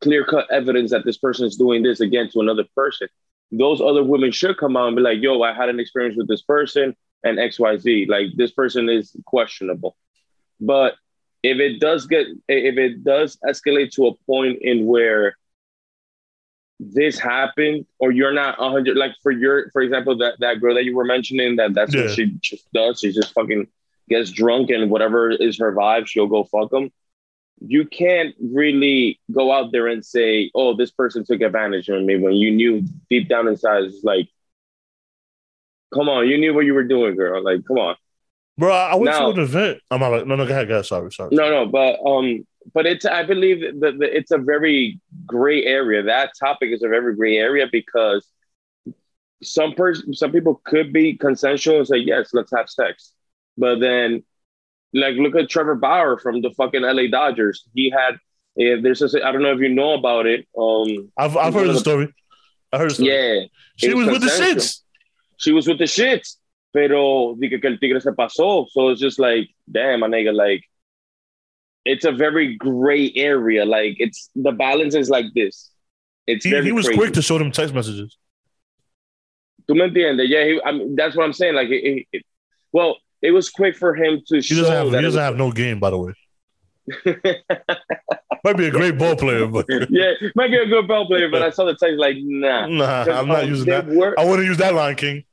clear 0.00 0.24
cut 0.24 0.50
evidence 0.50 0.90
that 0.90 1.04
this 1.04 1.18
person 1.18 1.46
is 1.46 1.56
doing 1.56 1.82
this 1.82 2.00
again 2.00 2.28
to 2.30 2.40
another 2.40 2.64
person, 2.74 3.08
those 3.52 3.80
other 3.80 4.02
women 4.02 4.30
should 4.32 4.56
come 4.56 4.76
out 4.76 4.88
and 4.88 4.96
be 4.96 5.02
like, 5.02 5.20
"Yo, 5.20 5.40
I 5.42 5.52
had 5.52 5.68
an 5.68 5.80
experience 5.80 6.16
with 6.16 6.28
this 6.28 6.42
person 6.42 6.96
and 7.24 7.38
X 7.38 7.58
Y 7.58 7.76
Z. 7.76 8.06
Like 8.08 8.28
this 8.36 8.52
person 8.52 8.88
is 8.88 9.14
questionable." 9.26 9.96
But 10.60 10.94
if 11.42 11.58
it 11.58 11.80
does 11.80 12.06
get 12.06 12.26
if 12.48 12.76
it 12.76 13.04
does 13.04 13.38
escalate 13.46 13.92
to 13.92 14.06
a 14.08 14.14
point 14.26 14.58
in 14.62 14.86
where 14.86 15.36
this 16.82 17.18
happened 17.18 17.84
or 17.98 18.10
you're 18.10 18.32
not 18.32 18.58
100 18.58 18.96
like 18.96 19.12
for 19.22 19.30
your 19.30 19.70
for 19.70 19.82
example 19.82 20.16
that 20.16 20.34
that 20.40 20.60
girl 20.60 20.74
that 20.74 20.84
you 20.84 20.96
were 20.96 21.04
mentioning 21.04 21.56
that 21.56 21.74
that's 21.74 21.94
Yeah. 21.94 22.02
what 22.06 22.10
she 22.12 22.26
just 22.40 22.72
does 22.72 23.00
she 23.00 23.12
just 23.12 23.34
fucking 23.34 23.66
gets 24.08 24.30
drunk 24.30 24.70
and 24.70 24.90
whatever 24.90 25.30
is 25.30 25.58
her 25.58 25.74
vibe 25.74 26.06
she'll 26.06 26.26
go 26.26 26.42
fuck 26.42 26.70
them 26.70 26.90
you 27.60 27.84
can't 27.84 28.34
really 28.42 29.20
go 29.30 29.52
out 29.52 29.72
there 29.72 29.88
and 29.88 30.02
say 30.02 30.50
oh 30.54 30.74
this 30.74 30.90
person 30.90 31.22
took 31.22 31.42
advantage 31.42 31.90
of 31.90 32.02
me 32.02 32.16
when 32.16 32.32
you 32.32 32.50
knew 32.50 32.82
deep 33.10 33.28
down 33.28 33.46
inside 33.46 33.82
it's 33.84 34.02
like 34.02 34.26
come 35.92 36.08
on 36.08 36.26
you 36.28 36.38
knew 36.38 36.54
what 36.54 36.64
you 36.64 36.72
were 36.72 36.84
doing 36.84 37.14
girl 37.14 37.42
like 37.44 37.64
come 37.66 37.78
on 37.78 37.94
Bro, 38.58 38.72
I 38.74 38.94
went 38.94 39.06
Now- 39.06 39.32
to 39.32 39.38
an 39.38 39.40
event. 39.40 39.80
I'm 39.90 40.00
not 40.00 40.12
like, 40.12 40.26
no, 40.26 40.36
no, 40.36 40.44
go 40.44 40.52
ahead, 40.52 40.68
go 40.68 40.74
ahead. 40.74 40.84
Sorry, 40.84 41.10
sorry. 41.12 41.30
No, 41.32 41.48
no, 41.48 41.64
but 41.66 41.98
um, 42.04 42.46
but 42.74 42.86
it's 42.86 43.04
I 43.04 43.22
believe 43.22 43.80
that 43.80 43.98
it's 44.00 44.30
a 44.30 44.38
very 44.38 45.00
gray 45.26 45.64
area. 45.64 46.02
That 46.02 46.32
topic 46.38 46.70
is 46.70 46.82
a 46.82 46.88
very 46.88 47.14
gray 47.14 47.36
area 47.36 47.66
because 47.70 48.26
some 49.42 49.72
person, 49.72 50.12
some 50.14 50.32
people 50.32 50.60
could 50.64 50.92
be 50.92 51.16
consensual 51.16 51.78
and 51.78 51.86
say 51.86 51.96
yes, 51.96 52.30
let's 52.32 52.52
have 52.54 52.68
sex, 52.68 53.12
but 53.56 53.80
then 53.80 54.22
like 54.92 55.14
look 55.16 55.36
at 55.36 55.48
Trevor 55.48 55.76
Bauer 55.76 56.18
from 56.18 56.42
the 56.42 56.50
fucking 56.50 56.82
LA 56.82 57.06
Dodgers. 57.10 57.64
He 57.74 57.90
had 57.90 58.14
eh, 58.58 58.76
there's 58.82 59.02
a, 59.02 59.26
I 59.26 59.32
don't 59.32 59.42
know 59.42 59.52
if 59.52 59.60
you 59.60 59.68
know 59.68 59.94
about 59.94 60.26
it. 60.26 60.46
Um, 60.58 61.10
I've 61.16 61.36
I've 61.36 61.54
heard 61.54 61.68
the 61.68 61.78
story. 61.78 62.12
I 62.72 62.78
heard 62.78 62.92
story. 62.92 63.08
yeah, 63.08 63.46
she 63.76 63.94
was 63.94 64.06
was 64.06 64.18
with 64.18 64.22
the 64.22 64.44
shits. 64.44 64.82
she 65.36 65.52
was 65.52 65.66
with 65.66 65.78
the 65.78 65.84
shits. 65.84 66.36
Pero 66.72 67.34
dije 67.34 67.60
que 67.60 67.68
el 67.68 67.78
tigre 67.78 68.00
se 68.00 68.10
pasó. 68.10 68.68
So 68.70 68.90
it's 68.90 69.00
just 69.00 69.18
like, 69.18 69.48
damn, 69.70 70.00
my 70.00 70.06
nigga, 70.06 70.32
like, 70.32 70.69
it's 71.84 72.04
a 72.04 72.12
very 72.12 72.56
gray 72.56 73.12
area. 73.16 73.64
Like, 73.64 73.96
it's 73.98 74.30
the 74.34 74.52
balance 74.52 74.94
is 74.94 75.08
like 75.10 75.26
this. 75.34 75.70
It's 76.26 76.44
He, 76.44 76.50
he 76.62 76.72
was 76.72 76.86
crazy. 76.86 76.98
quick 76.98 77.12
to 77.14 77.22
show 77.22 77.38
them 77.38 77.50
text 77.52 77.74
messages. 77.74 78.16
¿Tú 79.68 79.74
me 79.76 79.88
entiendes? 79.88 80.28
Yeah, 80.28 80.44
he, 80.44 80.60
I 80.64 80.72
mean, 80.72 80.96
that's 80.96 81.16
what 81.16 81.24
I'm 81.24 81.32
saying. 81.32 81.54
Like, 81.54 81.68
it, 81.70 82.06
it- 82.12 82.22
well, 82.72 82.98
it 83.22 83.32
was 83.32 83.50
quick 83.50 83.76
for 83.76 83.94
him 83.94 84.20
to 84.28 84.36
He 84.36 84.42
show 84.42 84.56
doesn't 84.56 84.72
have 84.74 84.90
that 84.92 84.98
he 84.98 85.02
doesn't 85.04 85.18
was- 85.18 85.24
have 85.24 85.36
no 85.36 85.50
game, 85.52 85.78
by 85.80 85.90
the 85.90 85.98
way. 85.98 86.12
Might 88.42 88.56
be 88.56 88.66
a 88.66 88.70
great 88.70 88.96
ball 88.96 89.16
player, 89.16 89.46
but 89.46 89.66
yeah, 89.90 90.12
might 90.34 90.50
be 90.50 90.56
a 90.56 90.66
good 90.66 90.88
ball 90.88 91.06
player, 91.06 91.28
but 91.28 91.42
I 91.42 91.50
saw 91.50 91.66
the 91.66 91.74
text 91.76 91.98
like, 91.98 92.16
nah. 92.20 92.66
nah, 92.66 93.02
I'm 93.02 93.28
not 93.28 93.44
Um, 93.44 93.50
using 93.50 93.66
that. 93.68 93.86
were- 93.86 94.18
I 94.18 94.24
wouldn't 94.24 94.48
use 94.48 94.56
that 94.58 94.74
line, 94.74 94.96
King. 94.96 95.24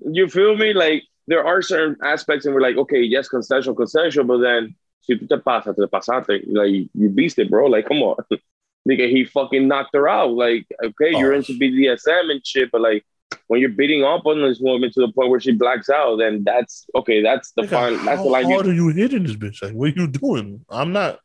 you 0.00 0.26
feel 0.28 0.56
me? 0.56 0.72
Like 0.72 1.04
there 1.28 1.46
are 1.46 1.62
certain 1.62 1.96
aspects, 2.02 2.44
and 2.44 2.54
we're 2.54 2.60
like, 2.60 2.76
okay, 2.76 3.00
yes, 3.02 3.28
consensual, 3.28 3.74
consensual, 3.76 4.24
but 4.24 4.38
then 4.38 4.74
si 5.06 5.14
tú 5.16 5.28
te 5.28 5.36
pasas, 5.36 5.76
te 5.76 5.86
pasaste, 5.86 6.42
like 6.48 6.88
you 6.94 7.08
beast 7.08 7.38
it, 7.38 7.50
bro. 7.50 7.66
Like, 7.66 7.86
come 7.86 8.02
on, 8.02 8.16
nigga, 8.88 9.08
he 9.10 9.24
fucking 9.24 9.66
knocked 9.68 9.94
her 9.94 10.08
out. 10.08 10.32
Like, 10.32 10.66
okay, 10.82 11.10
you're 11.16 11.32
Oh. 11.32 11.36
into 11.36 11.52
BDSM 11.52 12.30
and 12.30 12.46
shit, 12.46 12.70
but 12.70 12.80
like 12.80 13.04
when 13.48 13.60
you're 13.60 13.70
beating 13.70 14.04
up 14.04 14.26
on 14.26 14.40
this 14.42 14.58
woman 14.60 14.90
to 14.92 15.00
the 15.00 15.12
point 15.12 15.30
where 15.30 15.40
she 15.40 15.52
blacks 15.52 15.88
out, 15.88 16.16
then 16.16 16.42
that's 16.44 16.86
okay. 16.94 17.22
That's 17.22 17.52
the 17.52 17.66
fine. 17.68 18.04
That's 18.04 18.18
how 18.18 18.24
the 18.24 18.30
line. 18.30 18.44
hard 18.44 18.66
You, 18.66 18.72
are 18.72 18.74
you 18.74 18.88
hitting 18.88 19.22
this 19.24 19.36
bitch? 19.36 19.62
Like, 19.62 19.72
what 19.72 19.90
are 19.90 20.00
you 20.00 20.06
doing? 20.08 20.64
I'm 20.68 20.92
not. 20.92 21.20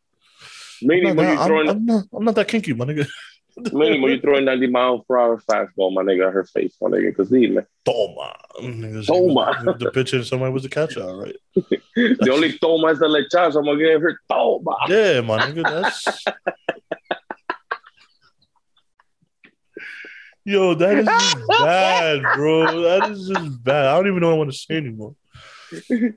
meaning 0.82 1.10
I'm 1.12 1.16
when 1.18 1.28
you're 1.28 1.38
I'm, 1.38 1.70
I'm 1.70 1.86
not, 1.86 2.04
I'm 2.14 2.24
not 2.26 2.36
that 2.36 2.48
kinky, 2.48 2.74
my 2.74 2.86
nigga. 2.86 3.08
meaning 3.58 4.02
when 4.02 4.12
you're 4.12 4.22
throwing 4.22 4.46
90 4.46 4.68
mile 4.68 5.00
per 5.00 5.20
hour 5.20 5.38
fastball, 5.38 5.94
my 5.94 6.02
nigga, 6.02 6.32
her 6.32 6.44
face, 6.44 6.76
my 6.82 6.90
nigga, 6.90 7.10
because 7.10 7.32
man, 7.32 7.66
Toma. 7.86 8.36
Toma. 9.06 9.76
The 9.78 9.92
pitcher 9.94 10.18
and 10.18 10.26
somebody 10.26 10.54
was 10.54 10.64
the 10.64 10.70
catcher, 10.70 11.04
all 11.04 11.22
right. 11.22 11.36
the 11.56 12.30
only 12.32 12.58
toma 12.58 12.88
is 12.88 13.00
the 13.00 13.08
lechazo. 13.08 13.58
I'm 13.60 13.66
gonna 13.66 13.78
give 13.78 14.02
her 14.02 14.20
toma. 14.30 14.76
Yeah, 14.88 15.22
my 15.22 15.40
nigga, 15.40 15.64
that's. 15.64 16.26
Yo, 20.44 20.74
that 20.74 20.98
is 20.98 21.06
just 21.06 21.48
bad, 21.48 22.24
bro. 22.36 22.82
That 22.82 23.12
is 23.12 23.28
just 23.28 23.64
bad. 23.64 23.86
I 23.86 23.96
don't 23.96 24.08
even 24.08 24.22
know 24.22 24.30
what 24.30 24.36
I 24.36 24.38
want 24.38 24.52
to 24.52 24.58
say 24.58 24.78
anymore. 24.78 25.16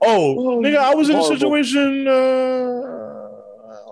Oh, 0.03 0.61
nigga, 0.61 0.79
I 0.79 0.95
was 0.97 1.09
in 1.09 1.17
a 1.17 1.23
situation. 1.23 2.09
Uh, 2.09 3.25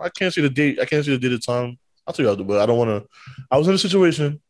I 0.00 0.08
can't 0.08 0.34
see 0.34 0.40
the 0.40 0.50
date. 0.50 0.80
I 0.80 0.84
can't 0.84 1.04
see 1.04 1.12
the 1.12 1.18
date 1.18 1.32
of 1.32 1.46
time. 1.46 1.78
I'll 2.06 2.14
tell 2.14 2.24
you 2.26 2.32
after, 2.32 2.44
but 2.44 2.60
I 2.60 2.66
don't 2.66 2.78
want 2.78 2.90
to. 2.90 3.08
I 3.50 3.58
was 3.58 3.68
in 3.68 3.74
a 3.74 3.78
situation, 3.78 4.40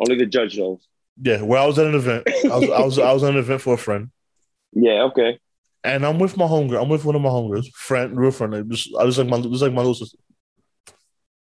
Only 0.00 0.16
the 0.16 0.26
judge 0.26 0.56
knows. 0.58 0.86
yeah, 1.22 1.42
where 1.42 1.60
I 1.60 1.66
was 1.66 1.78
at 1.78 1.86
an 1.86 1.94
event. 1.94 2.24
I 2.44 2.56
was, 2.56 2.70
I 2.70 2.80
was, 2.82 2.98
I 2.98 3.12
was 3.12 3.22
at 3.24 3.30
an 3.30 3.36
event 3.38 3.60
for 3.60 3.74
a 3.74 3.78
friend, 3.78 4.10
Yeah, 4.72 5.02
okay. 5.04 5.38
and 5.82 6.04
I'm 6.06 6.18
with 6.18 6.36
my 6.36 6.46
homegirl. 6.46 6.82
I'm 6.82 6.88
with 6.88 7.04
one 7.04 7.14
of 7.14 7.22
my 7.22 7.28
homegirls, 7.28 7.68
friend, 7.74 8.16
real 8.16 8.30
friend. 8.30 8.70
Just, 8.70 8.88
I 8.98 9.04
just 9.06 9.18
like 9.18 9.28
my, 9.28 9.40
just 9.40 9.62
like 9.62 9.72
my 9.72 9.78
little 9.82 9.94
sister. 9.94 10.18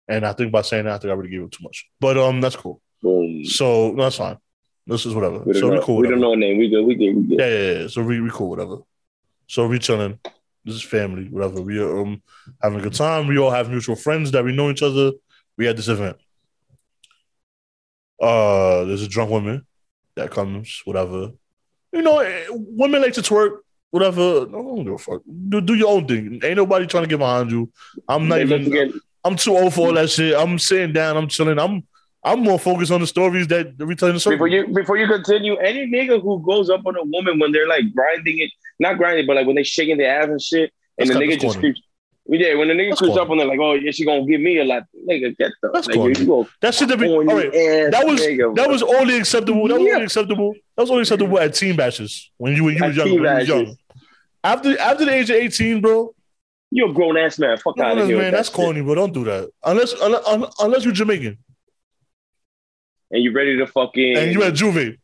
And 0.08 0.26
I 0.26 0.34
think 0.34 0.52
by 0.52 0.62
saying 0.62 0.86
that, 0.86 0.94
I 0.94 0.98
think 1.00 1.10
I 1.10 1.14
already 1.14 1.30
gave 1.32 1.42
it 1.42 1.52
too 1.52 1.64
much. 1.64 1.88
But 2.00 2.18
um, 2.18 2.40
that's 2.42 2.56
cool. 2.56 2.80
Boom. 3.02 3.44
So 3.46 3.92
no, 3.92 4.04
that's 4.04 4.18
fine. 4.18 4.38
This 4.86 5.06
is 5.08 5.16
whatever. 5.16 5.40
We 5.40 5.54
don't, 5.54 5.62
So 5.62 5.70
we 5.70 5.76
know, 5.78 5.82
cool. 5.82 5.96
we 5.96 6.02
Whatever. 6.08 6.22
don't 6.22 6.22
know 6.22 6.34
a 6.34 6.38
name. 6.38 6.58
We 6.60 6.70
good. 6.70 6.84
We 6.86 6.94
good. 6.96 7.16
We 7.16 7.24
good. 7.24 7.40
Yeah, 7.40 7.48
yeah, 7.48 7.80
yeah. 7.82 7.88
So 7.88 8.04
we 8.04 8.22
we 8.22 8.30
cool. 8.30 8.50
Whatever. 8.50 8.78
So 9.48 9.68
we 9.68 9.80
chilling. 9.80 10.20
This 10.64 10.76
is 10.76 10.84
family. 10.84 11.28
Whatever. 11.30 11.62
We 11.62 11.80
are 11.80 12.02
um 12.02 12.22
having 12.62 12.80
a 12.80 12.84
good 12.84 12.94
time. 12.94 13.26
We 13.28 13.40
all 13.40 13.50
have 13.50 13.70
mutual 13.72 13.96
friends 13.96 14.30
that 14.32 14.44
we 14.44 14.52
know 14.56 14.70
each 14.70 14.84
other. 14.84 15.12
We 15.58 15.66
had 15.66 15.78
this 15.78 15.88
event. 15.88 16.18
Uh, 18.22 18.86
there's 18.86 19.04
a 19.04 19.08
drunk 19.08 19.32
woman 19.32 19.66
that 20.16 20.32
comes. 20.32 20.82
Whatever. 20.86 21.32
You 21.92 22.02
know, 22.02 22.20
eh, 22.20 22.46
women 22.50 23.02
like 23.02 23.14
to 23.14 23.22
twerk. 23.22 23.58
Whatever. 23.92 24.46
No, 24.48 24.60
I 24.60 24.76
don't 24.76 24.84
give 24.84 24.94
a 24.94 24.98
fuck. 24.98 25.22
Do, 25.50 25.62
do 25.62 25.74
your 25.76 25.90
own 25.90 26.08
thing. 26.08 26.42
Ain't 26.44 26.58
nobody 26.58 26.86
trying 26.86 27.04
to 27.04 27.10
get 27.10 27.20
behind 27.20 27.52
you. 27.52 27.72
I'm 28.08 28.28
not 28.28 28.42
even. 28.42 29.00
I'm 29.24 29.36
too 29.36 29.58
old 29.58 29.74
for 29.74 29.88
all 29.88 29.94
that 29.94 30.10
shit. 30.10 30.36
I'm 30.36 30.60
sitting 30.60 30.94
down. 30.94 31.18
I'm 31.18 31.28
chilling. 31.28 31.58
I'm 31.58 31.84
I'm 32.26 32.42
more 32.42 32.58
focused 32.58 32.92
on 32.92 33.02
the 33.02 33.08
stories 33.08 33.48
that 33.48 33.78
we 33.78 33.96
tell 33.96 34.10
in 34.10 34.16
the 34.16 34.20
circle. 34.20 34.38
before 34.38 34.48
you 34.48 34.68
before 34.68 34.98
you 34.98 35.08
continue, 35.08 35.56
any 35.58 35.88
nigga 35.88 36.20
who 36.22 36.42
goes 36.42 36.72
up 36.72 36.82
on 36.86 36.96
a 36.98 37.04
woman 37.04 37.38
when 37.40 37.52
they're 37.52 37.68
like 37.68 37.94
grinding 37.94 38.40
it, 38.40 38.52
not 38.80 38.98
grinding, 38.98 39.28
but 39.28 39.36
like 39.36 39.46
when 39.46 39.56
they 39.56 39.64
shaking 39.64 39.98
their 39.98 40.20
ass 40.22 40.28
and 40.28 40.42
shit, 40.42 40.74
and 40.98 41.08
That's 41.08 41.20
the 41.20 41.24
nigga 41.24 41.40
just 41.40 41.44
corny. 41.44 41.60
creeps. 41.60 41.82
Yeah, 42.28 42.56
when 42.56 42.70
the 42.70 42.74
nigga 42.74 42.98
creeps 42.98 43.14
corny. 43.14 43.20
up 43.22 43.30
and 43.30 43.40
they're 43.40 43.48
like, 43.48 43.60
"Oh, 43.60 43.74
yeah, 43.74 43.92
she 43.92 44.04
gonna 44.04 44.26
give 44.26 44.42
me 44.42 44.58
a 44.58 44.64
lot." 44.66 44.84
Nigga, 45.08 45.38
get 45.38 45.52
the 45.62 45.70
That's 45.72 45.88
nigga, 45.88 45.94
corny. 45.94 46.20
you 46.20 46.26
go 46.26 46.48
that 46.62 46.74
shit 46.74 46.88
that 46.88 46.98
be 46.98 47.08
all 47.08 47.20
on 47.20 47.28
right. 47.28 47.52
That 47.52 48.04
was 48.06 48.20
nigga, 48.20 48.56
that 48.56 48.68
was 48.68 48.82
only 48.82 49.18
acceptable. 49.18 49.68
That 49.68 49.76
was 49.76 49.84
Yeah. 49.88 49.94
only 49.94 50.06
acceptable. 50.06 50.54
That 50.76 50.82
was 50.84 50.90
only 50.92 51.02
acceptable 51.04 51.40
at 51.40 51.54
team 51.54 51.76
bashes 51.76 52.32
when 52.38 52.56
you 52.56 52.64
when 52.64 52.76
you 52.78 52.84
At 52.84 52.88
was 52.88 52.98
young. 52.98 53.06
When 53.14 53.24
you 53.24 53.30
was 53.30 53.48
young. 53.48 53.78
After 54.44 54.80
after 54.80 55.06
the 55.06 55.14
age 55.14 55.30
of 55.30 55.36
eighteen, 55.36 55.82
bro. 55.82 56.16
You're 56.72 56.90
a 56.90 56.94
grown 56.94 57.16
ass 57.16 57.38
man. 57.38 57.58
Fuck 57.58 57.80
out 57.80 57.98
of 58.00 58.08
here, 58.08 58.18
man, 58.18 58.32
that's 58.32 58.50
that 58.50 58.56
corny, 58.56 58.82
bro. 58.82 58.96
Don't 58.96 59.14
do 59.14 59.24
that 59.26 59.50
unless 59.64 59.94
unless, 60.02 60.56
unless 60.60 60.84
you're 60.84 60.94
Jamaican 60.94 61.38
And 63.12 63.24
you 63.24 63.32
ready 63.34 63.56
to 63.58 63.68
fucking 63.68 64.18
and 64.18 64.34
you 64.34 64.42
at 64.44 64.56
Juve. 64.56 64.98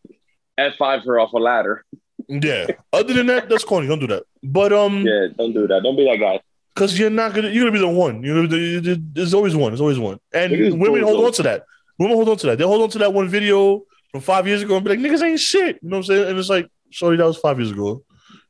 F 0.57 0.73
five 0.79 1.03
her 1.05 1.19
off 1.19 1.33
a 1.33 1.37
ladder? 1.37 1.85
Yeah. 2.27 2.67
Other 2.91 3.13
than 3.13 3.27
that, 3.27 3.47
that's 3.47 3.63
corny. 3.63 3.87
Don't 3.87 3.99
do 3.99 4.07
that. 4.07 4.23
But 4.43 4.73
um, 4.73 5.05
Yeah, 5.05 5.27
don't 5.37 5.53
do 5.53 5.67
that. 5.67 5.83
Don't 5.83 5.95
be 5.95 6.05
that 6.05 6.17
guy. 6.19 6.39
Because 6.73 6.97
you're 6.97 7.09
not 7.09 7.33
gonna 7.33 7.49
you're 7.49 7.63
gonna 7.63 7.71
be 7.71 7.79
the 7.79 7.87
one. 7.87 8.21
Be 8.21 8.29
the, 8.29 9.01
there's 9.13 9.33
always 9.33 9.55
one. 9.55 9.71
There's 9.71 9.81
always 9.81 9.99
one. 9.99 10.19
And 10.33 10.53
is 10.53 10.73
women 10.73 11.03
hold 11.03 11.25
on 11.25 11.31
to 11.33 11.43
that. 11.43 11.63
Women 11.97 12.15
hold 12.15 12.29
on 12.29 12.37
to 12.37 12.47
that. 12.47 12.57
They 12.57 12.63
hold 12.63 12.81
on 12.81 12.89
to 12.89 12.99
that 12.99 13.13
one 13.13 13.27
video 13.27 13.83
from 14.11 14.21
five 14.21 14.47
years 14.47 14.61
ago 14.61 14.75
and 14.75 14.83
be 14.83 14.91
like, 14.91 14.99
niggas 14.99 15.23
ain't 15.23 15.39
shit. 15.39 15.79
You 15.81 15.89
know 15.89 15.97
what 15.97 15.97
I'm 15.97 16.03
saying? 16.03 16.29
And 16.29 16.39
it's 16.39 16.49
like, 16.49 16.69
sorry, 16.91 17.17
that 17.17 17.25
was 17.25 17.37
five 17.37 17.59
years 17.59 17.71
ago. 17.71 18.03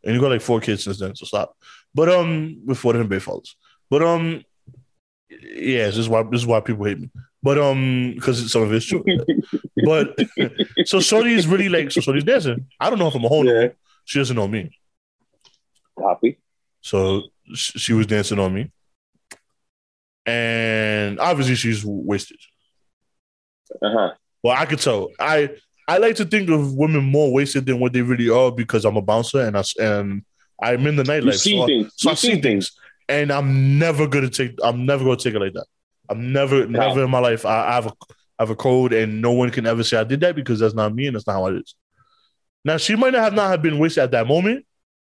And 0.03 0.15
you 0.15 0.21
got 0.21 0.31
like 0.31 0.41
four 0.41 0.59
kids 0.59 0.83
since 0.83 0.99
then, 0.99 1.15
so 1.15 1.25
stop. 1.25 1.55
But 1.93 2.09
um 2.09 2.61
before 2.65 2.93
then, 2.93 3.07
Bay 3.07 3.19
Falls. 3.19 3.55
But 3.89 4.01
um 4.01 4.43
yeah, 5.29 5.85
this 5.85 5.97
is 5.97 6.09
why 6.09 6.23
this 6.23 6.41
is 6.41 6.47
why 6.47 6.59
people 6.59 6.85
hate 6.85 6.99
me. 6.99 7.09
But 7.43 7.57
um, 7.57 8.13
because 8.15 8.51
some 8.51 8.61
of 8.61 8.73
it's 8.73 8.85
true. 8.85 9.03
but 9.85 10.17
so 10.85 10.99
Shorty 10.99 11.33
is 11.33 11.47
really 11.47 11.69
like 11.69 11.91
so 11.91 12.01
Shorty's 12.01 12.23
dancing. 12.23 12.67
I 12.79 12.89
don't 12.89 12.99
know 12.99 13.07
if 13.07 13.15
I'm 13.15 13.25
a 13.25 13.27
whole 13.27 13.45
Yeah. 13.45 13.69
She 14.05 14.19
doesn't 14.19 14.35
know 14.35 14.47
me. 14.47 14.77
Copy. 15.97 16.39
So 16.81 17.23
she 17.53 17.93
was 17.93 18.07
dancing 18.07 18.39
on 18.39 18.53
me. 18.53 18.71
And 20.25 21.19
obviously 21.19 21.55
she's 21.55 21.83
wasted. 21.85 22.37
Uh 23.81 23.89
huh. 23.91 24.11
Well, 24.43 24.55
I 24.57 24.65
could 24.65 24.79
tell. 24.79 25.09
I 25.19 25.49
I 25.87 25.97
like 25.97 26.15
to 26.17 26.25
think 26.25 26.49
of 26.49 26.73
women 26.75 27.03
more 27.03 27.33
wasted 27.33 27.65
than 27.65 27.79
what 27.79 27.93
they 27.93 28.01
really 28.01 28.29
are 28.29 28.51
because 28.51 28.85
I'm 28.85 28.97
a 28.97 29.01
bouncer 29.01 29.41
and 29.41 29.57
I 29.57 29.63
and 29.79 30.23
I'm 30.61 30.85
in 30.87 30.95
the 30.95 31.03
nightlife. 31.03 31.25
You 31.25 31.31
see 31.33 31.57
so 31.57 31.63
I- 31.63 31.65
things. 31.67 31.93
so 31.95 32.09
You 32.11 32.15
see 32.15 32.35
see 32.35 32.41
things, 32.41 32.71
and 33.09 33.31
I'm 33.31 33.79
never 33.79 34.07
gonna 34.07 34.29
take. 34.29 34.57
I'm 34.63 34.85
never 34.85 35.03
gonna 35.03 35.17
take 35.17 35.33
it 35.33 35.39
like 35.39 35.53
that. 35.53 35.65
I'm 36.09 36.31
never, 36.33 36.67
never 36.67 37.03
in 37.05 37.09
my 37.09 37.19
life. 37.19 37.45
I, 37.45 37.69
I 37.69 37.73
have 37.75 37.87
a, 37.87 37.93
I 38.37 38.43
have 38.43 38.49
a 38.49 38.55
code, 38.55 38.91
and 38.93 39.21
no 39.21 39.31
one 39.31 39.49
can 39.49 39.65
ever 39.65 39.81
say 39.83 39.97
I 39.97 40.03
did 40.03 40.19
that 40.19 40.35
because 40.35 40.59
that's 40.59 40.73
not 40.73 40.93
me 40.93 41.07
and 41.07 41.15
that's 41.15 41.25
not 41.25 41.33
how 41.33 41.47
it 41.47 41.55
is. 41.55 41.73
Now 42.65 42.77
she 42.77 42.95
might 42.95 43.13
not 43.13 43.23
have 43.23 43.33
not 43.33 43.49
have 43.49 43.61
been 43.61 43.79
wasted 43.79 44.03
at 44.03 44.11
that 44.11 44.27
moment, 44.27 44.65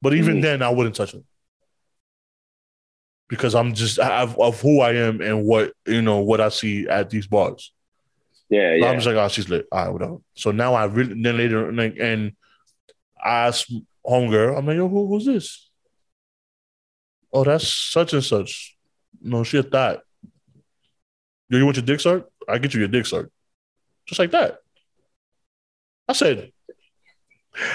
but 0.02 0.14
even 0.14 0.38
Mhm. 0.38 0.42
then, 0.42 0.62
I 0.62 0.70
wouldn't 0.70 0.96
touch 0.96 1.12
her 1.12 1.20
because 3.28 3.54
I'm 3.54 3.74
just 3.74 3.98
of, 3.98 4.38
of 4.38 4.60
who 4.60 4.80
I 4.80 4.92
am 4.94 5.20
and 5.20 5.44
what 5.44 5.72
you 5.86 6.02
know 6.02 6.20
what 6.20 6.40
I 6.40 6.48
see 6.48 6.86
at 6.88 7.10
these 7.10 7.26
bars. 7.26 7.72
Yeah, 8.48 8.70
So 8.70 8.74
yeah. 8.76 8.86
I'm 8.86 8.96
just 8.96 9.06
like, 9.06 9.16
oh, 9.16 9.28
she's 9.28 9.48
lit. 9.48 9.66
All 9.72 9.84
right, 9.84 9.92
whatever. 9.92 10.16
So 10.34 10.52
now 10.52 10.74
I 10.74 10.84
really 10.84 11.20
then 11.20 11.36
later 11.36 11.72
like 11.72 11.96
and 12.00 12.32
I 13.22 13.46
asked 13.48 13.72
homegirl, 14.06 14.56
I'm 14.56 14.66
like, 14.66 14.76
yo, 14.76 14.88
who, 14.88 15.08
who's 15.08 15.24
this? 15.24 15.68
Oh, 17.32 17.44
that's 17.44 17.68
such 17.68 18.12
and 18.12 18.24
such. 18.24 18.76
No, 19.20 19.42
she 19.42 19.58
a 19.58 19.62
thought. 19.62 20.00
Yo, 21.48 21.58
you 21.58 21.64
want 21.64 21.76
your 21.76 21.86
dick 21.86 22.00
sucked? 22.00 22.30
I 22.48 22.58
get 22.58 22.74
you 22.74 22.80
your 22.80 22.88
dick 22.88 23.06
sucked. 23.06 23.30
Just 24.06 24.18
like 24.18 24.30
that. 24.30 24.58
I 26.08 26.12
said, 26.12 26.52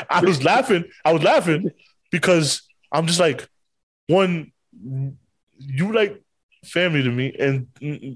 I 0.10 0.22
was 0.22 0.44
laughing. 0.44 0.86
I 1.04 1.12
was 1.12 1.24
laughing 1.24 1.72
because 2.12 2.62
I'm 2.92 3.08
just 3.08 3.20
like, 3.20 3.48
one, 4.08 4.52
you 5.68 5.94
like 5.94 6.22
family 6.66 7.04
to 7.04 7.12
me, 7.12 7.34
and 7.40 7.68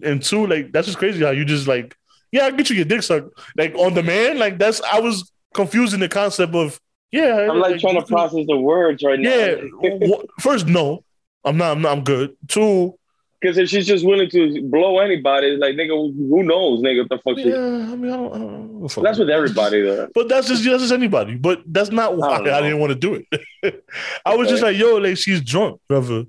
and 0.04 0.22
two, 0.22 0.48
like 0.48 0.72
that's 0.72 0.88
just 0.88 0.98
crazy 1.00 1.24
how 1.24 1.32
you 1.32 1.46
just 1.46 1.68
like, 1.68 1.96
yeah, 2.32 2.46
I 2.46 2.52
get 2.52 2.70
you 2.70 2.76
your 2.76 2.86
dick 2.86 3.04
sucked, 3.04 3.30
like 3.58 3.76
on 3.76 3.94
demand. 3.94 4.40
Like 4.40 4.58
that's 4.58 4.82
I 4.82 5.00
was 5.00 5.32
confusing 5.54 6.00
the 6.00 6.10
concept 6.10 6.54
of 6.56 6.80
yeah. 7.12 7.48
I'm 7.50 7.60
like 7.60 7.80
trying 7.80 8.00
to 8.00 8.06
process 8.06 8.46
the 8.48 8.58
words 8.58 9.04
right 9.04 9.20
now. 9.20 9.30
Yeah. 9.30 10.18
First, 10.40 10.68
no, 10.68 11.04
I'm 11.44 11.58
not. 11.58 11.72
I'm 11.72 11.82
not. 11.82 11.98
I'm 11.98 12.04
good. 12.04 12.36
Two, 12.48 12.98
Because 13.40 13.58
if 13.58 13.70
she's 13.70 13.88
just 13.88 14.06
willing 14.06 14.30
to 14.32 14.62
blow 14.64 15.00
anybody, 15.00 15.48
it's 15.48 15.62
like 15.62 15.76
nigga, 15.76 15.90
who 16.14 16.44
knows, 16.44 16.82
nigga, 16.82 17.08
what 17.08 17.10
the 17.10 17.18
fuck? 17.20 17.38
yeah. 17.38 17.44
she- 17.44 17.94
I 17.94 17.96
mean, 17.96 18.12
I 18.12 18.18
don't. 18.18 18.34
I 18.34 18.38
don't 18.40 18.82
know. 18.82 18.88
That's 19.02 19.18
with 19.18 19.30
everybody 19.30 19.82
though. 19.82 20.10
But 20.14 20.30
that's 20.30 20.48
just 20.48 20.64
that's 20.64 20.82
just 20.82 20.94
anybody. 20.94 21.36
But 21.36 21.64
that's 21.66 21.90
not 21.90 22.18
why 22.18 22.36
I, 22.36 22.44
don't 22.44 22.64
didn't 22.64 22.80
want 22.80 22.92
to 22.92 22.96
do 23.00 23.24
it. 23.32 23.84
I 24.26 24.36
was 24.36 24.50
just 24.50 24.62
like, 24.62 24.78
yo, 24.78 24.98
like 24.98 25.18
she's 25.18 25.42
drunk, 25.42 25.80
brother. 25.88 26.26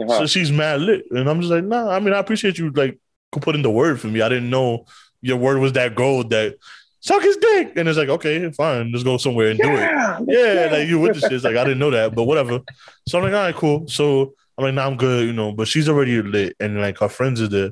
Uh-huh. 0.00 0.20
So 0.20 0.26
she's 0.26 0.50
mad 0.50 0.80
lit. 0.80 1.04
And 1.10 1.28
I'm 1.28 1.40
just 1.40 1.52
like, 1.52 1.64
nah, 1.64 1.90
I 1.90 2.00
mean, 2.00 2.14
I 2.14 2.18
appreciate 2.18 2.58
you 2.58 2.70
like 2.70 2.98
putting 3.32 3.62
the 3.62 3.70
word 3.70 4.00
for 4.00 4.06
me. 4.08 4.22
I 4.22 4.28
didn't 4.28 4.50
know 4.50 4.86
your 5.20 5.36
word 5.36 5.58
was 5.58 5.72
that 5.74 5.94
gold 5.94 6.30
that 6.30 6.56
suck 7.00 7.22
his 7.22 7.36
dick. 7.36 7.72
And 7.76 7.88
it's 7.88 7.98
like, 7.98 8.08
okay, 8.08 8.50
fine, 8.52 8.92
let's 8.92 9.04
go 9.04 9.16
somewhere 9.18 9.50
and 9.50 9.60
do 9.60 9.70
it. 9.70 9.80
yeah, 9.80 10.18
Yeah, 10.26 10.68
like 10.72 10.88
you 10.88 10.98
with 10.98 11.14
the 11.14 11.20
shit. 11.20 11.32
It's 11.32 11.44
like 11.44 11.56
I 11.56 11.64
didn't 11.64 11.78
know 11.78 11.90
that, 11.90 12.14
but 12.14 12.24
whatever. 12.24 12.60
So 13.08 13.18
I'm 13.18 13.24
like, 13.24 13.34
all 13.34 13.40
right, 13.40 13.54
cool. 13.54 13.88
So 13.88 14.34
I'm 14.56 14.64
like, 14.64 14.74
nah, 14.74 14.86
I'm 14.86 14.96
good, 14.96 15.26
you 15.26 15.32
know. 15.32 15.52
But 15.52 15.68
she's 15.68 15.88
already 15.88 16.20
lit, 16.22 16.56
and 16.60 16.80
like 16.80 16.98
her 16.98 17.08
friends 17.08 17.40
are 17.42 17.48
there, 17.48 17.70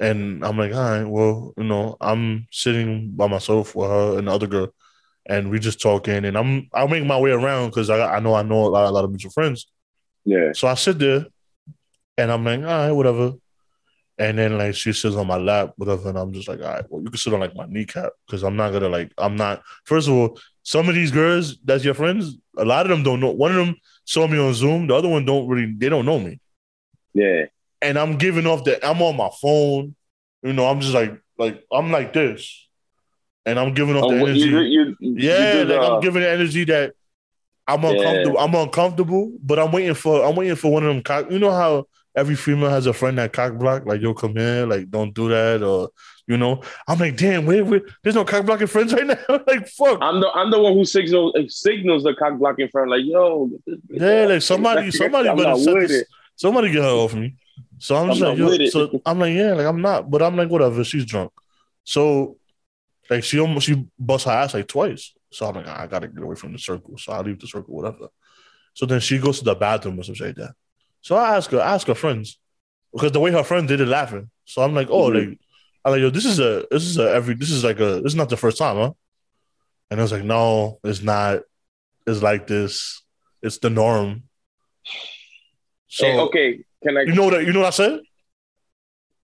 and 0.00 0.44
I'm 0.44 0.56
like, 0.58 0.72
all 0.72 0.80
right, 0.80 1.04
well, 1.04 1.52
you 1.56 1.64
know, 1.64 1.96
I'm 2.00 2.46
sitting 2.50 3.10
by 3.10 3.26
myself 3.26 3.74
with 3.76 3.88
her 3.90 4.18
and 4.18 4.26
the 4.28 4.32
other 4.32 4.46
girl, 4.46 4.74
and 5.26 5.50
we 5.50 5.58
just 5.58 5.80
talking, 5.80 6.24
and 6.24 6.36
I'm 6.36 6.68
I'll 6.72 6.88
make 6.88 7.04
my 7.04 7.18
way 7.18 7.30
around 7.30 7.70
because 7.70 7.90
I 7.90 8.16
I 8.16 8.20
know 8.20 8.34
I 8.34 8.42
know 8.42 8.66
a 8.66 8.70
lot, 8.70 8.86
a 8.86 8.90
lot 8.90 9.04
of 9.04 9.10
mutual 9.10 9.30
friends. 9.32 9.66
yeah. 10.24 10.52
So 10.52 10.66
I 10.68 10.74
sit 10.74 10.98
there, 10.98 11.26
and 12.22 12.30
I'm 12.32 12.44
like, 12.44 12.60
all 12.60 12.64
right, 12.66 12.90
whatever. 12.92 13.32
And 14.18 14.36
then 14.38 14.58
like 14.58 14.74
she 14.74 14.92
sits 14.92 15.16
on 15.16 15.26
my 15.26 15.38
lap, 15.38 15.72
whatever, 15.76 16.10
and 16.10 16.18
I'm 16.18 16.32
just 16.32 16.46
like, 16.48 16.60
all 16.60 16.66
right, 16.66 16.84
well, 16.90 17.02
you 17.02 17.08
can 17.08 17.16
sit 17.18 17.32
on 17.32 17.40
like 17.40 17.56
my 17.56 17.64
kneecap 17.66 18.12
because 18.26 18.42
I'm 18.42 18.54
not 18.56 18.72
gonna 18.72 18.88
like, 18.88 19.12
I'm 19.16 19.34
not. 19.36 19.62
First 19.84 20.08
of 20.08 20.14
all, 20.14 20.38
some 20.62 20.88
of 20.90 20.94
these 20.94 21.10
girls 21.10 21.56
that's 21.64 21.84
your 21.84 21.94
friends, 21.94 22.36
a 22.58 22.64
lot 22.64 22.84
of 22.84 22.90
them 22.90 23.02
don't 23.02 23.20
know. 23.20 23.30
One 23.30 23.50
of 23.52 23.56
them 23.56 23.76
saw 24.04 24.26
me 24.26 24.38
on 24.38 24.52
Zoom, 24.52 24.86
the 24.88 24.94
other 24.94 25.08
one 25.08 25.24
don't 25.24 25.48
really, 25.48 25.72
they 25.72 25.88
don't 25.88 26.04
know 26.04 26.18
me, 26.18 26.38
Yeah. 27.14 27.46
and 27.80 27.98
I'm 27.98 28.18
giving 28.18 28.46
off 28.46 28.64
that 28.64 28.86
I'm 28.86 29.00
on 29.00 29.16
my 29.16 29.30
phone, 29.40 29.96
you 30.42 30.52
know, 30.52 30.66
I'm 30.66 30.80
just 30.80 30.92
like, 30.94 31.18
like 31.38 31.64
I'm 31.72 31.90
like 31.90 32.12
this, 32.12 32.68
and 33.46 33.58
I'm 33.58 33.72
giving 33.72 33.96
off 33.96 34.04
Oh, 34.04 34.10
the 34.10 34.16
energy. 34.16 34.40
you, 34.40 34.58
you, 34.60 34.96
you 35.00 35.14
Yeah, 35.16 35.64
like 35.66 35.80
uh, 35.80 35.94
I'm 35.94 36.00
giving 36.02 36.20
the 36.20 36.28
energy 36.28 36.64
that 36.64 36.92
I'm 37.66 37.82
Yeah. 37.84 37.90
uncomfortable. 37.90 38.38
I'm 38.38 38.54
uncomfortable, 38.54 39.32
but 39.42 39.58
I'm 39.58 39.72
waiting 39.72 39.94
for 39.94 40.24
I'm 40.26 40.36
waiting 40.36 40.56
for 40.56 40.70
one 40.70 40.82
of 40.82 40.92
them 40.92 41.02
cock. 41.02 41.30
You 41.30 41.38
know 41.38 41.52
how 41.52 41.86
every 42.14 42.34
female 42.34 42.70
has 42.70 42.86
a 42.86 42.92
friend 42.92 43.18
that 43.18 43.32
cock 43.32 43.54
block, 43.54 43.86
like 43.86 44.00
yo, 44.00 44.14
come 44.14 44.36
here, 44.36 44.66
like 44.66 44.90
don't 44.90 45.14
do 45.14 45.28
that, 45.28 45.62
or 45.62 45.90
you 46.26 46.36
know. 46.36 46.62
I'm 46.86 46.98
like, 46.98 47.16
damn, 47.16 47.46
wait, 47.46 47.62
wait, 47.62 47.82
there's 48.02 48.14
no 48.14 48.24
cock 48.24 48.46
blocking 48.46 48.66
friends 48.66 48.92
right 48.92 49.06
now. 49.06 49.18
like, 49.46 49.68
fuck. 49.68 49.98
I'm 50.00 50.20
the 50.20 50.28
I'm 50.30 50.50
the 50.50 50.60
one 50.60 50.74
who 50.74 50.84
signals 50.84 51.34
eh, 51.36 51.44
signals 51.48 52.02
the 52.02 52.14
cock 52.14 52.38
blocking 52.38 52.68
friend 52.68 52.90
like 52.90 53.04
yo. 53.04 53.46
get 53.46 53.64
this 53.66 53.78
bitch 53.80 54.00
Yeah, 54.00 54.26
like 54.26 54.42
somebody, 54.42 54.90
somebody 54.90 55.28
better 55.28 55.56
set 55.58 55.88
this, 55.88 56.04
somebody 56.36 56.72
get 56.72 56.82
her 56.82 56.88
off 56.88 57.14
me. 57.14 57.36
So 57.78 57.96
I'm 57.96 58.08
just 58.08 58.22
I'm 58.22 58.38
like, 58.38 58.60
yo, 58.60 58.66
so 58.66 59.00
I'm 59.06 59.18
like, 59.18 59.34
yeah, 59.34 59.54
like 59.54 59.66
I'm 59.66 59.80
not, 59.80 60.10
but 60.10 60.22
I'm 60.22 60.36
like, 60.36 60.50
whatever. 60.50 60.84
She's 60.84 61.06
drunk, 61.06 61.32
so 61.84 62.36
like 63.08 63.24
she 63.24 63.40
almost 63.40 63.66
she 63.66 63.86
bust 63.98 64.26
her 64.26 64.32
ass 64.32 64.54
like 64.54 64.68
twice. 64.68 65.14
So 65.32 65.46
I'm 65.46 65.54
like, 65.54 65.68
I 65.68 65.86
gotta 65.86 66.08
get 66.08 66.22
away 66.22 66.34
from 66.34 66.52
the 66.52 66.58
circle. 66.58 66.98
So 66.98 67.12
I 67.12 67.20
leave 67.20 67.38
the 67.38 67.46
circle, 67.46 67.74
whatever. 67.74 68.08
So 68.74 68.86
then 68.86 69.00
she 69.00 69.18
goes 69.18 69.38
to 69.38 69.44
the 69.44 69.54
bathroom 69.54 69.98
or 69.98 70.02
something 70.02 70.26
like 70.26 70.36
that. 70.36 70.54
So 71.00 71.16
I 71.16 71.36
ask 71.36 71.50
her, 71.50 71.60
I 71.60 71.74
ask 71.74 71.86
her 71.86 71.94
friends 71.94 72.38
because 72.92 73.12
the 73.12 73.20
way 73.20 73.30
her 73.32 73.44
friends 73.44 73.68
did 73.68 73.80
it 73.80 73.86
laughing. 73.88 74.30
So 74.44 74.62
I'm 74.62 74.74
like, 74.74 74.88
oh, 74.90 75.10
Mhm. 75.10 75.14
like 75.30 75.38
I'm 75.84 75.92
like, 75.92 76.00
yo, 76.00 76.10
this 76.10 76.24
is 76.26 76.38
a 76.38 76.66
this 76.70 76.84
is 76.84 76.98
a 76.98 77.10
every 77.10 77.34
this 77.34 77.50
is 77.50 77.64
like 77.64 77.80
a 77.80 78.00
this 78.02 78.12
is 78.12 78.16
not 78.16 78.28
the 78.28 78.36
first 78.36 78.58
time, 78.58 78.76
huh? 78.76 78.92
And 79.90 79.98
I 80.00 80.02
was 80.02 80.12
like, 80.12 80.24
no, 80.24 80.78
it's 80.84 81.02
not. 81.02 81.40
It's 82.06 82.22
like 82.22 82.46
this. 82.46 83.02
It's 83.42 83.58
the 83.58 83.70
norm. 83.70 84.24
So 85.88 86.04
Hey, 86.06 86.18
okay, 86.18 86.64
can 86.82 86.96
I? 86.96 87.02
you 87.02 87.14
know 87.14 87.30
that 87.30 87.44
you 87.44 87.52
know 87.52 87.60
what 87.60 87.68
I 87.68 87.70
said? 87.70 88.00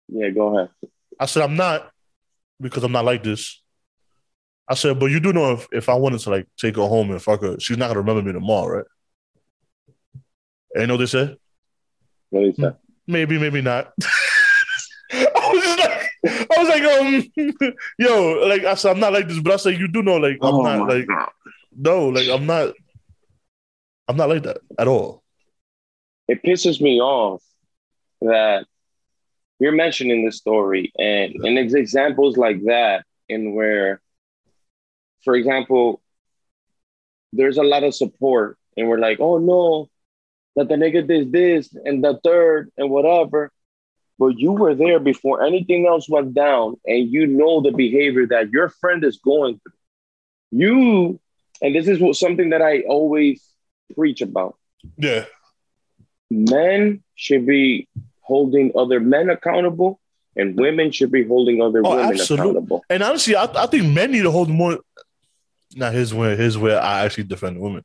Yeah, 0.09 0.31
go 0.31 0.57
ahead. 0.57 0.71
I 1.19 1.27
said 1.27 1.43
I'm 1.43 1.57
not 1.57 1.91
because 2.61 2.85
I'm 2.85 2.93
not 2.93 3.05
like 3.05 3.23
this. 3.23 3.61
I 4.69 4.75
said, 4.75 4.99
but 4.99 5.07
you 5.11 5.21
do 5.21 5.33
know 5.33 5.53
if, 5.53 5.69
if 5.73 5.89
I 5.89 5.95
wanted 5.95 6.21
to 6.21 6.31
like 6.31 6.47
take 6.57 6.77
her 6.77 6.83
home 6.89 7.11
and 7.11 7.21
fuck 7.23 7.43
her, 7.43 7.59
she's 7.61 7.77
not 7.77 7.89
gonna 7.89 8.01
remember 8.01 8.23
me 8.23 8.33
tomorrow, 8.33 8.79
right? 8.79 8.85
And 10.75 10.83
you 10.83 10.87
know 10.87 10.95
what 10.95 10.99
they 11.01 11.07
said? 11.07 11.37
What 12.31 12.41
do 12.41 12.47
you 12.47 12.53
say? 12.55 12.71
Maybe, 13.07 13.39
maybe 13.39 13.61
not. 13.61 13.93
I 15.13 15.51
was 15.53 15.79
like, 15.79 16.49
I 16.51 16.59
was 16.59 16.69
like, 16.69 16.83
um, 17.63 17.73
yo, 17.99 18.33
like 18.49 18.65
I 18.65 18.75
said, 18.75 18.91
I'm 18.93 19.01
not 19.01 19.13
like 19.13 19.29
this, 19.29 19.39
but 19.41 19.53
I 19.53 19.57
said, 19.57 19.79
you 19.79 19.89
do 19.89 20.03
know, 20.03 20.17
like, 20.17 20.39
I'm 20.43 20.55
Oh 20.55 20.63
not 20.63 20.89
like, 20.89 21.07
God. 21.07 21.31
no, 21.77 22.09
like, 22.09 22.29
I'm 22.29 22.47
not, 22.47 22.73
I'm 24.09 24.17
not 24.17 24.29
like 24.29 24.43
that 24.45 24.59
at 24.79 24.89
all. 24.89 25.23
it 26.29 26.43
pisses 26.43 26.81
me 26.81 27.01
off 27.01 27.43
that 28.23 28.67
you're 29.61 29.73
mentioning 29.73 30.25
this 30.25 30.37
story 30.39 30.91
and 30.99 31.35
and 31.45 31.59
it's 31.59 31.75
examples 31.75 32.37
like 32.37 32.65
that 32.65 33.05
in 33.29 33.55
where 33.55 34.01
for 35.25 35.35
example 35.37 36.01
there's 37.33 37.59
a 37.59 37.63
lot 37.63 37.85
of 37.85 37.95
support 37.95 38.57
and 38.77 38.89
we're 38.89 38.99
like 38.99 39.19
oh 39.21 39.39
no 39.39 39.89
that 40.57 40.69
the 40.69 40.75
nigga 40.77 41.07
did 41.07 41.33
this 41.33 41.75
and 41.85 42.03
the 42.05 42.19
third 42.25 42.71
and 42.77 42.91
whatever 42.91 43.51
but 44.19 44.39
you 44.39 44.53
were 44.53 44.75
there 44.77 45.01
before 45.01 45.43
anything 45.43 45.87
else 45.87 46.09
went 46.09 46.35
down 46.35 46.77
and 46.87 47.11
you 47.11 47.27
know 47.27 47.61
the 47.61 47.73
behavior 47.73 48.27
that 48.27 48.51
your 48.51 48.69
friend 48.69 49.03
is 49.05 49.19
going 49.19 49.61
through 49.61 49.73
you 50.63 51.21
and 51.63 51.75
this 51.75 51.89
is 51.89 51.99
what, 52.01 52.15
something 52.17 52.51
that 52.51 52.63
i 52.63 52.81
always 52.83 53.43
preach 53.95 54.21
about 54.23 54.57
Yeah, 54.97 55.25
men 56.31 57.03
should 57.15 57.47
be 57.47 57.89
holding 58.21 58.73
other 58.77 59.01
men 59.01 59.31
accountable 59.31 60.01
and 60.37 60.59
women 60.59 60.91
should 60.91 61.13
be 61.13 61.25
holding 61.25 61.63
other 61.63 61.83
Oh, 61.85 61.91
women 61.97 62.13
absolutely. 62.13 62.51
accountable. 62.51 62.85
and 62.91 63.03
honestly, 63.03 63.37
I, 63.37 63.45
I 63.45 63.67
think 63.67 63.87
men 63.93 64.11
need 64.13 64.23
to 64.23 64.31
hold 64.33 64.49
more. 64.49 64.79
Not 65.77 65.93
his 65.93 66.13
way, 66.15 66.35
his 66.37 66.57
way. 66.59 66.75
I 66.77 67.05
actually 67.05 67.25
defend 67.25 67.61
women. 67.61 67.85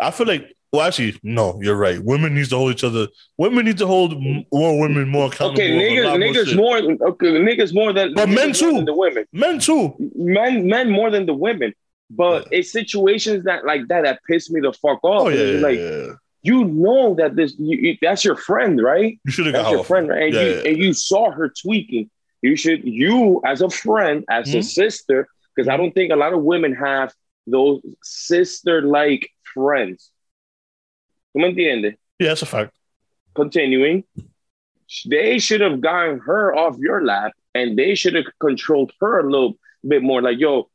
I 0.00 0.10
feel 0.10 0.26
like, 0.26 0.54
well, 0.72 0.86
actually, 0.86 1.18
no, 1.22 1.58
you're 1.62 1.76
right. 1.76 2.02
Women 2.02 2.34
need 2.34 2.46
to 2.48 2.56
hold 2.56 2.72
each 2.72 2.84
other. 2.84 3.06
Women 3.36 3.66
need 3.66 3.78
to 3.78 3.86
hold 3.86 4.20
more 4.52 4.78
women 4.80 5.08
more 5.08 5.26
accountable. 5.26 5.60
Okay, 5.62 5.70
niggas, 5.70 6.04
more 6.08 6.18
niggas 6.18 6.56
more, 6.56 7.08
okay, 7.10 7.26
niggas 7.26 7.74
more 7.74 7.92
than 7.92 8.14
But 8.14 8.28
men 8.30 8.52
too. 8.52 8.72
than 8.72 8.84
the 8.86 8.94
women. 8.94 9.26
Men 9.32 9.58
too. 9.58 9.94
Men, 10.14 10.66
men 10.66 10.90
more 10.90 11.10
than 11.10 11.26
the 11.26 11.34
women. 11.34 11.74
But 12.08 12.48
it's 12.50 12.70
situations 12.72 13.44
that 13.44 13.64
like 13.64 13.88
that 13.88 14.02
that 14.04 14.20
piss 14.28 14.50
me 14.50 14.60
the 14.60 14.72
fuck 14.72 15.02
off. 15.02 15.26
Oh 15.26 15.28
yeah, 15.28 15.44
yeah, 15.44 15.60
like 15.60 15.78
yeah. 15.78 16.12
you 16.42 16.64
know 16.64 17.14
that 17.14 17.36
this 17.36 17.54
you, 17.58 17.78
you- 17.78 17.96
that's 18.02 18.22
your 18.24 18.36
friend, 18.36 18.82
right? 18.82 19.18
You 19.24 19.32
should 19.32 19.46
have 19.46 19.54
got 19.54 19.62
That's 19.64 19.72
your 19.72 19.84
friend, 19.84 20.08
right? 20.10 20.22
And 20.24 20.34
Yeah, 20.34 20.40
you 20.42 20.50
yeah. 20.56 20.68
and 20.68 20.76
you 20.78 20.92
saw 20.92 21.30
her 21.30 21.48
tweaking. 21.62 22.10
You 22.42 22.54
should 22.56 22.84
you 22.84 23.40
as 23.46 23.62
a 23.62 23.70
friend, 23.70 24.24
as 24.28 24.52
a 24.54 24.58
Mhm. 24.58 24.64
sister, 24.64 25.26
because 25.54 25.68
I 25.68 25.76
don't 25.78 25.92
think 25.92 26.12
a 26.12 26.16
lot 26.16 26.32
of 26.34 26.42
women 26.42 26.74
have 26.74 27.14
those 27.46 27.80
sister-like 28.02 29.28
friends. 29.54 30.10
¿Tú 31.34 31.40
me 31.40 31.48
entiendes? 31.52 31.96
Yeah, 32.18 32.28
that's 32.28 32.42
a 32.42 32.46
fact. 32.46 32.72
Continuing, 33.34 34.04
they 35.08 35.38
should 35.38 35.60
have 35.62 35.80
gotten 35.80 36.18
her 36.20 36.54
off 36.54 36.76
your 36.78 37.04
lap, 37.04 37.32
and 37.54 37.78
they 37.78 37.94
should 37.94 38.14
have 38.14 38.26
controlled 38.40 38.92
her 39.00 39.20
a 39.20 39.30
little 39.30 39.56
bit 39.86 40.02
more. 40.02 40.20
Like, 40.20 40.38
yo, 40.38 40.68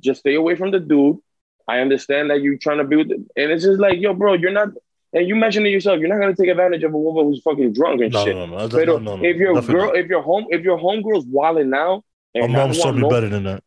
just 0.00 0.20
stay 0.20 0.34
away 0.34 0.54
from 0.54 0.70
the 0.70 0.80
dude. 0.80 1.18
I 1.66 1.80
understand 1.80 2.30
that 2.30 2.42
you're 2.42 2.58
trying 2.58 2.78
to 2.78 2.84
be 2.84 2.96
with, 2.96 3.10
and 3.10 3.50
it's 3.50 3.64
just 3.64 3.80
like, 3.80 3.98
yo, 4.00 4.14
bro, 4.14 4.34
you're 4.34 4.52
not. 4.52 4.68
And 5.12 5.28
you 5.28 5.34
mentioned 5.36 5.66
it 5.66 5.70
yourself. 5.70 6.00
You're 6.00 6.08
not 6.08 6.18
gonna 6.20 6.34
take 6.34 6.48
advantage 6.48 6.82
of 6.82 6.92
a 6.92 6.98
woman 6.98 7.24
who's 7.26 7.40
fucking 7.42 7.72
drunk 7.72 8.02
and 8.02 8.12
No, 8.12 8.24
shit. 8.24 8.34
no, 8.36 8.46
no, 8.46 8.56
no, 8.58 8.68
But 8.68 8.86
no, 8.86 8.98
no, 9.16 9.24
if 9.24 9.36
your 9.36 9.60
girl, 9.62 9.92
if 9.94 10.06
your 10.08 10.22
home, 10.22 10.46
if 10.50 10.62
your 10.62 10.76
homegirl's 10.78 11.24
wilding 11.26 11.70
now, 11.70 12.02
my 12.34 12.42
and 12.42 12.52
mom's 12.52 12.78
not 12.78 12.84
told 12.84 12.96
me 12.98 13.08
better 13.08 13.28
than 13.28 13.44
that. 13.44 13.62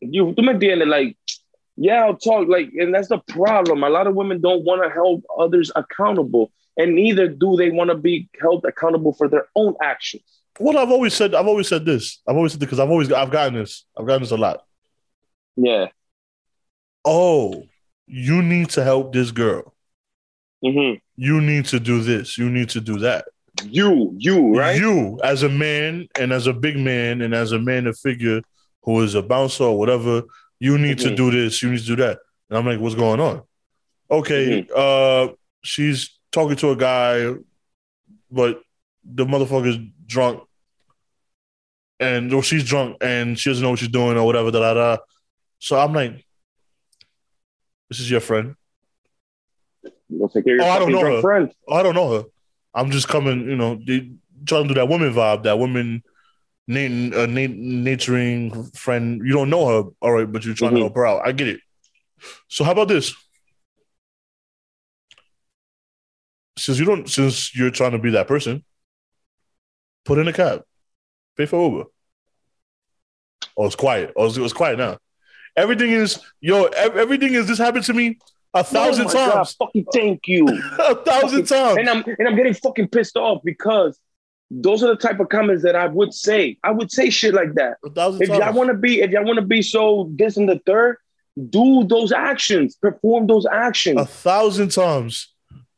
you 0.00 0.34
tú 0.34 0.42
me 0.44 0.52
entiendes? 0.54 0.88
Like, 0.88 1.16
yeah, 1.80 2.04
I'll 2.04 2.16
talk. 2.16 2.46
Like, 2.46 2.70
and 2.74 2.94
that's 2.94 3.08
the 3.08 3.18
problem. 3.18 3.82
A 3.82 3.88
lot 3.88 4.06
of 4.06 4.14
women 4.14 4.42
don't 4.42 4.64
want 4.64 4.82
to 4.82 4.90
hold 4.90 5.24
others 5.38 5.72
accountable, 5.74 6.52
and 6.76 6.94
neither 6.94 7.26
do 7.26 7.56
they 7.56 7.70
want 7.70 7.88
to 7.88 7.96
be 7.96 8.28
held 8.38 8.66
accountable 8.66 9.14
for 9.14 9.28
their 9.28 9.46
own 9.56 9.74
actions. 9.82 10.22
What 10.58 10.76
I've 10.76 10.90
always 10.90 11.14
said, 11.14 11.34
I've 11.34 11.46
always 11.46 11.68
said 11.68 11.86
this. 11.86 12.20
I've 12.28 12.36
always 12.36 12.52
said 12.52 12.60
this 12.60 12.66
because 12.66 12.80
I've 12.80 12.90
always 12.90 13.10
I've 13.10 13.30
gotten 13.30 13.54
this. 13.54 13.86
I've 13.96 14.06
gotten 14.06 14.20
this 14.20 14.30
a 14.30 14.36
lot. 14.36 14.62
Yeah. 15.56 15.86
Oh, 17.02 17.64
you 18.06 18.42
need 18.42 18.68
to 18.70 18.84
help 18.84 19.14
this 19.14 19.30
girl. 19.30 19.74
hmm 20.62 20.92
You 21.16 21.40
need 21.40 21.64
to 21.66 21.80
do 21.80 22.02
this. 22.02 22.36
You 22.36 22.50
need 22.50 22.68
to 22.70 22.80
do 22.82 22.98
that. 22.98 23.24
You, 23.64 24.14
you, 24.18 24.54
right? 24.54 24.78
You, 24.78 25.18
as 25.24 25.42
a 25.42 25.48
man 25.48 26.08
and 26.18 26.30
as 26.30 26.46
a 26.46 26.52
big 26.52 26.76
man 26.76 27.22
and 27.22 27.34
as 27.34 27.52
a 27.52 27.58
man 27.58 27.86
of 27.86 27.98
figure 27.98 28.42
who 28.82 29.00
is 29.00 29.14
a 29.14 29.22
bouncer 29.22 29.64
or 29.64 29.78
whatever, 29.78 30.22
you 30.60 30.78
need 30.78 30.98
to 30.98 31.08
Mhm. 31.10 31.16
do 31.16 31.30
this. 31.30 31.62
You 31.62 31.70
need 31.70 31.80
to 31.80 31.86
do 31.86 31.96
that. 31.96 32.18
And 32.48 32.58
I'm 32.58 32.66
like, 32.66 32.78
what's 32.80 32.94
going 32.94 33.18
on? 33.20 33.42
Okay, 34.10 34.62
Mm-hmm. 34.62 34.72
uh, 35.32 35.34
she's 35.64 36.18
talking 36.32 36.56
to 36.56 36.70
a 36.70 36.76
guy, 36.76 37.34
but 38.30 38.62
the 39.04 39.24
motherfucker's 39.24 39.78
drunk. 40.06 40.42
And 41.98 42.32
or 42.32 42.42
she's 42.42 42.64
drunk 42.64 42.96
and 43.02 43.38
she 43.38 43.50
doesn't 43.50 43.62
know 43.62 43.70
what 43.70 43.78
she's 43.78 43.88
doing 43.88 44.16
or 44.16 44.24
whatever. 44.24 44.50
Da, 44.50 44.60
da, 44.60 44.74
da. 44.74 44.96
So 45.58 45.78
I'm 45.78 45.92
like, 45.92 46.24
this 47.90 48.00
is 48.00 48.10
your 48.10 48.20
friend. 48.20 48.54
Go 50.18 50.26
take 50.28 50.44
care 50.44 50.54
of 50.54 50.60
your 50.60 50.62
Oh, 50.64 50.70
I 50.70 50.78
don't 50.78 50.92
know 50.92 51.04
her. 51.16 51.20
friend. 51.20 51.52
Oh, 51.68 51.74
I 51.74 51.82
don't 51.82 51.94
know 51.94 52.12
her. 52.18 52.24
I'm 52.74 52.90
just 52.90 53.06
coming, 53.08 53.40
you 53.48 53.56
know, 53.56 53.74
they 53.86 54.10
trying 54.46 54.62
to 54.64 54.68
do 54.68 54.74
that 54.74 54.88
woman 54.88 55.12
vibe, 55.12 55.42
that 55.42 55.58
woman 55.58 56.02
nat- 56.70 57.14
uh, 57.16 57.26
nat- 57.26 57.56
naturing 57.58 58.74
friend. 58.76 59.20
You 59.24 59.32
don't 59.32 59.50
know 59.50 59.66
her, 59.66 59.90
all 60.00 60.12
right, 60.12 60.30
but 60.30 60.44
you're 60.44 60.54
trying 60.54 60.72
Mhm. 60.72 60.76
to 60.76 60.80
help 60.80 60.94
her 60.96 61.06
out. 61.06 61.26
I 61.26 61.32
get 61.32 61.48
it. 61.48 61.60
So 62.48 62.64
how 62.64 62.72
about 62.72 62.88
this? 62.88 63.14
Since 66.58 66.78
you 66.78 66.84
don't, 66.84 67.08
since 67.08 67.54
you're 67.56 67.70
trying 67.70 67.92
to 67.92 67.98
be 67.98 68.10
that 68.10 68.28
person, 68.28 68.64
put 70.04 70.18
in 70.18 70.28
a 70.28 70.32
cab, 70.32 70.62
pay 71.36 71.46
for 71.46 71.62
Uber. 71.70 71.84
Oh, 73.56 73.66
it's 73.66 73.76
quiet. 73.76 74.12
Oh, 74.16 74.26
it's, 74.26 74.36
it's 74.36 74.52
quiet 74.52 74.78
now. 74.78 74.98
Everything 75.56 75.90
is 75.90 76.20
yo. 76.40 76.64
ev- 76.66 76.96
Everything 76.96 77.34
is. 77.34 77.46
This 77.48 77.58
happened 77.58 77.84
to 77.84 77.94
me 77.94 78.18
a 78.54 78.62
thousand 78.62 79.06
oh 79.06 79.08
my 79.08 79.14
God, 79.14 79.32
times. 79.34 79.52
fucking 79.54 79.86
thank 79.92 80.26
you. 80.28 80.46
A 80.78 80.94
thousand 80.96 81.46
times. 81.46 81.78
and 81.78 81.88
I'm 81.88 82.04
and 82.18 82.28
I'm 82.28 82.36
getting 82.36 82.54
fucking 82.54 82.88
pissed 82.88 83.16
off 83.16 83.42
because 83.44 83.98
those 84.50 84.82
are 84.82 84.88
the 84.88 84.96
type 84.96 85.20
of 85.20 85.28
comments 85.28 85.62
that 85.62 85.76
I 85.76 85.86
would 85.86 86.12
say. 86.12 86.58
I 86.64 86.70
would 86.70 86.90
say 86.90 87.10
shit 87.10 87.34
like 87.34 87.54
that. 87.54 87.78
If 87.84 88.28
y'all 88.28 88.52
want 88.52 88.68
to 88.68 88.74
be, 88.74 89.00
if 89.00 89.10
y'all 89.10 89.24
want 89.24 89.38
to 89.38 89.44
be 89.44 89.62
so 89.62 90.10
this 90.14 90.36
and 90.36 90.48
the 90.48 90.60
third, 90.66 90.96
do 91.48 91.84
those 91.84 92.12
actions, 92.12 92.74
perform 92.74 93.26
those 93.26 93.46
actions. 93.46 94.00
a 94.00 94.04
thousand 94.04 94.70
times 94.72 95.32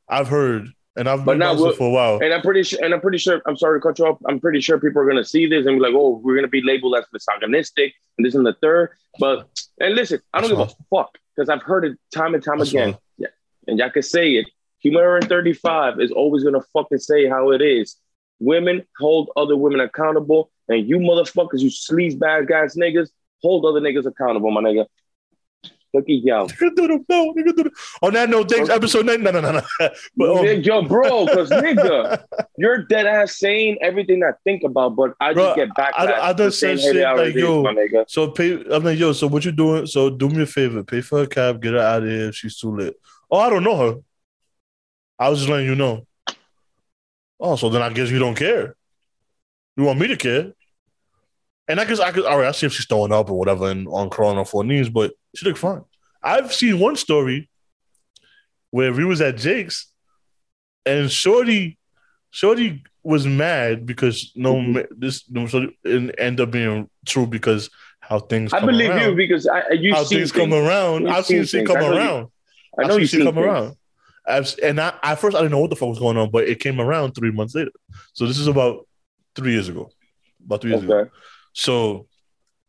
I've 0.08 0.28
heard, 0.28 0.68
and 0.96 1.08
I've 1.08 1.24
been 1.24 1.38
now 1.38 1.56
for 1.72 1.88
a 1.88 1.90
while. 1.90 2.18
And 2.22 2.32
I'm 2.32 2.40
pretty 2.40 2.62
sure, 2.62 2.82
and 2.82 2.94
I'm 2.94 3.00
pretty 3.00 3.18
sure, 3.18 3.42
I'm 3.46 3.56
sorry 3.56 3.78
to 3.78 3.82
cut 3.82 3.98
you 3.98 4.06
off. 4.06 4.18
I'm 4.26 4.40
pretty 4.40 4.60
sure 4.60 4.80
people 4.80 5.02
are 5.02 5.06
gonna 5.06 5.24
see 5.24 5.46
this 5.46 5.66
and 5.66 5.76
be 5.76 5.82
like, 5.82 5.94
"Oh, 5.94 6.20
we're 6.22 6.34
gonna 6.34 6.48
be 6.48 6.62
labeled 6.62 6.96
as 6.96 7.04
misogynistic 7.12 7.92
and 8.16 8.26
this 8.26 8.34
and 8.34 8.46
the 8.46 8.54
third. 8.62 8.90
But 9.18 9.48
and 9.80 9.94
listen, 9.94 10.20
I 10.32 10.40
don't 10.40 10.56
That's 10.56 10.72
give 10.72 10.80
a 10.90 10.96
fuck 10.96 11.18
because 11.36 11.48
I've 11.48 11.62
heard 11.62 11.84
it 11.84 11.98
time 12.12 12.34
and 12.34 12.42
time 12.42 12.58
That's 12.58 12.70
again. 12.70 12.96
Yeah, 13.18 13.28
and 13.66 13.78
y'all 13.78 13.90
can 13.90 14.02
say 14.02 14.32
it. 14.32 14.46
Human 14.80 15.22
35 15.22 16.00
is 16.00 16.10
always 16.10 16.42
gonna 16.42 16.62
fucking 16.72 16.98
say 16.98 17.28
how 17.28 17.50
it 17.52 17.60
is. 17.60 17.96
Women 18.42 18.82
hold 18.98 19.30
other 19.36 19.56
women 19.56 19.80
accountable, 19.80 20.50
and 20.68 20.86
you 20.88 20.98
motherfuckers, 20.98 21.60
you 21.60 21.70
sleaze 21.70 22.18
bad 22.18 22.48
guys, 22.48 22.74
niggas, 22.74 23.08
hold 23.40 23.64
other 23.64 23.80
niggas 23.80 24.04
accountable, 24.06 24.50
my 24.50 24.60
nigga. 24.60 24.86
Look 25.94 26.04
at 26.04 26.22
y'all. 26.24 26.48
Nigga 26.48 26.74
do 26.74 26.88
the- 26.88 27.04
no, 27.10 27.34
nigga 27.34 27.54
do 27.54 27.64
the- 27.64 27.70
On 28.00 28.14
that 28.14 28.30
note, 28.30 28.50
thanks. 28.50 28.70
Episode 28.70 29.04
nine. 29.04 29.22
No, 29.22 29.30
no, 29.30 29.40
no, 29.42 29.52
no. 29.52 29.62
But, 30.16 30.36
um, 30.38 30.60
yo, 30.62 30.82
bro, 30.82 31.26
because 31.26 31.50
nigga, 31.66 32.24
you're 32.56 32.78
dead 32.84 33.06
ass 33.06 33.38
saying 33.38 33.76
everything 33.82 34.24
I 34.24 34.30
think 34.44 34.64
about, 34.64 34.96
but 34.96 35.14
I 35.20 35.34
Bro, 35.34 35.44
just 35.44 35.56
get 35.56 35.68
backlash. 35.76 35.92
I- 36.08 36.30
I 36.30 36.32
done 36.32 36.50
said 36.50 36.80
shit 36.80 36.96
like, 36.96 37.34
yo, 37.34 37.62
nigga. 37.64 38.04
so 38.08 38.30
pay. 38.30 38.64
I'm 38.70 38.82
like, 38.82 38.98
yo. 38.98 39.12
So 39.12 39.26
what 39.26 39.44
you 39.44 39.52
doing? 39.52 39.86
So 39.86 40.08
do 40.08 40.30
me 40.30 40.42
a 40.42 40.46
favor. 40.46 40.82
Pay 40.82 41.02
for 41.02 41.18
her 41.20 41.26
cab. 41.26 41.60
Get 41.60 41.74
her 41.74 41.78
out 41.78 42.02
of 42.02 42.08
here. 42.08 42.28
If 42.30 42.36
she's 42.36 42.56
too 42.58 42.74
lit. 42.74 42.98
Oh, 43.30 43.38
I 43.38 43.50
don't 43.50 43.62
know 43.62 43.76
her. 43.76 44.00
I 45.18 45.28
was 45.28 45.40
just 45.40 45.50
letting 45.50 45.66
you 45.66 45.74
know. 45.74 46.06
Oh, 47.40 47.56
so 47.56 47.68
then 47.68 47.82
I 47.82 47.90
guess 47.92 48.10
you 48.10 48.18
don't 48.18 48.34
care. 48.36 48.76
You 49.76 49.84
want 49.84 49.98
me 49.98 50.06
to 50.08 50.16
care? 50.16 50.52
And 51.68 51.80
I 51.80 51.84
guess 51.84 52.00
I 52.00 52.10
could. 52.12 52.24
All 52.24 52.38
right, 52.38 52.48
I 52.48 52.52
see 52.52 52.66
if 52.66 52.72
she's 52.72 52.86
throwing 52.86 53.12
up 53.12 53.30
or 53.30 53.38
whatever 53.38 53.70
and 53.70 53.86
on 53.88 54.10
crawling 54.10 54.38
on 54.38 54.44
four 54.44 54.64
knees, 54.64 54.88
but 54.88 55.12
she 55.34 55.46
looked 55.46 55.58
fine. 55.58 55.82
I've 56.22 56.52
seen 56.52 56.78
one 56.78 56.96
story 56.96 57.48
where 58.70 58.92
we 58.92 59.04
was 59.04 59.20
at 59.20 59.36
Jake's 59.36 59.90
and 60.86 61.10
Shorty, 61.10 61.78
Shorty 62.30 62.82
was 63.02 63.26
mad 63.26 63.86
because 63.86 64.32
no 64.34 64.54
Mhm. 64.56 64.86
this 64.96 65.24
no, 65.30 65.46
so 65.46 65.68
it 65.84 66.14
ended 66.18 66.40
up 66.40 66.50
being 66.50 66.88
true 67.06 67.26
because 67.26 67.70
how 68.00 68.18
things 68.20 68.52
I 68.52 68.60
believe 68.60 68.90
around. 68.90 69.10
you 69.10 69.16
because 69.16 69.46
I 69.46 69.70
you 69.72 69.94
how 69.94 70.04
see 70.04 70.16
things 70.16 70.32
come 70.32 70.52
around. 70.52 71.08
I've 71.08 71.26
seen 71.26 71.44
seen 71.46 71.60
things. 71.66 71.68
come 71.70 71.80
know 71.80 71.92
you- 71.92 71.98
around. 71.98 72.28
I 72.78 72.86
know 72.86 72.96
you 72.96 73.06
seen 73.06 73.20
see 73.20 73.24
come 73.26 73.34
things. 73.34 73.46
around. 73.46 73.76
I've, 74.26 74.54
and 74.62 74.80
I, 74.80 74.94
at 75.02 75.16
first 75.18 75.36
I 75.36 75.40
didn't 75.40 75.52
know 75.52 75.60
what 75.60 75.70
the 75.70 75.76
fuck 75.76 75.88
was 75.88 75.98
going 75.98 76.16
on, 76.16 76.30
but 76.30 76.44
it 76.48 76.60
came 76.60 76.80
around 76.80 77.12
three 77.12 77.30
months 77.32 77.54
later. 77.54 77.72
So 78.12 78.26
this 78.26 78.38
is 78.38 78.46
about 78.46 78.86
three 79.34 79.52
years 79.52 79.68
ago. 79.68 79.90
About 80.44 80.60
three 80.60 80.70
years 80.70 80.84
ago. 80.84 81.08
So, 81.52 82.06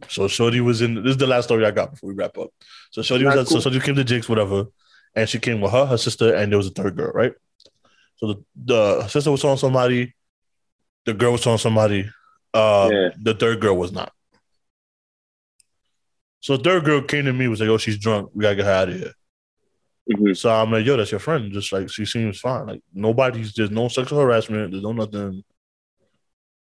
so 0.09 0.27
Shorty 0.27 0.61
was 0.61 0.81
in. 0.81 0.95
This 0.95 1.11
is 1.11 1.17
the 1.17 1.27
last 1.27 1.45
story 1.45 1.65
I 1.65 1.71
got 1.71 1.91
before 1.91 2.09
we 2.09 2.15
wrap 2.15 2.37
up. 2.37 2.49
So 2.91 3.01
Shorty 3.01 3.25
was 3.25 3.35
at, 3.35 3.47
so 3.47 3.55
cool. 3.55 3.61
Shorty 3.61 3.79
came 3.79 3.95
to 3.95 4.03
Jake's, 4.03 4.27
whatever, 4.27 4.65
and 5.15 5.29
she 5.29 5.39
came 5.39 5.61
with 5.61 5.71
her, 5.71 5.85
her 5.85 5.97
sister, 5.97 6.33
and 6.35 6.51
there 6.51 6.57
was 6.57 6.67
a 6.67 6.71
third 6.71 6.95
girl, 6.95 7.11
right? 7.11 7.33
So 8.17 8.27
the 8.27 8.43
the 8.55 9.07
sister 9.07 9.31
was 9.31 9.41
telling 9.41 9.57
somebody, 9.57 10.13
the 11.05 11.13
girl 11.13 11.33
was 11.33 11.41
telling 11.41 11.59
somebody, 11.59 12.09
uh, 12.53 12.89
Yeah. 12.91 13.09
the 13.21 13.33
third 13.33 13.59
girl 13.61 13.75
was 13.77 13.91
not. 13.91 14.11
So 16.41 16.57
the 16.57 16.63
third 16.63 16.83
girl 16.83 17.01
came 17.01 17.25
to 17.25 17.33
me 17.33 17.47
was 17.47 17.61
like, 17.61 17.69
"Oh, 17.69 17.77
she's 17.77 17.97
drunk. 17.97 18.29
We 18.33 18.41
gotta 18.41 18.55
get 18.55 18.65
her 18.65 18.71
out 18.71 18.89
of 18.89 18.95
here." 18.95 19.13
Mhm. 20.11 20.35
So 20.35 20.49
I'm 20.49 20.71
like, 20.71 20.85
"Yo, 20.85 20.97
that's 20.97 21.11
your 21.11 21.19
friend. 21.19 21.51
Just 21.51 21.71
like 21.71 21.89
she 21.89 22.05
seems 22.05 22.39
fine. 22.39 22.67
Like 22.67 22.81
nobody's 22.93 23.53
there's 23.53 23.71
no 23.71 23.87
sexual 23.87 24.19
harassment. 24.19 24.71
There's 24.71 24.83
no 24.83 24.91
nothing." 24.91 25.43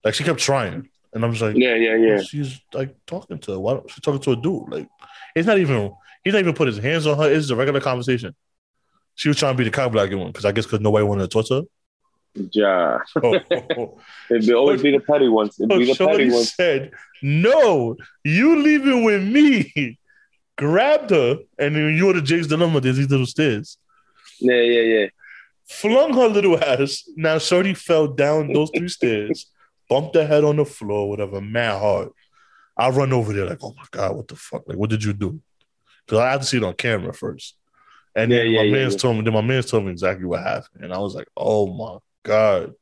Like 0.05 0.15
she 0.15 0.25
kept 0.25 0.39
trying, 0.39 0.89
and 1.13 1.25
I'm 1.25 1.33
just 1.33 1.43
like, 1.43 1.57
Yeah, 1.57 1.75
yeah, 1.75 1.97
yeah. 1.97 2.23
She's 2.23 2.61
like 2.73 2.95
talking 3.07 3.39
to 3.41 3.53
her. 3.53 3.59
Why 3.59 3.75
don't 3.75 3.91
she's 3.91 4.01
talking 4.01 4.21
to 4.21 4.33
a 4.33 4.37
dude? 4.37 4.69
Like 4.71 4.89
it's 5.35 5.47
not 5.47 5.59
even 5.59 5.93
he's 6.25 6.33
not 6.33 6.41
even 6.41 6.55
put 6.55 6.69
his 6.69 6.79
hands 6.79 7.07
on 7.07 7.19
her. 7.19 7.31
It's 7.31 7.51
a 7.51 7.57
regular 7.57 7.81
conversation. 7.81 8.35
She 9.15 9.29
was 9.29 9.37
trying 9.37 9.55
to 9.55 9.59
be 9.59 9.65
the 9.65 9.71
cock 9.71 9.93
black 9.93 10.11
one 10.13 10.29
because 10.29 10.45
I 10.45 10.53
guess 10.53 10.65
because 10.65 10.81
nobody 10.81 11.05
wanted 11.05 11.29
to 11.31 11.37
touch 11.39 11.49
her. 11.51 11.63
Yeah. 12.53 12.99
Oh, 13.23 13.35
oh, 13.35 13.41
oh. 13.77 13.99
It'd 14.31 14.47
be 14.47 14.55
always 14.55 14.81
be 14.81 14.93
the 14.93 15.01
petty 15.01 15.29
ones. 15.29 15.59
It'd 15.59 15.77
be 15.77 15.87
the 15.87 15.95
Shorty 15.95 16.17
petty 16.19 16.31
ones. 16.31 16.55
said, 16.55 16.93
"No, 17.23 17.97
you 18.25 18.63
leaving 18.63 19.03
with 19.05 19.23
me." 19.23 19.99
Grabbed 20.59 21.11
her, 21.11 21.39
and 21.59 21.77
then 21.77 21.95
you 21.95 22.07
order 22.07 22.21
Jake's 22.21 22.49
Dilemma. 22.49 22.81
There's 22.81 22.97
these 22.97 23.09
little 23.09 23.27
stairs. 23.27 23.79
Yeah, 24.41 24.61
yeah, 24.61 24.81
yeah. 24.81 25.07
Flung 25.69 26.13
her 26.15 26.27
little 26.29 26.63
ass. 26.63 27.05
Now 27.17 27.39
Shorty 27.39 27.75
fell 27.75 28.09
down 28.09 28.53
those 28.53 28.71
three 28.77 28.89
stairs, 28.89 29.47
bumped 29.89 30.17
her 30.17 30.27
head 30.27 30.43
on 30.43 30.57
the 30.57 30.65
floor, 30.65 31.09
whatever, 31.09 31.41
mad 31.41 31.79
hard. 31.79 32.09
I 32.77 32.91
run 32.91 33.13
over 33.13 33.33
there 33.33 33.47
like, 33.47 33.63
oh 33.63 33.75
my 33.77 33.85
god, 33.91 34.17
what 34.17 34.29
the 34.29 34.37
fuck? 34.37 34.65
Like, 34.67 34.79
what 34.79 34.91
did 34.91 35.05
you 35.05 35.13
do? 35.13 35.41
Because 36.07 36.19
I 36.21 36.31
had 36.33 36.41
to 36.41 36.47
see 36.47 36.57
it 36.57 36.65
on 36.65 36.75
camera 36.75 37.13
first. 37.13 37.57
And 38.17 38.33
then 38.33 38.47
Yeah, 38.47 38.59
my 38.59 38.63
yeah, 38.63 38.63
yeah, 38.63 38.73
man's 38.73 38.95
yeah. 38.95 38.99
told 38.99 39.17
me, 39.17 39.23
then 39.23 39.35
my 39.35 39.41
man's 39.43 39.71
told 39.71 39.85
me 39.85 39.93
exactly 39.93 40.27
what 40.27 40.43
happened. 40.43 40.83
And 40.85 40.93
I 40.93 40.99
was 40.99 41.15
like, 41.15 41.29
oh 41.37 41.67
my 41.67 41.99
God. 42.25 42.75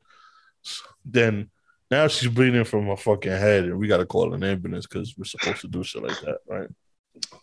Then 1.05 1.51
now 1.91 2.09
she's 2.09 2.31
bleeding 2.31 2.65
from 2.65 2.87
her 2.87 2.97
fucking 2.97 3.31
head, 3.31 3.65
and 3.65 3.79
we 3.79 3.87
gotta 3.89 4.07
call 4.07 4.33
an 4.35 4.45
ambulance 4.45 4.87
because 4.87 5.15
we're 5.17 5.25
supposed 5.25 5.61
to 5.63 5.69
do 5.69 5.83
shit 5.83 6.03
like 6.03 6.21
that, 6.21 6.39
right? 6.49 6.69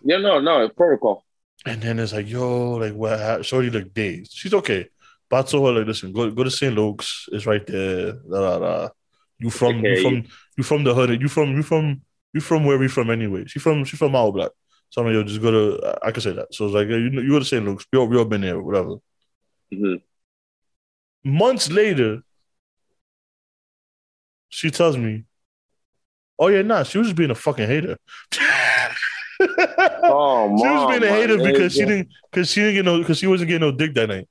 Yeah, 0.04 0.18
no, 0.18 0.40
no, 0.40 0.70
protocol. 0.70 1.24
And 1.66 1.82
then 1.82 2.00
it's 2.00 2.14
like, 2.14 2.30
yo, 2.30 2.74
like 2.74 2.94
what 2.94 3.18
happened? 3.20 3.46
Shorty 3.46 3.70
look 3.70 3.94
dazed. 3.94 4.34
She's 4.34 4.54
okay. 4.54 4.90
But 5.30 5.46
I 5.46 5.50
told 5.50 5.68
her, 5.68 5.80
like, 5.80 5.88
listen, 5.88 6.12
go 6.12 6.30
go 6.32 6.44
to 6.44 6.52
St. 6.52 6.74
Luke's. 6.76 7.28
It's 7.32 7.46
right 7.46 7.66
there. 7.66 8.14
Da, 8.14 8.20
da, 8.42 8.60
da. 8.60 8.90
You 9.40 9.50
from 9.50 9.78
Okay. 9.80 9.96
you 9.96 10.02
from 10.02 10.24
you 10.58 10.64
from 10.64 10.84
the 10.84 10.94
hood. 10.94 11.22
You 11.22 11.28
from 11.30 11.56
you 11.56 11.64
from 11.64 12.02
you 12.34 12.42
from 12.42 12.66
where 12.66 12.78
we 12.78 12.88
from 12.88 13.10
anyway. 13.10 13.46
She 13.48 13.60
from 13.60 13.86
she 13.86 13.96
from 13.98 14.12
Mile 14.12 14.32
Black. 14.32 14.52
So 14.90 15.02
I'm 15.02 15.08
like, 15.08 15.14
yo, 15.16 15.24
just 15.24 15.42
go 15.42 15.52
to 15.52 15.98
I 16.04 16.12
can 16.12 16.22
say 16.22 16.34
that. 16.34 16.54
So 16.54 16.66
it's 16.66 16.76
like, 16.76 16.88
you, 16.88 16.98
you 16.98 17.30
go 17.30 17.40
to 17.40 17.46
St. 17.46 17.66
Luke's. 17.66 17.86
We 17.92 17.98
all, 18.00 18.08
we 18.08 18.18
all 18.18 18.26
been 18.26 18.42
there, 18.42 18.62
whatever. 18.62 18.96
Mhm. 19.74 20.02
Months 21.24 21.72
later, 21.72 22.22
she 24.50 24.70
tells 24.70 24.98
me, 24.98 25.24
Oh 26.38 26.48
yeah, 26.48 26.62
nah, 26.64 26.84
she 26.84 26.98
was 26.98 27.08
just 27.08 27.16
being 27.18 27.32
a 27.32 27.36
fucking 27.36 27.68
hater. 27.68 27.98
Oh, 29.40 30.58
she 30.58 30.68
was 30.68 30.90
being 30.90 31.04
a 31.04 31.16
hater 31.16 31.38
because 31.38 31.74
she 31.74 31.86
didn't 31.86 32.10
because 32.32 32.52
she 32.52 32.62
didn't 32.62 32.76
get 32.76 32.86
no 32.86 33.00
because 33.00 33.18
she 33.18 33.28
wasn't 33.28 33.50
getting 33.50 33.68
no 33.68 33.76
dick 33.76 33.94
that 33.96 34.10
night. 34.10 34.28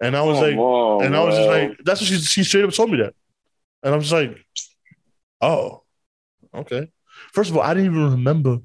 And 0.00 0.16
I 0.16 0.22
was 0.22 0.38
Come 0.38 0.46
like, 0.46 0.56
on, 0.56 1.04
and 1.04 1.16
I 1.16 1.24
was 1.24 1.36
just 1.36 1.48
like, 1.48 1.78
that's 1.84 2.00
what 2.00 2.08
she 2.08 2.18
she 2.18 2.44
straight 2.44 2.64
up 2.64 2.72
told 2.72 2.90
me 2.90 2.98
that. 2.98 3.14
And 3.82 3.94
I'm 3.94 4.00
just 4.00 4.12
like, 4.12 4.36
oh, 5.40 5.82
okay. 6.54 6.90
First 7.32 7.50
of 7.50 7.56
all, 7.56 7.62
I 7.62 7.74
didn't 7.74 7.90
even 7.92 8.10
remember 8.12 8.58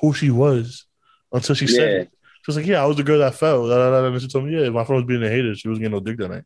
who 0.00 0.12
she 0.14 0.30
was 0.30 0.86
until 1.32 1.54
she 1.54 1.66
said 1.66 1.88
it. 1.88 2.10
She 2.12 2.48
was 2.48 2.56
like, 2.56 2.66
yeah, 2.66 2.82
I 2.82 2.86
was 2.86 2.96
the 2.96 3.02
girl 3.02 3.18
that 3.20 3.34
fell. 3.34 3.70
And 3.70 4.20
she 4.20 4.28
told 4.28 4.44
me, 4.44 4.52
yeah, 4.60 4.68
my 4.70 4.84
friend 4.84 5.02
was 5.02 5.08
being 5.08 5.22
a 5.22 5.30
hater. 5.30 5.54
She 5.54 5.68
wasn't 5.68 5.82
getting 5.82 5.96
no 5.96 6.00
dick 6.00 6.18
that 6.18 6.30
night. 6.30 6.44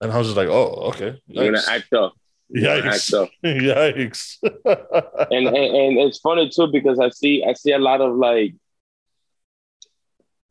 And 0.00 0.12
I 0.12 0.18
was 0.18 0.26
just 0.26 0.36
like, 0.36 0.48
oh, 0.48 0.90
okay. 0.90 1.20
You're 1.26 1.52
gonna 1.52 1.62
act 1.68 1.92
up. 1.92 2.14
Yikes. 2.54 3.28
Yikes. 3.44 4.36
and, 5.30 5.46
and 5.46 5.56
and 5.56 5.98
it's 5.98 6.18
funny 6.18 6.48
too 6.50 6.68
because 6.72 6.98
I 6.98 7.10
see 7.10 7.44
I 7.46 7.52
see 7.54 7.72
a 7.72 7.78
lot 7.78 8.00
of 8.00 8.16
like 8.16 8.54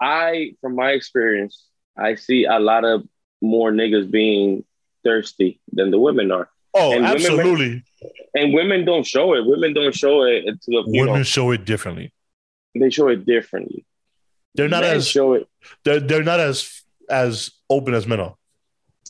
I 0.01 0.53
from 0.61 0.75
my 0.75 0.91
experience 0.91 1.65
I 1.97 2.15
see 2.15 2.45
a 2.45 2.59
lot 2.59 2.83
of 2.85 3.03
more 3.41 3.71
niggas 3.71 4.09
being 4.09 4.63
thirsty 5.03 5.59
than 5.71 5.91
the 5.91 5.99
women 5.99 6.31
are, 6.31 6.49
oh, 6.73 6.93
And 6.93 7.03
women- 7.03 7.15
absolutely. 7.15 7.83
and 8.33 8.53
women 8.53 8.85
don't 8.85 9.05
show 9.05 9.33
it. 9.33 9.45
Women 9.45 9.73
don't 9.73 9.93
show 9.93 10.23
it 10.23 10.43
to 10.45 10.57
the 10.67 10.83
Women 10.87 11.13
know 11.15 11.23
show 11.23 11.51
it 11.51 11.65
differently. 11.65 12.11
they 12.73 12.89
show 12.89 13.09
it 13.09 13.25
differently. 13.25 13.85
They're 14.55 14.69
not 14.69 14.83
Men 14.83 14.95
as 14.97 15.07
show 15.07 15.33
it 15.33 15.47
they're, 15.83 15.99
they're 15.99 16.23
not 16.23 16.39
as 16.39 16.81
as 17.09 17.51
open 17.69 17.93
as 17.93 18.07
men 18.07 18.19
are. 18.19 18.35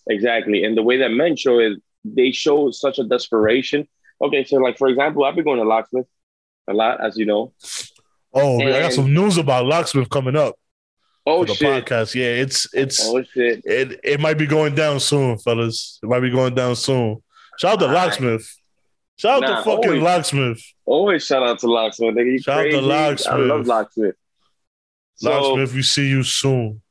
exactly, 0.08 0.64
and 0.64 0.76
the 0.78 0.84
way 0.84 0.98
that 0.98 1.10
men 1.10 1.36
show 1.38 1.60
it, 1.60 1.80
they 2.04 2.32
show 2.32 2.72
such 2.72 3.00
a 3.00 3.04
desperation. 3.04 3.88
Okay, 4.22 4.44
so 4.44 4.58
like 4.58 4.78
for 4.78 4.88
example, 4.88 5.24
I've 5.26 5.36
been 5.36 5.44
going 5.46 5.60
to 5.60 5.66
locksmith 5.66 6.06
a 6.70 6.74
lot, 6.74 7.04
as 7.04 7.18
you 7.18 7.26
know. 7.26 7.54
Oh, 8.34 8.60
I 8.62 8.82
got 8.82 8.94
some 8.94 9.14
news 9.14 9.38
about 9.38 9.66
locksmith 9.66 10.10
coming 10.10 10.36
up 10.36 10.56
Oh 11.26 11.46
the 11.46 11.54
shit! 11.54 11.86
podcast. 11.86 12.16
Yeah, 12.16 12.42
it's 12.44 12.68
it's 12.74 13.00
Oh 13.08 13.22
shit! 13.24 13.62
it 13.66 14.00
it 14.04 14.20
might 14.20 14.38
be 14.38 14.46
going 14.48 14.76
down 14.76 15.00
soon, 15.00 15.38
fellas. 15.38 16.00
It 16.04 16.08
might 16.10 16.20
be 16.22 16.30
going 16.32 16.56
down 16.56 16.76
soon. 16.76 17.22
Shout 17.60 17.74
out 17.74 17.80
to 17.82 17.86
Aight. 17.88 17.94
locksmith. 17.94 18.56
Shout 19.16 19.44
out 19.44 19.50
Nah, 19.50 19.58
to 19.60 19.64
fucking 19.64 19.86
always. 19.90 20.02
locksmith. 20.04 20.62
Always 20.86 21.26
shout 21.26 21.44
out 21.44 21.60
to 21.60 21.68
locksmith. 21.68 22.16
Nigga, 22.16 22.32
you 22.34 22.40
Shout 22.40 22.66
out 22.66 22.72
to. 22.72 22.82
Locksmith. 22.82 23.34
I 23.34 23.38
love 23.38 23.68
locksmith. 23.68 24.16
So, 25.16 25.30
Locksmith, 25.30 25.74
we 25.76 25.82
see 25.84 26.10
you 26.10 26.24
soon. 26.24 26.82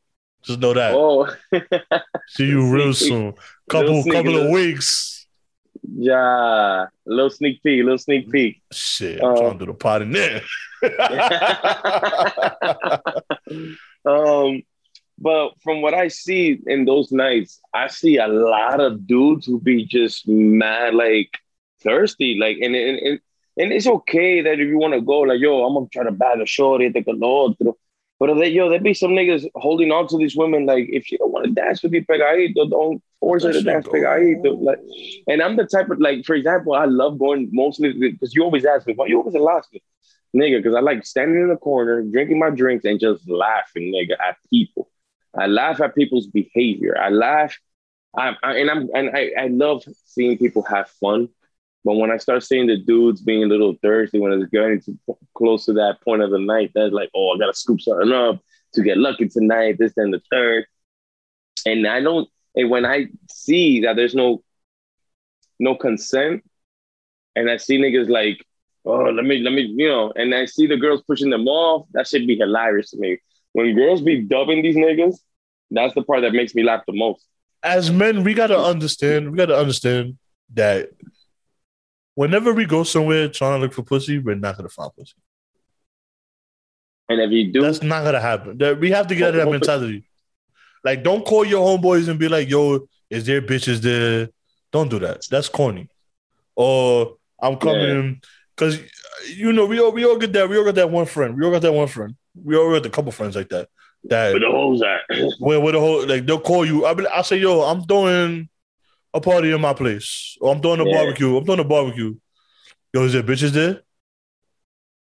Just 0.45 0.59
know 0.61 0.75
that. 0.75 0.93
Oh, 0.95 1.29
see 2.29 2.47
you 2.47 2.69
real 2.73 2.93
soon. 2.95 3.35
Couple 3.69 4.03
sneak- 4.03 4.13
couple 4.15 4.37
of 4.37 4.51
weeks. 4.51 5.27
yeah. 5.97 6.87
Little 7.07 7.31
sneak 7.31 7.63
peek. 7.63 7.83
Little 7.85 7.99
sneak 7.99 8.31
peek. 8.31 8.61
Shit, 8.73 9.23
I'm 9.23 9.31
Uh, 9.33 9.37
trying 9.37 9.59
to 9.59 9.65
do 9.67 9.73
the 9.73 9.75
pot 9.75 10.03
in 10.03 10.11
there. 10.13 10.43
um, 14.05 14.63
but 15.19 15.51
from 15.63 15.83
what 15.83 15.95
I 15.95 16.09
see 16.09 16.59
in 16.67 16.85
those 16.85 17.13
nights, 17.13 17.61
I 17.73 17.87
see 17.89 18.17
a 18.17 18.27
lot 18.27 18.81
of 18.81 19.07
dudes 19.07 19.47
who 19.47 19.61
be 19.61 19.85
just 19.85 20.27
mad, 20.27 20.95
like 20.95 21.31
thirsty, 21.83 22.37
like, 22.41 22.59
and 22.61 22.75
and 22.75 22.99
and, 22.99 23.21
and 23.59 23.73
it's 23.73 23.87
okay 23.87 24.41
that 24.43 24.55
if 24.59 24.67
you 24.69 24.79
want 24.79 24.95
to 24.95 25.01
go, 25.01 25.21
like, 25.21 25.41
yo, 25.41 25.65
I'm 25.65 25.75
gonna 25.75 25.87
try 25.93 26.05
to 26.05 26.11
bag 26.13 26.41
a 26.41 26.47
shorty, 26.47 26.91
take 26.93 27.07
a 27.07 27.13
otro. 27.13 27.77
But 28.23 28.35
they, 28.39 28.51
yo, 28.51 28.69
there 28.69 28.81
be 28.81 28.95
some 28.95 29.11
niggas 29.11 29.49
holding 29.57 29.91
on 29.91 30.07
to 30.09 30.17
these 30.17 30.37
women, 30.37 30.65
like, 30.65 30.89
if 30.91 31.07
she 31.07 31.17
don't 31.17 31.33
want 31.33 31.47
to 31.47 31.51
dance 31.51 31.83
with 31.83 31.93
you, 31.93 32.05
pegadito, 32.05 32.71
don't 32.71 33.03
force 33.19 33.43
her 33.43 33.53
to 33.53 33.63
dance 33.63 33.87
pegadito. 33.87 34.63
Like, 34.63 34.79
and 35.27 35.43
I'm 35.43 35.57
the 35.57 35.67
type 35.67 35.91
of, 35.91 35.99
like, 35.99 36.25
for 36.25 36.35
example, 36.35 36.75
I 36.75 36.85
love 36.85 37.19
going 37.19 37.49
mostly 37.53 37.93
because 37.93 38.33
you 38.33 38.45
always 38.45 38.65
ask 38.65 38.87
me, 38.87 38.95
why 38.95 39.07
you 39.07 39.19
always 39.19 39.35
lost 39.35 39.73
me? 39.73 39.83
nigga, 40.35 40.59
because 40.59 40.75
I 40.75 40.81
like 40.81 41.05
standing 41.05 41.43
in 41.43 41.49
the 41.49 41.57
corner, 41.57 42.03
drinking 42.03 42.39
my 42.39 42.51
drinks, 42.51 42.85
and 42.85 42.99
just 42.99 43.29
laughing, 43.29 43.93
nigga, 43.93 44.19
at 44.21 44.37
people. 44.51 44.89
I 45.35 45.47
laugh 45.47 45.81
at 45.81 45.95
people's 45.95 46.27
behavior. 46.27 46.97
I 46.99 47.11
laugh, 47.11 47.59
I, 48.17 48.35
I, 48.43 48.57
and 48.57 48.71
I'm 48.71 48.89
and 48.95 49.17
I, 49.17 49.33
I 49.39 49.47
love 49.49 49.85
seeing 50.05 50.39
people 50.39 50.63
have 50.65 50.89
fun. 50.89 51.29
But 51.85 51.95
when 51.97 52.11
I 52.11 52.17
start 52.17 52.45
seeing 52.45 52.67
the 52.67 52.77
dudes 52.77 53.21
being 53.21 53.43
a 53.43 53.47
little 53.47 53.75
thirsty, 53.83 54.21
when 54.21 54.33
it's 54.33 54.51
getting 54.51 54.81
too 54.81 54.99
close 55.35 55.65
to 55.67 55.73
that 55.75 56.01
point 56.03 56.23
of 56.23 56.31
the 56.31 56.39
night, 56.39 56.71
that's 56.75 56.93
like, 56.93 57.11
oh, 57.15 57.35
I 57.35 57.39
gotta 57.39 57.55
scoop 57.55 57.81
something 57.81 58.13
up 58.13 58.41
to 58.75 58.83
get 58.83 58.99
lucky 58.99 59.29
tonight, 59.29 59.77
this 59.79 59.93
and 59.97 60.15
the 60.15 60.23
third. 60.31 60.67
And 61.67 61.87
I 61.87 62.01
don't, 62.01 62.29
and 62.55 62.71
when 62.71 62.85
I 62.87 63.07
see 63.31 63.81
that 63.81 63.97
there's 63.97 64.15
no 64.15 64.43
no 65.59 65.75
consent, 65.75 66.45
and 67.35 67.51
I 67.51 67.57
see 67.57 67.79
niggas 67.79 68.09
like, 68.09 68.45
oh, 68.85 69.05
let 69.11 69.25
me, 69.25 69.39
let 69.39 69.53
me, 69.53 69.63
you 69.63 69.89
know, 69.89 70.13
and 70.15 70.35
I 70.35 70.45
see 70.47 70.67
the 70.67 70.77
girls 70.77 71.03
pushing 71.03 71.31
them 71.31 71.47
off, 71.47 71.87
that 71.93 72.07
should 72.07 72.27
be 72.27 72.37
hilarious 72.37 72.91
to 72.91 72.99
me. 72.99 73.19
When 73.53 73.75
girls 73.75 74.03
be 74.03 74.23
dubbing 74.23 74.63
these 74.63 74.77
niggas, 74.77 75.19
that's 75.71 75.95
the 75.95 76.03
part 76.03 76.23
that 76.23 76.33
makes 76.33 76.55
me 76.55 76.63
laugh 76.63 76.83
the 76.87 76.93
most. 76.93 77.27
As 77.63 77.91
men, 77.91 78.25
we 78.25 78.35
gotta 78.35 78.59
understand. 78.59 79.31
We 79.31 79.37
gotta 79.37 79.57
understand 79.57 80.19
that 80.55 80.91
whenever 82.15 82.53
we 82.53 82.65
go 82.65 82.83
somewhere 82.83 83.29
trying 83.29 83.59
to 83.59 83.63
look 83.63 83.73
for 83.73 83.83
pussy, 83.83 84.19
we're 84.19 84.35
not 84.35 84.57
gonna 84.57 84.69
find 84.69 84.91
pussy. 84.97 85.15
And 87.09 87.21
if 87.21 87.31
you 87.31 87.53
do, 87.53 87.61
That's 87.61 87.83
not 87.83 88.05
gonna 88.05 88.21
happen. 88.21 88.59
That 88.59 88.81
we 88.81 88.91
have 88.91 89.07
to 89.09 89.15
get 89.15 89.29
out 89.29 89.35
of 89.35 89.45
that 89.45 89.51
mentality. 89.51 90.05
Like, 90.85 91.03
don't 91.03 91.25
call 91.25 91.45
your 91.45 91.67
homeboys 91.67 92.09
and 92.09 92.19
be 92.19 92.29
like, 92.29 92.49
"Yo, 92.49 92.89
is 93.11 93.27
there 93.27 93.43
bitches 93.43 93.81
there?" 93.81 94.29
Don't 94.73 94.89
do 94.89 94.99
that. 95.01 95.27
That's 95.31 95.49
corny. 95.49 95.89
Or 96.57 97.17
I'm 97.41 97.57
coming 97.57 98.23
because 98.57 98.81
you 99.35 99.53
know 99.53 99.67
we 99.67 99.81
all 99.81 99.93
we 99.93 100.05
all 100.05 100.19
get 100.19 100.33
that 100.33 100.49
we 100.49 100.57
all 100.57 100.65
got 100.65 100.77
that 100.77 100.91
one 100.91 101.07
friend. 101.07 101.37
We 101.37 101.45
all 101.45 101.53
got 101.53 101.63
that 101.63 101.73
one 101.73 101.89
friend. 101.89 102.15
We 102.35 102.57
all 102.57 102.71
got 102.71 102.87
a 102.87 102.91
couple 102.91 103.13
friends 103.13 103.37
like 103.37 103.51
that. 103.51 103.69
That 104.05 104.33
where 104.33 104.41
the 104.41 104.51
hoes 104.51 104.83
at? 104.83 105.01
where 105.39 105.61
where 105.61 105.73
the 105.73 105.81
whole 105.81 106.07
like 106.07 106.27
they'll 106.27 106.41
call 106.41 106.65
you. 106.65 106.87
I 106.87 106.95
be, 106.95 107.07
I 107.07 107.23
say, 107.23 107.37
"Yo, 107.37 107.61
I'm 107.63 107.83
doing 107.83 108.49
a 109.15 109.21
party 109.21 109.53
in 109.53 109.61
my 109.61 109.75
place, 109.75 110.37
or 110.41 110.53
I'm 110.55 110.61
doing 110.61 110.81
a 110.81 110.85
Yeah. 110.87 110.93
barbecue. 110.95 111.37
I'm 111.37 111.45
doing 111.45 111.61
a 111.61 111.65
barbecue. 111.65 112.15
Yo, 112.93 113.05
is 113.05 113.13
there 113.13 113.23
bitches 113.23 113.51
there?" 113.51 113.83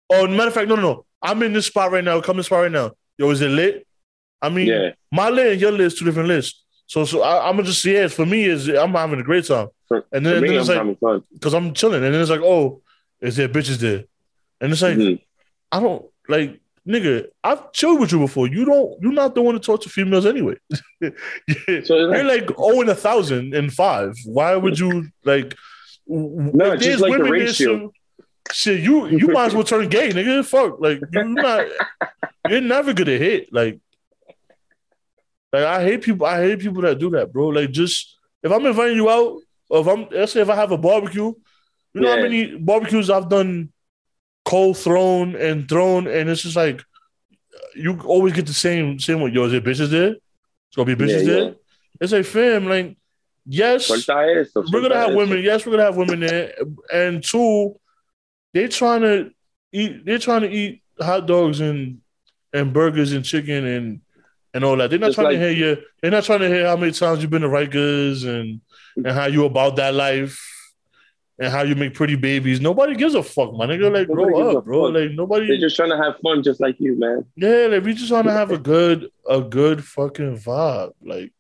Oh, 0.10 0.28
matter 0.28 0.48
of 0.48 0.54
fact, 0.54 0.70
no, 0.70 0.76
no, 0.76 0.82
no. 0.82 1.06
I'm 1.22 1.42
in 1.44 1.54
this 1.54 1.66
spot 1.68 1.92
right 1.92 2.04
now. 2.04 2.22
Come 2.22 2.36
in 2.36 2.38
this 2.38 2.46
spot 2.46 2.62
right 2.62 2.72
now. 2.72 2.92
Yo, 3.18 3.30
is 3.30 3.42
it 3.42 3.50
lit? 3.50 3.86
I 4.42 4.50
mean, 4.50 4.68
yeah. 4.68 4.92
my 5.12 5.30
lit 5.30 5.54
and 5.54 5.62
your 5.62 5.72
lit 5.72 5.82
is 5.82 5.96
two 5.96 6.06
different 6.06 6.28
lists. 6.30 6.64
So, 6.86 7.04
so 7.06 7.22
I, 7.22 7.50
I'm 7.50 7.56
gonna 7.56 7.68
just 7.68 7.84
yeah. 7.84 8.08
For 8.08 8.26
me, 8.26 8.46
is 8.46 8.70
I'm 8.70 8.92
having 8.94 9.20
a 9.20 9.24
great 9.24 9.46
time, 9.46 9.68
For, 9.88 10.06
and 10.12 10.26
then, 10.26 10.42
me, 10.42 10.50
then 10.58 10.78
I'm 10.78 10.90
it's 10.92 11.02
like 11.02 11.22
because 11.34 11.54
I'm 11.54 11.74
chilling, 11.74 12.04
and 12.04 12.14
then 12.14 12.22
it's 12.22 12.30
like, 12.30 12.42
oh, 12.42 12.82
is 13.20 13.36
there 13.36 13.50
bitches 13.50 13.78
there? 13.80 14.06
And 14.62 14.72
it's 14.72 14.82
like, 14.82 14.96
Mhm. 14.98 15.22
I 15.72 15.80
don't 15.82 16.06
like, 16.30 16.62
nigga. 16.88 17.28
I've 17.44 17.72
chilled 17.74 18.00
with 18.00 18.12
you 18.12 18.20
before. 18.20 18.48
You 18.48 18.66
don't. 18.66 19.02
You're 19.02 19.12
not 19.12 19.36
the 19.36 19.42
one 19.42 19.56
to 19.56 19.60
talk 19.60 19.82
to 19.84 19.90
females 19.90 20.26
anyway. 20.26 20.56
So 21.84 21.96
You're 21.96 22.24
like, 22.24 22.50
like 22.50 22.58
oh 22.58 22.82
in 22.82 22.90
a 22.90 22.96
thousand 22.96 23.54
and 23.54 23.72
five. 23.72 24.16
Why 24.26 24.56
would 24.56 24.80
you 24.80 25.10
like? 25.24 25.54
No, 26.08 26.72
it's 26.72 26.84
just 26.84 27.02
like 27.02 27.18
the 27.18 27.24
ratio. 27.24 27.92
Shit, 28.52 28.80
you 28.80 29.08
you 29.08 29.28
might 29.28 29.48
as 29.48 29.54
well 29.54 29.64
turn 29.64 29.90
gay, 29.90 30.10
nigga. 30.10 30.46
Fuck, 30.46 30.80
like 30.80 31.00
you're 31.12 31.26
not. 31.26 31.68
You're 32.50 32.62
never 32.62 32.94
gonna 32.94 33.18
hit. 33.18 33.52
Like, 33.52 33.78
like 35.52 35.64
I 35.64 35.84
hate 35.84 36.02
people. 36.02 36.26
I 36.26 36.42
hate 36.42 36.60
people 36.60 36.82
that 36.84 36.98
do 36.98 37.10
that, 37.10 37.34
bro. 37.34 37.48
Like, 37.48 37.72
just 37.72 38.18
if 38.42 38.52
I'm 38.54 38.66
inviting 38.66 38.96
you 38.96 39.10
out, 39.10 39.42
or 39.70 39.82
if 39.82 39.88
I'm 39.88 40.08
let's 40.10 40.32
say 40.32 40.42
if 40.42 40.50
I 40.50 40.56
have 40.56 40.72
a 40.72 40.78
barbecue, 40.78 41.34
you 41.94 42.02
know 42.02 42.10
how 42.10 42.22
many 42.22 42.56
barbecues 42.56 43.10
I've 43.10 43.28
done, 43.28 43.74
cold 44.48 44.78
thrown 44.78 45.36
and 45.36 45.68
thrown, 45.68 46.08
and 46.08 46.30
it's 46.30 46.42
just 46.44 46.56
like 46.56 46.84
you 47.76 48.00
always 48.06 48.34
get 48.34 48.46
the 48.48 48.54
same 48.54 48.98
same 49.00 49.20
one. 49.22 49.34
Yo, 49.34 49.44
is 49.46 49.52
there 49.52 49.62
bitches 49.62 49.90
there? 49.90 50.12
It's 50.12 50.76
gonna 50.76 50.96
be 50.96 51.02
bitches 51.06 51.20
Yeah, 51.26 51.34
there. 51.34 51.44
yeah. 51.46 51.52
It's 52.02 52.14
like 52.14 52.26
fam, 52.26 52.66
like 52.68 52.98
yes, 53.46 53.90
esto, 53.92 54.64
we're 54.72 54.82
gonna 54.82 54.96
have 54.96 55.10
esto. 55.10 55.18
women. 55.18 55.44
Yes, 55.44 55.66
we're 55.66 55.74
gonna 55.74 55.84
have 55.90 55.98
women 55.98 56.20
there, 56.22 56.54
and 56.94 57.24
two, 57.24 57.80
they 58.54 58.68
trying 58.68 59.02
to 59.02 59.32
eat. 59.74 60.06
They're 60.06 60.20
trying 60.20 60.42
to 60.42 60.50
eat 60.50 60.82
hot 61.00 61.28
dogs 61.28 61.60
and 61.60 62.00
and 62.54 62.72
burgers 62.74 63.12
and 63.14 63.26
chicken 63.26 63.66
and 63.66 64.02
and 64.54 64.64
all 64.64 64.78
that. 64.78 64.90
They're 64.90 65.00
not 65.00 65.08
Just 65.08 65.16
trying 65.16 65.28
like- 65.28 65.40
to 65.40 65.40
hear 65.40 65.52
you. 65.76 65.78
They're 66.02 66.12
not 66.12 66.24
trying 66.24 66.40
to 66.40 66.48
hear 66.48 66.66
how 66.68 66.78
many 66.78 66.92
times 66.94 67.22
you've 67.22 67.30
been 67.32 67.42
to 67.42 67.50
Rikers 67.50 68.26
and 68.26 68.62
and 68.96 69.14
how 69.14 69.26
you 69.28 69.46
about 69.46 69.76
that 69.76 69.94
life 69.94 70.40
and 71.40 71.52
how 71.52 71.62
you 71.64 71.76
make 71.76 71.94
pretty 71.94 72.16
babies. 72.16 72.60
Nobody 72.60 72.96
gives 72.96 73.14
a 73.16 73.22
fuck, 73.24 73.54
my 73.54 73.66
nigga. 73.68 73.92
Like 73.94 74.10
Nobody 74.10 74.32
grow 74.34 74.58
up, 74.58 74.66
bro. 74.66 74.86
fuck. 74.88 74.96
Like 75.02 75.12
nobody. 75.12 75.48
They're 75.48 75.58
just 75.60 75.76
trying 75.76 75.90
to 75.92 75.98
have 75.98 76.18
fun, 76.24 76.44
just 76.44 76.60
like 76.60 76.76
you, 76.80 76.98
man. 77.00 77.26
Yeah, 77.36 77.68
like 77.70 77.84
we 77.84 77.94
just 77.94 78.12
want 78.12 78.28
to 78.28 78.34
have 78.34 78.52
a 78.52 78.58
good, 78.58 79.10
a 79.30 79.42
good 79.42 79.84
fucking 79.86 80.38
vibe. 80.40 80.94
Like, 81.04 81.32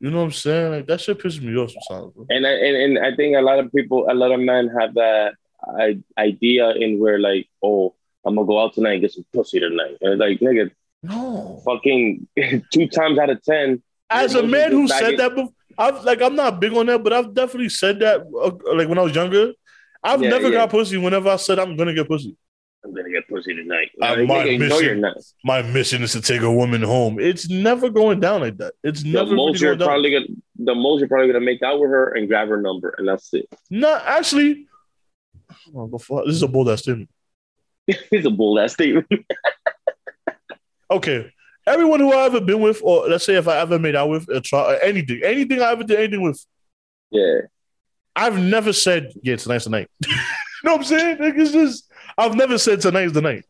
you 0.00 0.10
know 0.10 0.18
what 0.18 0.24
I'm 0.24 0.32
saying? 0.32 0.72
Like 0.72 0.86
that 0.86 1.00
shit 1.00 1.18
pisses 1.18 1.40
me 1.40 1.56
off 1.56 1.72
sometimes, 1.88 2.12
bro. 2.14 2.26
And 2.30 2.46
I 2.46 2.50
and, 2.50 2.96
and 2.96 3.06
I 3.06 3.16
think 3.16 3.36
a 3.36 3.40
lot 3.40 3.58
of 3.58 3.72
people, 3.72 4.06
a 4.10 4.14
lot 4.14 4.30
of 4.32 4.40
men 4.40 4.68
have 4.78 4.94
that 4.94 5.34
I, 5.66 5.98
idea 6.18 6.70
in 6.70 6.98
where 6.98 7.18
like, 7.18 7.48
oh, 7.62 7.94
I'm 8.24 8.34
gonna 8.34 8.46
go 8.46 8.60
out 8.62 8.74
tonight 8.74 8.92
and 8.92 9.00
get 9.00 9.12
some 9.12 9.24
pussy 9.32 9.58
tonight. 9.58 9.96
And 10.02 10.18
like, 10.18 10.40
nigga, 10.40 10.70
No. 11.02 11.62
fucking 11.64 12.28
two 12.72 12.88
times 12.88 13.18
out 13.18 13.30
of 13.30 13.42
ten. 13.42 13.82
As 14.10 14.34
a 14.34 14.42
man 14.42 14.70
who 14.70 14.86
said 14.86 15.16
that 15.18 15.30
before, 15.34 15.52
I've 15.78 16.04
like 16.04 16.22
I'm 16.22 16.34
not 16.36 16.60
big 16.60 16.72
on 16.74 16.86
that, 16.86 17.02
but 17.02 17.12
I've 17.12 17.34
definitely 17.34 17.68
said 17.68 18.00
that 18.00 18.20
uh, 18.20 18.74
like 18.74 18.88
when 18.88 18.98
I 18.98 19.02
was 19.02 19.14
younger. 19.14 19.52
I've 20.02 20.22
Yeah, 20.22 20.30
never 20.30 20.48
yeah. 20.48 20.58
got 20.58 20.70
pussy 20.70 20.96
whenever 20.98 21.28
I 21.30 21.36
said 21.36 21.58
I'm 21.58 21.76
gonna 21.76 21.94
get 21.94 22.06
pussy. 22.08 22.36
I'm 22.84 22.94
gonna 22.94 23.10
get 23.10 23.26
pussy 23.28 23.54
tonight. 23.54 23.90
Uh, 24.00 24.22
my 24.24 24.44
mission-. 24.56 25.04
My 25.44 25.62
mission 25.62 26.02
is 26.04 26.12
to 26.12 26.20
take 26.20 26.42
a 26.42 26.52
woman 26.52 26.82
home. 26.82 27.18
It's 27.18 27.48
never 27.50 27.90
going 27.90 28.20
down 28.20 28.42
like 28.42 28.56
that. 28.58 28.74
It's 28.84 29.02
The 29.02 29.12
never 29.12 29.34
most 29.34 29.60
really 29.60 29.66
you're 29.66 29.76
going 29.76 29.78
down. 29.80 29.88
probably 29.88 30.10
gonna, 30.12 30.26
the 30.56 30.74
most 30.76 31.00
you're 31.00 31.08
probably 31.08 31.26
gonna 31.26 31.40
make 31.44 31.62
out 31.62 31.80
with 31.80 31.90
her 31.90 32.14
and 32.14 32.28
grab 32.28 32.48
her 32.48 32.60
number, 32.62 32.94
and 32.98 33.08
that's 33.08 33.34
it. 33.34 33.48
No, 33.70 33.98
actually, 34.04 34.66
oh, 35.74 35.88
before, 35.88 36.24
this 36.26 36.36
is 36.36 36.42
a 36.42 36.48
bold 36.48 36.68
ass 36.68 36.82
statement. 36.82 37.10
It's 37.88 38.26
a 38.26 38.30
bull 38.30 38.58
ass 38.60 38.74
statement. 38.74 39.06
Okay, 40.88 41.32
everyone 41.66 42.00
who 42.00 42.12
I 42.12 42.26
ever 42.26 42.40
been 42.40 42.60
with, 42.60 42.80
or 42.82 43.08
let's 43.08 43.24
say 43.24 43.36
if 43.36 43.48
I 43.48 43.58
ever 43.58 43.78
made 43.78 43.96
out 43.96 44.08
with, 44.08 44.28
a 44.28 44.40
try, 44.40 44.74
or 44.74 44.76
anything, 44.76 45.20
anything 45.24 45.60
I 45.60 45.72
ever 45.72 45.84
did 45.84 45.98
anything 45.98 46.22
with, 46.22 46.44
yeah, 47.10 47.40
I've 48.14 48.38
never 48.38 48.72
said, 48.72 49.12
yeah, 49.22 49.36
tonight's 49.36 49.64
the 49.64 49.70
night. 49.70 49.90
you 50.06 50.14
know 50.64 50.72
what 50.72 50.78
I'm 50.78 50.84
saying? 50.84 51.18
Like, 51.18 51.34
it's 51.36 51.52
just, 51.52 51.90
I've 52.16 52.34
never 52.34 52.56
said 52.58 52.80
tonight's 52.80 53.12
the 53.12 53.20
night. 53.20 53.44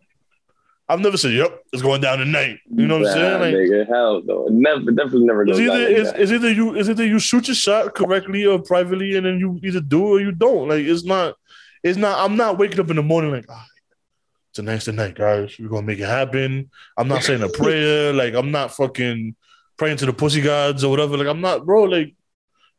I've 0.88 1.00
never 1.00 1.16
said, 1.16 1.32
yep, 1.32 1.62
it's 1.72 1.82
going 1.82 2.00
down 2.00 2.18
tonight. 2.18 2.58
You 2.72 2.86
know 2.86 2.98
what 2.98 3.08
I'm 3.08 3.12
saying? 3.12 3.40
Like, 3.40 3.54
nigga, 3.54 3.88
hell 3.88 4.22
no, 4.24 4.46
never, 4.50 4.92
definitely 4.92 5.26
never 5.26 5.42
it's 5.46 5.58
either, 5.58 5.80
it's, 5.80 6.12
it's 6.12 6.30
either 6.30 6.50
you, 6.52 6.76
it's 6.76 6.88
either 6.88 7.04
you 7.04 7.18
shoot 7.18 7.48
your 7.48 7.56
shot 7.56 7.94
correctly 7.94 8.44
or 8.44 8.60
privately, 8.60 9.16
and 9.16 9.26
then 9.26 9.40
you 9.40 9.58
either 9.64 9.80
do 9.80 10.04
or 10.04 10.20
you 10.20 10.30
don't. 10.30 10.68
Like, 10.68 10.84
it's 10.84 11.04
not, 11.04 11.34
it's 11.82 11.98
not, 11.98 12.18
I'm 12.18 12.36
not 12.36 12.58
waking 12.58 12.78
up 12.78 12.90
in 12.90 12.96
the 12.96 13.02
morning 13.02 13.32
like, 13.32 13.46
ah, 13.48 13.66
tonight's 14.56 14.86
the 14.86 14.92
night, 14.92 15.14
guys. 15.14 15.56
We're 15.58 15.68
gonna 15.68 15.86
make 15.86 15.98
it 15.98 16.06
happen. 16.06 16.70
I'm 16.96 17.08
not 17.08 17.22
saying 17.22 17.42
a 17.42 17.48
prayer, 17.60 18.12
like, 18.12 18.34
I'm 18.34 18.50
not 18.50 18.74
fucking 18.74 19.36
praying 19.76 19.98
to 19.98 20.06
the 20.06 20.12
pussy 20.12 20.40
gods 20.40 20.84
or 20.84 20.90
whatever. 20.90 21.16
Like, 21.16 21.28
I'm 21.28 21.40
not, 21.40 21.64
bro, 21.64 21.84
like, 21.84 22.14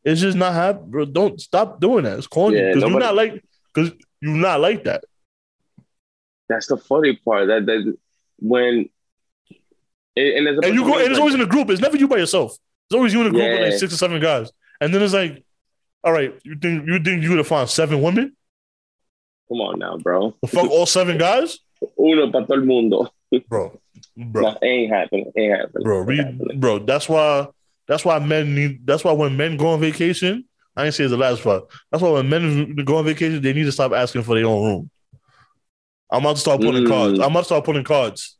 it's 0.03 0.21
just 0.21 0.37
not 0.37 0.53
happening, 0.53 0.89
bro. 0.89 1.05
Don't 1.05 1.39
stop 1.39 1.79
doing 1.79 2.03
that. 2.03 2.17
It's 2.17 2.27
corny. 2.27 2.57
Yeah, 2.57 2.73
Because 2.73 2.89
you're 2.89 2.99
not 2.99 3.15
like, 3.15 3.43
because 3.73 3.91
you're 4.21 4.35
not 4.35 4.59
like 4.59 4.83
that. 4.83 5.03
That's 6.49 6.67
the 6.67 6.77
funny 6.77 7.15
part. 7.15 7.47
That 7.47 7.65
that 7.65 7.97
when 8.39 8.89
and, 10.15 10.47
and, 10.47 10.63
And 10.63 10.73
you 10.73 10.83
go, 10.83 10.97
and 10.97 11.09
it's 11.09 11.19
always 11.19 11.35
in 11.35 11.41
a 11.41 11.45
group. 11.45 11.69
It's 11.69 11.81
never 11.81 11.97
you 11.97 12.07
by 12.07 12.17
yourself. 12.17 12.53
It's 12.89 12.95
always 12.95 13.13
you 13.13 13.21
in 13.21 13.27
a 13.27 13.31
group 13.31 13.43
with 13.43 13.61
like 13.61 13.79
six 13.79 13.93
or 13.93 13.97
seven 13.97 14.21
guys. 14.21 14.51
And 14.79 14.93
then 14.93 15.01
it's 15.01 15.13
like, 15.13 15.43
all 16.03 16.13
right, 16.13 16.33
you 16.43 16.55
think 16.55 16.87
you 16.87 16.99
think 16.99 17.23
you 17.23 17.29
would 17.29 17.39
have 17.39 17.47
found 17.47 17.69
seven 17.69 18.01
women? 18.01 18.35
Come 19.49 19.61
on 19.61 19.79
now, 19.79 19.97
bro. 19.97 20.35
The 20.41 20.47
fuck 20.47 20.69
all 20.69 20.85
seven 20.85 21.17
guys? 21.17 21.59
Uno 21.97 22.31
para 22.31 22.45
todo 22.45 22.55
el 22.59 22.65
mundo. 22.65 23.09
Bro. 23.49 23.79
Bro. 24.15 24.41
Nah, 24.41 24.55
ain't 24.61 24.91
happening. 24.91 25.31
Ain't 25.35 25.53
happening. 25.59 25.83
Bro, 25.83 26.09
Ain't 26.11 26.19
happening. 26.25 26.59
bro, 26.59 26.79
that's 26.79 27.07
why 27.09 27.47
that's 27.87 28.03
why 28.05 28.19
men 28.19 28.55
need 28.55 28.85
that's 28.85 29.03
why 29.03 29.11
when 29.11 29.35
men 29.37 29.57
go 29.57 29.67
on 29.69 29.79
vacation, 29.79 30.45
I 30.75 30.85
ain't 30.85 30.93
say 30.93 31.03
it's 31.03 31.11
the 31.11 31.17
last 31.17 31.43
part. 31.43 31.63
That's 31.91 32.01
why 32.01 32.09
when 32.11 32.29
men 32.29 32.75
go 32.85 32.97
on 32.97 33.05
vacation, 33.05 33.41
they 33.41 33.53
need 33.53 33.65
to 33.65 33.71
stop 33.71 33.91
asking 33.93 34.23
for 34.23 34.35
their 34.35 34.45
own 34.47 34.63
room. 34.65 34.89
I'm 36.11 36.21
about 36.21 36.35
to 36.35 36.41
start 36.41 36.61
putting 36.61 36.83
Mm. 36.85 36.87
cards. 36.87 37.19
I'm 37.19 37.31
about 37.31 37.39
to 37.41 37.45
start 37.45 37.65
putting 37.65 37.83
cards. 37.83 38.37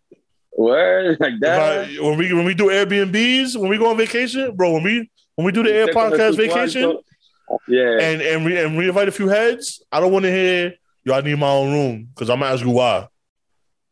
Word 0.56 1.18
like 1.20 1.34
that. 1.42 1.90
I- 1.90 2.02
when 2.02 2.18
we 2.18 2.34
when 2.34 2.46
we 2.46 2.54
do 2.54 2.66
Airbnbs, 2.68 3.58
when 3.60 3.70
we 3.70 3.78
go 3.78 3.90
on 3.90 3.98
vacation, 3.98 4.56
bro, 4.56 4.72
when 4.74 4.84
we 4.84 5.10
when 5.36 5.46
we 5.46 5.52
do 5.52 5.64
the 5.64 5.70
Yerrr 5.70 5.94
Podcast 5.94 6.38
vacation. 6.38 6.98
Yeah. 7.68 7.98
and 8.02 8.22
and 8.22 8.46
we 8.46 8.58
and 8.58 8.78
we 8.78 8.88
invite 8.88 9.08
a 9.08 9.12
few 9.12 9.28
heads, 9.30 9.82
I 9.92 10.00
don't 10.02 10.12
want 10.12 10.24
to 10.24 10.32
hear 10.32 10.74
yo. 11.06 11.14
I 11.14 11.22
need 11.22 11.38
my 11.40 11.50
own 11.50 11.72
room 11.72 12.08
because 12.14 12.30
I'm 12.30 12.40
gonna 12.40 12.52
ask 12.54 12.64
you 12.64 12.72
why, 12.72 13.08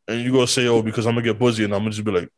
and 0.07 0.21
you 0.21 0.31
gonna 0.31 0.47
say 0.47 0.67
oh 0.67 0.81
because 0.81 1.05
I'm 1.07 1.13
gonna 1.15 1.25
get 1.25 1.39
buzzy, 1.39 1.63
and 1.63 1.73
I'm 1.73 1.79
gonna 1.81 1.91
just 1.91 2.03
be 2.03 2.11
like 2.11 2.29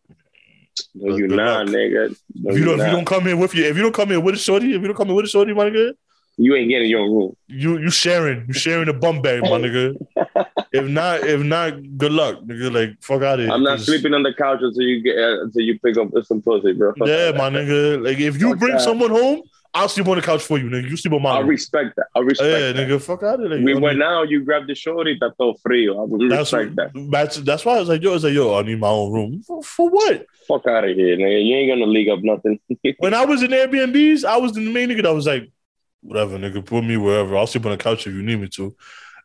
no, 0.94 1.18
you 1.18 1.28
not, 1.28 1.68
nigga. 1.68 2.16
No, 2.36 2.52
if 2.52 2.58
you 2.58 2.64
you, 2.64 2.66
don't 2.66 2.80
if 2.80 2.86
you 2.88 2.92
don't 2.92 3.06
come 3.06 3.24
here 3.26 3.36
with 3.38 3.54
you 3.56 3.66
if 3.66 3.76
you 3.76 3.82
don't 3.84 3.96
come 3.96 4.10
here 4.10 4.20
with 4.20 4.36
a 4.36 4.38
shorty 4.38 4.68
if 4.76 4.82
you 4.82 4.88
don't 4.88 4.96
come 4.96 5.08
here 5.08 5.16
with 5.16 5.26
a 5.26 5.28
shorty 5.30 5.54
my 5.54 5.66
nigga 5.70 5.94
You 6.38 6.56
ain't 6.56 6.70
getting 6.70 6.90
your 6.90 7.02
room. 7.02 7.36
you 7.48 7.80
you 7.80 7.90
sharing 7.90 8.46
you 8.48 8.54
sharing 8.54 8.88
a 8.90 8.94
bum 8.94 9.22
bag 9.22 9.42
my 9.42 9.58
nigga. 9.58 9.96
if 10.72 10.88
not 10.88 11.22
if 11.24 11.42
not 11.42 11.74
good 11.98 12.12
luck 12.12 12.42
nigga 12.42 12.72
like 12.72 12.92
fuck 13.02 13.24
out 13.24 13.40
of 13.40 13.46
here. 13.46 13.52
I'm 13.54 13.64
not 13.64 13.80
sleeping 13.80 14.14
on 14.14 14.22
the 14.24 14.34
couch 14.34 14.60
until 14.62 14.84
you 14.84 15.02
get 15.02 15.18
uh, 15.18 15.42
until 15.44 15.64
you 15.64 15.80
pick 15.80 15.98
up 15.98 16.10
some 16.26 16.42
pussy, 16.44 16.74
bro. 16.74 16.94
Yeah, 17.06 17.32
my 17.32 17.50
nigga. 17.50 18.04
Like 18.06 18.20
if 18.20 18.40
you 18.40 18.50
Fuck 18.52 18.60
bring 18.60 18.74
that. 18.74 18.82
someone 18.82 19.10
home, 19.10 19.42
I'll 19.78 19.90
sleep 19.90 20.08
on 20.08 20.16
the 20.16 20.22
couch 20.24 20.42
for 20.44 20.58
you, 20.58 20.66
nigga. 20.66 20.90
You 20.90 20.98
sleep 20.98 21.14
on 21.14 21.22
my 21.22 21.38
I 21.38 21.40
respect 21.42 21.96
that. 21.98 22.08
I 22.16 22.20
respect 22.20 22.50
Yeah, 22.50 22.72
that. 22.72 22.76
nigga. 22.90 23.02
Fuck 23.02 23.22
out 23.24 23.40
of 23.44 23.52
here. 23.52 23.62
We 23.64 23.76
went 23.76 24.02
out, 24.02 24.30
you 24.30 24.44
grabbed 24.44 24.68
the 24.68 24.76
shorty, 24.76 25.18
that's 25.20 25.36
all 25.38 25.58
free. 25.64 25.88
I 25.88 25.94
would 25.94 26.32
That's 26.32 26.52
respect 26.52 26.76
that. 26.78 27.10
that's 27.12 27.38
that's 27.38 27.64
why 27.64 27.76
I 27.76 27.80
was 27.80 27.90
like, 27.90 28.02
yo, 28.02 28.12
I 28.12 28.14
was 28.14 28.24
like, 28.24 28.34
yo, 28.34 28.58
I 28.58 28.64
need 28.64 28.80
my 28.80 28.88
own 28.90 29.14
room. 29.14 29.44
For, 29.44 29.62
for 29.62 29.90
what? 29.90 30.26
Fuck 30.48 30.66
out 30.68 30.84
of 30.84 30.96
here, 30.96 31.16
nigga. 31.16 31.46
You 31.46 31.56
ain't 31.56 31.70
gonna 31.72 31.86
leak 31.92 32.10
up 32.10 32.20
nothing. 32.24 32.60
When 33.00 33.14
I 33.14 33.26
was 33.26 33.44
in 33.44 33.52
Airbnbs, 33.52 34.26
I 34.26 34.38
was 34.38 34.54
the 34.54 34.62
main 34.62 34.90
nigga 34.90 35.04
that 35.04 35.14
was 35.14 35.28
like, 35.28 35.52
whatever, 36.02 36.38
nigga, 36.38 36.66
put 36.66 36.84
me 36.84 36.98
wherever. 36.98 37.38
I'll 37.38 37.48
sleep 37.48 37.66
on 37.66 37.72
the 37.72 37.78
couch 37.78 38.08
if 38.08 38.14
you 38.14 38.24
need 38.24 38.42
me 38.42 38.48
to. 38.50 38.76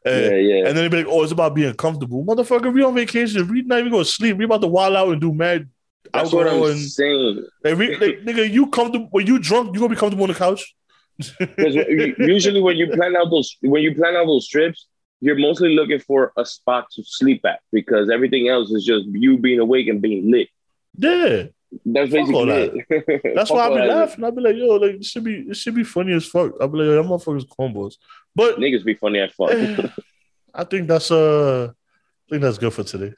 And, 0.05 0.25
yeah, 0.25 0.31
yeah. 0.37 0.57
and 0.67 0.67
then 0.67 0.77
they'd 0.77 0.91
be 0.91 0.97
like, 0.99 1.07
oh, 1.09 1.23
it's 1.23 1.31
about 1.33 1.55
being 1.55 1.73
comfortable. 1.75 2.25
Motherfucker, 2.25 2.73
we 2.75 2.83
on 2.83 2.95
vacation. 2.95 3.49
We 3.49 3.63
not 3.63 3.79
even 3.79 3.93
gonna 3.93 4.05
sleep. 4.05 4.37
We 4.37 4.45
about 4.45 4.61
to 4.63 4.67
wild 4.67 4.97
out 4.97 5.09
and 5.09 5.21
do 5.21 5.33
mad 5.33 5.71
That's 6.13 6.33
what 6.33 6.47
alcohol 6.47 6.67
I'm 6.67 6.73
and 6.73 6.81
saying. 6.81 7.45
like, 7.65 7.79
like, 7.79 8.21
nigga, 8.25 8.51
you 8.51 8.67
comfortable 8.69 9.09
when 9.11 9.27
you 9.27 9.39
drunk, 9.39 9.75
you 9.75 9.81
gonna 9.81 9.95
be 9.95 9.99
comfortable 9.99 10.25
on 10.25 10.31
the 10.31 10.35
couch. 10.35 10.75
Because 11.39 11.75
usually 12.19 12.61
when 12.61 12.77
you 12.77 12.89
plan 12.89 13.15
out 13.17 13.31
those 13.31 13.57
when 13.61 13.83
you 13.83 13.95
plan 13.95 14.17
out 14.17 14.27
those 14.27 14.49
trips, 14.49 14.89
you're 15.21 15.39
mostly 15.39 15.75
looking 15.75 16.01
for 16.01 16.33
a 16.37 16.45
spot 16.45 16.87
to 16.97 17.05
sleep 17.05 17.45
at 17.45 17.61
because 17.71 18.11
everything 18.11 18.49
else 18.49 18.71
is 18.71 18.85
just 18.85 19.05
you 19.07 19.39
being 19.39 19.61
awake 19.61 19.87
and 19.87 20.03
being 20.03 20.31
lit. 20.31 20.49
Yeah. 20.97 21.45
That's 21.87 22.11
Fuck 22.11 22.27
basically 22.27 22.87
it. 22.99 23.35
That's 23.35 23.51
why 23.51 23.67
I 23.67 23.69
be 23.69 23.89
laughing. 23.89 24.25
I 24.25 24.31
be 24.31 24.41
like, 24.43 24.57
yo, 24.57 24.67
like 24.77 24.97
it 24.97 25.05
should 25.05 25.25
be 25.25 25.47
it 25.49 25.57
should 25.57 25.75
be 25.75 25.85
funny 25.85 26.13
as 26.13 26.27
fuck. 26.27 26.53
I 26.61 26.67
be 26.67 26.79
like, 26.79 26.87
yo, 26.87 27.03
that 27.03 27.09
motherfuckers 27.09 27.47
cornballs. 27.47 27.95
But 28.35 28.59
Niggas 28.59 28.85
be 28.85 28.95
funny 28.95 29.21
as 29.21 29.33
fuck. 29.33 29.51
I 30.55 30.65
think 30.65 30.89
that's 30.89 31.11
uh 31.11 31.71
I 31.71 32.29
think 32.31 32.43
that's 32.43 32.59
good 32.59 32.73
for 32.73 32.83
today. 32.83 33.15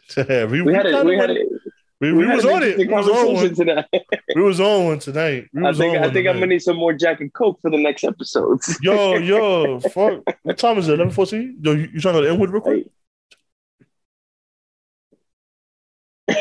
we, 0.46 0.62
we 0.62 0.74
had 0.74 0.86
it. 0.86 1.04
We 1.04 1.16
had 1.16 1.30
it. 1.30 1.48
We, 2.04 2.12
we 2.12 2.26
We 2.26 2.34
was 2.34 2.44
on 2.44 2.62
it. 2.62 2.78
We 2.78 2.86
was 2.86 3.08
on 3.08 3.34
one. 3.34 3.54
tonight. 3.54 3.86
We 4.34 4.42
was 4.42 4.60
on 4.60 4.84
one 4.84 4.98
tonight. 4.98 5.48
I 5.64 5.72
think 5.72 5.96
I 5.96 6.10
think 6.10 6.28
I'm 6.28 6.34
gonna 6.34 6.46
need 6.46 6.62
some 6.62 6.76
more 6.76 6.92
Jack 6.92 7.20
and 7.20 7.32
Coke 7.32 7.60
for 7.62 7.70
the 7.70 7.78
next 7.78 8.04
episodes. 8.04 8.78
Yo, 8.82 9.14
yo, 9.14 9.80
fuck. 9.80 10.22
What 10.42 10.58
time 10.58 10.78
is 10.78 10.88
it? 10.88 11.00
11 11.00 11.60
Yo, 11.62 11.72
you, 11.72 11.88
you 11.94 12.00
trying 12.00 12.14
to 12.14 12.20
go 12.20 12.22
to 12.22 12.30
Inwood 12.32 12.50
real 12.50 12.60
quick? 12.60 12.86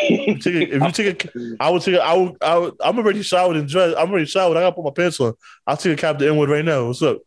You 0.09 0.37
take 0.39 0.69
a, 0.69 0.75
if 0.75 0.83
you 0.83 0.91
take 0.91 1.25
a, 1.25 1.55
I 1.59 1.69
would 1.69 1.81
take 1.81 1.95
a, 1.95 2.01
I 2.01 2.13
would, 2.13 2.35
I 2.41 2.57
would, 2.57 2.73
I'm 2.83 2.97
already 2.97 3.21
showered 3.21 3.57
and 3.57 3.67
dressed. 3.67 3.97
I'm 3.97 4.09
already 4.09 4.25
showered. 4.25 4.57
I 4.57 4.61
gotta 4.61 4.75
put 4.75 4.85
my 4.85 4.91
pants 4.91 5.19
on. 5.19 5.33
I'll 5.67 5.77
take 5.77 5.97
a 5.97 6.01
cab 6.01 6.19
to 6.19 6.27
Inwood 6.27 6.49
right 6.49 6.65
now. 6.65 6.87
What's 6.87 7.01
up? 7.01 7.19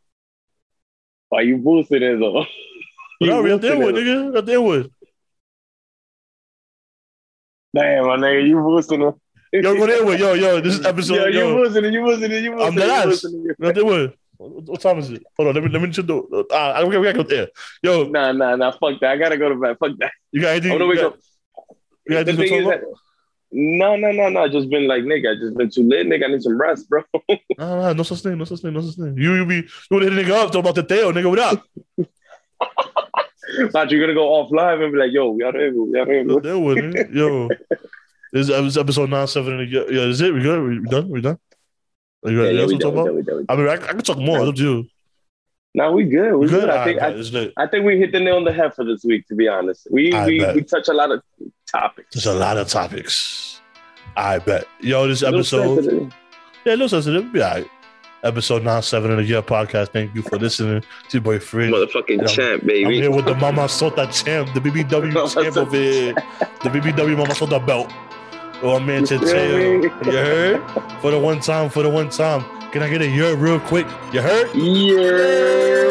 Are 1.32 1.42
you 1.42 1.58
boosting 1.58 2.02
it 2.02 2.18
though? 2.18 2.44
You 3.20 3.28
No, 3.28 3.42
we 3.42 3.56
the 3.56 3.72
Inwood, 3.72 3.94
nigga. 3.94 4.44
The 4.44 4.52
Inwood. 4.52 4.90
Damn, 7.77 8.07
my 8.07 8.16
nigga, 8.16 8.48
you 8.48 8.57
boosting 8.61 9.03
it. 9.03 9.15
Yo, 9.53 9.74
go 9.74 9.86
to 9.86 9.98
Inwood. 10.01 10.19
Yo, 10.20 10.32
yo, 10.35 10.61
this 10.61 10.74
is 10.81 10.86
episode. 10.86 11.15
Yo, 11.16 11.27
you 11.27 11.39
Yo, 11.39 11.55
boosting 11.57 11.85
it. 11.85 11.93
You 11.93 12.03
boosting 12.03 12.32
it. 12.32 12.43
You 12.43 12.51
boosting 12.53 12.66
I'm 12.69 12.74
dead 12.74 12.86
you 12.86 12.93
ass. 12.93 13.05
boosting 13.07 13.47
it. 13.51 13.57
we 13.59 13.69
at 13.69 13.74
the 13.74 13.81
Inwood. 13.82 14.15
What, 14.39 14.81
time 14.81 14.98
is 14.98 15.11
it? 15.11 15.23
Hold 15.36 15.48
on. 15.48 15.55
Let 15.55 15.65
me 15.65 15.70
let 15.70 15.82
me 15.82 15.90
check 15.90 16.07
the. 16.07 16.16
Uh, 16.51 16.55
I, 16.55 16.85
we 16.85 16.90
gotta 16.94 17.12
go 17.12 17.23
there. 17.23 17.48
Yo, 17.82 18.05
Nah, 18.05 18.32
nah, 18.32 18.57
nah. 18.57 18.70
Fuck 18.73 19.01
that. 19.01 19.11
I 19.12 19.16
gotta 19.16 19.39
go 19.39 19.48
to 19.48 19.55
bed. 19.57 19.77
Fuck 19.78 19.93
that. 19.98 20.12
you 20.32 20.40
got 20.43 20.51
anything? 20.51 20.73
I'm 20.73 20.78
gonna 20.78 20.85
you 20.85 20.90
wake 20.90 21.01
got, 21.01 21.12
up. 21.12 21.19
you 22.07 22.15
got 22.16 22.27
The 22.27 22.32
anything 22.32 22.59
to 22.59 22.65
talk 22.65 22.70
that 22.73 22.82
about? 22.82 22.98
no, 23.53 23.97
no, 23.97 24.11
no, 24.12 24.28
no. 24.28 24.48
Just 24.48 24.69
been 24.69 24.86
like 24.89 25.05
nigga. 25.05 25.36
I 25.36 25.40
just 25.40 25.57
been 25.57 25.70
too 25.70 25.89
lit, 25.89 26.07
nigga. 26.07 26.24
I 26.24 26.28
need 26.32 26.43
some 26.43 26.61
rest, 26.61 26.89
bro. 26.89 27.03
Nah, 27.59 27.77
nah, 27.81 27.93
no 27.94 28.03
such 28.03 28.20
thing. 28.23 28.36
No 28.36 28.44
such 28.44 28.61
thing. 28.61 28.74
No 28.74 28.82
such 28.82 28.97
thing. 28.97 29.16
You, 29.16 29.35
you 29.36 29.47
be, 29.47 29.55
you 29.57 29.62
would 29.93 30.03
hit 30.03 30.12
a 30.12 30.16
nigga 30.16 30.32
up, 30.32 30.51
talk 30.53 30.61
about 30.61 30.74
the 30.74 30.82
tail, 30.82 31.12
nigga. 31.12 31.31
What 31.31 31.39
up? 31.39 31.65
Thought 33.70 33.90
you're 33.90 34.01
gonna 34.01 34.14
go 34.14 34.27
offline 34.27 34.82
and 34.82 34.93
be 34.93 34.98
like, 34.98 35.12
yo, 35.12 35.31
we 35.31 35.44
out 35.44 35.55
here, 35.55 35.73
we 35.73 35.98
out 35.98 36.09
here. 36.09 36.23
Yo, 36.23 36.40
there 36.40 36.59
would, 36.59 36.78
nigga. 36.78 37.14
Yo, 37.14 37.48
this 38.32 38.48
is 38.48 38.77
episode 38.77 39.10
nine 39.10 39.27
seven. 39.27 39.68
Yeah, 39.70 39.82
yeah, 39.89 40.02
is 40.02 40.20
it? 40.20 40.35
We 40.35 40.40
good? 40.40 40.82
We, 40.82 40.90
done? 40.90 41.09
We 41.09 41.20
done? 41.20 41.39
Are 42.24 42.31
you, 42.31 42.44
Yeah, 42.44 42.51
yeah, 42.51 42.66
we 42.66 42.77
done, 42.77 42.81
talk 42.81 42.94
we 42.94 43.01
about? 43.01 43.06
done, 43.06 43.16
we 43.16 43.23
done, 43.23 43.47
I 43.48 43.56
mean, 43.56 43.68
I, 43.68 43.73
I 43.74 43.77
can 43.78 43.98
talk 44.01 44.18
more. 44.18 44.40
It's 44.40 44.48
up 44.48 44.55
to 44.56 44.62
you. 44.62 44.89
We 45.93 46.05
good. 46.05 46.36
We 46.36 46.48
good. 46.48 46.62
good? 46.62 46.70
I 46.70 46.85
think 46.85 47.02
I, 47.02 47.10
bet. 47.10 47.18
It's 47.18 47.32
lit. 47.32 47.52
I 47.56 47.66
think 47.66 47.85
we 47.85 47.98
hit 47.98 48.10
the 48.12 48.20
nail 48.20 48.36
on 48.36 48.44
the 48.44 48.52
head 48.52 48.74
for 48.74 48.85
this 48.85 49.05
week. 49.05 49.27
To 49.28 49.35
be 49.35 49.47
honest, 49.47 49.86
we 49.90 50.12
I 50.12 50.27
we, 50.27 50.39
bet. 50.40 50.55
we 50.55 50.62
touch 50.62 50.89
a 50.89 50.94
lot 50.94 51.12
of 51.12 51.23
topics. 51.70 52.14
There's 52.14 52.27
a 52.27 52.35
lot 52.35 52.56
of 52.56 52.68
topics. 52.68 53.60
I 54.16 54.39
bet. 54.39 54.66
Yo, 54.81 55.06
this 55.06 55.23
episode. 55.23 56.12
Yeah, 56.64 56.73
a 56.73 56.77
little 56.77 56.89
sensitive. 56.89 57.32
Be 57.32 57.43
all 57.43 57.51
right. 57.51 57.70
Episode 58.27 58.65
nine 58.65 58.82
seven 58.82 59.12
of 59.12 59.19
the 59.19 59.23
Yerrr 59.23 59.43
podcast. 59.43 59.93
Thank 59.93 60.12
you 60.15 60.23
for 60.23 60.36
listening 60.36 60.81
to 60.81 60.89
your 61.12 61.20
boy 61.23 61.39
Fridge. 61.39 61.70
motherfucking 61.73 62.23
Yeah. 62.23 62.27
champ, 62.27 62.62
I'm 62.62 62.66
baby. 62.66 62.97
here 63.01 63.11
with 63.12 63.24
the 63.24 63.35
Mamasota 63.35 64.11
champ, 64.12 64.53
the 64.53 64.59
BBW 64.61 65.12
champ 65.35 65.57
over 65.57 65.77
here, 65.77 66.12
the 66.65 66.69
BBW 66.70 67.15
Mamasota 67.24 67.65
belt. 67.65 67.93
Oh 68.62 68.81
man, 68.81 69.05
Cheteo. 69.05 69.82
You 70.07 70.12
heard? 70.12 70.61
For 71.01 71.12
the 71.12 71.19
one 71.20 71.39
time, 71.40 71.69
for 71.70 71.85
the 71.85 71.89
one 71.90 72.09
time. 72.09 72.44
Can 72.73 72.82
I 72.82 72.89
get 72.89 73.01
a 73.01 73.07
year 73.09 73.35
real 73.36 73.61
quick? 73.61 73.86
You 74.12 74.20
heard? 74.23 74.48
Yeah. 74.55 75.86